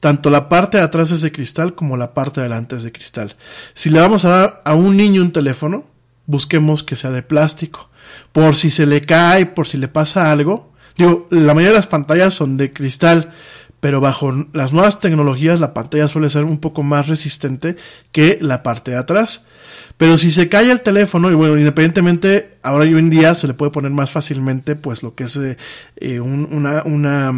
Tanto 0.00 0.30
la 0.30 0.48
parte 0.48 0.78
de 0.78 0.84
atrás 0.84 1.10
es 1.10 1.20
de 1.20 1.30
cristal 1.30 1.74
como 1.74 1.98
la 1.98 2.14
parte 2.14 2.40
de 2.40 2.46
adelante 2.46 2.76
es 2.76 2.84
de 2.84 2.92
cristal. 2.92 3.36
Si 3.74 3.90
le 3.90 4.00
vamos 4.00 4.24
a 4.24 4.30
dar 4.30 4.62
a 4.64 4.74
un 4.74 4.96
niño 4.96 5.20
un 5.20 5.32
teléfono, 5.32 5.84
busquemos 6.24 6.82
que 6.82 6.96
sea 6.96 7.10
de 7.10 7.22
plástico. 7.22 7.90
Por 8.32 8.54
si 8.54 8.70
se 8.70 8.86
le 8.86 9.02
cae, 9.02 9.44
por 9.44 9.68
si 9.68 9.76
le 9.76 9.88
pasa 9.88 10.32
algo. 10.32 10.72
Digo, 10.96 11.28
la 11.30 11.52
mayoría 11.52 11.70
de 11.70 11.76
las 11.76 11.86
pantallas 11.86 12.32
son 12.32 12.56
de 12.56 12.72
cristal, 12.72 13.32
pero 13.80 14.00
bajo 14.00 14.32
las 14.52 14.72
nuevas 14.72 15.00
tecnologías 15.00 15.58
la 15.60 15.72
pantalla 15.74 16.06
suele 16.08 16.30
ser 16.30 16.44
un 16.44 16.58
poco 16.58 16.82
más 16.82 17.08
resistente 17.08 17.76
que 18.12 18.38
la 18.40 18.62
parte 18.62 18.90
de 18.92 18.98
atrás. 18.98 19.46
Pero 19.96 20.16
si 20.16 20.30
se 20.30 20.48
cae 20.48 20.70
el 20.70 20.80
teléfono, 20.80 21.30
y 21.30 21.34
bueno, 21.34 21.58
independientemente, 21.58 22.56
ahora 22.62 22.84
hoy 22.84 22.96
en 22.98 23.10
día 23.10 23.34
se 23.34 23.46
le 23.46 23.54
puede 23.54 23.70
poner 23.72 23.90
más 23.90 24.10
fácilmente, 24.10 24.74
pues 24.76 25.02
lo 25.02 25.14
que 25.14 25.24
es 25.24 25.36
eh, 25.36 25.56
eh, 25.96 26.20
un- 26.20 26.48
una, 26.52 26.82
una, 26.84 27.34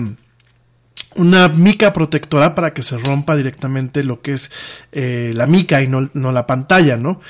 una 1.16 1.48
mica 1.48 1.93
protectora 1.93 2.55
para 2.55 2.73
que 2.73 2.82
se 2.82 2.98
rompa 2.98 3.36
directamente 3.36 4.05
lo 4.05 4.23
que 4.23 4.32
es 4.35 4.51
eh, 4.93 5.32
la 5.35 5.47
mica 5.47 5.82
y 5.82 5.89
no, 5.89 6.09
no 6.14 6.32
la 6.32 6.47
pantalla, 6.47 6.97
¿no? 6.97 7.20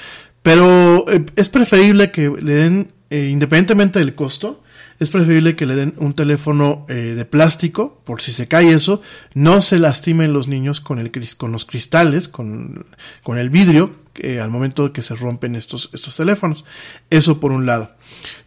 Pero 0.43 1.07
es 1.37 1.49
preferible 1.49 2.11
que 2.11 2.29
le 2.29 2.55
den, 2.55 2.93
independientemente 3.11 3.99
del 4.01 4.15
costo, 4.15 4.62
es 5.03 5.11
preferible 5.11 5.57
que 5.57 5.67
le 5.67 5.75
den 5.75 5.95
un 5.99 6.15
teléfono 6.15 6.87
eh, 6.89 7.15
de 7.17 7.25
plástico, 7.25 8.01
por 8.05 8.21
si 8.21 8.33
se 8.33 8.49
cae 8.49 8.73
eso, 8.73 9.03
no 9.35 9.61
se 9.61 9.79
lastimen 9.79 10.33
los 10.33 10.49
niños 10.49 10.81
con, 10.81 10.99
el, 10.99 11.11
con 11.37 11.53
los 11.53 11.65
cristales, 11.65 12.29
con 12.29 12.85
el 13.27 13.51
vidrio, 13.51 14.02
eh, 14.17 14.41
al 14.41 14.51
momento 14.51 14.93
que 14.93 15.03
se 15.03 15.15
rompen 15.15 15.55
estos 15.57 15.91
teléfonos. 16.17 16.65
Eso 17.11 17.41
por 17.41 17.53
un 17.53 17.67
lado. 17.67 17.91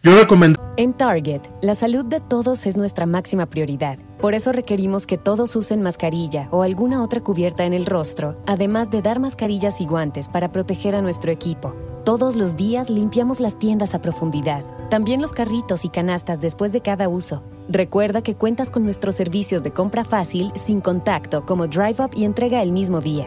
Yo 0.02 0.14
recomiendo... 0.14 0.60
En 0.76 0.92
Target, 0.92 1.40
la 1.62 1.74
salud 1.74 2.04
de 2.04 2.20
todos 2.20 2.66
es 2.66 2.76
nuestra 2.76 3.06
máxima 3.06 3.46
prioridad. 3.46 3.98
Por 4.20 4.34
eso 4.34 4.52
requerimos 4.52 5.06
que 5.06 5.16
todos 5.16 5.56
usen 5.56 5.82
mascarilla 5.82 6.48
o 6.50 6.62
alguna 6.62 7.02
otra 7.02 7.22
cubierta 7.22 7.64
en 7.64 7.72
el 7.72 7.86
rostro, 7.86 8.40
además 8.46 8.90
de 8.90 9.02
dar 9.02 9.18
mascarillas 9.18 9.80
y 9.80 9.86
guantes 9.86 10.28
para 10.28 10.52
proteger 10.52 10.94
a 10.94 11.02
nuestro 11.02 11.32
equipo. 11.32 11.74
Todos 12.04 12.36
los 12.36 12.56
días 12.56 12.88
limpiamos 12.88 13.40
las 13.40 13.58
tiendas 13.58 13.94
a 13.94 14.00
profundidad, 14.00 14.64
también 14.90 15.20
los 15.20 15.32
carritos 15.32 15.84
y 15.84 15.88
canastas 15.88 16.40
después 16.40 16.70
de 16.72 16.80
cada 16.80 17.08
uso. 17.08 17.42
Recuerda 17.68 18.22
que 18.22 18.34
cuentas 18.34 18.70
con 18.70 18.84
nuestros 18.84 19.16
servicios 19.16 19.62
de 19.64 19.72
compra 19.72 20.04
fácil, 20.04 20.52
sin 20.54 20.80
contacto, 20.80 21.44
como 21.44 21.66
Drive 21.66 21.96
Up 21.98 22.10
y 22.14 22.24
entrega 22.24 22.62
el 22.62 22.70
mismo 22.70 23.00
día. 23.00 23.26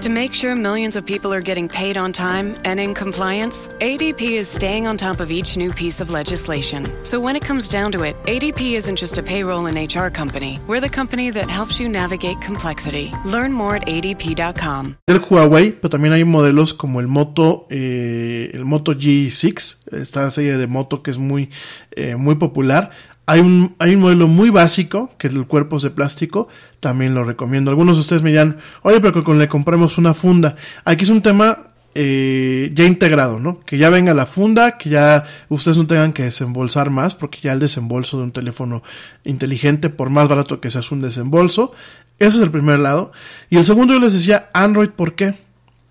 To 0.00 0.08
make 0.08 0.32
sure 0.32 0.56
millions 0.56 0.96
of 0.96 1.04
people 1.04 1.30
are 1.30 1.42
getting 1.42 1.68
paid 1.68 1.98
on 1.98 2.10
time 2.14 2.54
and 2.64 2.80
in 2.80 2.94
compliance, 2.94 3.68
ADP 3.82 4.30
is 4.30 4.48
staying 4.48 4.86
on 4.86 4.96
top 4.96 5.20
of 5.20 5.30
each 5.30 5.58
new 5.58 5.68
piece 5.68 6.00
of 6.00 6.10
legislation. 6.10 6.86
So 7.04 7.20
when 7.20 7.36
it 7.36 7.44
comes 7.44 7.68
down 7.68 7.92
to 7.92 8.04
it, 8.04 8.16
ADP 8.24 8.76
isn't 8.76 8.96
just 8.96 9.18
a 9.18 9.22
payroll 9.22 9.66
and 9.66 9.76
HR 9.76 10.08
company. 10.08 10.58
We're 10.66 10.80
the 10.80 10.88
company 10.88 11.28
that 11.32 11.50
helps 11.50 11.78
you 11.78 11.86
navigate 11.86 12.40
complexity. 12.40 13.12
Learn 13.26 13.52
more 13.52 13.76
at 13.76 13.86
adp.com. 13.88 14.96
del 15.06 15.20
Huawei, 15.20 15.72
pero 15.72 15.90
también 15.90 16.14
hay 16.14 16.24
modelos 16.24 16.72
como 16.72 17.00
el 17.00 17.06
Moto, 17.06 17.66
eh, 17.68 18.52
el 18.54 18.64
Moto 18.64 18.94
G6, 18.94 20.00
esta 20.00 20.30
serie 20.30 20.56
de 20.56 20.66
moto 20.66 21.02
que 21.02 21.10
es 21.10 21.18
muy, 21.18 21.50
eh, 21.90 22.16
muy 22.16 22.36
popular. 22.36 22.90
Hay 23.30 23.38
un, 23.40 23.74
hay 23.78 23.94
un 23.94 24.00
modelo 24.00 24.26
muy 24.26 24.50
básico, 24.50 25.10
que 25.18 25.28
el 25.28 25.46
cuerpo 25.46 25.76
es 25.76 25.84
de 25.84 25.90
plástico, 25.90 26.48
también 26.80 27.14
lo 27.14 27.22
recomiendo. 27.22 27.70
Algunos 27.70 27.96
de 27.96 28.00
ustedes 28.00 28.22
me 28.22 28.30
dirán, 28.30 28.56
oye, 28.82 29.00
pero 29.00 29.12
que 29.12 29.22
con- 29.22 29.38
le 29.38 29.48
compremos 29.48 29.98
una 29.98 30.14
funda. 30.14 30.56
Aquí 30.84 31.04
es 31.04 31.10
un 31.10 31.22
tema 31.22 31.58
eh, 31.94 32.70
ya 32.74 32.84
integrado, 32.84 33.38
¿no? 33.38 33.60
Que 33.60 33.78
ya 33.78 33.88
venga 33.90 34.14
la 34.14 34.26
funda, 34.26 34.78
que 34.78 34.90
ya 34.90 35.26
ustedes 35.48 35.76
no 35.76 35.86
tengan 35.86 36.12
que 36.12 36.24
desembolsar 36.24 36.90
más, 36.90 37.14
porque 37.14 37.38
ya 37.42 37.52
el 37.52 37.60
desembolso 37.60 38.16
de 38.16 38.24
un 38.24 38.32
teléfono 38.32 38.82
inteligente, 39.24 39.90
por 39.90 40.10
más 40.10 40.28
barato 40.28 40.60
que 40.60 40.70
sea, 40.70 40.80
es 40.80 40.90
un 40.90 41.00
desembolso. 41.00 41.72
Ese 42.18 42.36
es 42.36 42.42
el 42.42 42.50
primer 42.50 42.80
lado. 42.80 43.12
Y 43.48 43.58
el 43.58 43.64
segundo 43.64 43.94
yo 43.94 44.00
les 44.00 44.12
decía 44.12 44.48
Android, 44.54 44.90
¿por 44.90 45.14
qué? 45.14 45.34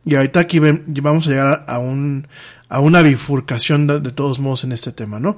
Y 0.06 0.16
ahorita 0.16 0.40
aquí 0.42 0.60
vamos 0.60 1.28
a 1.28 1.30
llegar 1.30 1.66
a 1.68 1.78
un, 1.80 2.28
a 2.70 2.80
una 2.80 3.02
bifurcación 3.02 3.88
de, 3.88 4.12
todos 4.12 4.40
modos 4.40 4.64
en 4.64 4.72
este 4.72 4.92
tema, 4.92 5.20
¿no? 5.20 5.38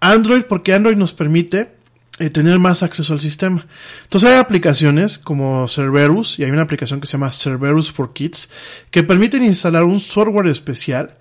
Android, 0.00 0.42
porque 0.42 0.74
Android 0.74 0.96
nos 0.96 1.14
permite 1.14 1.70
eh, 2.18 2.28
tener 2.28 2.58
más 2.58 2.82
acceso 2.82 3.12
al 3.12 3.20
sistema. 3.20 3.66
Entonces 4.02 4.30
hay 4.30 4.38
aplicaciones 4.38 5.16
como 5.16 5.66
Cerberus 5.68 6.38
y 6.38 6.44
hay 6.44 6.50
una 6.50 6.62
aplicación 6.62 7.00
que 7.00 7.06
se 7.06 7.12
llama 7.12 7.30
Cerberus 7.30 7.90
for 7.90 8.12
Kids 8.12 8.50
que 8.90 9.04
permiten 9.04 9.44
instalar 9.44 9.84
un 9.84 10.00
software 10.00 10.48
especial 10.48 11.16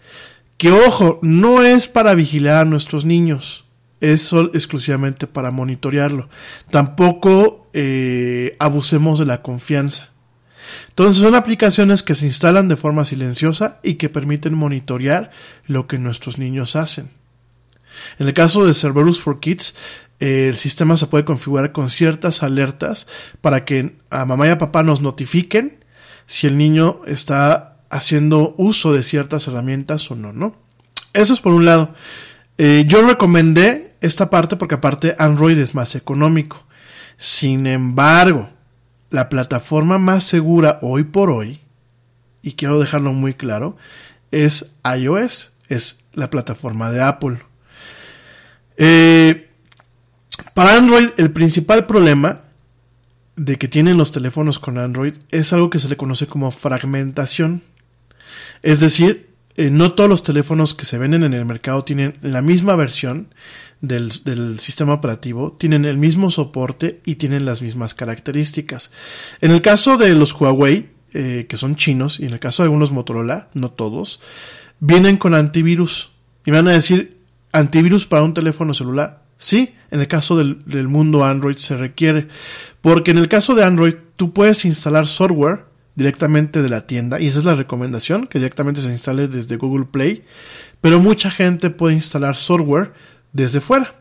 que, 0.58 0.72
ojo, 0.72 1.20
no 1.22 1.64
es 1.64 1.88
para 1.88 2.14
vigilar 2.16 2.62
a 2.62 2.66
nuestros 2.66 3.06
niños, 3.06 3.66
es 4.00 4.32
exclusivamente 4.54 5.28
para 5.28 5.52
monitorearlo. 5.52 6.30
Tampoco 6.72 7.68
eh, 7.74 8.56
abusemos 8.60 9.20
de 9.20 9.26
la 9.26 9.42
confianza. 9.42 10.10
Entonces 11.02 11.24
son 11.24 11.34
aplicaciones 11.34 12.04
que 12.04 12.14
se 12.14 12.28
instalan 12.28 12.68
de 12.68 12.76
forma 12.76 13.06
silenciosa 13.06 13.80
y 13.82 13.96
que 13.96 14.08
permiten 14.08 14.54
monitorear 14.54 15.32
lo 15.66 15.88
que 15.88 15.98
nuestros 15.98 16.38
niños 16.38 16.76
hacen. 16.76 17.10
En 18.20 18.28
el 18.28 18.36
caso 18.36 18.68
de 18.68 18.76
Cerberus 18.76 19.20
for 19.20 19.40
Kids, 19.40 19.74
eh, 20.20 20.50
el 20.50 20.58
sistema 20.58 20.96
se 20.98 21.08
puede 21.08 21.26
configurar 21.26 21.72
con 21.72 21.90
ciertas 21.90 22.44
alertas 22.44 23.08
para 23.42 23.66
que 23.66 23.98
a 24.12 24.26
mamá 24.26 24.46
y 24.46 24.52
a 24.52 24.60
papá 24.60 24.84
nos 24.84 25.02
notifiquen 25.02 25.84
si 26.28 26.46
el 26.46 26.56
niño 26.56 27.02
está 27.08 27.78
haciendo 27.90 28.54
uso 28.60 28.94
de 28.94 29.02
ciertas 29.02 29.48
herramientas 29.48 30.12
o 30.12 30.16
no. 30.16 30.56
Eso 31.14 31.34
es 31.34 31.42
por 31.42 31.54
un 31.54 31.66
lado. 31.66 31.96
Eh, 32.60 32.86
yo 32.88 33.02
recomendé 33.08 33.96
esta 34.02 34.30
parte 34.30 34.56
porque 34.56 34.76
aparte 34.76 35.16
Android 35.18 35.58
es 35.58 35.74
más 35.74 35.96
económico. 35.96 36.64
Sin 37.18 37.66
embargo, 37.66 38.52
la 39.12 39.30
plataforma 39.30 40.00
más 40.00 40.24
segura 40.24 40.80
hoy 40.82 41.04
por 41.04 41.30
hoy, 41.30 41.60
y 42.42 42.54
quiero 42.54 42.80
dejarlo 42.80 43.14
muy 43.14 43.36
claro, 43.36 43.78
es 44.32 44.78
iOS, 44.84 45.52
es 45.68 46.06
la 46.14 46.30
plataforma 46.30 46.92
de 46.92 47.02
Apple. 47.02 47.40
Eh, 48.78 49.50
para 50.54 50.76
Android, 50.76 51.10
el 51.18 51.32
principal 51.32 51.86
problema 51.86 52.42
de 53.36 53.58
que 53.58 53.68
tienen 53.68 53.98
los 53.98 54.12
teléfonos 54.12 54.60
con 54.60 54.78
Android 54.78 55.14
es 55.30 55.54
algo 55.54 55.70
que 55.70 55.80
se 55.80 55.90
le 55.90 55.98
conoce 55.98 56.28
como 56.28 56.52
fragmentación. 56.52 57.62
Es 58.62 58.80
decir, 58.80 59.30
eh, 59.56 59.70
no 59.70 59.94
todos 59.94 60.10
los 60.10 60.24
teléfonos 60.24 60.74
que 60.74 60.86
se 60.86 60.98
venden 60.98 61.24
en 61.24 61.34
el 61.34 61.46
mercado 61.46 61.84
tienen 61.84 62.18
la 62.22 62.42
misma 62.42 62.76
versión 62.76 63.34
del, 63.82 64.60
sistema 64.60 64.94
operativo, 64.94 65.56
tienen 65.60 65.86
el 65.86 65.98
mismo 65.98 66.32
soporte 66.32 67.02
y 67.06 67.16
tienen 67.16 67.46
las 67.46 67.62
mismas 67.62 67.94
características. 67.94 68.92
En 69.42 69.52
el 69.52 69.62
caso 69.62 69.98
de 69.98 70.14
los 70.16 70.40
Huawei, 70.40 70.90
eh, 71.14 71.46
que 71.50 71.58
son 71.58 71.76
chinos, 71.76 72.20
y 72.20 72.26
en 72.26 72.34
el 72.34 72.40
caso 72.40 72.64
de 72.64 72.68
algunos 72.68 72.92
Motorola, 72.92 73.50
no 73.54 73.72
todos, 73.72 74.22
vienen 74.80 75.18
con 75.18 75.34
antivirus. 75.34 76.12
Y 76.46 76.52
van 76.52 76.68
a 76.68 76.72
decir, 76.72 77.18
antivirus 77.52 78.06
para 78.06 78.24
un 78.24 78.34
teléfono 78.34 78.74
celular. 78.74 79.24
Sí, 79.38 79.74
en 79.90 80.00
el 80.00 80.08
caso 80.08 80.38
del, 80.38 80.88
mundo 80.88 81.26
Android 81.26 81.58
se 81.58 81.76
requiere. 81.76 82.28
Porque 82.82 83.12
en 83.12 83.18
el 83.18 83.28
caso 83.28 83.56
de 83.56 83.64
Android, 83.64 83.96
tú 84.16 84.34
puedes 84.34 84.66
instalar 84.66 85.08
software 85.08 85.66
directamente 85.96 86.62
de 86.62 86.70
la 86.70 86.86
tienda. 86.86 87.20
Y 87.20 87.28
esa 87.28 87.40
es 87.40 87.46
la 87.46 87.56
recomendación, 87.56 88.28
que 88.28 88.40
directamente 88.40 88.82
se 88.82 88.90
instale 88.90 89.28
desde 89.28 89.58
Google 89.58 89.86
Play. 89.86 90.24
Pero 90.80 91.00
mucha 91.00 91.32
gente 91.32 91.70
puede 91.72 91.96
instalar 91.96 92.36
software 92.36 92.94
desde 93.34 93.60
fuera. 93.60 93.96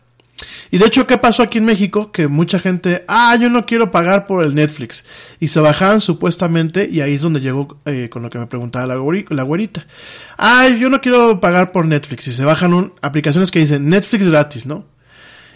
Y 0.70 0.78
de 0.78 0.86
hecho, 0.86 1.06
¿qué 1.06 1.18
pasó 1.18 1.42
aquí 1.42 1.58
en 1.58 1.64
México? 1.64 2.12
Que 2.12 2.28
mucha 2.28 2.58
gente, 2.58 3.04
ah, 3.08 3.36
yo 3.36 3.50
no 3.50 3.66
quiero 3.66 3.90
pagar 3.90 4.26
por 4.26 4.44
el 4.44 4.54
Netflix. 4.54 5.04
Y 5.38 5.48
se 5.48 5.60
bajaban 5.60 6.00
supuestamente, 6.00 6.88
y 6.90 7.00
ahí 7.00 7.14
es 7.14 7.22
donde 7.22 7.40
llegó 7.40 7.78
eh, 7.84 8.08
con 8.10 8.22
lo 8.22 8.30
que 8.30 8.38
me 8.38 8.46
preguntaba 8.46 8.86
la, 8.86 8.94
la 8.94 9.42
güerita. 9.42 9.86
Ah, 10.38 10.68
yo 10.68 10.88
no 10.88 11.00
quiero 11.00 11.40
pagar 11.40 11.72
por 11.72 11.86
Netflix. 11.86 12.28
Y 12.28 12.32
se 12.32 12.44
bajan 12.44 12.92
aplicaciones 13.02 13.50
que 13.50 13.58
dicen 13.58 13.88
Netflix 13.88 14.28
gratis, 14.28 14.66
¿no? 14.66 14.86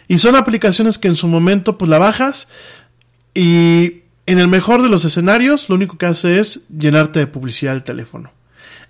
Y 0.07 0.19
son 0.19 0.37
aplicaciones 0.37 0.99
que 0.99 1.09
en 1.09 1.17
su 1.17 1.29
momento, 1.29 1.79
pues 1.79 1.89
la 1.89 1.99
bajas 1.99 2.49
y 3.33 4.03
en 4.27 4.39
el 4.39 4.49
mejor 4.49 4.83
de 4.83 4.89
los 4.89 5.05
escenarios, 5.05 5.69
lo 5.69 5.77
único 5.77 5.97
que 5.97 6.07
hace 6.07 6.39
es 6.39 6.69
llenarte 6.69 7.21
de 7.21 7.27
publicidad 7.27 7.75
el 7.75 7.85
teléfono. 7.85 8.33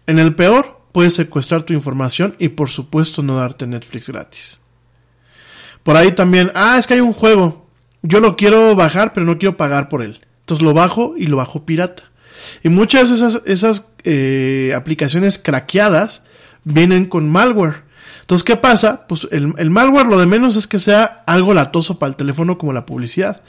En 0.07 0.19
el 0.19 0.35
peor, 0.35 0.81
puedes 0.93 1.15
secuestrar 1.15 1.63
tu 1.63 1.73
información 1.73 2.35
y 2.39 2.49
por 2.49 2.69
supuesto 2.69 3.23
no 3.23 3.37
darte 3.37 3.67
Netflix 3.67 4.09
gratis. 4.09 4.61
Por 5.85 5.97
ahí 5.97 6.11
también, 6.13 6.51
ah, 6.55 6.77
es 6.79 6.89
que 6.89 6.95
hay 6.95 7.01
un 7.01 7.13
juego. 7.13 7.69
Yo 8.03 8.19
lo 8.19 8.37
quiero 8.37 8.75
bajar, 8.75 9.13
pero 9.13 9.25
no 9.25 9.39
quiero 9.39 9.57
pagar 9.57 9.89
por 9.89 10.03
él. 10.03 10.21
Entonces 10.41 10.65
lo 10.65 10.75
bajo 10.75 11.15
y 11.17 11.27
lo 11.27 11.37
bajo 11.37 11.65
pirata. 11.65 12.03
Y 12.63 12.69
muchas 12.69 13.11
de 13.11 13.17
esas, 13.17 13.43
esas 13.47 13.93
eh, 14.03 14.73
aplicaciones 14.77 15.39
craqueadas 15.39 16.25
vienen 16.65 17.07
con 17.07 17.31
malware. 17.31 17.85
Entonces, 18.21 18.45
¿qué 18.45 18.57
pasa? 18.57 19.07
Pues 19.07 19.29
el, 19.31 19.55
el, 19.59 19.71
malware 19.71 20.07
lo 20.07 20.19
de 20.19 20.27
menos 20.27 20.57
es 20.57 20.67
que 20.67 20.79
sea 20.79 21.23
algo 21.27 21.53
latoso 21.53 21.99
para 21.99 22.11
el 22.11 22.17
teléfono 22.17 22.59
como 22.59 22.73
la 22.73 22.87
publicidad. 22.87 23.43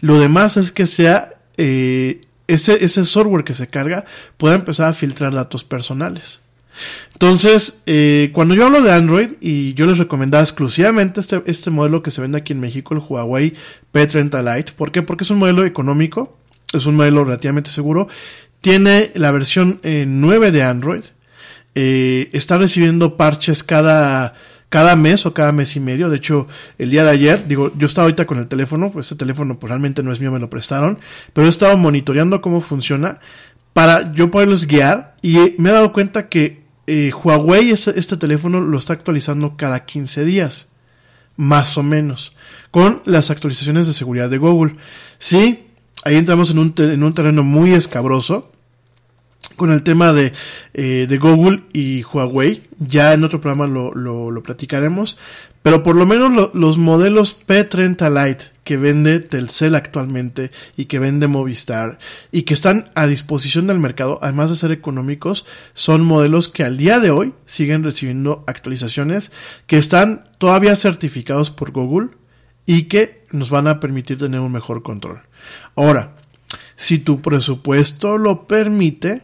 Lo 0.00 0.18
demás 0.18 0.56
es 0.56 0.70
que 0.70 0.86
sea 0.86 1.34
eh, 1.56 2.20
ese, 2.46 2.84
ese 2.84 3.04
software 3.04 3.44
que 3.44 3.54
se 3.54 3.68
carga 3.68 4.04
pueda 4.36 4.54
empezar 4.54 4.88
a 4.88 4.94
filtrar 4.94 5.32
datos 5.32 5.64
personales. 5.64 6.40
Entonces, 7.12 7.82
eh, 7.86 8.30
cuando 8.32 8.54
yo 8.54 8.64
hablo 8.64 8.80
de 8.80 8.92
Android, 8.92 9.32
y 9.40 9.74
yo 9.74 9.86
les 9.86 9.98
recomendaba 9.98 10.42
exclusivamente 10.42 11.20
este, 11.20 11.42
este 11.46 11.70
modelo 11.70 12.02
que 12.02 12.10
se 12.10 12.20
vende 12.20 12.38
aquí 12.38 12.52
en 12.52 12.60
México, 12.60 12.94
el 12.94 13.02
Huawei 13.06 13.54
P30 13.92 14.56
Lite. 14.56 14.72
¿Por 14.72 14.90
qué? 14.90 15.02
Porque 15.02 15.24
es 15.24 15.30
un 15.30 15.38
modelo 15.38 15.64
económico, 15.64 16.38
es 16.72 16.86
un 16.86 16.96
modelo 16.96 17.24
relativamente 17.24 17.70
seguro. 17.70 18.08
Tiene 18.60 19.10
la 19.14 19.30
versión 19.32 19.80
eh, 19.82 20.04
9 20.08 20.50
de 20.50 20.62
Android. 20.62 21.02
Eh, 21.74 22.30
está 22.32 22.56
recibiendo 22.58 23.16
parches 23.16 23.62
cada, 23.62 24.34
cada 24.70 24.96
mes 24.96 25.26
o 25.26 25.34
cada 25.34 25.52
mes 25.52 25.76
y 25.76 25.80
medio. 25.80 26.08
De 26.08 26.16
hecho, 26.16 26.46
el 26.78 26.90
día 26.90 27.04
de 27.04 27.10
ayer, 27.10 27.46
digo, 27.46 27.72
yo 27.76 27.86
estaba 27.86 28.04
ahorita 28.04 28.26
con 28.26 28.38
el 28.38 28.48
teléfono, 28.48 28.90
pues 28.92 29.06
ese 29.06 29.16
teléfono 29.16 29.58
pues, 29.58 29.68
realmente 29.68 30.02
no 30.02 30.12
es 30.12 30.20
mío, 30.20 30.32
me 30.32 30.38
lo 30.38 30.48
prestaron, 30.48 30.98
pero 31.32 31.46
he 31.46 31.50
estado 31.50 31.76
monitoreando 31.76 32.40
cómo 32.40 32.60
funciona 32.60 33.18
para 33.72 34.12
yo 34.12 34.30
poderlos 34.30 34.66
guiar 34.66 35.14
y 35.22 35.54
me 35.58 35.70
he 35.70 35.72
dado 35.72 35.92
cuenta 35.92 36.28
que 36.28 36.59
eh, 36.90 37.12
Huawei 37.12 37.70
este, 37.70 38.16
teléfono 38.16 38.60
lo 38.60 38.76
está 38.76 38.94
actualizando 38.94 39.56
cada 39.56 39.84
15 39.84 40.24
días, 40.24 40.70
más 41.36 41.78
o 41.78 41.84
menos, 41.84 42.34
con 42.72 43.00
las 43.04 43.30
actualizaciones 43.30 43.86
de 43.86 43.92
seguridad 43.92 44.28
de 44.28 44.38
Google. 44.38 44.74
Sí, 45.18 45.66
ahí 46.04 46.16
entramos 46.16 46.50
en 46.50 46.58
un, 46.58 46.74
en 46.76 47.04
un 47.04 47.14
terreno 47.14 47.44
muy 47.44 47.74
escabroso 47.74 48.50
con 49.54 49.70
el 49.70 49.84
tema 49.84 50.12
de, 50.12 50.32
eh, 50.74 51.06
de 51.08 51.18
Google 51.18 51.62
y 51.72 52.02
Huawei. 52.02 52.64
Ya 52.80 53.14
en 53.14 53.22
otro 53.22 53.40
programa 53.40 53.68
lo, 53.68 53.94
lo, 53.94 54.32
lo 54.32 54.42
platicaremos. 54.42 55.16
Pero 55.62 55.82
por 55.82 55.96
lo 55.96 56.06
menos 56.06 56.32
lo, 56.32 56.50
los 56.54 56.78
modelos 56.78 57.46
P30 57.46 58.28
Lite 58.28 58.44
que 58.64 58.76
vende 58.76 59.18
Telcel 59.18 59.74
actualmente 59.74 60.52
y 60.76 60.84
que 60.84 61.00
vende 61.00 61.26
Movistar 61.26 61.98
y 62.30 62.42
que 62.42 62.54
están 62.54 62.90
a 62.94 63.06
disposición 63.06 63.66
del 63.66 63.80
mercado, 63.80 64.20
además 64.22 64.50
de 64.50 64.54
ser 64.54 64.70
económicos, 64.70 65.44
son 65.72 66.04
modelos 66.04 66.48
que 66.48 66.62
al 66.62 66.76
día 66.76 67.00
de 67.00 67.10
hoy 67.10 67.34
siguen 67.46 67.82
recibiendo 67.82 68.44
actualizaciones 68.46 69.32
que 69.66 69.76
están 69.76 70.28
todavía 70.38 70.76
certificados 70.76 71.50
por 71.50 71.72
Google 71.72 72.10
y 72.64 72.84
que 72.84 73.26
nos 73.32 73.50
van 73.50 73.66
a 73.66 73.80
permitir 73.80 74.18
tener 74.18 74.38
un 74.38 74.52
mejor 74.52 74.84
control. 74.84 75.22
Ahora, 75.74 76.14
si 76.76 76.98
tu 76.98 77.20
presupuesto 77.20 78.18
lo 78.18 78.46
permite, 78.46 79.22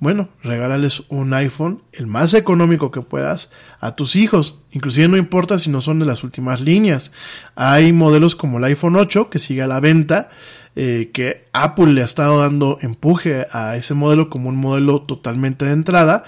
bueno, 0.00 0.30
regálales 0.42 1.02
un 1.10 1.34
iPhone, 1.34 1.82
el 1.92 2.06
más 2.06 2.32
económico 2.32 2.90
que 2.90 3.02
puedas, 3.02 3.52
a 3.80 3.96
tus 3.96 4.16
hijos. 4.16 4.64
Inclusive 4.72 5.08
no 5.08 5.18
importa 5.18 5.58
si 5.58 5.68
no 5.68 5.82
son 5.82 5.98
de 5.98 6.06
las 6.06 6.24
últimas 6.24 6.62
líneas. 6.62 7.12
Hay 7.54 7.92
modelos 7.92 8.34
como 8.34 8.56
el 8.56 8.64
iPhone 8.64 8.96
8 8.96 9.28
que 9.28 9.38
sigue 9.38 9.60
a 9.60 9.66
la 9.66 9.78
venta, 9.78 10.30
eh, 10.74 11.10
que 11.12 11.44
Apple 11.52 11.92
le 11.92 12.00
ha 12.00 12.06
estado 12.06 12.40
dando 12.40 12.78
empuje 12.80 13.46
a 13.52 13.76
ese 13.76 13.92
modelo 13.92 14.30
como 14.30 14.48
un 14.48 14.56
modelo 14.56 15.02
totalmente 15.02 15.66
de 15.66 15.72
entrada, 15.72 16.24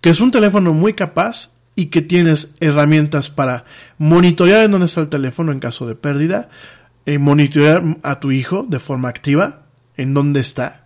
que 0.00 0.10
es 0.10 0.20
un 0.20 0.30
teléfono 0.30 0.72
muy 0.72 0.92
capaz 0.92 1.56
y 1.74 1.86
que 1.86 2.02
tienes 2.02 2.54
herramientas 2.60 3.28
para 3.28 3.64
monitorear 3.98 4.62
en 4.62 4.70
dónde 4.70 4.86
está 4.86 5.00
el 5.00 5.08
teléfono 5.08 5.50
en 5.50 5.58
caso 5.58 5.88
de 5.88 5.96
pérdida, 5.96 6.48
eh, 7.06 7.18
monitorear 7.18 7.82
a 8.04 8.20
tu 8.20 8.30
hijo 8.30 8.64
de 8.68 8.78
forma 8.78 9.08
activa, 9.08 9.62
en 9.96 10.14
dónde 10.14 10.38
está, 10.38 10.85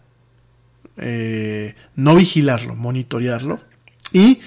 eh, 1.00 1.74
no 1.96 2.14
vigilarlo, 2.14 2.76
monitorearlo. 2.76 3.60
Y 4.12 4.40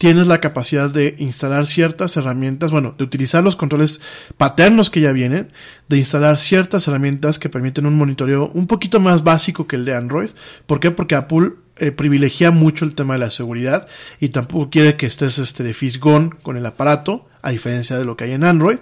tienes 0.00 0.28
la 0.28 0.40
capacidad 0.40 0.88
de 0.88 1.14
instalar 1.18 1.66
ciertas 1.66 2.16
herramientas, 2.16 2.70
bueno, 2.70 2.94
de 2.96 3.04
utilizar 3.04 3.44
los 3.44 3.54
controles 3.54 4.00
paternos 4.38 4.88
que 4.88 5.02
ya 5.02 5.12
vienen, 5.12 5.52
de 5.88 5.98
instalar 5.98 6.38
ciertas 6.38 6.88
herramientas 6.88 7.38
que 7.38 7.50
permiten 7.50 7.84
un 7.84 7.98
monitoreo 7.98 8.50
un 8.54 8.66
poquito 8.66 8.98
más 8.98 9.24
básico 9.24 9.66
que 9.66 9.76
el 9.76 9.84
de 9.84 9.94
Android. 9.94 10.30
¿Por 10.64 10.80
qué? 10.80 10.90
Porque 10.90 11.16
Apple 11.16 11.52
eh, 11.76 11.92
privilegia 11.92 12.50
mucho 12.50 12.86
el 12.86 12.94
tema 12.94 13.14
de 13.14 13.20
la 13.20 13.30
seguridad 13.30 13.88
y 14.20 14.30
tampoco 14.30 14.70
quiere 14.70 14.96
que 14.96 15.04
estés 15.04 15.38
este, 15.38 15.64
de 15.64 15.74
fisgón 15.74 16.30
con 16.42 16.56
el 16.56 16.64
aparato, 16.64 17.28
a 17.42 17.50
diferencia 17.50 17.98
de 17.98 18.06
lo 18.06 18.16
que 18.16 18.24
hay 18.24 18.32
en 18.32 18.44
Android. 18.44 18.78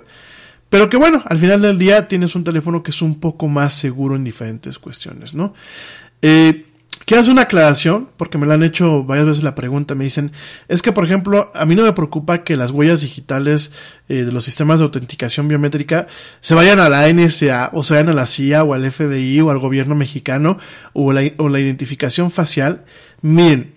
Pero 0.69 0.89
que 0.89 0.99
bueno, 0.99 1.23
al 1.27 1.39
final 1.39 1.63
del 1.63 1.79
día 1.79 2.07
tienes 2.07 2.37
un 2.37 2.45
teléfono 2.45 2.85
que 2.85 2.93
es 2.93 3.03
un 3.03 3.19
poco 3.19 3.49
más 3.49 3.75
seguro 3.75 4.15
en 4.15 4.23
diferentes 4.23 4.79
cuestiones, 4.79 5.35
¿no? 5.35 5.53
Eh, 6.23 6.67
Quiero 7.05 7.23
hacer 7.23 7.33
una 7.33 7.43
aclaración, 7.43 8.11
porque 8.19 8.37
me 8.37 8.47
lo 8.47 8.53
han 8.53 8.63
hecho 8.63 9.03
varias 9.03 9.27
veces 9.27 9.43
la 9.43 9.55
pregunta. 9.55 9.95
Me 9.95 10.05
dicen, 10.05 10.33
es 10.69 10.83
que, 10.83 10.93
por 10.93 11.05
ejemplo, 11.05 11.51
a 11.55 11.65
mí 11.65 11.75
no 11.75 11.85
me 11.85 11.95
preocupa 11.95 12.45
que 12.45 12.55
las 12.57 12.71
huellas 12.71 13.01
digitales 13.01 13.73
eh, 14.11 14.25
de 14.25 14.33
los 14.33 14.45
sistemas 14.45 14.79
de 14.79 14.85
autenticación 14.85 15.49
biométrica 15.49 16.07
se 16.41 16.55
vayan 16.55 16.81
a 16.81 16.91
la 16.91 17.11
NSA, 17.11 17.71
o 17.73 17.83
se 17.83 17.95
vayan 17.95 18.11
a 18.11 18.13
la 18.13 18.27
CIA, 18.27 18.63
o 18.63 18.75
al 18.75 18.91
FBI, 18.91 19.41
o 19.41 19.51
al 19.51 19.59
gobierno 19.59 19.95
mexicano, 19.95 20.59
la, 20.95 21.23
o 21.39 21.49
la 21.49 21.61
identificación 21.61 22.31
facial. 22.31 22.85
Miren, 23.23 23.73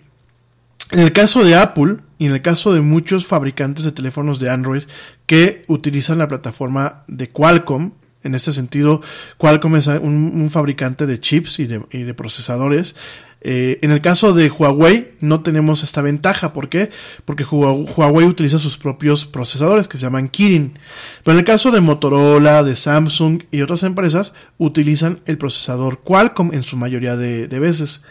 en 0.90 1.00
el 1.00 1.12
caso 1.12 1.42
de 1.42 1.54
Apple 1.54 1.96
y 2.18 2.26
en 2.26 2.32
el 2.32 2.42
caso 2.42 2.74
de 2.74 2.82
muchos 2.82 3.26
fabricantes 3.26 3.84
de 3.86 3.92
teléfonos 3.92 4.40
de 4.40 4.50
Android 4.50 4.82
que 5.24 5.64
utilizan 5.68 6.18
la 6.18 6.28
plataforma 6.28 7.04
de 7.08 7.30
Qualcomm, 7.30 7.92
en 8.24 8.34
este 8.34 8.52
sentido, 8.52 9.00
Qualcomm 9.38 9.76
es 9.76 9.86
un, 9.86 10.48
fabricante 10.50 11.06
de 11.06 11.20
chips 11.20 11.58
y 11.58 11.66
de, 11.66 12.14
procesadores. 12.14 12.96
Eh, 13.44 13.80
en 13.82 13.90
el 13.90 14.00
caso 14.00 14.32
de 14.32 14.48
Huawei 14.48 15.14
no 15.20 15.42
tenemos 15.42 15.82
esta 15.82 16.02
ventaja. 16.02 16.52
¿Por 16.52 16.68
qué? 16.68 16.90
Porque 17.24 17.44
Huawei 17.44 18.26
utiliza 18.26 18.58
sus 18.58 18.78
propios 18.78 19.26
procesadores 19.26 19.88
que 19.88 19.98
se 19.98 20.04
llaman 20.04 20.28
Kirin. 20.28 20.78
Pero 21.24 21.32
en 21.32 21.38
el 21.40 21.44
caso 21.44 21.70
de 21.70 21.80
Motorola, 21.80 22.62
de 22.62 22.76
Samsung 22.76 23.42
y 23.50 23.62
otras 23.62 23.82
empresas 23.82 24.34
utilizan 24.58 25.20
el 25.26 25.38
procesador 25.38 26.00
Qualcomm 26.02 26.52
en 26.52 26.62
su 26.62 26.76
mayoría 26.76 27.16
de, 27.16 27.46
veces. 27.58 28.04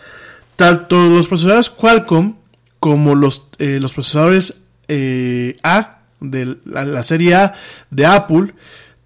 Tanto 0.57 1.07
los 1.07 1.27
procesadores 1.27 1.69
Qualcomm 1.69 2.35
como 2.79 3.15
los, 3.15 3.47
eh, 3.59 3.79
los 3.79 3.93
procesadores 3.93 4.65
eh, 4.87 5.55
A 5.63 5.99
de 6.21 6.57
la, 6.65 7.03
serie 7.03 7.35
A 7.35 7.55
de 7.89 8.05
Apple 8.05 8.53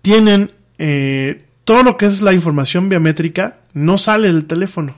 tienen 0.02 0.52
eh, 0.78 1.44
todo 1.64 1.84
lo 1.84 1.98
que 1.98 2.06
es 2.06 2.22
la 2.22 2.34
información 2.34 2.90
biométrica 2.90 3.58
no 3.74 3.98
sale 3.98 4.28
del 4.28 4.46
teléfono. 4.46 4.96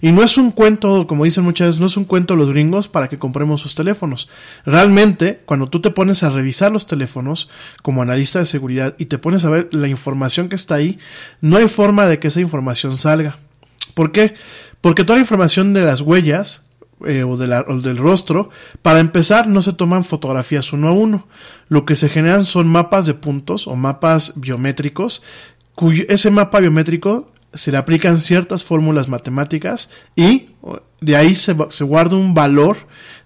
Y 0.00 0.12
no 0.12 0.22
es 0.22 0.36
un 0.36 0.50
cuento, 0.50 1.06
como 1.06 1.24
dicen 1.24 1.44
muchas 1.44 1.68
veces, 1.68 1.80
no 1.80 1.86
es 1.86 1.96
un 1.96 2.04
cuento 2.04 2.36
los 2.36 2.50
gringos 2.50 2.88
para 2.88 3.08
que 3.08 3.18
compremos 3.18 3.60
sus 3.60 3.74
teléfonos. 3.74 4.28
Realmente, 4.64 5.40
cuando 5.46 5.68
tú 5.68 5.80
te 5.80 5.90
pones 5.90 6.22
a 6.22 6.30
revisar 6.30 6.70
los 6.70 6.86
teléfonos 6.86 7.50
como 7.82 8.02
analista 8.02 8.38
de 8.38 8.46
seguridad 8.46 8.94
y 8.98 9.06
te 9.06 9.18
pones 9.18 9.44
a 9.44 9.50
ver 9.50 9.68
la 9.72 9.88
información 9.88 10.48
que 10.48 10.56
está 10.56 10.74
ahí, 10.74 10.98
no 11.40 11.56
hay 11.56 11.68
forma 11.68 12.06
de 12.06 12.18
que 12.18 12.28
esa 12.28 12.40
información 12.40 12.96
salga. 12.96 13.38
¿Por 13.94 14.12
qué? 14.12 14.34
Porque 14.80 15.04
toda 15.04 15.16
la 15.16 15.22
información 15.22 15.72
de 15.72 15.82
las 15.82 16.02
huellas 16.02 16.65
eh, 17.04 17.24
o, 17.24 17.36
del 17.36 17.96
rostro, 17.98 18.50
para 18.82 19.00
empezar 19.00 19.48
no 19.48 19.60
se 19.60 19.72
toman 19.72 20.04
fotografías 20.04 20.72
uno 20.72 20.88
a 20.88 20.92
uno. 20.92 21.26
Lo 21.68 21.84
que 21.84 21.96
se 21.96 22.08
generan 22.08 22.44
son 22.44 22.68
mapas 22.68 23.06
de 23.06 23.14
puntos 23.14 23.66
o 23.66 23.76
mapas 23.76 24.34
biométricos, 24.36 25.22
cuyo 25.74 26.04
ese 26.08 26.30
mapa 26.30 26.60
biométrico 26.60 27.28
se 27.56 27.72
le 27.72 27.78
aplican 27.78 28.18
ciertas 28.18 28.64
fórmulas 28.64 29.08
matemáticas 29.08 29.90
y 30.14 30.50
de 31.00 31.16
ahí 31.16 31.34
se, 31.34 31.54
se 31.70 31.84
guarda 31.84 32.16
un 32.16 32.34
valor 32.34 32.76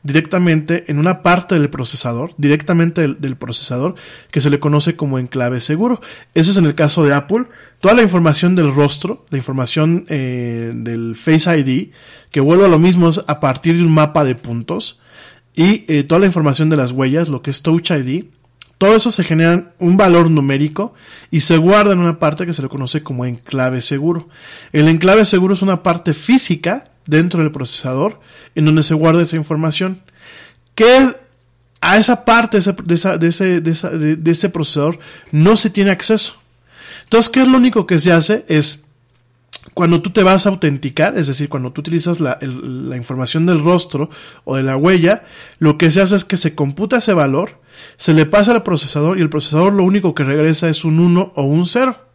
directamente 0.02 0.90
en 0.90 0.98
una 0.98 1.22
parte 1.22 1.58
del 1.58 1.68
procesador, 1.68 2.32
directamente 2.38 3.06
del, 3.06 3.36
procesador, 3.36 3.94
que 4.30 4.40
se 4.40 4.50
le 4.50 4.58
conoce 4.58 4.96
como 4.96 5.18
enclave 5.18 5.60
seguro. 5.60 6.00
Ese 6.34 6.50
es 6.50 6.56
en 6.56 6.66
el 6.66 6.74
caso 6.74 7.04
de 7.04 7.14
Apple. 7.14 7.46
Toda 7.80 7.94
la 7.94 8.02
información 8.02 8.56
del 8.56 8.74
rostro, 8.74 9.26
la 9.30 9.38
información 9.38 10.06
eh, 10.08 10.72
del 10.74 11.16
Face 11.16 11.58
ID, 11.58 11.90
que 12.30 12.40
vuelve 12.40 12.64
a 12.64 12.68
lo 12.68 12.78
mismo 12.78 13.10
a 13.26 13.40
partir 13.40 13.76
de 13.76 13.84
un 13.84 13.92
mapa 13.92 14.24
de 14.24 14.34
puntos, 14.34 15.00
y 15.54 15.84
eh, 15.88 16.04
toda 16.04 16.20
la 16.20 16.26
información 16.26 16.70
de 16.70 16.76
las 16.76 16.92
huellas, 16.92 17.28
lo 17.28 17.42
que 17.42 17.50
es 17.50 17.62
Touch 17.62 17.90
ID, 17.90 18.26
todo 18.80 18.96
eso 18.96 19.10
se 19.10 19.24
genera 19.24 19.74
un 19.78 19.98
valor 19.98 20.30
numérico 20.30 20.94
y 21.30 21.42
se 21.42 21.58
guarda 21.58 21.92
en 21.92 21.98
una 21.98 22.18
parte 22.18 22.46
que 22.46 22.54
se 22.54 22.62
le 22.62 22.70
conoce 22.70 23.02
como 23.02 23.26
enclave 23.26 23.82
seguro. 23.82 24.30
El 24.72 24.88
enclave 24.88 25.26
seguro 25.26 25.52
es 25.52 25.60
una 25.60 25.82
parte 25.82 26.14
física 26.14 26.90
dentro 27.04 27.42
del 27.42 27.52
procesador 27.52 28.20
en 28.54 28.64
donde 28.64 28.82
se 28.82 28.94
guarda 28.94 29.20
esa 29.20 29.36
información. 29.36 30.00
Que 30.74 31.14
a 31.82 31.98
esa 31.98 32.24
parte 32.24 32.58
de 32.58 33.18
de 33.18 34.30
ese, 34.30 34.48
procesador 34.48 34.98
no 35.30 35.56
se 35.56 35.68
tiene 35.68 35.90
acceso. 35.90 36.40
Entonces, 37.04 37.28
¿qué 37.30 37.42
es 37.42 37.48
lo 37.48 37.58
único 37.58 37.86
que 37.86 38.00
se 38.00 38.12
hace? 38.12 38.46
Es 38.48 38.86
cuando 39.74 40.02
tú 40.02 40.10
te 40.10 40.22
vas 40.22 40.46
a 40.46 40.50
autenticar, 40.50 41.16
es 41.18 41.26
decir, 41.26 41.48
cuando 41.48 41.72
tú 41.72 41.80
utilizas 41.80 42.20
la, 42.20 42.38
información 42.96 43.46
del 43.46 43.62
rostro 43.62 44.10
o 44.44 44.56
de 44.56 44.62
la 44.62 44.76
huella, 44.76 45.24
lo 45.58 45.78
que 45.78 45.90
se 45.90 46.00
hace 46.00 46.16
es 46.16 46.24
que 46.24 46.36
se 46.36 46.54
computa 46.54 46.98
ese 46.98 47.12
valor, 47.12 47.60
se 47.96 48.14
le 48.14 48.26
pasa 48.26 48.52
al 48.52 48.62
procesador 48.62 49.18
y 49.18 49.22
el 49.22 49.30
procesador 49.30 49.72
lo 49.72 49.84
único 49.84 50.14
que 50.14 50.24
regresa 50.24 50.68
es 50.68 50.84
un 50.84 51.00
1 51.00 51.32
o 51.34 51.42
un 51.42 51.66
0 51.66 52.10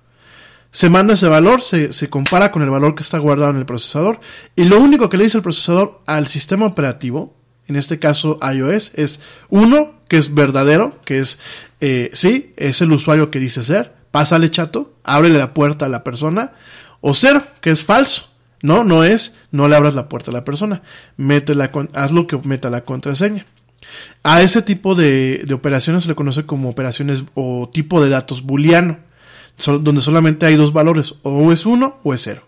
se 0.75 0.89
manda 0.89 1.13
ese 1.13 1.29
valor, 1.29 1.61
se, 1.61 2.09
compara 2.09 2.51
con 2.51 2.61
el 2.61 2.69
valor 2.69 2.95
que 2.95 3.03
está 3.03 3.17
guardado 3.17 3.51
en 3.51 3.55
el 3.55 3.65
procesador 3.65 4.19
y 4.57 4.65
lo 4.65 4.77
único 4.77 5.07
que 5.07 5.15
le 5.15 5.23
dice 5.23 5.37
el 5.37 5.43
procesador 5.43 6.01
al 6.05 6.27
sistema 6.27 6.65
operativo, 6.65 7.33
en 7.69 7.77
este 7.77 7.97
caso 7.97 8.37
iOS, 8.41 8.93
es 8.95 9.21
uno, 9.47 9.93
que 10.09 10.17
es 10.17 10.33
verdadero, 10.33 10.99
que 11.05 11.19
es 11.19 11.39
eh, 11.79 12.09
sí, 12.11 12.53
es 12.57 12.81
el 12.81 12.91
usuario 12.91 13.31
que 13.31 13.39
dice 13.39 13.63
ser, 13.63 13.93
pásale 14.11 14.51
chato, 14.51 14.93
ábrele 15.05 15.39
la 15.39 15.53
puerta 15.53 15.85
a 15.85 15.89
la 15.89 16.03
persona, 16.03 16.51
o 17.07 17.13
cero, 17.13 17.43
que 17.61 17.69
es 17.69 17.83
falso. 17.83 18.31
No, 18.63 18.83
no 18.83 19.03
es, 19.03 19.39
no 19.51 19.67
le 19.67 19.75
abras 19.75 19.93
la 19.93 20.09
puerta 20.09 20.31
a 20.31 20.33
la 20.33 20.43
persona, 20.43 20.81
métela, 21.17 21.69
haz 21.93 22.11
lo 22.11 22.25
que 22.25 22.35
meta 22.39 22.71
la 22.71 22.83
contraseña. 22.83 23.45
A 24.23 24.41
ese 24.41 24.63
tipo 24.63 24.95
de, 24.95 25.43
de 25.45 25.53
operaciones 25.53 26.01
se 26.01 26.09
le 26.09 26.15
conoce 26.15 26.47
como 26.47 26.67
operaciones 26.67 27.23
o 27.35 27.69
tipo 27.71 28.03
de 28.03 28.09
datos 28.09 28.41
booleano 28.41 28.97
donde 29.67 30.01
solamente 30.01 30.47
hay 30.47 30.55
dos 30.55 30.73
valores, 30.73 31.15
o 31.21 31.51
es 31.51 31.67
uno 31.67 31.99
o 32.03 32.15
es 32.15 32.23
cero. 32.23 32.41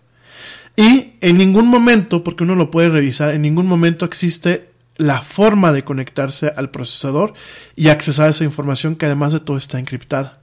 Y 0.74 1.12
en 1.20 1.38
ningún 1.38 1.68
momento, 1.68 2.24
porque 2.24 2.42
uno 2.42 2.56
lo 2.56 2.72
puede 2.72 2.88
revisar, 2.88 3.34
en 3.34 3.42
ningún 3.42 3.66
momento 3.66 4.04
existe 4.04 4.70
la 4.96 5.22
forma 5.22 5.70
de 5.70 5.84
conectarse 5.84 6.52
al 6.56 6.70
procesador 6.70 7.32
y 7.76 7.90
accesar 7.90 8.30
esa 8.30 8.42
información 8.42 8.96
que 8.96 9.06
además 9.06 9.32
de 9.32 9.38
todo 9.38 9.56
está 9.56 9.78
encriptada. 9.78 10.40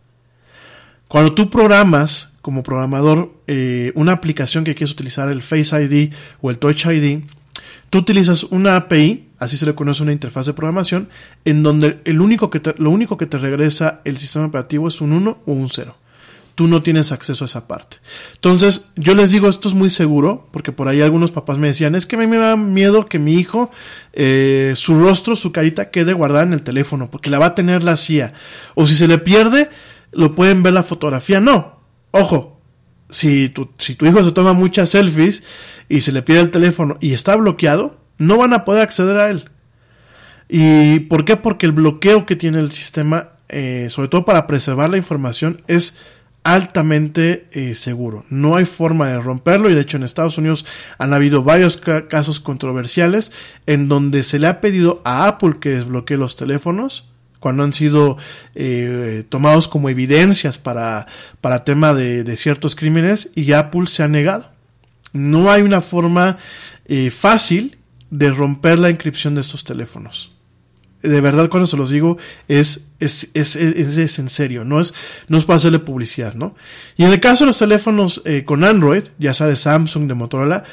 Cuando 1.09 1.35
tú 1.35 1.49
programas 1.49 2.34
como 2.45 2.61
programador 2.61 3.31
eh, 3.47 3.91
una 3.95 4.11
aplicación 4.11 4.63
que 4.63 4.75
quieres 4.75 4.93
utilizar, 4.93 5.29
el 5.29 5.41
Face 5.41 5.81
ID 5.81 6.13
o 6.41 6.51
el 6.51 6.59
Touch 6.59 6.85
ID, 6.85 7.23
tú 7.89 7.97
utilizas 7.97 8.43
una 8.43 8.75
API, 8.75 9.29
así 9.39 9.57
se 9.57 9.65
le 9.65 9.73
conoce 9.73 10.03
una 10.03 10.11
interfaz 10.11 10.45
de 10.45 10.53
programación, 10.53 11.09
en 11.43 11.63
donde 11.63 12.01
el 12.05 12.21
único 12.21 12.51
que 12.51 12.61
lo 12.77 12.91
único 12.91 13.17
que 13.17 13.25
te 13.25 13.39
regresa 13.39 14.01
el 14.05 14.17
sistema 14.17 14.45
operativo 14.45 14.87
es 14.87 15.01
un 15.01 15.13
1 15.13 15.39
o 15.43 15.51
un 15.51 15.69
0 15.69 15.95
tú 16.53 16.67
no 16.67 16.83
tienes 16.83 17.11
acceso 17.11 17.43
a 17.43 17.47
esa 17.47 17.67
parte. 17.67 17.97
Entonces, 18.35 18.91
yo 18.95 19.15
les 19.15 19.31
digo, 19.31 19.49
esto 19.49 19.67
es 19.67 19.73
muy 19.73 19.89
seguro, 19.89 20.47
porque 20.51 20.71
por 20.71 20.87
ahí 20.87 21.01
algunos 21.01 21.31
papás 21.31 21.57
me 21.57 21.67
decían, 21.67 21.95
es 21.95 22.05
que 22.05 22.15
a 22.15 22.19
mí 22.19 22.27
me 22.27 22.37
da 22.37 22.55
miedo 22.55 23.07
que 23.07 23.19
mi 23.19 23.33
hijo, 23.33 23.71
eh, 24.13 24.71
su 24.75 24.97
rostro, 24.97 25.35
su 25.35 25.51
carita 25.51 25.89
quede 25.89 26.13
guardada 26.13 26.43
en 26.43 26.53
el 26.53 26.61
teléfono, 26.61 27.11
porque 27.11 27.29
la 27.29 27.39
va 27.39 27.47
a 27.47 27.55
tener 27.55 27.83
la 27.83 27.97
CIA. 27.97 28.35
O 28.75 28.87
si 28.87 28.95
se 28.95 29.09
le 29.09 29.17
pierde, 29.17 29.69
lo 30.13 30.33
pueden 30.33 30.63
ver 30.63 30.71
la 30.71 30.83
fotografía. 30.83 31.41
No, 31.41 31.74
ojo, 32.15 32.59
si 33.09 33.49
tu, 33.49 33.69
si 33.77 33.95
tu 33.95 34.05
hijo 34.05 34.23
se 34.23 34.31
toma 34.31 34.53
muchas 34.53 34.89
selfies 34.89 35.43
y 35.89 36.01
se 36.01 36.11
le 36.11 36.21
pierde 36.21 36.43
el 36.43 36.51
teléfono 36.51 36.97
y 36.99 37.13
está 37.13 37.35
bloqueado, 37.35 37.97
no 38.17 38.37
van 38.37 38.53
a 38.53 38.65
poder 38.65 38.81
acceder 38.81 39.17
a 39.17 39.29
él. 39.29 39.49
¿Y 40.47 41.01
por 41.01 41.25
qué? 41.25 41.37
Porque 41.37 41.65
el 41.65 41.71
bloqueo 41.71 42.25
que 42.25 42.35
tiene 42.35 42.59
el 42.59 42.71
sistema, 42.71 43.29
eh, 43.49 43.87
sobre 43.89 44.07
todo 44.07 44.25
para 44.25 44.47
preservar 44.47 44.89
la 44.89 44.97
información, 44.97 45.61
es 45.67 45.99
altamente 46.43 47.47
eh, 47.51 47.73
seguro. 47.73 48.23
No 48.29 48.55
hay 48.55 48.65
forma 48.65 49.09
de 49.09 49.19
romperlo 49.19 49.69
y 49.69 49.73
de 49.73 49.81
hecho 49.81 49.97
en 49.97 50.03
Estados 50.03 50.37
Unidos 50.37 50.65
han 50.99 51.13
habido 51.13 51.43
varios 51.43 51.77
casos 51.77 52.39
controversiales 52.39 53.31
en 53.65 53.87
donde 53.87 54.21
se 54.21 54.37
le 54.37 54.47
ha 54.47 54.61
pedido 54.61 55.01
a 55.03 55.27
Apple 55.27 55.55
que 55.59 55.69
desbloquee 55.69 56.17
los 56.17 56.35
teléfonos 56.35 57.09
cuando 57.45 57.61
han 57.61 57.73
sido 57.73 58.17
eh, 58.55 59.23
tomados 59.29 59.67
como 59.67 59.87
evidencias 59.87 60.57
para, 60.57 61.05
para 61.41 61.63
tema 61.63 61.93
de, 61.93 62.35
ciertos 62.37 62.75
crímenes 62.75 63.29
y 63.35 63.51
Apple 63.51 63.85
se 63.85 64.01
ha 64.01 64.07
negado. 64.07 64.49
No 65.13 65.51
hay 65.51 65.61
una 65.61 65.79
forma 65.79 66.39
eh, 66.87 67.11
fácil 67.11 67.77
de 68.09 68.31
romper 68.31 68.79
la 68.79 68.89
inscripción 68.89 69.35
de 69.35 69.41
estos 69.41 69.63
teléfonos 69.63 70.31
de 71.03 71.21
verdad 71.21 71.51
cuando 71.51 71.67
se 71.67 71.77
los 71.77 71.91
digo 71.91 72.17
es, 72.47 72.93
es, 72.99 73.29
es, 73.35 73.55
es, 73.55 74.17
en 74.17 74.29
serio, 74.29 74.63
no 74.63 74.81
es, 74.81 74.95
no 75.27 75.37
es 75.37 75.45
para 75.45 75.57
hacerle 75.57 75.77
publicidad, 75.77 76.33
¿no? 76.33 76.55
Y 76.97 77.03
en 77.03 77.11
el 77.11 77.19
caso 77.19 77.43
de 77.43 77.49
los 77.49 77.59
teléfonos 77.59 78.23
eh, 78.25 78.43
con 78.43 78.63
Android, 78.63 79.03
ya 79.19 79.35
sea 79.35 79.45
de 79.45 79.55
Samsung, 79.55 80.07
de 80.07 80.15
Motorola, 80.15 80.63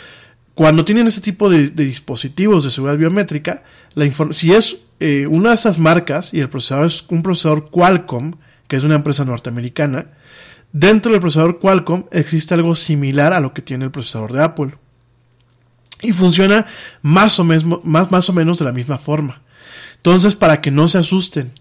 cuando 0.54 0.84
tienen 0.84 1.06
ese 1.06 1.20
tipo 1.20 1.48
de, 1.48 1.70
dispositivos 1.70 2.64
de 2.64 2.70
seguridad 2.70 2.98
biométrica, 2.98 3.62
la 3.94 4.10
si 4.32 4.52
es 4.52 4.82
eh, 5.00 5.26
una 5.26 5.50
de 5.50 5.54
esas 5.54 5.78
marcas 5.78 6.34
y 6.34 6.40
el 6.40 6.48
procesador 6.48 6.86
es 6.86 7.04
un 7.08 7.22
procesador 7.22 7.70
Qualcomm, 7.70 8.34
que 8.68 8.76
es 8.76 8.84
una 8.84 8.96
empresa 8.96 9.24
norteamericana, 9.24 10.06
dentro 10.72 11.12
del 11.12 11.20
procesador 11.20 11.58
Qualcomm 11.58 12.04
existe 12.10 12.54
algo 12.54 12.74
similar 12.74 13.32
a 13.32 13.40
lo 13.40 13.54
que 13.54 13.62
tiene 13.62 13.86
el 13.86 13.90
procesador 13.90 14.32
de 14.32 14.42
Apple. 14.42 14.74
Y 16.02 16.12
funciona 16.12 16.66
más 17.00 17.38
o, 17.38 17.44
más, 17.44 18.10
más 18.10 18.28
o 18.28 18.32
menos 18.32 18.58
de 18.58 18.64
la 18.64 18.72
misma 18.72 18.98
forma. 18.98 19.42
Entonces, 19.96 20.34
para 20.34 20.60
que 20.60 20.72
no 20.72 20.88
se 20.88 20.98
asusten, 20.98 21.52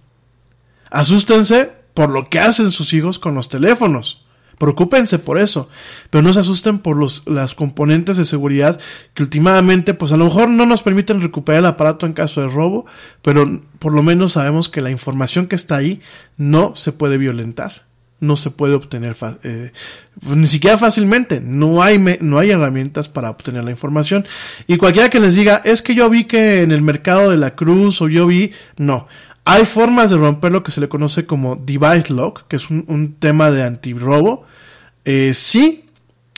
asústense 0.89 1.72
por 1.93 2.09
lo 2.09 2.27
que 2.27 2.39
hacen 2.39 2.72
sus 2.72 2.91
hijos 2.93 3.19
con 3.19 3.35
los 3.35 3.49
teléfonos, 3.49 4.26
Preocúpense 4.62 5.18
por 5.18 5.40
eso, 5.40 5.70
pero 6.12 6.22
no 6.22 6.32
se 6.34 6.40
asusten 6.40 6.78
por 6.78 6.96
los, 6.96 7.24
las 7.26 7.56
componentes 7.56 8.16
de 8.16 8.26
seguridad 8.26 8.80
que 9.16 9.24
últimamente, 9.24 9.96
pues 9.96 10.12
a 10.12 10.18
lo 10.18 10.26
mejor 10.26 10.50
no 10.50 10.68
nos 10.68 10.84
permiten 10.84 11.20
recuperar 11.20 11.62
el 11.62 11.66
aparato 11.66 12.06
en 12.06 12.14
caso 12.14 12.42
de 12.42 12.48
robo, 12.48 12.86
pero 13.24 13.64
por 13.80 13.92
lo 13.92 14.04
menos 14.04 14.34
sabemos 14.34 14.70
que 14.70 14.82
la 14.82 14.92
información 14.92 15.48
que 15.48 15.56
está 15.56 15.78
ahí 15.78 16.00
no 16.38 16.76
se 16.76 16.92
puede 16.92 17.18
violentar, 17.18 17.86
no 18.20 18.36
se 18.36 18.52
puede 18.52 18.76
obtener 18.76 19.16
eh, 19.42 19.72
ni 20.28 20.46
siquiera 20.46 20.78
fácilmente, 20.78 21.42
no 21.42 21.82
hay, 21.82 21.98
no 22.22 22.38
hay 22.38 22.52
herramientas 22.52 23.10
para 23.10 23.32
obtener 23.32 23.64
la 23.64 23.72
información. 23.72 24.28
Y 24.68 24.78
cualquiera 24.78 25.10
que 25.10 25.20
les 25.20 25.34
diga, 25.34 25.64
es 25.66 25.82
que 25.82 25.96
yo 25.96 26.08
vi 26.08 26.26
que 26.26 26.62
en 26.62 26.72
el 26.72 26.84
mercado 26.84 27.32
de 27.32 27.38
la 27.38 27.56
cruz 27.56 28.00
o 28.00 28.10
yo 28.10 28.28
vi, 28.28 28.52
no. 28.78 29.08
Hay 29.45 29.65
formas 29.65 30.11
de 30.11 30.18
romper 30.18 30.51
lo 30.51 30.63
que 30.63 30.72
se 30.72 30.81
le 30.81 30.89
conoce 30.89 31.26
como 31.26 31.55
device 31.55 32.13
lock, 32.13 32.47
que 32.47 32.57
es 32.57 32.69
un, 32.69 33.15
tema 33.19 33.49
de 33.49 33.63
antirrobo, 33.63 34.45
eh, 35.03 35.34
sí, 35.34 35.85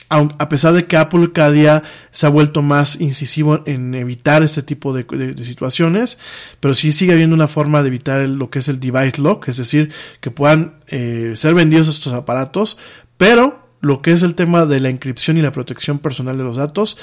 a 0.08 0.48
pesar 0.48 0.74
de 0.74 0.86
que 0.86 0.96
Apple 0.96 1.32
cada 1.32 1.50
día 1.50 1.82
se 2.10 2.26
ha 2.26 2.28
vuelto 2.28 2.62
más 2.62 3.00
incisivo 3.00 3.62
en 3.66 3.94
evitar 3.94 4.42
este 4.42 4.62
tipo 4.62 4.92
de, 4.92 5.04
situaciones, 5.44 6.18
pero 6.60 6.74
sí 6.74 6.92
sigue 6.92 7.12
habiendo 7.12 7.34
una 7.34 7.48
forma 7.48 7.82
de 7.82 7.88
evitar 7.88 8.20
lo 8.28 8.50
que 8.50 8.60
es 8.60 8.68
el 8.68 8.80
device 8.80 9.20
lock, 9.20 9.48
es 9.48 9.56
decir, 9.56 9.92
que 10.20 10.30
puedan 10.30 10.76
eh, 10.88 11.32
ser 11.36 11.54
vendidos 11.54 11.88
estos 11.88 12.12
aparatos, 12.12 12.78
pero 13.16 13.68
lo 13.80 14.02
que 14.02 14.12
es 14.12 14.22
el 14.22 14.34
tema 14.34 14.66
de 14.66 14.80
la 14.80 14.90
inscripción 14.90 15.36
y 15.36 15.42
la 15.42 15.52
protección 15.52 15.98
personal 15.98 16.38
de 16.38 16.44
los 16.44 16.56
datos, 16.56 16.96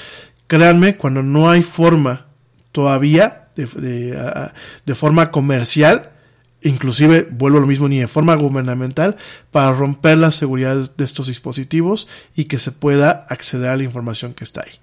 créanme, 0.48 0.98
cuando 0.98 1.22
no 1.22 1.50
hay 1.50 1.64
forma 1.64 2.28
todavía 2.72 3.50
de, 3.56 4.52
de 4.86 4.96
forma 4.96 5.32
comercial, 5.32 6.12
inclusive 6.62 7.28
vuelvo 7.32 7.58
a 7.58 7.62
lo 7.62 7.68
mismo 7.68 7.88
ni 7.88 8.00
de 8.00 8.08
forma 8.08 8.36
gubernamental 8.36 9.18
para 9.52 9.74
romper 9.74 10.18
las 10.18 10.36
seguridades 10.36 10.96
de 10.98 11.04
estos 11.04 11.28
dispositivos 11.28 12.08
y 12.36 12.46
que 12.46 12.58
se 12.58 12.72
pueda 12.72 13.26
acceder 13.30 13.70
a 13.70 13.78
la 13.78 13.84
información 13.84 14.34
que 14.34 14.44
está 14.44 14.62
ahí. 14.62 14.74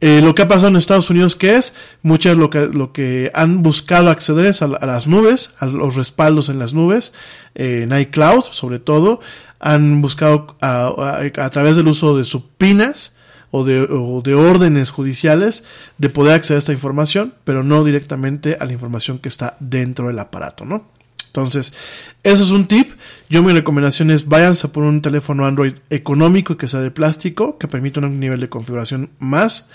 Eh, 0.00 0.20
lo 0.20 0.34
que 0.34 0.42
ha 0.42 0.48
pasado 0.48 0.68
en 0.68 0.76
Estados 0.76 1.10
Unidos 1.10 1.36
que 1.36 1.54
es 1.54 1.76
muchas 2.02 2.36
lo 2.36 2.50
que 2.50 2.66
lo 2.66 2.92
que 2.92 3.30
han 3.34 3.62
buscado 3.62 4.10
acceder 4.10 4.46
es 4.46 4.60
a, 4.60 4.66
las 4.66 5.06
nubes 5.06 5.54
a 5.60 5.66
los 5.66 5.94
respaldos 5.94 6.48
en 6.48 6.58
las 6.58 6.74
nubes 6.74 7.14
eh, 7.54 7.82
en 7.84 7.96
iCloud 7.96 8.42
sobre 8.50 8.80
todo 8.80 9.20
han 9.60 10.02
buscado 10.02 10.56
a, 10.60 11.20
a, 11.36 11.50
través 11.50 11.76
del 11.76 11.86
uso 11.86 12.16
de 12.16 12.24
supinas 12.24 13.14
o 13.52 13.64
de, 13.64 13.82
o 13.82 14.22
de, 14.22 14.34
órdenes 14.34 14.90
judiciales 14.90 15.64
de 15.98 16.08
poder 16.08 16.34
acceder 16.34 16.56
a 16.56 16.58
esta 16.58 16.72
información, 16.72 17.34
pero 17.44 17.62
no 17.62 17.84
directamente 17.84 18.56
a 18.58 18.64
la 18.64 18.72
información 18.72 19.18
que 19.18 19.28
está 19.28 19.56
dentro 19.60 20.08
del 20.08 20.18
aparato, 20.18 20.64
¿no? 20.64 20.84
Entonces, 21.26 21.72
eso 22.22 22.44
es 22.44 22.50
un 22.50 22.66
tip. 22.66 22.92
Yo 23.28 23.42
mi 23.42 23.52
recomendación 23.52 24.10
es 24.10 24.26
váyanse 24.26 24.68
por 24.68 24.84
un 24.84 25.00
teléfono 25.00 25.46
Android 25.46 25.74
económico 25.90 26.56
que 26.56 26.68
sea 26.68 26.80
de 26.80 26.90
plástico, 26.90 27.56
que 27.58 27.68
permita 27.68 28.00
un 28.00 28.18
nivel 28.18 28.40
de 28.40 28.48
configuración 28.48 29.10
más. 29.18 29.70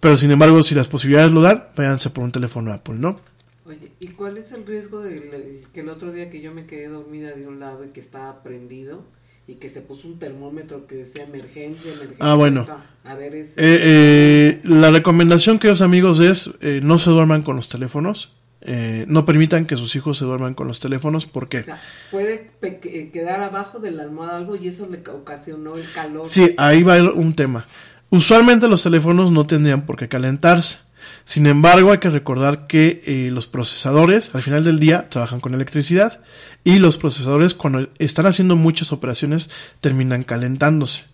Pero 0.00 0.16
sin 0.16 0.30
embargo, 0.30 0.62
si 0.62 0.74
las 0.74 0.88
posibilidades 0.88 1.32
lo 1.32 1.40
dan, 1.40 1.64
váyanse 1.76 2.10
por 2.10 2.24
un 2.24 2.32
teléfono 2.32 2.72
Apple, 2.72 2.96
¿no? 2.96 3.16
Oye, 3.64 3.92
¿y 4.00 4.08
cuál 4.08 4.38
es 4.38 4.52
el 4.52 4.66
riesgo 4.66 5.00
de 5.00 5.62
que 5.72 5.80
el 5.80 5.88
otro 5.88 6.12
día 6.12 6.30
que 6.30 6.40
yo 6.40 6.52
me 6.52 6.66
quedé 6.66 6.88
dormida 6.88 7.32
de 7.32 7.46
un 7.46 7.60
lado 7.60 7.84
y 7.84 7.88
que 7.88 8.00
estaba 8.00 8.42
prendido 8.42 9.04
y 9.48 9.54
que 9.54 9.70
se 9.70 9.80
puso 9.80 10.06
un 10.06 10.18
termómetro 10.18 10.86
que 10.86 10.96
decía 10.96 11.24
emergencia, 11.24 11.90
emergencia? 11.90 12.16
Ah, 12.20 12.34
bueno. 12.34 12.66
A 13.02 13.14
ver, 13.14 13.34
ese... 13.34 13.52
Eh, 13.52 13.80
eh, 13.82 14.60
la 14.62 14.90
recomendación, 14.90 15.58
queridos 15.58 15.80
amigos, 15.80 16.20
es 16.20 16.50
eh, 16.60 16.80
no 16.82 16.98
se 16.98 17.10
duerman 17.10 17.42
con 17.42 17.56
los 17.56 17.68
teléfonos. 17.68 18.34
Eh, 18.60 19.06
no 19.08 19.24
permitan 19.24 19.64
que 19.64 19.76
sus 19.76 19.96
hijos 19.96 20.18
se 20.18 20.26
duerman 20.26 20.52
con 20.52 20.66
los 20.66 20.80
teléfonos 20.80 21.26
porque 21.26 21.64
puede 22.10 22.50
eh, 22.60 23.10
quedar 23.12 23.40
abajo 23.40 23.78
de 23.78 23.92
la 23.92 24.02
almohada 24.02 24.36
algo 24.36 24.56
y 24.56 24.68
eso 24.68 24.88
le 24.90 24.98
ocasionó 25.10 25.76
el 25.76 25.90
calor. 25.92 26.26
Sí, 26.26 26.54
ahí 26.58 26.82
va 26.82 27.00
un 27.12 27.34
tema. 27.34 27.64
Usualmente 28.10 28.68
los 28.68 28.82
teléfonos 28.82 29.30
no 29.30 29.46
tendrían 29.46 29.86
por 29.86 29.96
qué 29.96 30.08
calentarse. 30.08 30.80
Sin 31.24 31.46
embargo, 31.46 31.92
hay 31.92 31.98
que 31.98 32.10
recordar 32.10 32.66
que 32.66 33.02
eh, 33.06 33.30
los 33.32 33.46
procesadores 33.46 34.34
al 34.34 34.42
final 34.42 34.64
del 34.64 34.78
día 34.78 35.08
trabajan 35.08 35.40
con 35.40 35.54
electricidad 35.54 36.20
y 36.64 36.78
los 36.78 36.98
procesadores 36.98 37.54
cuando 37.54 37.88
están 37.98 38.26
haciendo 38.26 38.56
muchas 38.56 38.92
operaciones 38.92 39.50
terminan 39.80 40.22
calentándose. 40.22 41.04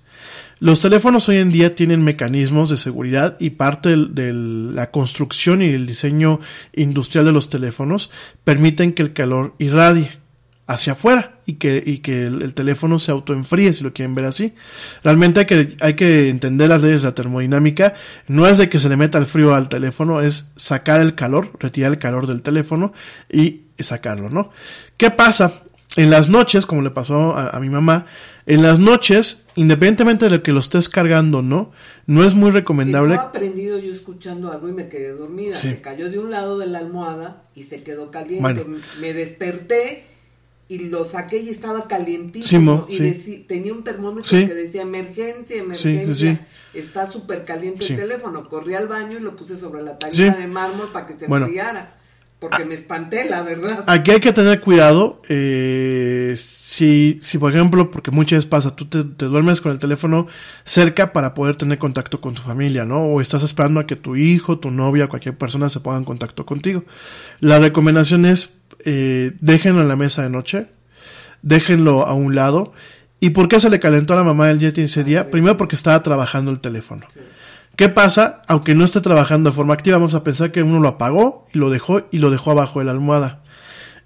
Los 0.60 0.80
teléfonos 0.80 1.28
hoy 1.28 1.38
en 1.38 1.50
día 1.50 1.74
tienen 1.74 2.04
mecanismos 2.04 2.70
de 2.70 2.76
seguridad 2.76 3.36
y 3.40 3.50
parte 3.50 3.96
de 3.96 4.32
la 4.32 4.90
construcción 4.90 5.62
y 5.62 5.66
el 5.66 5.86
diseño 5.86 6.40
industrial 6.72 7.26
de 7.26 7.32
los 7.32 7.50
teléfonos 7.50 8.10
permiten 8.44 8.92
que 8.92 9.02
el 9.02 9.12
calor 9.12 9.54
irradie 9.58 10.23
hacia 10.66 10.94
afuera 10.94 11.38
y 11.46 11.54
que, 11.54 11.82
y 11.84 11.98
que 11.98 12.26
el, 12.26 12.54
teléfono 12.54 12.98
se 12.98 13.10
autoenfríe, 13.10 13.72
si 13.72 13.84
lo 13.84 13.92
quieren 13.92 14.14
ver 14.14 14.24
así. 14.24 14.54
Realmente 15.02 15.40
hay 15.40 15.46
que, 15.46 15.76
hay 15.80 15.94
que 15.94 16.28
entender 16.28 16.68
las 16.68 16.82
leyes 16.82 17.02
de 17.02 17.08
la 17.08 17.14
termodinámica. 17.14 17.94
No 18.28 18.46
es 18.46 18.58
de 18.58 18.68
que 18.68 18.80
se 18.80 18.88
le 18.88 18.96
meta 18.96 19.18
el 19.18 19.26
frío 19.26 19.54
al 19.54 19.68
teléfono, 19.68 20.20
es 20.20 20.52
sacar 20.56 21.00
el 21.00 21.14
calor, 21.14 21.50
retirar 21.58 21.92
el 21.92 21.98
calor 21.98 22.26
del 22.26 22.42
teléfono 22.42 22.92
y 23.30 23.62
sacarlo, 23.78 24.30
¿no? 24.30 24.50
¿Qué 24.96 25.10
pasa? 25.10 25.62
En 25.96 26.10
las 26.10 26.28
noches, 26.28 26.66
como 26.66 26.82
le 26.82 26.90
pasó 26.90 27.36
a 27.36 27.60
mi 27.60 27.68
mamá, 27.68 28.06
en 28.46 28.62
las 28.62 28.78
noches, 28.78 29.46
independientemente 29.54 30.28
de 30.28 30.40
que 30.40 30.52
lo 30.52 30.60
estés 30.60 30.90
cargando 30.90 31.40
no, 31.40 31.72
no 32.06 32.24
es 32.24 32.34
muy 32.34 32.50
recomendable. 32.50 33.14
Estaba 33.14 33.32
prendido 33.32 33.78
yo 33.78 33.90
escuchando 33.90 34.52
algo 34.52 34.68
y 34.68 34.72
me 34.72 34.88
quedé 34.88 35.12
dormida. 35.12 35.56
Se 35.56 35.80
cayó 35.80 36.10
de 36.10 36.18
un 36.18 36.30
lado 36.30 36.58
de 36.58 36.66
la 36.66 36.78
almohada 36.78 37.42
y 37.54 37.62
se 37.62 37.82
quedó 37.82 38.10
caliente. 38.10 38.66
Me 39.00 39.14
desperté 39.14 40.04
y 40.68 40.78
lo 40.88 41.04
saqué 41.04 41.38
y 41.38 41.50
estaba 41.50 41.86
calientísimo. 41.86 42.86
y 42.88 42.98
tenía 43.46 43.72
un 43.72 43.84
termómetro 43.84 44.30
que 44.30 44.54
decía 44.54 44.82
emergencia, 44.82 45.56
emergencia. 45.56 46.46
Está 46.72 47.10
súper 47.10 47.44
caliente 47.44 47.86
el 47.86 47.96
teléfono. 47.96 48.48
Corrí 48.48 48.74
al 48.74 48.88
baño 48.88 49.18
y 49.18 49.20
lo 49.20 49.36
puse 49.36 49.58
sobre 49.58 49.82
la 49.82 49.98
tablita 49.98 50.36
de 50.36 50.46
mármol 50.48 50.90
para 50.92 51.06
que 51.06 51.14
se 51.14 51.26
enfriara 51.26 51.94
porque 52.44 52.62
ah. 52.62 52.66
me 52.66 52.74
espanté, 52.74 53.28
la 53.28 53.42
verdad. 53.42 53.84
Aquí 53.86 54.10
hay 54.10 54.20
que 54.20 54.32
tener 54.32 54.60
cuidado. 54.60 55.22
Eh, 55.30 56.34
si, 56.36 57.18
si, 57.22 57.38
por 57.38 57.54
ejemplo, 57.54 57.90
porque 57.90 58.10
muchas 58.10 58.38
veces 58.38 58.50
pasa, 58.50 58.76
tú 58.76 58.84
te, 58.84 59.02
duermes 59.24 59.62
con 59.62 59.72
el 59.72 59.78
teléfono 59.78 60.26
cerca 60.64 61.14
para 61.14 61.32
poder 61.32 61.56
tener 61.56 61.78
contacto 61.78 62.20
con 62.20 62.34
tu 62.34 62.42
familia, 62.42 62.84
¿no? 62.84 63.02
O 63.02 63.22
estás 63.22 63.42
esperando 63.44 63.80
a 63.80 63.86
que 63.86 63.96
tu 63.96 64.14
hijo, 64.16 64.58
tu 64.58 64.70
novia, 64.70 65.08
cualquier 65.08 65.38
persona 65.38 65.70
se 65.70 65.80
ponga 65.80 65.96
en 65.96 66.04
contacto 66.04 66.44
contigo. 66.44 66.84
La 67.40 67.58
recomendación 67.58 68.26
es, 68.26 68.58
eh, 68.84 69.32
déjenlo 69.40 69.80
en 69.80 69.88
la 69.88 69.96
mesa 69.96 70.22
de 70.22 70.30
noche, 70.30 70.66
déjenlo 71.42 72.06
a 72.06 72.14
un 72.14 72.34
lado. 72.34 72.72
¿Y 73.20 73.30
por 73.30 73.48
qué 73.48 73.58
se 73.60 73.70
le 73.70 73.80
calentó 73.80 74.12
a 74.12 74.16
la 74.16 74.24
mamá 74.24 74.48
del 74.48 74.58
Yeti 74.58 74.82
ese 74.82 75.04
día? 75.04 75.30
Primero 75.30 75.56
porque 75.56 75.76
estaba 75.76 76.02
trabajando 76.02 76.50
el 76.50 76.60
teléfono. 76.60 77.06
¿Qué 77.76 77.88
pasa? 77.88 78.42
Aunque 78.46 78.74
no 78.74 78.84
esté 78.84 79.00
trabajando 79.00 79.50
de 79.50 79.56
forma 79.56 79.74
activa, 79.74 79.96
vamos 79.96 80.14
a 80.14 80.22
pensar 80.22 80.52
que 80.52 80.62
uno 80.62 80.78
lo 80.78 80.88
apagó 80.88 81.46
y 81.52 81.58
lo 81.58 81.70
dejó 81.70 82.02
y 82.10 82.18
lo 82.18 82.30
dejó 82.30 82.52
abajo 82.52 82.78
de 82.78 82.84
la 82.84 82.92
almohada. 82.92 83.42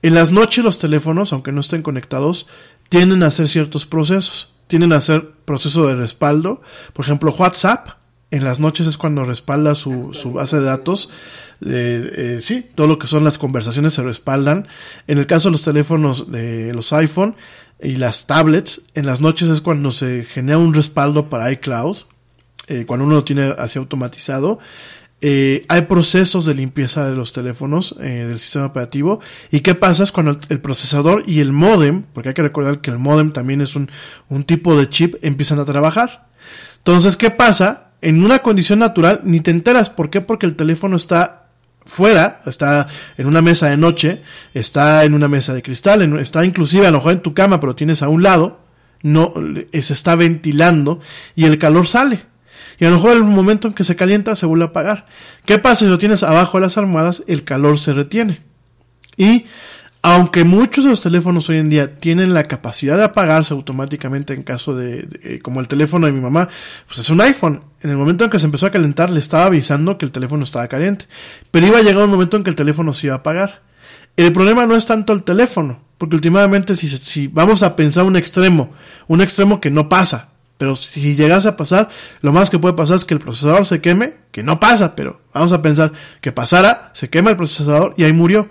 En 0.01 0.15
las 0.15 0.31
noches 0.31 0.65
los 0.65 0.79
teléfonos, 0.79 1.33
aunque 1.33 1.53
no 1.53 1.61
estén 1.61 1.83
conectados, 1.83 2.49
tienden 2.89 3.23
a 3.23 3.27
hacer 3.27 3.49
ciertos 3.49 3.85
procesos. 3.85 4.55
Tienden 4.69 4.93
a 4.93 4.97
hacer 4.97 5.31
proceso 5.45 5.87
de 5.87 5.97
respaldo. 5.97 6.63
Por 6.93 7.05
ejemplo, 7.05 7.35
WhatsApp, 7.37 7.89
en 8.31 8.45
las 8.45 8.61
noches 8.61 8.87
es 8.87 8.99
cuando 8.99 9.25
respalda 9.25 9.75
su, 9.75 10.11
su 10.13 10.33
base 10.33 10.59
de 10.59 10.65
datos. 10.65 11.11
Eh, 11.65 12.13
eh, 12.17 12.39
sí, 12.43 12.67
todo 12.75 12.87
lo 12.87 12.99
que 12.99 13.07
son 13.07 13.25
las 13.25 13.39
conversaciones 13.39 13.95
se 13.95 14.03
respaldan. 14.03 14.69
En 15.07 15.19
el 15.19 15.27
caso 15.27 15.49
de 15.49 15.53
los 15.53 15.63
teléfonos 15.63 16.31
de 16.31 16.73
los 16.75 16.93
iPhone 16.93 17.37
y 17.81 17.97
las 17.97 18.27
tablets, 18.27 18.83
en 18.95 19.07
las 19.07 19.21
noches 19.21 19.49
es 19.49 19.61
cuando 19.61 19.93
se 19.93 20.25
genera 20.25 20.59
un 20.59 20.75
respaldo 20.75 21.29
para 21.29 21.51
iCloud 21.53 21.99
eh, 22.67 22.85
cuando 22.87 23.07
uno 23.07 23.15
lo 23.15 23.25
tiene 23.25 23.55
así 23.57 23.79
automatizado, 23.79 24.59
hay 25.23 25.81
procesos 25.89 26.45
de 26.45 26.55
limpieza 26.55 27.09
de 27.09 27.17
los 27.17 27.33
teléfonos 27.33 27.97
del 27.99 28.39
sistema 28.39 28.67
operativo. 28.67 29.21
¿Y 29.51 29.61
qué 29.61 29.75
pasa 29.75 30.03
es 30.05 30.13
cuando 30.13 30.39
el, 30.49 30.61
procesador 30.61 31.25
y 31.27 31.41
el 31.41 31.51
modem, 31.53 32.03
porque 32.13 32.29
hay 32.29 32.35
que 32.35 32.43
recordar 32.43 32.81
que 32.83 32.91
el 32.91 32.99
modem 32.99 33.33
también 33.33 33.63
es 33.63 33.75
un, 33.75 33.91
un 34.29 34.45
tipo 34.45 34.79
de 34.79 34.89
chip, 34.91 35.17
empiezan 35.23 35.59
a 35.59 35.65
trabajar? 35.65 36.29
Entonces, 36.77 37.17
¿qué 37.17 37.31
pasa? 37.31 37.88
En 38.01 38.25
una 38.25 38.41
condición 38.41 38.79
natural 38.79 39.21
ni 39.25 39.41
te 39.41 39.51
enteras. 39.51 39.91
¿Por 39.91 40.11
qué? 40.11 40.21
Porque 40.21 40.47
el 40.47 40.57
teléfono 40.57 40.97
está 40.97 41.49
fuera, 41.85 42.43
está 42.47 42.89
en 43.17 43.27
una 43.27 43.43
mesa 43.43 43.69
de 43.69 43.77
noche, 43.77 44.23
está 44.55 45.05
en 45.05 45.15
una 45.15 45.27
mesa 45.27 45.55
de 45.55 45.63
cristal, 45.63 46.19
está 46.19 46.45
inclusive 46.45 46.87
a 46.87 46.91
lo 46.91 46.99
mejor 46.99 47.13
en 47.13 47.23
tu 47.23 47.35
cama, 47.35 47.61
pero 47.61 47.75
tienes 47.75 48.03
a 48.03 48.09
un 48.09 48.23
lado, 48.23 48.61
no 49.03 49.33
se 49.73 49.93
está 49.93 50.15
ventilando 50.15 51.01
y 51.35 51.47
el 51.47 51.59
calor 51.59 51.87
sale. 51.87 52.27
Y 52.79 52.85
a 52.85 52.91
lo 52.91 52.97
mejor 52.97 53.17
el 53.17 53.25
momento 53.25 53.67
en 53.69 53.75
que 53.75 53.85
se 53.85 53.97
calienta 53.97 54.37
se 54.37 54.47
vuelve 54.47 54.67
a 54.67 54.69
apagar. 54.69 55.07
¿Qué 55.45 55.59
pasa 55.59 55.85
si 55.85 55.87
lo 55.87 55.99
tienes 55.99 56.23
abajo 56.23 56.59
de 56.59 56.63
las 56.63 56.79
almohadas? 56.79 57.25
El 57.27 57.43
calor 57.43 57.79
se 57.79 57.93
retiene. 57.93 58.43
Y 59.17 59.47
aunque 60.03 60.45
muchos 60.45 60.85
de 60.85 60.91
los 60.91 61.01
teléfonos 61.01 61.49
hoy 61.49 61.57
en 61.57 61.71
día 61.71 61.99
tienen 61.99 62.33
la 62.33 62.45
capacidad 62.45 62.97
de 62.97 63.05
apagarse 63.05 63.53
automáticamente 63.53 64.33
en 64.33 64.43
caso 64.43 64.77
de, 64.77 65.09
eh, 65.23 65.41
como 65.41 65.61
el 65.61 65.69
teléfono 65.69 66.07
de 66.07 66.13
mi 66.13 66.21
mamá, 66.21 66.49
pues 66.87 67.01
es 67.01 67.11
un 67.11 67.21
iPhone. 67.21 67.63
En 67.81 67.91
el 67.91 67.97
momento 67.97 68.25
en 68.25 68.31
que 68.31 68.39
se 68.39 68.47
empezó 68.47 68.67
a 68.67 68.71
calentar 68.71 69.11
le 69.11 69.21
estaba 69.21 69.47
avisando 69.47 69.99
que 69.99 70.05
el 70.05 70.13
teléfono 70.13 70.45
estaba 70.45 70.69
caliente. 70.69 71.07
Pero 71.51 71.67
iba 71.67 71.79
a 71.79 71.83
llegar 71.83 72.05
un 72.05 72.11
momento 72.11 72.37
en 72.37 72.45
que 72.45 72.51
el 72.51 72.57
teléfono 72.57 72.95
se 72.95 73.09
iba 73.09 73.17
a 73.17 73.19
apagar. 73.19 73.63
El 74.17 74.33
problema 74.33 74.67
no 74.67 74.77
es 74.77 74.87
tanto 74.87 75.13
el 75.13 75.23
teléfono, 75.23 75.81
porque 75.97 76.17
últimamente 76.17 76.75
si, 76.75 76.89
si 76.89 77.27
vamos 77.29 77.63
a 77.63 77.77
pensar 77.77 78.05
un 78.05 78.17
extremo, 78.17 78.71
un 79.07 79.21
extremo 79.21 79.61
que 79.61 79.71
no 79.71 79.89
pasa, 79.89 80.31
pero 80.59 80.75
si 80.75 81.15
llegase 81.15 81.49
a 81.49 81.57
pasar, 81.57 81.89
lo 82.21 82.33
más 82.33 82.51
que 82.51 82.59
puede 82.59 82.75
pasar 82.75 82.97
es 82.97 83.05
que 83.05 83.15
el 83.15 83.21
procesador 83.21 83.65
se 83.65 83.81
queme, 83.81 84.15
que 84.33 84.43
no 84.43 84.59
pasa, 84.59 84.97
pero 84.97 85.21
vamos 85.33 85.53
a 85.53 85.63
pensar 85.63 85.93
que 86.21 86.33
pasara, 86.33 86.91
se 86.95 87.09
quema 87.09 87.31
el 87.31 87.37
procesador 87.37 87.95
y 87.97 88.03
ahí 88.03 88.13
murió. 88.13 88.49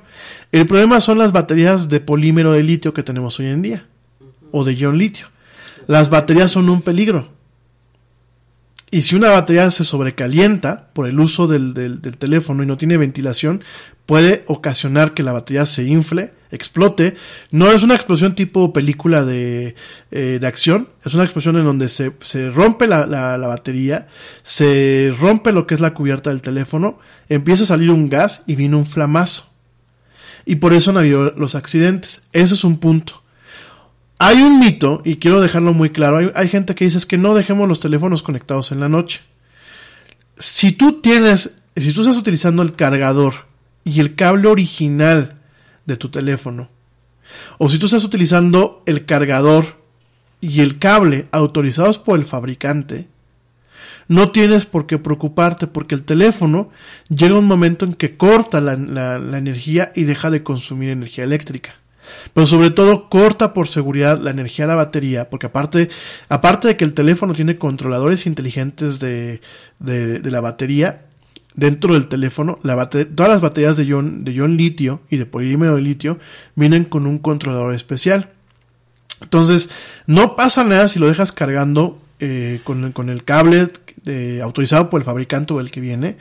El 0.53 0.65
problema 0.65 1.01
son 1.01 1.17
las 1.17 1.33
baterías 1.33 1.89
de 1.89 1.99
polímero 1.99 2.53
de 2.53 2.63
litio 2.63 2.93
que 2.93 3.03
tenemos 3.03 3.37
hoy 3.39 3.47
en 3.47 3.61
día, 3.61 3.85
o 4.51 4.63
de 4.63 4.73
ion 4.73 4.97
litio. 4.97 5.27
Las 5.85 6.09
baterías 6.09 6.49
son 6.51 6.69
un 6.69 6.81
peligro. 6.81 7.27
Y 8.89 9.01
si 9.01 9.17
una 9.17 9.31
batería 9.31 9.69
se 9.69 9.83
sobrecalienta 9.83 10.87
por 10.93 11.09
el 11.09 11.19
uso 11.19 11.45
del, 11.45 11.73
del, 11.73 12.01
del, 12.01 12.17
teléfono 12.17 12.63
y 12.63 12.65
no 12.65 12.77
tiene 12.77 12.95
ventilación, 12.95 13.61
puede 14.07 14.45
ocasionar 14.47 15.13
que 15.13 15.21
la 15.21 15.33
batería 15.33 15.67
se 15.67 15.83
infle, 15.83 16.31
explote. 16.49 17.15
No 17.51 17.71
es 17.71 17.83
una 17.83 17.93
explosión 17.93 18.33
tipo 18.33 18.73
película 18.73 19.23
de, 19.23 19.75
eh, 20.11 20.37
de 20.41 20.47
acción, 20.47 20.87
es 21.05 21.13
una 21.13 21.23
explosión 21.23 21.57
en 21.57 21.65
donde 21.65 21.89
se, 21.89 22.13
se 22.21 22.49
rompe 22.49 22.87
la, 22.87 23.05
la, 23.05 23.37
la, 23.37 23.47
batería, 23.47 24.07
se 24.41 25.13
rompe 25.19 25.51
lo 25.51 25.67
que 25.67 25.75
es 25.75 25.81
la 25.81 25.93
cubierta 25.93 26.31
del 26.31 26.41
teléfono, 26.41 26.97
empieza 27.29 27.63
a 27.63 27.67
salir 27.67 27.91
un 27.91 28.09
gas 28.09 28.43
y 28.47 28.55
viene 28.55 28.77
un 28.77 28.87
flamazo. 28.87 29.45
Y 30.45 30.55
por 30.55 30.73
eso 30.73 30.91
han 30.91 30.97
habido 30.97 31.31
los 31.31 31.55
accidentes. 31.55 32.29
Ese 32.31 32.53
es 32.53 32.63
un 32.63 32.77
punto. 32.77 33.21
Hay 34.19 34.41
un 34.41 34.59
mito, 34.59 35.01
y 35.03 35.17
quiero 35.17 35.41
dejarlo 35.41 35.73
muy 35.73 35.89
claro, 35.89 36.17
hay, 36.17 36.31
hay 36.33 36.47
gente 36.47 36.73
que 36.73 36.85
dice 36.85 37.05
que 37.05 37.17
no 37.17 37.35
dejemos 37.35 37.67
los 37.67 37.81
teléfonos 37.81 38.23
conectados 38.23 38.71
en 38.71 38.79
la 38.79 38.87
noche. 38.87 39.19
Si 40.39 40.71
tú 40.71 41.01
tienes, 41.01 41.61
si 41.75 41.91
tú 41.91 42.01
estás 42.01 42.15
utilizando 42.15 42.63
el 42.63 42.73
cargador 42.73 43.47
y 43.83 43.99
el 43.99 44.15
cable 44.15 44.47
original 44.47 45.37
de 45.85 45.95
tu 45.95 46.09
teléfono, 46.09 46.69
o 47.57 47.69
si 47.69 47.79
tú 47.79 47.85
estás 47.85 48.03
utilizando 48.03 48.83
el 48.85 49.05
cargador 49.05 49.81
y 50.41 50.61
el 50.61 50.79
cable 50.79 51.27
autorizados 51.31 51.97
por 51.97 52.19
el 52.19 52.25
fabricante, 52.25 53.07
no 54.07 54.31
tienes 54.31 54.65
por 54.65 54.87
qué 54.87 54.97
preocuparte 54.97 55.67
porque 55.67 55.95
el 55.95 56.03
teléfono 56.03 56.69
llega 57.09 57.37
un 57.37 57.45
momento 57.45 57.85
en 57.85 57.93
que 57.93 58.15
corta 58.15 58.61
la, 58.61 58.73
energía 59.37 59.91
y 59.95 60.03
deja 60.03 60.29
de 60.29 60.43
consumir 60.43 60.89
energía 60.89 61.23
eléctrica. 61.23 61.75
Pero 62.33 62.47
sobre 62.47 62.69
todo 62.69 63.09
corta 63.09 63.51
por 63.51 63.67
seguridad 63.67 64.17
la 64.17 64.31
energía 64.31 64.65
de 64.65 64.69
la 64.69 64.75
batería, 64.75 65.29
porque 65.29 65.47
aparte, 65.47 65.89
aparte 66.29 66.69
de 66.69 66.77
que 66.77 66.85
el 66.85 66.93
teléfono 66.93 67.33
tiene 67.33 67.57
controladores 67.57 68.25
inteligentes 68.25 68.99
de, 68.99 69.41
de 69.79 70.31
la 70.31 70.39
batería, 70.39 71.06
dentro 71.57 71.95
del 71.95 72.07
teléfono, 72.07 72.59
todas 72.61 73.29
las 73.31 73.41
baterías 73.41 73.75
de 73.75 73.85
ion, 73.85 74.23
de 74.23 74.31
ion 74.31 74.55
litio 74.55 75.01
y 75.09 75.17
de 75.17 75.25
polímero 75.25 75.75
de 75.75 75.81
litio 75.81 76.19
vienen 76.55 76.85
con 76.85 77.05
un 77.05 77.17
controlador 77.17 77.75
especial. 77.75 78.29
Entonces, 79.21 79.71
no 80.05 80.37
pasa 80.37 80.63
nada 80.63 80.87
si 80.87 80.99
lo 80.99 81.07
dejas 81.07 81.33
cargando 81.33 81.99
eh, 82.19 82.61
con, 82.63 82.93
con, 82.93 83.09
el 83.09 83.23
cable 83.25 83.71
autorizado 84.41 84.89
por 84.89 85.01
el 85.01 85.05
fabricante 85.05 85.53
o 85.53 85.59
el 85.59 85.71
que 85.71 85.81
viene. 85.81 86.17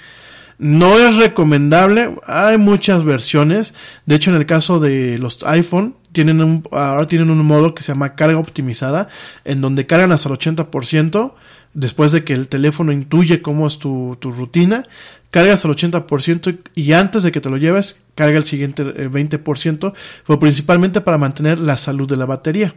No 0.59 0.99
es 0.99 1.17
recomendable, 1.17 2.17
hay 2.27 2.57
muchas 2.57 3.05
versiones. 3.05 3.75
De 4.07 4.15
hecho, 4.15 4.31
en 4.31 4.37
el 4.37 4.47
caso 4.47 4.81
de 4.81 5.19
los 5.19 5.43
iPhone, 5.45 5.95
tienen 6.13 6.63
ahora 6.71 7.07
tienen 7.07 7.29
un 7.29 7.45
modo 7.45 7.75
que 7.75 7.83
se 7.83 7.93
llama 7.93 8.15
carga 8.15 8.39
optimizada, 8.39 9.09
en 9.45 9.61
donde 9.61 9.87
cargan 9.87 10.13
hasta 10.13 10.31
el 10.31 10.37
80%, 10.37 11.35
después 11.75 12.11
de 12.13 12.25
que 12.25 12.33
el 12.33 12.49
teléfono 12.49 12.91
intuye 12.91 13.43
cómo 13.43 13.67
es 13.67 13.79
tu, 13.79 14.17
tu 14.19 14.31
rutina, 14.31 14.85
cargas 15.31 15.65
el 15.65 15.71
80% 15.71 16.59
y 16.75 16.93
antes 16.93 17.23
de 17.23 17.33
que 17.33 17.41
te 17.41 17.51
lo 17.51 17.57
lleves, 17.57 18.07
carga 18.15 18.39
el 18.39 18.45
siguiente 18.45 18.85
20%, 18.85 19.93
pero 20.27 20.39
principalmente 20.39 21.01
para 21.01 21.19
mantener 21.19 21.59
la 21.59 21.77
salud 21.77 22.09
de 22.09 22.17
la 22.17 22.27
batería. 22.27 22.75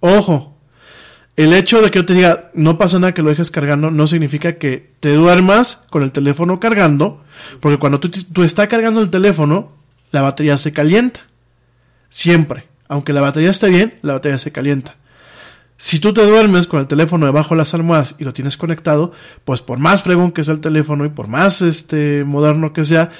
Ojo, 0.00 0.56
el 1.36 1.52
hecho 1.52 1.82
de 1.82 1.90
que 1.90 1.98
yo 1.98 2.06
te 2.06 2.14
diga 2.14 2.50
no 2.54 2.78
pasa 2.78 2.98
nada 2.98 3.14
que 3.14 3.22
lo 3.22 3.30
dejes 3.30 3.50
cargando 3.50 3.90
no 3.90 4.06
significa 4.06 4.56
que 4.56 4.92
te 5.00 5.14
duermas 5.14 5.84
con 5.90 6.02
el 6.02 6.12
teléfono 6.12 6.60
cargando, 6.60 7.24
porque 7.60 7.78
cuando 7.78 8.00
tú, 8.00 8.08
tú 8.10 8.44
estás 8.44 8.68
cargando 8.68 9.00
el 9.00 9.10
teléfono, 9.10 9.72
la 10.12 10.22
batería 10.22 10.56
se 10.58 10.72
calienta. 10.72 11.20
Siempre. 12.08 12.68
Aunque 12.86 13.12
la 13.12 13.20
batería 13.20 13.50
esté 13.50 13.68
bien, 13.68 13.94
la 14.02 14.12
batería 14.12 14.38
se 14.38 14.52
calienta. 14.52 14.96
Si 15.76 15.98
tú 15.98 16.12
te 16.12 16.24
duermes 16.24 16.66
con 16.66 16.80
el 16.80 16.86
teléfono 16.86 17.26
debajo 17.26 17.54
de 17.54 17.58
las 17.58 17.74
almohadas 17.74 18.14
y 18.18 18.24
lo 18.24 18.32
tienes 18.32 18.56
conectado, 18.56 19.12
pues 19.44 19.60
por 19.60 19.78
más 19.78 20.02
fregón 20.02 20.32
que 20.32 20.44
sea 20.44 20.54
el 20.54 20.60
teléfono 20.60 21.04
y 21.04 21.08
por 21.08 21.26
más 21.28 21.62
este 21.62 22.24
moderno 22.24 22.72
que 22.72 22.84
sea, 22.84 23.10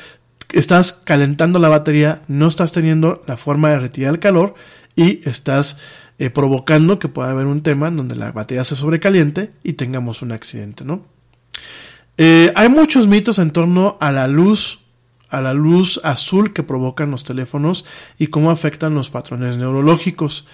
estás 0.52 0.92
calentando 0.92 1.58
la 1.58 1.68
batería, 1.68 2.22
no 2.28 2.46
estás 2.46 2.72
teniendo 2.72 3.22
la 3.26 3.36
forma 3.36 3.70
de 3.70 3.80
retirar 3.80 4.14
el 4.14 4.20
calor 4.20 4.54
y 4.94 5.28
estás 5.28 5.78
eh, 6.18 6.30
provocando 6.30 7.00
que 7.00 7.08
pueda 7.08 7.32
haber 7.32 7.46
un 7.46 7.62
tema 7.62 7.88
en 7.88 7.96
donde 7.96 8.14
la 8.14 8.30
batería 8.30 8.62
se 8.64 8.76
sobrecaliente 8.76 9.50
y 9.64 9.72
tengamos 9.72 10.22
un 10.22 10.30
accidente, 10.30 10.84
¿no? 10.84 11.02
Eh, 12.16 12.52
hay 12.54 12.68
muchos 12.68 13.08
mitos 13.08 13.40
en 13.40 13.50
torno 13.50 13.98
a 14.00 14.12
la 14.12 14.28
luz, 14.28 14.78
a 15.30 15.40
la 15.40 15.52
luz 15.52 16.00
azul 16.04 16.52
que 16.52 16.62
provocan 16.62 17.10
los 17.10 17.24
teléfonos 17.24 17.84
y 18.16 18.28
cómo 18.28 18.52
afectan 18.52 18.94
los 18.94 19.10
patrones 19.10 19.56
neurológicos. 19.56 20.46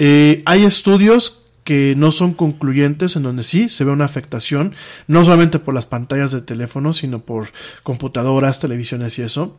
Eh, 0.00 0.42
hay 0.46 0.64
estudios 0.64 1.42
que 1.62 1.94
no 1.94 2.10
son 2.10 2.32
concluyentes 2.32 3.16
en 3.16 3.22
donde 3.22 3.44
sí 3.44 3.68
se 3.68 3.84
ve 3.84 3.92
una 3.92 4.06
afectación, 4.06 4.72
no 5.06 5.22
solamente 5.24 5.58
por 5.58 5.74
las 5.74 5.84
pantallas 5.84 6.32
de 6.32 6.40
teléfono, 6.40 6.94
sino 6.94 7.20
por 7.20 7.52
computadoras, 7.82 8.60
televisiones 8.60 9.18
y 9.18 9.22
eso. 9.22 9.58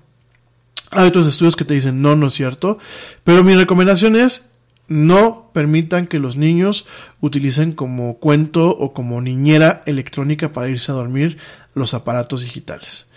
Hay 0.90 1.08
otros 1.08 1.28
estudios 1.28 1.56
que 1.56 1.64
te 1.64 1.76
dicen 1.76 2.02
no, 2.02 2.16
no 2.16 2.28
es 2.28 2.34
cierto, 2.34 2.80
pero 3.24 3.44
mi 3.44 3.56
recomendación 3.56 4.16
es 4.16 4.52
no 4.88 5.52
permitan 5.54 6.08
que 6.08 6.18
los 6.18 6.38
niños 6.38 6.88
utilicen 7.22 7.72
como 7.72 8.18
cuento 8.18 8.72
o 8.72 8.94
como 8.94 9.22
niñera 9.22 9.84
electrónica 9.86 10.52
para 10.52 10.70
irse 10.70 10.92
a 10.92 10.96
dormir 10.96 11.38
los 11.76 11.94
aparatos 11.94 12.42
digitales. 12.42 13.11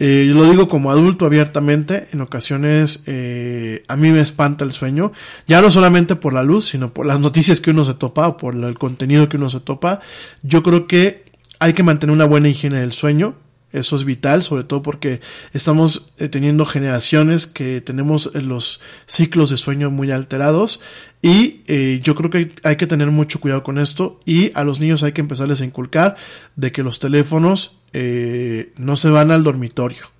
Eh, 0.00 0.26
yo 0.28 0.34
lo 0.34 0.48
digo 0.48 0.68
como 0.68 0.90
adulto 0.90 1.26
abiertamente, 1.26 2.08
en 2.12 2.20
ocasiones 2.20 3.02
eh, 3.06 3.82
a 3.88 3.96
mí 3.96 4.10
me 4.10 4.20
espanta 4.20 4.64
el 4.64 4.72
sueño, 4.72 5.12
ya 5.48 5.60
no 5.60 5.70
solamente 5.70 6.14
por 6.14 6.34
la 6.34 6.44
luz, 6.44 6.68
sino 6.68 6.92
por 6.92 7.04
las 7.04 7.18
noticias 7.18 7.60
que 7.60 7.72
uno 7.72 7.84
se 7.84 7.94
topa 7.94 8.28
o 8.28 8.36
por 8.36 8.54
el 8.54 8.78
contenido 8.78 9.28
que 9.28 9.36
uno 9.36 9.50
se 9.50 9.60
topa. 9.60 10.00
Yo 10.42 10.62
creo 10.62 10.86
que 10.86 11.24
hay 11.58 11.72
que 11.72 11.82
mantener 11.82 12.14
una 12.14 12.26
buena 12.26 12.48
higiene 12.48 12.78
del 12.78 12.92
sueño, 12.92 13.34
eso 13.70 13.96
es 13.96 14.04
vital, 14.04 14.42
sobre 14.42 14.64
todo 14.64 14.82
porque 14.82 15.20
estamos 15.52 16.06
eh, 16.18 16.28
teniendo 16.28 16.64
generaciones 16.64 17.46
que 17.46 17.82
tenemos 17.82 18.30
eh, 18.34 18.40
los 18.40 18.80
ciclos 19.04 19.50
de 19.50 19.58
sueño 19.58 19.90
muy 19.90 20.10
alterados 20.10 20.80
y 21.20 21.62
eh, 21.66 22.00
yo 22.02 22.14
creo 22.14 22.30
que 22.30 22.38
hay, 22.38 22.54
hay, 22.62 22.76
que 22.76 22.86
tener 22.86 23.08
mucho 23.08 23.40
cuidado 23.40 23.64
con 23.64 23.78
esto 23.78 24.20
y 24.24 24.52
a 24.54 24.62
los 24.62 24.78
niños 24.78 25.02
hay 25.02 25.12
que 25.12 25.20
empezarles 25.20 25.60
a 25.60 25.64
inculcar 25.64 26.16
de 26.54 26.70
que 26.70 26.84
los 26.84 27.00
teléfonos 27.00 27.78
eh, 27.92 28.72
no 28.76 28.96
se 28.96 29.08
van 29.08 29.30
al 29.30 29.42
dormitorio. 29.42 30.10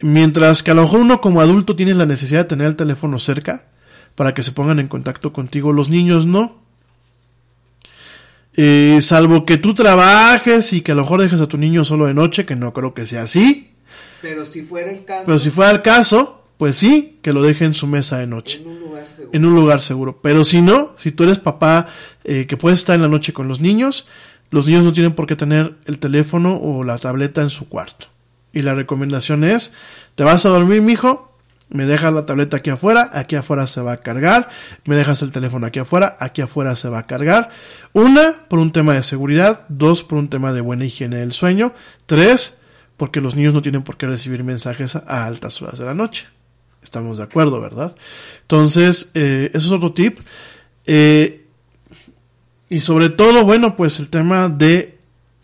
Mientras 0.00 0.62
que 0.62 0.70
a 0.70 0.74
lo 0.74 0.82
mejor 0.82 1.00
uno 1.00 1.20
como 1.20 1.40
adulto 1.40 1.76
tiene 1.76 1.94
la 1.94 2.06
necesidad 2.06 2.40
de 2.40 2.44
tener 2.46 2.66
el 2.66 2.76
teléfono 2.76 3.18
cerca 3.18 3.66
para 4.14 4.34
que 4.34 4.42
se 4.42 4.52
pongan 4.52 4.80
en 4.80 4.88
contacto 4.88 5.32
contigo, 5.32 5.72
los 5.72 5.90
niños 5.90 6.26
no. 6.26 6.58
Eh, 8.56 8.98
salvo 9.02 9.46
que 9.46 9.58
tú 9.58 9.74
trabajes 9.74 10.72
y 10.72 10.80
que 10.80 10.92
a 10.92 10.94
lo 10.94 11.02
mejor 11.02 11.20
dejes 11.20 11.40
a 11.40 11.46
tu 11.46 11.56
niño 11.56 11.84
solo 11.84 12.06
de 12.06 12.14
noche, 12.14 12.46
que 12.46 12.56
no 12.56 12.72
creo 12.72 12.94
que 12.94 13.06
sea 13.06 13.22
así. 13.22 13.70
Pero 14.22 14.44
si 14.44 14.62
fuera 14.62 14.90
el 14.90 15.04
caso. 15.04 15.22
Pero 15.26 15.38
si 15.38 15.50
fuera 15.50 15.70
el 15.70 15.82
caso, 15.82 16.39
pues 16.60 16.76
sí, 16.76 17.18
que 17.22 17.32
lo 17.32 17.40
deje 17.40 17.64
en 17.64 17.72
su 17.72 17.86
mesa 17.86 18.18
de 18.18 18.26
noche. 18.26 18.60
En 18.60 18.68
un 18.68 18.80
lugar 18.80 19.08
seguro. 19.08 19.30
En 19.32 19.44
un 19.46 19.54
lugar 19.54 19.80
seguro. 19.80 20.20
Pero 20.20 20.44
si 20.44 20.60
no, 20.60 20.92
si 20.98 21.10
tú 21.10 21.24
eres 21.24 21.38
papá 21.38 21.88
eh, 22.22 22.46
que 22.46 22.58
puedes 22.58 22.80
estar 22.80 22.94
en 22.96 23.00
la 23.00 23.08
noche 23.08 23.32
con 23.32 23.48
los 23.48 23.62
niños, 23.62 24.06
los 24.50 24.66
niños 24.66 24.84
no 24.84 24.92
tienen 24.92 25.14
por 25.14 25.26
qué 25.26 25.36
tener 25.36 25.76
el 25.86 25.98
teléfono 25.98 26.58
o 26.58 26.84
la 26.84 26.98
tableta 26.98 27.40
en 27.40 27.48
su 27.48 27.66
cuarto. 27.66 28.08
Y 28.52 28.60
la 28.60 28.74
recomendación 28.74 29.42
es, 29.42 29.74
te 30.16 30.22
vas 30.22 30.44
a 30.44 30.50
dormir, 30.50 30.82
mijo, 30.82 31.34
me 31.70 31.86
dejas 31.86 32.12
la 32.12 32.26
tableta 32.26 32.58
aquí 32.58 32.68
afuera, 32.68 33.10
aquí 33.14 33.36
afuera 33.36 33.66
se 33.66 33.80
va 33.80 33.92
a 33.92 34.00
cargar, 34.00 34.50
me 34.84 34.96
dejas 34.96 35.22
el 35.22 35.32
teléfono 35.32 35.66
aquí 35.66 35.78
afuera, 35.78 36.18
aquí 36.20 36.42
afuera 36.42 36.76
se 36.76 36.90
va 36.90 36.98
a 36.98 37.06
cargar. 37.06 37.48
Una, 37.94 38.44
por 38.48 38.58
un 38.58 38.70
tema 38.70 38.92
de 38.92 39.02
seguridad, 39.02 39.64
dos, 39.70 40.02
por 40.02 40.18
un 40.18 40.28
tema 40.28 40.52
de 40.52 40.60
buena 40.60 40.84
higiene 40.84 41.16
del 41.16 41.32
sueño, 41.32 41.72
tres, 42.04 42.60
porque 42.98 43.22
los 43.22 43.34
niños 43.34 43.54
no 43.54 43.62
tienen 43.62 43.82
por 43.82 43.96
qué 43.96 44.06
recibir 44.06 44.44
mensajes 44.44 44.94
a 44.94 45.24
altas 45.24 45.62
horas 45.62 45.78
de 45.78 45.86
la 45.86 45.94
noche. 45.94 46.26
Estamos 46.82 47.18
de 47.18 47.24
acuerdo, 47.24 47.60
¿verdad? 47.60 47.94
Entonces, 48.42 49.10
eh, 49.14 49.50
eso 49.54 49.66
es 49.66 49.72
otro 49.72 49.92
tip. 49.92 50.18
Eh, 50.86 51.46
y 52.68 52.80
sobre 52.80 53.10
todo, 53.10 53.44
bueno, 53.44 53.76
pues 53.76 53.98
el 53.98 54.08
tema 54.08 54.48
de 54.48 54.98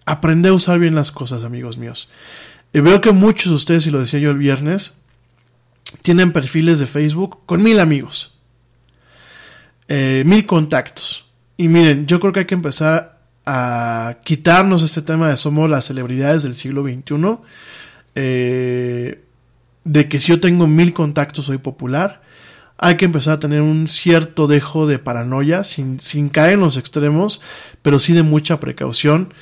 aprender 0.06 0.52
a 0.52 0.54
usar 0.54 0.78
bien 0.78 0.94
las 0.94 1.10
cosas, 1.10 1.44
amigos 1.44 1.76
míos. 1.76 2.08
Eh, 2.72 2.80
veo 2.80 3.00
que 3.00 3.12
muchos 3.12 3.50
de 3.50 3.56
ustedes, 3.56 3.86
y 3.86 3.90
lo 3.90 3.98
decía 3.98 4.20
yo 4.20 4.30
el 4.30 4.38
viernes, 4.38 5.02
tienen 6.02 6.32
perfiles 6.32 6.78
de 6.78 6.86
Facebook 6.86 7.40
con 7.46 7.62
mil 7.62 7.80
amigos, 7.80 8.34
eh, 9.88 10.22
mil 10.24 10.46
contactos. 10.46 11.28
Y 11.56 11.68
miren, 11.68 12.06
yo 12.06 12.20
creo 12.20 12.32
que 12.32 12.40
hay 12.40 12.46
que 12.46 12.54
empezar 12.54 13.20
a 13.44 14.18
quitarnos 14.24 14.82
este 14.82 15.02
tema 15.02 15.28
de 15.28 15.36
somos 15.36 15.70
las 15.70 15.86
celebridades 15.86 16.42
del 16.42 16.54
siglo 16.54 16.82
XXI. 16.82 17.38
Eh, 18.14 19.24
de 19.86 20.08
que 20.08 20.18
si 20.18 20.28
yo 20.28 20.40
tengo 20.40 20.66
mil 20.66 20.92
contactos 20.92 21.46
soy 21.46 21.58
popular. 21.58 22.20
Hay 22.76 22.96
que 22.96 23.06
empezar 23.06 23.34
a 23.34 23.40
tener 23.40 23.62
un 23.62 23.88
cierto 23.88 24.48
dejo 24.48 24.86
de 24.86 24.98
paranoia, 24.98 25.64
sin, 25.64 25.98
sin 26.00 26.28
caer 26.28 26.54
en 26.54 26.60
los 26.60 26.76
extremos, 26.76 27.40
pero 27.80 27.98
sí 27.98 28.12
de 28.12 28.22
mucha 28.22 28.60
precaución. 28.60 29.32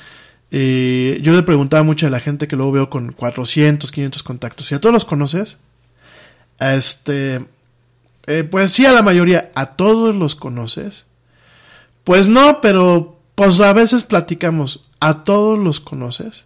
Eh, 0.51 1.19
yo 1.21 1.33
le 1.33 1.43
preguntaba 1.43 1.83
mucho 1.83 2.07
a 2.07 2.09
la 2.09 2.21
gente 2.21 2.47
que 2.47 2.55
luego 2.55 2.71
veo 2.71 2.89
con 2.89 3.11
400, 3.11 3.91
500 3.91 4.23
contactos. 4.23 4.71
¿Y 4.71 4.75
a 4.75 4.79
todos 4.79 4.93
los 4.93 5.03
conoces? 5.03 5.57
Este, 6.59 7.43
eh, 8.27 8.43
pues 8.49 8.71
sí, 8.71 8.85
a 8.85 8.93
la 8.93 9.01
mayoría. 9.01 9.51
¿A 9.55 9.75
todos 9.75 10.15
los 10.15 10.35
conoces? 10.35 11.07
Pues 12.05 12.29
no, 12.29 12.61
pero 12.61 13.19
pues 13.33 13.59
a 13.59 13.73
veces 13.73 14.03
platicamos. 14.03 14.87
¿A 15.01 15.25
todos 15.25 15.59
los 15.59 15.81
conoces? 15.81 16.45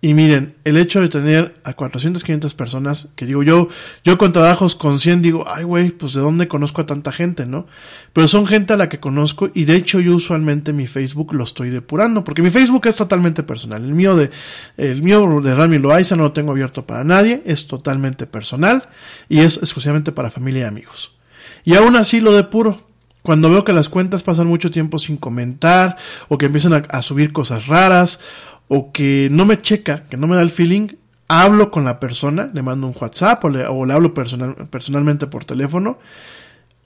Y 0.00 0.14
miren, 0.14 0.54
el 0.62 0.76
hecho 0.76 1.00
de 1.00 1.08
tener 1.08 1.54
a 1.64 1.72
400, 1.72 2.22
500 2.22 2.54
personas, 2.54 3.08
que 3.16 3.26
digo 3.26 3.42
yo, 3.42 3.68
yo 4.04 4.16
con 4.16 4.30
trabajos 4.30 4.76
con 4.76 5.00
100 5.00 5.22
digo, 5.22 5.44
ay 5.48 5.64
güey, 5.64 5.90
pues 5.90 6.12
de 6.12 6.20
dónde 6.20 6.46
conozco 6.46 6.82
a 6.82 6.86
tanta 6.86 7.10
gente, 7.10 7.46
¿no? 7.46 7.66
Pero 8.12 8.28
son 8.28 8.46
gente 8.46 8.74
a 8.74 8.76
la 8.76 8.88
que 8.88 9.00
conozco 9.00 9.50
y 9.52 9.64
de 9.64 9.74
hecho 9.74 9.98
yo 9.98 10.14
usualmente 10.14 10.72
mi 10.72 10.86
Facebook 10.86 11.34
lo 11.34 11.42
estoy 11.42 11.70
depurando, 11.70 12.22
porque 12.22 12.42
mi 12.42 12.50
Facebook 12.50 12.86
es 12.86 12.94
totalmente 12.94 13.42
personal. 13.42 13.84
El 13.84 13.94
mío 13.94 14.14
de, 14.14 14.30
el 14.76 15.02
mío 15.02 15.40
de 15.42 15.52
Rami 15.52 15.78
Loaiza 15.78 16.14
no 16.14 16.22
lo 16.22 16.32
tengo 16.32 16.52
abierto 16.52 16.86
para 16.86 17.02
nadie, 17.02 17.42
es 17.44 17.66
totalmente 17.66 18.28
personal 18.28 18.90
y 19.28 19.40
es 19.40 19.56
exclusivamente 19.56 20.12
para 20.12 20.30
familia 20.30 20.60
y 20.60 20.64
amigos. 20.64 21.16
Y 21.64 21.74
aún 21.74 21.96
así 21.96 22.20
lo 22.20 22.32
depuro. 22.32 22.86
Cuando 23.22 23.50
veo 23.50 23.64
que 23.64 23.72
las 23.72 23.88
cuentas 23.88 24.22
pasan 24.22 24.46
mucho 24.46 24.70
tiempo 24.70 24.98
sin 24.98 25.16
comentar 25.16 25.96
o 26.28 26.38
que 26.38 26.46
empiezan 26.46 26.72
a, 26.72 26.76
a 26.88 27.02
subir 27.02 27.32
cosas 27.32 27.66
raras 27.66 28.20
o 28.68 28.92
que 28.92 29.28
no 29.30 29.44
me 29.44 29.60
checa, 29.60 30.04
que 30.04 30.16
no 30.16 30.26
me 30.26 30.36
da 30.36 30.42
el 30.42 30.50
feeling, 30.50 30.88
hablo 31.28 31.70
con 31.70 31.84
la 31.84 32.00
persona, 32.00 32.50
le 32.52 32.62
mando 32.62 32.86
un 32.86 32.94
WhatsApp 32.98 33.44
o 33.44 33.48
le, 33.50 33.66
o 33.66 33.84
le 33.84 33.92
hablo 33.92 34.14
personal, 34.14 34.54
personalmente 34.70 35.26
por 35.26 35.44
teléfono. 35.44 35.98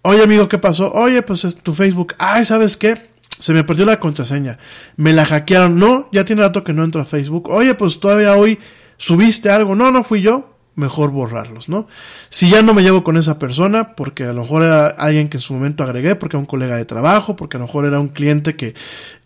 Oye 0.03 0.23
amigo, 0.23 0.49
¿qué 0.49 0.59
pasó? 0.59 0.93
Oye, 0.93 1.23
pues 1.23 1.45
es 1.45 1.57
tu 1.57 1.73
Facebook. 1.73 2.15
Ay, 2.19 2.45
¿sabes 2.45 2.77
qué? 2.77 3.13
Se 3.39 3.53
me 3.53 3.65
perdió 3.65 3.87
la 3.87 4.01
contraseña. 4.01 4.59
Me 4.97 5.13
la 5.13 5.25
hackearon. 5.25 5.77
No, 5.77 6.09
ya 6.13 6.25
tiene 6.25 6.43
rato 6.43 6.65
que 6.65 6.73
no 6.73 6.85
entro 6.85 7.01
a 7.01 7.05
Facebook. 7.05 7.49
Oye, 7.49 7.75
pues 7.75 8.01
todavía 8.01 8.37
hoy 8.37 8.59
subiste 8.97 9.51
algo. 9.51 9.75
No, 9.75 9.91
no 9.93 10.05
fui 10.05 10.21
yo. 10.21 10.49
Mejor 10.75 11.11
borrarlos, 11.11 11.69
¿no? 11.69 11.87
Si 12.31 12.49
ya 12.49 12.63
no 12.63 12.73
me 12.73 12.83
llevo 12.83 13.05
con 13.05 13.19
esa 13.19 13.39
persona, 13.39 13.95
porque 13.95 14.25
a 14.25 14.33
lo 14.33 14.41
mejor 14.41 14.63
era 14.63 14.87
alguien 14.87 15.29
que 15.29 15.37
en 15.37 15.43
su 15.43 15.53
momento 15.53 15.85
agregué, 15.85 16.15
porque 16.15 16.37
era 16.37 16.41
un 16.41 16.47
colega 16.47 16.77
de 16.77 16.87
trabajo, 16.87 17.37
porque 17.37 17.59
a 17.59 17.61
lo 17.61 17.67
mejor 17.67 17.85
era 17.85 18.01
un 18.01 18.09
cliente 18.09 18.57
que 18.57 18.75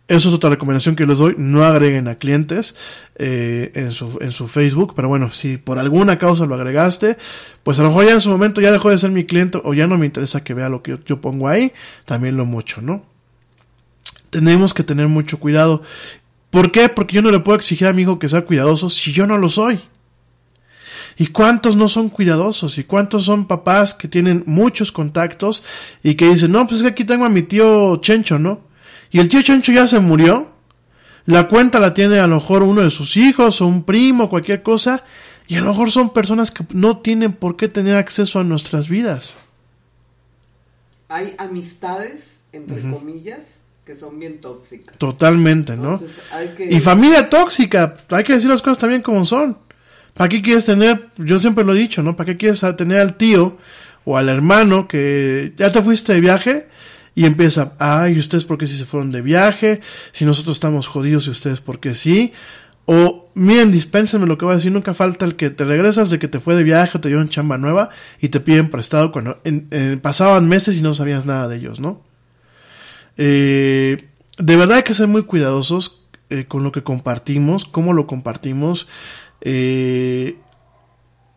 eso 0.09 0.29
es 0.29 0.35
otra 0.35 0.51
recomendación 0.51 0.95
que 0.95 1.05
les 1.05 1.19
doy. 1.19 1.35
No 1.37 1.65
agreguen 1.65 2.07
a 2.07 2.15
clientes 2.15 2.77
eh, 3.17 3.73
en, 3.75 3.91
su, 3.91 4.19
en 4.21 4.31
su 4.31 4.47
Facebook. 4.47 4.93
Pero 4.95 5.09
bueno, 5.09 5.31
si 5.31 5.57
por 5.57 5.79
alguna 5.79 6.17
causa 6.19 6.47
lo 6.47 6.55
agregaste, 6.55 7.17
pues 7.65 7.81
a 7.81 7.83
lo 7.83 7.89
mejor 7.89 8.07
ya 8.07 8.13
en 8.13 8.21
su 8.21 8.31
momento 8.31 8.61
ya 8.61 8.71
dejó 8.71 8.91
de 8.91 8.99
ser 8.99 9.11
mi 9.11 9.25
cliente 9.25 9.61
o 9.65 9.75
ya 9.75 9.89
no 9.89 9.99
me 9.99 10.07
interesa 10.07 10.45
que 10.45 10.55
vea 10.55 10.69
lo 10.69 10.83
que 10.83 10.93
yo, 10.93 10.99
yo 11.05 11.21
pongo 11.21 11.49
ahí. 11.49 11.73
También 12.05 12.37
lo 12.37 12.45
mucho, 12.45 12.81
¿no? 12.81 13.03
Tenemos 14.31 14.75
que 14.75 14.85
tener 14.85 15.09
mucho 15.09 15.41
cuidado. 15.41 15.83
¿Por 16.51 16.71
qué? 16.71 16.89
Porque 16.89 17.17
yo 17.17 17.23
no 17.23 17.33
le 17.33 17.41
puedo 17.41 17.57
exigir 17.57 17.89
a 17.89 17.93
mi 17.93 18.03
hijo 18.03 18.21
que 18.21 18.29
sea 18.29 18.43
cuidadoso 18.43 18.91
si 18.91 19.13
yo 19.13 19.27
no 19.27 19.39
lo 19.39 19.49
soy. 19.49 19.81
¿Y 21.19 21.29
cuántos 21.29 21.77
no 21.77 21.89
son 21.89 22.11
cuidadosos? 22.11 22.79
¿Y 22.79 22.85
cuántos 22.85 23.25
son 23.25 23.47
papás 23.47 23.95
que 23.95 24.07
tienen 24.07 24.45
muchos 24.47 24.93
contactos 24.93 25.65
y 26.03 26.15
que 26.15 26.29
dicen, 26.29 26.53
no, 26.53 26.65
pues 26.67 26.77
es 26.77 26.83
que 26.83 26.91
aquí 26.91 27.05
tengo 27.05 27.25
a 27.25 27.31
mi 27.31 27.43
tío 27.43 27.97
Chencho, 27.97 28.39
¿no? 28.39 28.61
Y 29.11 29.19
el 29.21 29.29
tío 29.29 29.43
Chancho 29.43 29.73
ya 29.73 29.87
se 29.87 30.01
murió, 30.01 30.51
la 31.27 31.49
cuenta 31.49 31.81
la 31.81 31.95
tiene 31.95 32.19
a 32.19 32.27
lo 32.27 32.37
mejor 32.37 32.63
uno 32.63 32.83
de 32.83 32.91
sus 32.91 33.17
hijos 33.17 33.61
o 33.61 33.67
un 33.67 33.83
primo, 33.85 34.29
cualquier 34.29 34.63
cosa, 34.63 35.05
y 35.49 35.57
a 35.57 35.61
lo 35.61 35.71
mejor 35.71 35.91
son 35.91 36.11
personas 36.11 36.51
que 36.51 36.65
no 36.75 36.99
tienen 36.99 37.33
por 37.33 37.57
qué 37.57 37.69
tener 37.69 37.97
acceso 37.97 38.41
a 38.41 38.45
nuestras 38.45 38.89
vidas. 38.89 39.37
Hay 41.09 41.35
amistades, 41.39 42.37
entre 42.53 42.81
comillas, 42.83 43.39
que 43.85 43.95
son 43.95 44.19
bien 44.19 44.41
tóxicas. 44.41 44.99
Totalmente, 44.99 45.77
¿no? 45.77 45.95
Entonces, 45.95 46.17
hay 46.33 46.49
que- 46.49 46.69
Y 46.75 46.81
familia 46.81 47.31
tóxica, 47.31 47.95
hay 48.11 48.25
que 48.25 48.33
decir 48.35 48.51
las 48.51 48.61
cosas 48.63 48.79
también 48.79 49.03
como 49.03 49.25
son. 49.25 49.59
¿Para 50.15 50.29
qué 50.29 50.43
quieres 50.43 50.65
tener, 50.65 51.11
yo 51.19 51.39
siempre 51.39 51.63
lo 51.63 51.75
he 51.75 51.79
dicho, 51.79 52.03
¿no? 52.03 52.17
¿Para 52.17 52.33
qué 52.33 52.37
quieres 52.39 52.61
tener 52.77 52.99
al 53.01 53.17
tío 53.17 53.59
o 54.05 54.17
al 54.17 54.29
hermano 54.29 54.89
que 54.89 55.53
ya 55.57 55.71
te 55.71 55.83
fuiste 55.83 56.15
de 56.15 56.21
viaje 56.21 56.69
y 57.17 57.25
empieza, 57.25 57.73
ay, 57.81 58.17
¿ustedes 58.19 58.45
por 58.45 58.59
qué 58.59 58.67
si 58.67 58.77
se 58.77 58.85
fueron 58.85 59.11
de 59.11 59.23
viaje? 59.23 59.81
Si 60.13 60.25
nosotros 60.25 60.57
estamos 60.57 60.87
jodidos 60.87 61.27
y 61.27 61.31
ustedes 61.31 61.61
por 61.61 61.81
qué 61.81 61.95
sí. 61.95 62.33
O, 62.85 63.31
miren, 63.35 63.73
dispénsenme 63.73 64.27
lo 64.27 64.39
que 64.39 64.45
voy 64.45 64.53
a 64.53 64.57
decir, 64.57 64.71
nunca 64.71 64.95
falta 64.95 65.25
el 65.25 65.35
que 65.35 65.51
te 65.51 65.65
regresas 65.65 66.11
de 66.11 66.21
que 66.21 66.29
te 66.29 66.39
fue 66.39 66.55
de 66.55 66.63
viaje 66.63 66.97
o 66.97 67.01
te 67.01 67.09
dieron 67.09 67.29
chamba 67.29 67.59
nueva 67.59 67.89
y 68.21 68.29
te 68.29 68.39
piden 68.39 68.69
prestado 68.71 69.11
cuando 69.11 69.39
en- 69.43 69.99
pasaban 70.01 70.47
meses 70.47 70.77
y 70.77 70.83
no 70.83 70.95
sabías 70.95 71.27
nada 71.27 71.49
de 71.49 71.57
ellos, 71.57 71.81
¿no? 71.81 72.03
Eh, 73.17 74.05
de 74.39 74.57
verdad 74.57 74.77
hay 74.79 74.83
que 74.83 74.95
ser 74.95 75.09
muy 75.09 75.23
cuidadosos 75.25 76.07
eh, 76.31 76.45
con 76.47 76.63
lo 76.65 76.71
que 76.73 76.83
compartimos, 76.83 77.65
cómo 77.65 77.93
lo 77.93 78.07
compartimos. 78.07 78.89
Eh, 79.41 80.37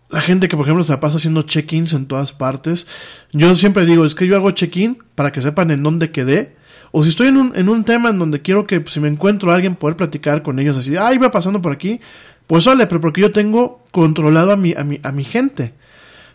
la 0.09 0.21
gente 0.21 0.47
que, 0.47 0.57
por 0.57 0.65
ejemplo, 0.65 0.83
se 0.83 0.97
pasa 0.97 1.17
haciendo 1.17 1.43
check-ins 1.43 1.93
en 1.93 2.07
todas 2.07 2.33
partes. 2.33 2.87
Yo 3.31 3.53
siempre 3.55 3.85
digo, 3.85 4.05
es 4.05 4.15
que 4.15 4.27
yo 4.27 4.35
hago 4.35 4.51
check-in 4.51 4.97
para 5.15 5.31
que 5.31 5.41
sepan 5.41 5.71
en 5.71 5.83
dónde 5.83 6.11
quedé. 6.11 6.55
O 6.91 7.03
si 7.03 7.09
estoy 7.09 7.27
en 7.27 7.37
un, 7.37 7.51
en 7.55 7.69
un 7.69 7.83
tema 7.83 8.09
en 8.09 8.17
donde 8.17 8.41
quiero 8.41 8.65
que 8.65 8.81
pues, 8.81 8.93
si 8.93 8.99
me 8.99 9.07
encuentro 9.07 9.51
a 9.51 9.55
alguien 9.55 9.75
poder 9.75 9.95
platicar 9.95 10.41
con 10.41 10.57
ellos 10.57 10.77
así, 10.77 10.97
ah, 10.97 11.13
iba 11.13 11.29
pasando 11.29 11.61
por 11.61 11.71
aquí, 11.71 11.99
pues 12.47 12.63
sale, 12.63 12.87
pero 12.87 12.99
porque 12.99 13.21
yo 13.21 13.31
tengo 13.31 13.85
controlado 13.91 14.51
a 14.51 14.55
mi, 14.55 14.73
a 14.73 14.83
mi, 14.83 14.99
a 15.03 15.11
mi 15.11 15.23
gente. 15.23 15.73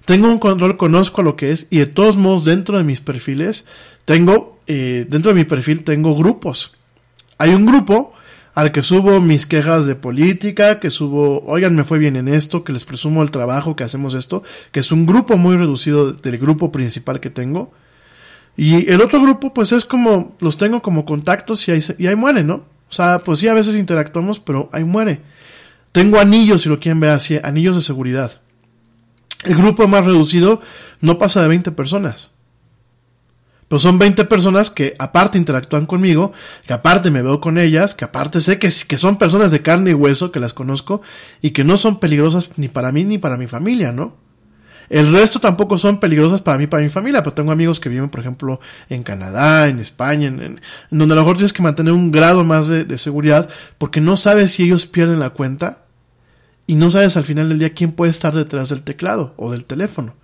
Tengo 0.05 0.29
un 0.29 0.39
control, 0.39 0.77
conozco 0.77 1.23
lo 1.23 1.35
que 1.35 1.51
es 1.51 1.67
y 1.71 1.79
de 1.79 1.87
todos 1.87 2.17
modos 2.17 2.45
dentro 2.45 2.79
de 2.79 2.85
mis 2.85 3.01
perfiles 3.01 3.67
tengo, 4.05 4.61
eh, 4.67 5.07
dentro 5.09 5.33
de 5.33 5.39
mi 5.41 5.45
perfil 5.45 5.83
tengo 5.83 6.15
grupos. 6.15 6.77
Hay 7.39 7.51
un 7.55 7.67
grupo 7.67 8.13
al 8.55 8.71
que 8.71 8.83
subo 8.83 9.21
mis 9.21 9.47
quejas 9.47 9.85
de 9.85 9.97
política, 9.97 10.79
que 10.79 10.91
subo, 10.91 11.45
oigan, 11.45 11.75
me 11.75 11.85
fue 11.85 11.99
bien 11.99 12.17
en 12.17 12.29
esto, 12.29 12.63
que 12.63 12.73
les 12.73 12.85
presumo 12.85 13.23
el 13.23 13.33
trabajo, 13.33 13.75
que 13.75 13.83
hacemos 13.83 14.15
esto, 14.15 14.45
que 14.71 14.81
es 14.81 14.93
un 14.93 15.07
grupo 15.07 15.37
muy 15.37 15.57
reducido 15.57 16.13
del 16.13 16.39
grupo 16.39 16.71
principal 16.71 17.19
que 17.19 17.31
tengo. 17.31 17.73
Y 18.57 18.89
el 18.91 19.01
otro 19.01 19.21
grupo, 19.21 19.53
pues 19.53 19.73
es 19.73 19.85
como, 19.85 20.37
los 20.39 20.57
tengo 20.57 20.83
como 20.83 21.05
contactos 21.05 21.67
y 21.67 21.73
ahí, 21.73 21.81
y 21.99 22.07
ahí 22.07 22.15
muere, 22.15 22.45
¿no? 22.45 22.55
O 22.89 22.93
sea, 22.93 23.19
pues 23.19 23.41
sí, 23.41 23.49
a 23.49 23.55
veces 23.55 23.75
interactuamos, 23.75 24.39
pero 24.39 24.69
ahí 24.71 24.85
muere. 24.85 25.21
Tengo 25.91 26.21
anillos, 26.21 26.63
si 26.63 26.69
lo 26.69 26.79
quieren 26.79 27.01
ver 27.01 27.11
así, 27.11 27.41
anillos 27.43 27.75
de 27.75 27.83
seguridad. 27.83 28.41
El 29.43 29.57
grupo 29.57 29.89
más 29.89 30.05
reducido 30.05 30.61
no 31.01 31.19
pasa 31.19 31.43
de 31.43 31.49
20 31.49 31.73
personas. 31.73 32.31
Pero 33.69 33.79
son 33.79 33.99
20 33.99 34.25
personas 34.27 34.71
que 34.71 34.95
aparte 34.99 35.39
interactúan 35.39 35.87
conmigo, 35.87 36.33
que 36.67 36.73
aparte 36.73 37.11
me 37.11 37.23
veo 37.23 37.41
con 37.41 37.59
ellas, 37.59 37.95
que 37.95 38.05
aparte 38.05 38.41
sé 38.41 38.59
que, 38.59 38.69
que 38.87 38.99
son 38.99 39.17
personas 39.17 39.51
de 39.51 39.63
carne 39.63 39.91
y 39.91 39.95
hueso, 39.95 40.33
que 40.33 40.41
las 40.41 40.53
conozco, 40.53 41.03
y 41.41 41.51
que 41.51 41.65
no 41.65 41.77
son 41.77 41.99
peligrosas 41.99 42.51
ni 42.57 42.69
para 42.69 42.93
mí 42.93 43.05
ni 43.05 43.19
para 43.19 43.37
mi 43.37 43.47
familia, 43.47 43.93
¿no? 43.93 44.17
El 44.91 45.13
resto 45.13 45.41
tampoco 45.41 45.79
son 45.79 45.99
peligrosas 45.99 46.43
para 46.43 46.59
mí, 46.59 46.67
para 46.67 46.83
mi 46.83 46.91
familia, 46.91 47.23
pero 47.23 47.35
tengo 47.35 47.53
amigos 47.53 47.81
que 47.81 47.89
viven, 47.89 48.11
por 48.11 48.21
ejemplo, 48.21 48.61
en 48.91 49.03
Canadá, 49.03 49.69
en 49.69 49.79
España, 49.79 50.29
en 50.29 50.61
donde 50.91 51.15
a 51.15 51.17
lo 51.17 51.23
mejor 51.23 51.37
tienes 51.37 51.53
que 51.53 51.63
mantener 51.63 51.95
un 51.95 52.13
grado 52.13 52.45
más 52.45 52.69
de, 52.69 52.85
de 52.85 52.99
seguridad, 52.99 53.49
porque 53.79 54.01
no 54.01 54.17
sabes 54.17 54.53
si 54.53 54.65
ellos 54.65 54.87
pierden 54.87 55.21
la 55.21 55.31
cuenta 55.31 55.85
y 56.67 56.75
no 56.77 56.91
sabes 56.91 57.17
al 57.17 57.25
final 57.25 57.49
del 57.49 57.59
día 57.59 57.75
quién 57.75 57.93
puede 57.93 58.11
estar 58.11 58.35
detrás 58.35 58.69
del 58.69 58.83
teclado 58.83 59.35
o 59.37 59.51
del 59.51 59.65
teléfono. 59.65 60.15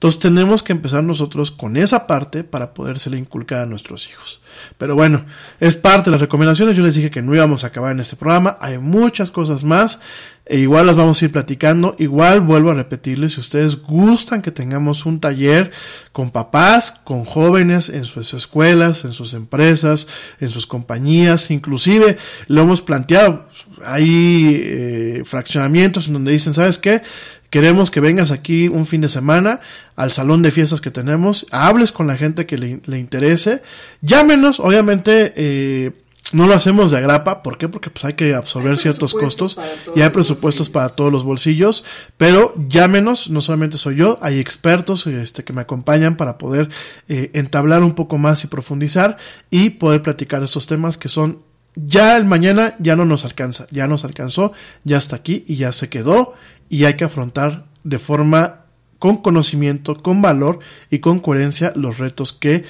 Entonces 0.00 0.18
tenemos 0.18 0.62
que 0.62 0.72
empezar 0.72 1.04
nosotros 1.04 1.50
con 1.50 1.76
esa 1.76 2.06
parte 2.06 2.42
para 2.42 2.72
podérsela 2.72 3.18
inculcar 3.18 3.58
a 3.58 3.66
nuestros 3.66 4.08
hijos. 4.08 4.40
Pero 4.78 4.94
bueno, 4.94 5.26
es 5.60 5.76
parte 5.76 6.08
de 6.08 6.12
las 6.12 6.22
recomendaciones. 6.22 6.74
Yo 6.74 6.82
les 6.82 6.94
dije 6.94 7.10
que 7.10 7.20
no 7.20 7.34
íbamos 7.34 7.64
a 7.64 7.66
acabar 7.66 7.92
en 7.92 8.00
este 8.00 8.16
programa. 8.16 8.56
Hay 8.62 8.78
muchas 8.78 9.30
cosas 9.30 9.62
más. 9.62 10.00
E 10.46 10.58
igual 10.58 10.86
las 10.86 10.96
vamos 10.96 11.20
a 11.20 11.26
ir 11.26 11.32
platicando. 11.32 11.96
Igual 11.98 12.40
vuelvo 12.40 12.70
a 12.70 12.74
repetirles, 12.74 13.34
si 13.34 13.40
ustedes 13.40 13.82
gustan 13.82 14.40
que 14.40 14.50
tengamos 14.50 15.04
un 15.04 15.20
taller 15.20 15.70
con 16.12 16.30
papás, 16.30 16.92
con 17.04 17.26
jóvenes 17.26 17.90
en 17.90 18.06
sus 18.06 18.32
escuelas, 18.32 19.04
en 19.04 19.12
sus 19.12 19.34
empresas, 19.34 20.08
en 20.40 20.50
sus 20.50 20.66
compañías, 20.66 21.50
inclusive 21.50 22.16
lo 22.48 22.62
hemos 22.62 22.80
planteado. 22.80 23.48
Hay 23.84 24.62
eh, 24.64 25.22
fraccionamientos 25.26 26.06
en 26.06 26.14
donde 26.14 26.32
dicen, 26.32 26.54
¿sabes 26.54 26.78
qué? 26.78 27.02
Queremos 27.50 27.90
que 27.90 28.00
vengas 28.00 28.30
aquí 28.30 28.68
un 28.68 28.86
fin 28.86 29.00
de 29.00 29.08
semana 29.08 29.60
al 29.96 30.12
salón 30.12 30.42
de 30.42 30.50
fiestas 30.50 30.80
que 30.80 30.90
tenemos, 30.90 31.46
hables 31.50 31.92
con 31.92 32.06
la 32.06 32.16
gente 32.16 32.46
que 32.46 32.56
le, 32.56 32.80
le 32.86 32.98
interese, 32.98 33.62
llámenos, 34.00 34.60
obviamente 34.60 35.32
eh, 35.36 35.90
no 36.32 36.46
lo 36.46 36.54
hacemos 36.54 36.90
de 36.90 36.98
agrapa, 36.98 37.42
¿por 37.42 37.58
qué? 37.58 37.68
Porque 37.68 37.90
pues 37.90 38.04
hay 38.04 38.14
que 38.14 38.34
absorber 38.34 38.78
ciertos 38.78 39.14
costos 39.14 39.58
y 39.96 40.02
hay 40.02 40.10
presupuestos 40.10 40.70
para 40.70 40.90
todos 40.90 41.10
los 41.10 41.24
bolsillos, 41.24 41.84
pero 42.16 42.54
llámenos, 42.68 43.30
no 43.30 43.40
solamente 43.40 43.78
soy 43.78 43.96
yo, 43.96 44.18
hay 44.20 44.38
expertos 44.38 45.06
este, 45.06 45.42
que 45.42 45.52
me 45.52 45.62
acompañan 45.62 46.16
para 46.16 46.38
poder 46.38 46.68
eh, 47.08 47.30
entablar 47.34 47.82
un 47.82 47.94
poco 47.94 48.16
más 48.18 48.44
y 48.44 48.46
profundizar 48.46 49.16
y 49.50 49.70
poder 49.70 50.02
platicar 50.02 50.42
estos 50.42 50.66
temas 50.66 50.96
que 50.96 51.08
son 51.08 51.49
ya 51.74 52.16
el 52.16 52.24
mañana 52.24 52.74
ya 52.78 52.96
no 52.96 53.04
nos 53.04 53.24
alcanza, 53.24 53.66
ya 53.70 53.86
nos 53.86 54.04
alcanzó, 54.04 54.52
ya 54.84 54.98
está 54.98 55.16
aquí 55.16 55.44
y 55.46 55.56
ya 55.56 55.72
se 55.72 55.88
quedó 55.88 56.34
y 56.68 56.84
hay 56.84 56.94
que 56.94 57.04
afrontar 57.04 57.66
de 57.84 57.98
forma 57.98 58.62
con 58.98 59.16
conocimiento, 59.16 60.02
con 60.02 60.20
valor 60.20 60.58
y 60.90 60.98
con 60.98 61.20
coherencia 61.20 61.72
los 61.74 61.98
retos 61.98 62.32
que 62.32 62.64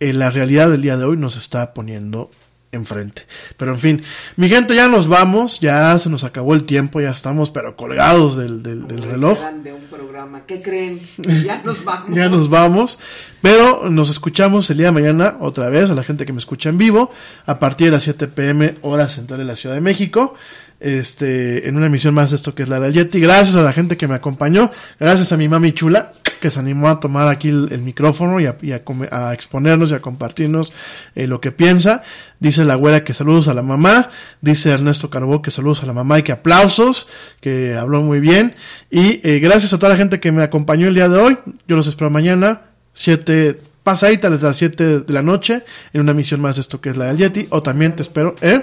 en 0.00 0.18
la 0.18 0.30
realidad 0.30 0.70
del 0.70 0.82
día 0.82 0.96
de 0.96 1.04
hoy 1.04 1.16
nos 1.16 1.36
está 1.36 1.74
poniendo 1.74 2.30
enfrente. 2.74 3.26
Pero 3.56 3.72
en 3.72 3.80
fin, 3.80 4.02
mi 4.36 4.48
gente, 4.48 4.74
ya 4.74 4.88
nos 4.88 5.08
vamos, 5.08 5.60
ya 5.60 5.98
se 5.98 6.10
nos 6.10 6.24
acabó 6.24 6.54
el 6.54 6.64
tiempo, 6.64 7.00
ya 7.00 7.10
estamos 7.10 7.50
pero 7.50 7.76
colgados 7.76 8.36
del, 8.36 8.62
del, 8.62 8.86
del 8.86 9.02
reloj. 9.02 9.38
De 9.62 9.72
un 9.72 9.84
programa. 9.84 10.42
¿Qué 10.46 10.60
creen? 10.60 11.00
Ya 11.44 11.62
nos 11.64 11.84
vamos. 11.84 12.16
ya 12.16 12.28
nos 12.28 12.48
vamos, 12.48 12.98
pero 13.40 13.90
nos 13.90 14.10
escuchamos 14.10 14.68
el 14.70 14.78
día 14.78 14.86
de 14.86 14.92
mañana 14.92 15.36
otra 15.40 15.68
vez 15.68 15.90
a 15.90 15.94
la 15.94 16.04
gente 16.04 16.26
que 16.26 16.32
me 16.32 16.38
escucha 16.38 16.68
en 16.68 16.78
vivo 16.78 17.10
a 17.46 17.58
partir 17.58 17.86
de 17.88 17.92
las 17.92 18.02
7 18.02 18.28
pm 18.28 18.74
hora 18.82 19.08
central 19.08 19.38
de 19.38 19.44
la 19.44 19.56
Ciudad 19.56 19.74
de 19.74 19.80
México. 19.80 20.34
Este, 20.80 21.66
en 21.66 21.76
una 21.76 21.86
emisión 21.86 22.12
más 22.12 22.30
de 22.30 22.36
esto 22.36 22.54
que 22.54 22.62
es 22.62 22.68
la 22.68 22.78
del 22.78 22.92
Yeti. 22.92 23.18
Gracias 23.18 23.56
a 23.56 23.62
la 23.62 23.72
gente 23.72 23.96
que 23.96 24.06
me 24.06 24.14
acompañó. 24.14 24.70
Gracias 25.00 25.32
a 25.32 25.36
mi 25.36 25.48
mami 25.48 25.72
chula 25.72 26.12
que 26.44 26.50
se 26.50 26.60
animó 26.60 26.90
a 26.90 27.00
tomar 27.00 27.28
aquí 27.28 27.48
el, 27.48 27.68
el 27.72 27.80
micrófono 27.80 28.38
y, 28.38 28.44
a, 28.44 28.56
y 28.60 28.72
a, 28.72 28.82
a, 29.10 29.32
exponernos 29.32 29.90
y 29.90 29.94
a 29.94 30.00
compartirnos 30.00 30.74
eh, 31.14 31.26
lo 31.26 31.40
que 31.40 31.52
piensa. 31.52 32.02
Dice 32.44 32.62
la 32.66 32.74
güera 32.74 33.04
que 33.04 33.14
saludos 33.14 33.48
a 33.48 33.54
la 33.54 33.62
mamá. 33.62 34.10
Dice 34.42 34.68
Ernesto 34.68 35.08
Carbó 35.08 35.40
que 35.40 35.50
saludos 35.50 35.82
a 35.82 35.86
la 35.86 35.94
mamá 35.94 36.18
y 36.18 36.22
que 36.24 36.30
aplausos, 36.30 37.08
que 37.40 37.74
habló 37.74 38.02
muy 38.02 38.20
bien. 38.20 38.54
Y 38.90 39.26
eh, 39.26 39.38
gracias 39.38 39.72
a 39.72 39.78
toda 39.78 39.88
la 39.88 39.96
gente 39.96 40.20
que 40.20 40.30
me 40.30 40.42
acompañó 40.42 40.88
el 40.88 40.94
día 40.94 41.08
de 41.08 41.18
hoy. 41.18 41.38
Yo 41.66 41.74
los 41.74 41.86
espero 41.86 42.10
mañana, 42.10 42.60
7, 42.92 43.58
pasadita 43.82 44.28
desde 44.28 44.46
las 44.46 44.56
7 44.58 45.00
de 45.00 45.12
la 45.14 45.22
noche, 45.22 45.64
en 45.94 46.02
una 46.02 46.10
emisión 46.10 46.42
más 46.42 46.56
de 46.56 46.60
esto 46.60 46.82
que 46.82 46.90
es 46.90 46.98
la 46.98 47.06
del 47.06 47.16
Yeti. 47.16 47.46
O 47.48 47.62
también 47.62 47.96
te 47.96 48.02
espero, 48.02 48.36
¿eh? 48.42 48.62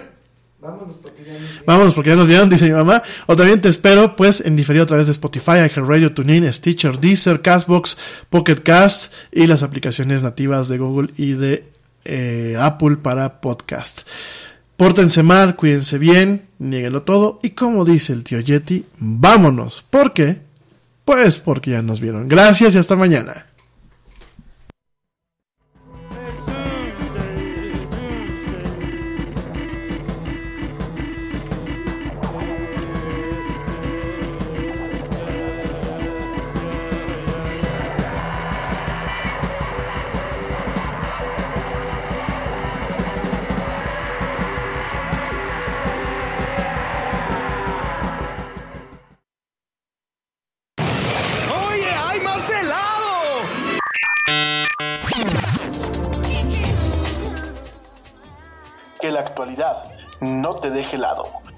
Vámonos 0.59 0.93
porque 1.01 1.23
ya 1.25 1.33
nos 1.33 1.65
Vámonos 1.65 1.93
porque 1.95 2.09
ya 2.11 2.15
nos 2.15 2.27
vieron, 2.27 2.49
dice 2.51 2.65
mi 2.65 2.73
mamá. 2.73 3.01
O 3.25 3.35
también 3.35 3.61
te 3.61 3.69
espero, 3.69 4.15
pues, 4.15 4.41
en 4.45 4.55
diferido 4.55 4.83
a 4.83 4.87
través 4.87 5.07
de 5.07 5.13
Spotify, 5.13 5.53
iHeartRadio, 5.53 6.13
TuneIn, 6.13 6.53
Stitcher, 6.53 6.99
Deezer, 6.99 7.41
Castbox, 7.41 7.97
Pocket 8.29 8.57
Cast 8.57 9.11
y 9.31 9.47
las 9.47 9.63
aplicaciones 9.63 10.21
nativas 10.21 10.67
de 10.67 10.77
Google 10.77 11.09
y 11.17 11.31
de 11.31 11.71
eh, 12.05 12.57
Apple 12.59 12.97
para 12.97 13.41
podcast. 13.41 14.01
Pórtense 14.77 15.21
mal, 15.21 15.55
cuídense 15.55 15.97
bien, 15.97 16.47
nieguenlo 16.57 17.03
todo 17.03 17.39
y 17.43 17.51
como 17.51 17.85
dice 17.85 18.13
el 18.13 18.23
tío 18.23 18.39
Yeti, 18.39 18.85
vámonos. 18.97 19.85
¿Por 19.87 20.13
qué? 20.13 20.39
Pues 21.05 21.37
porque 21.37 21.71
ya 21.71 21.81
nos 21.81 22.01
vieron. 22.01 22.27
Gracias 22.27 22.73
y 22.75 22.77
hasta 22.77 22.95
mañana. 22.95 23.45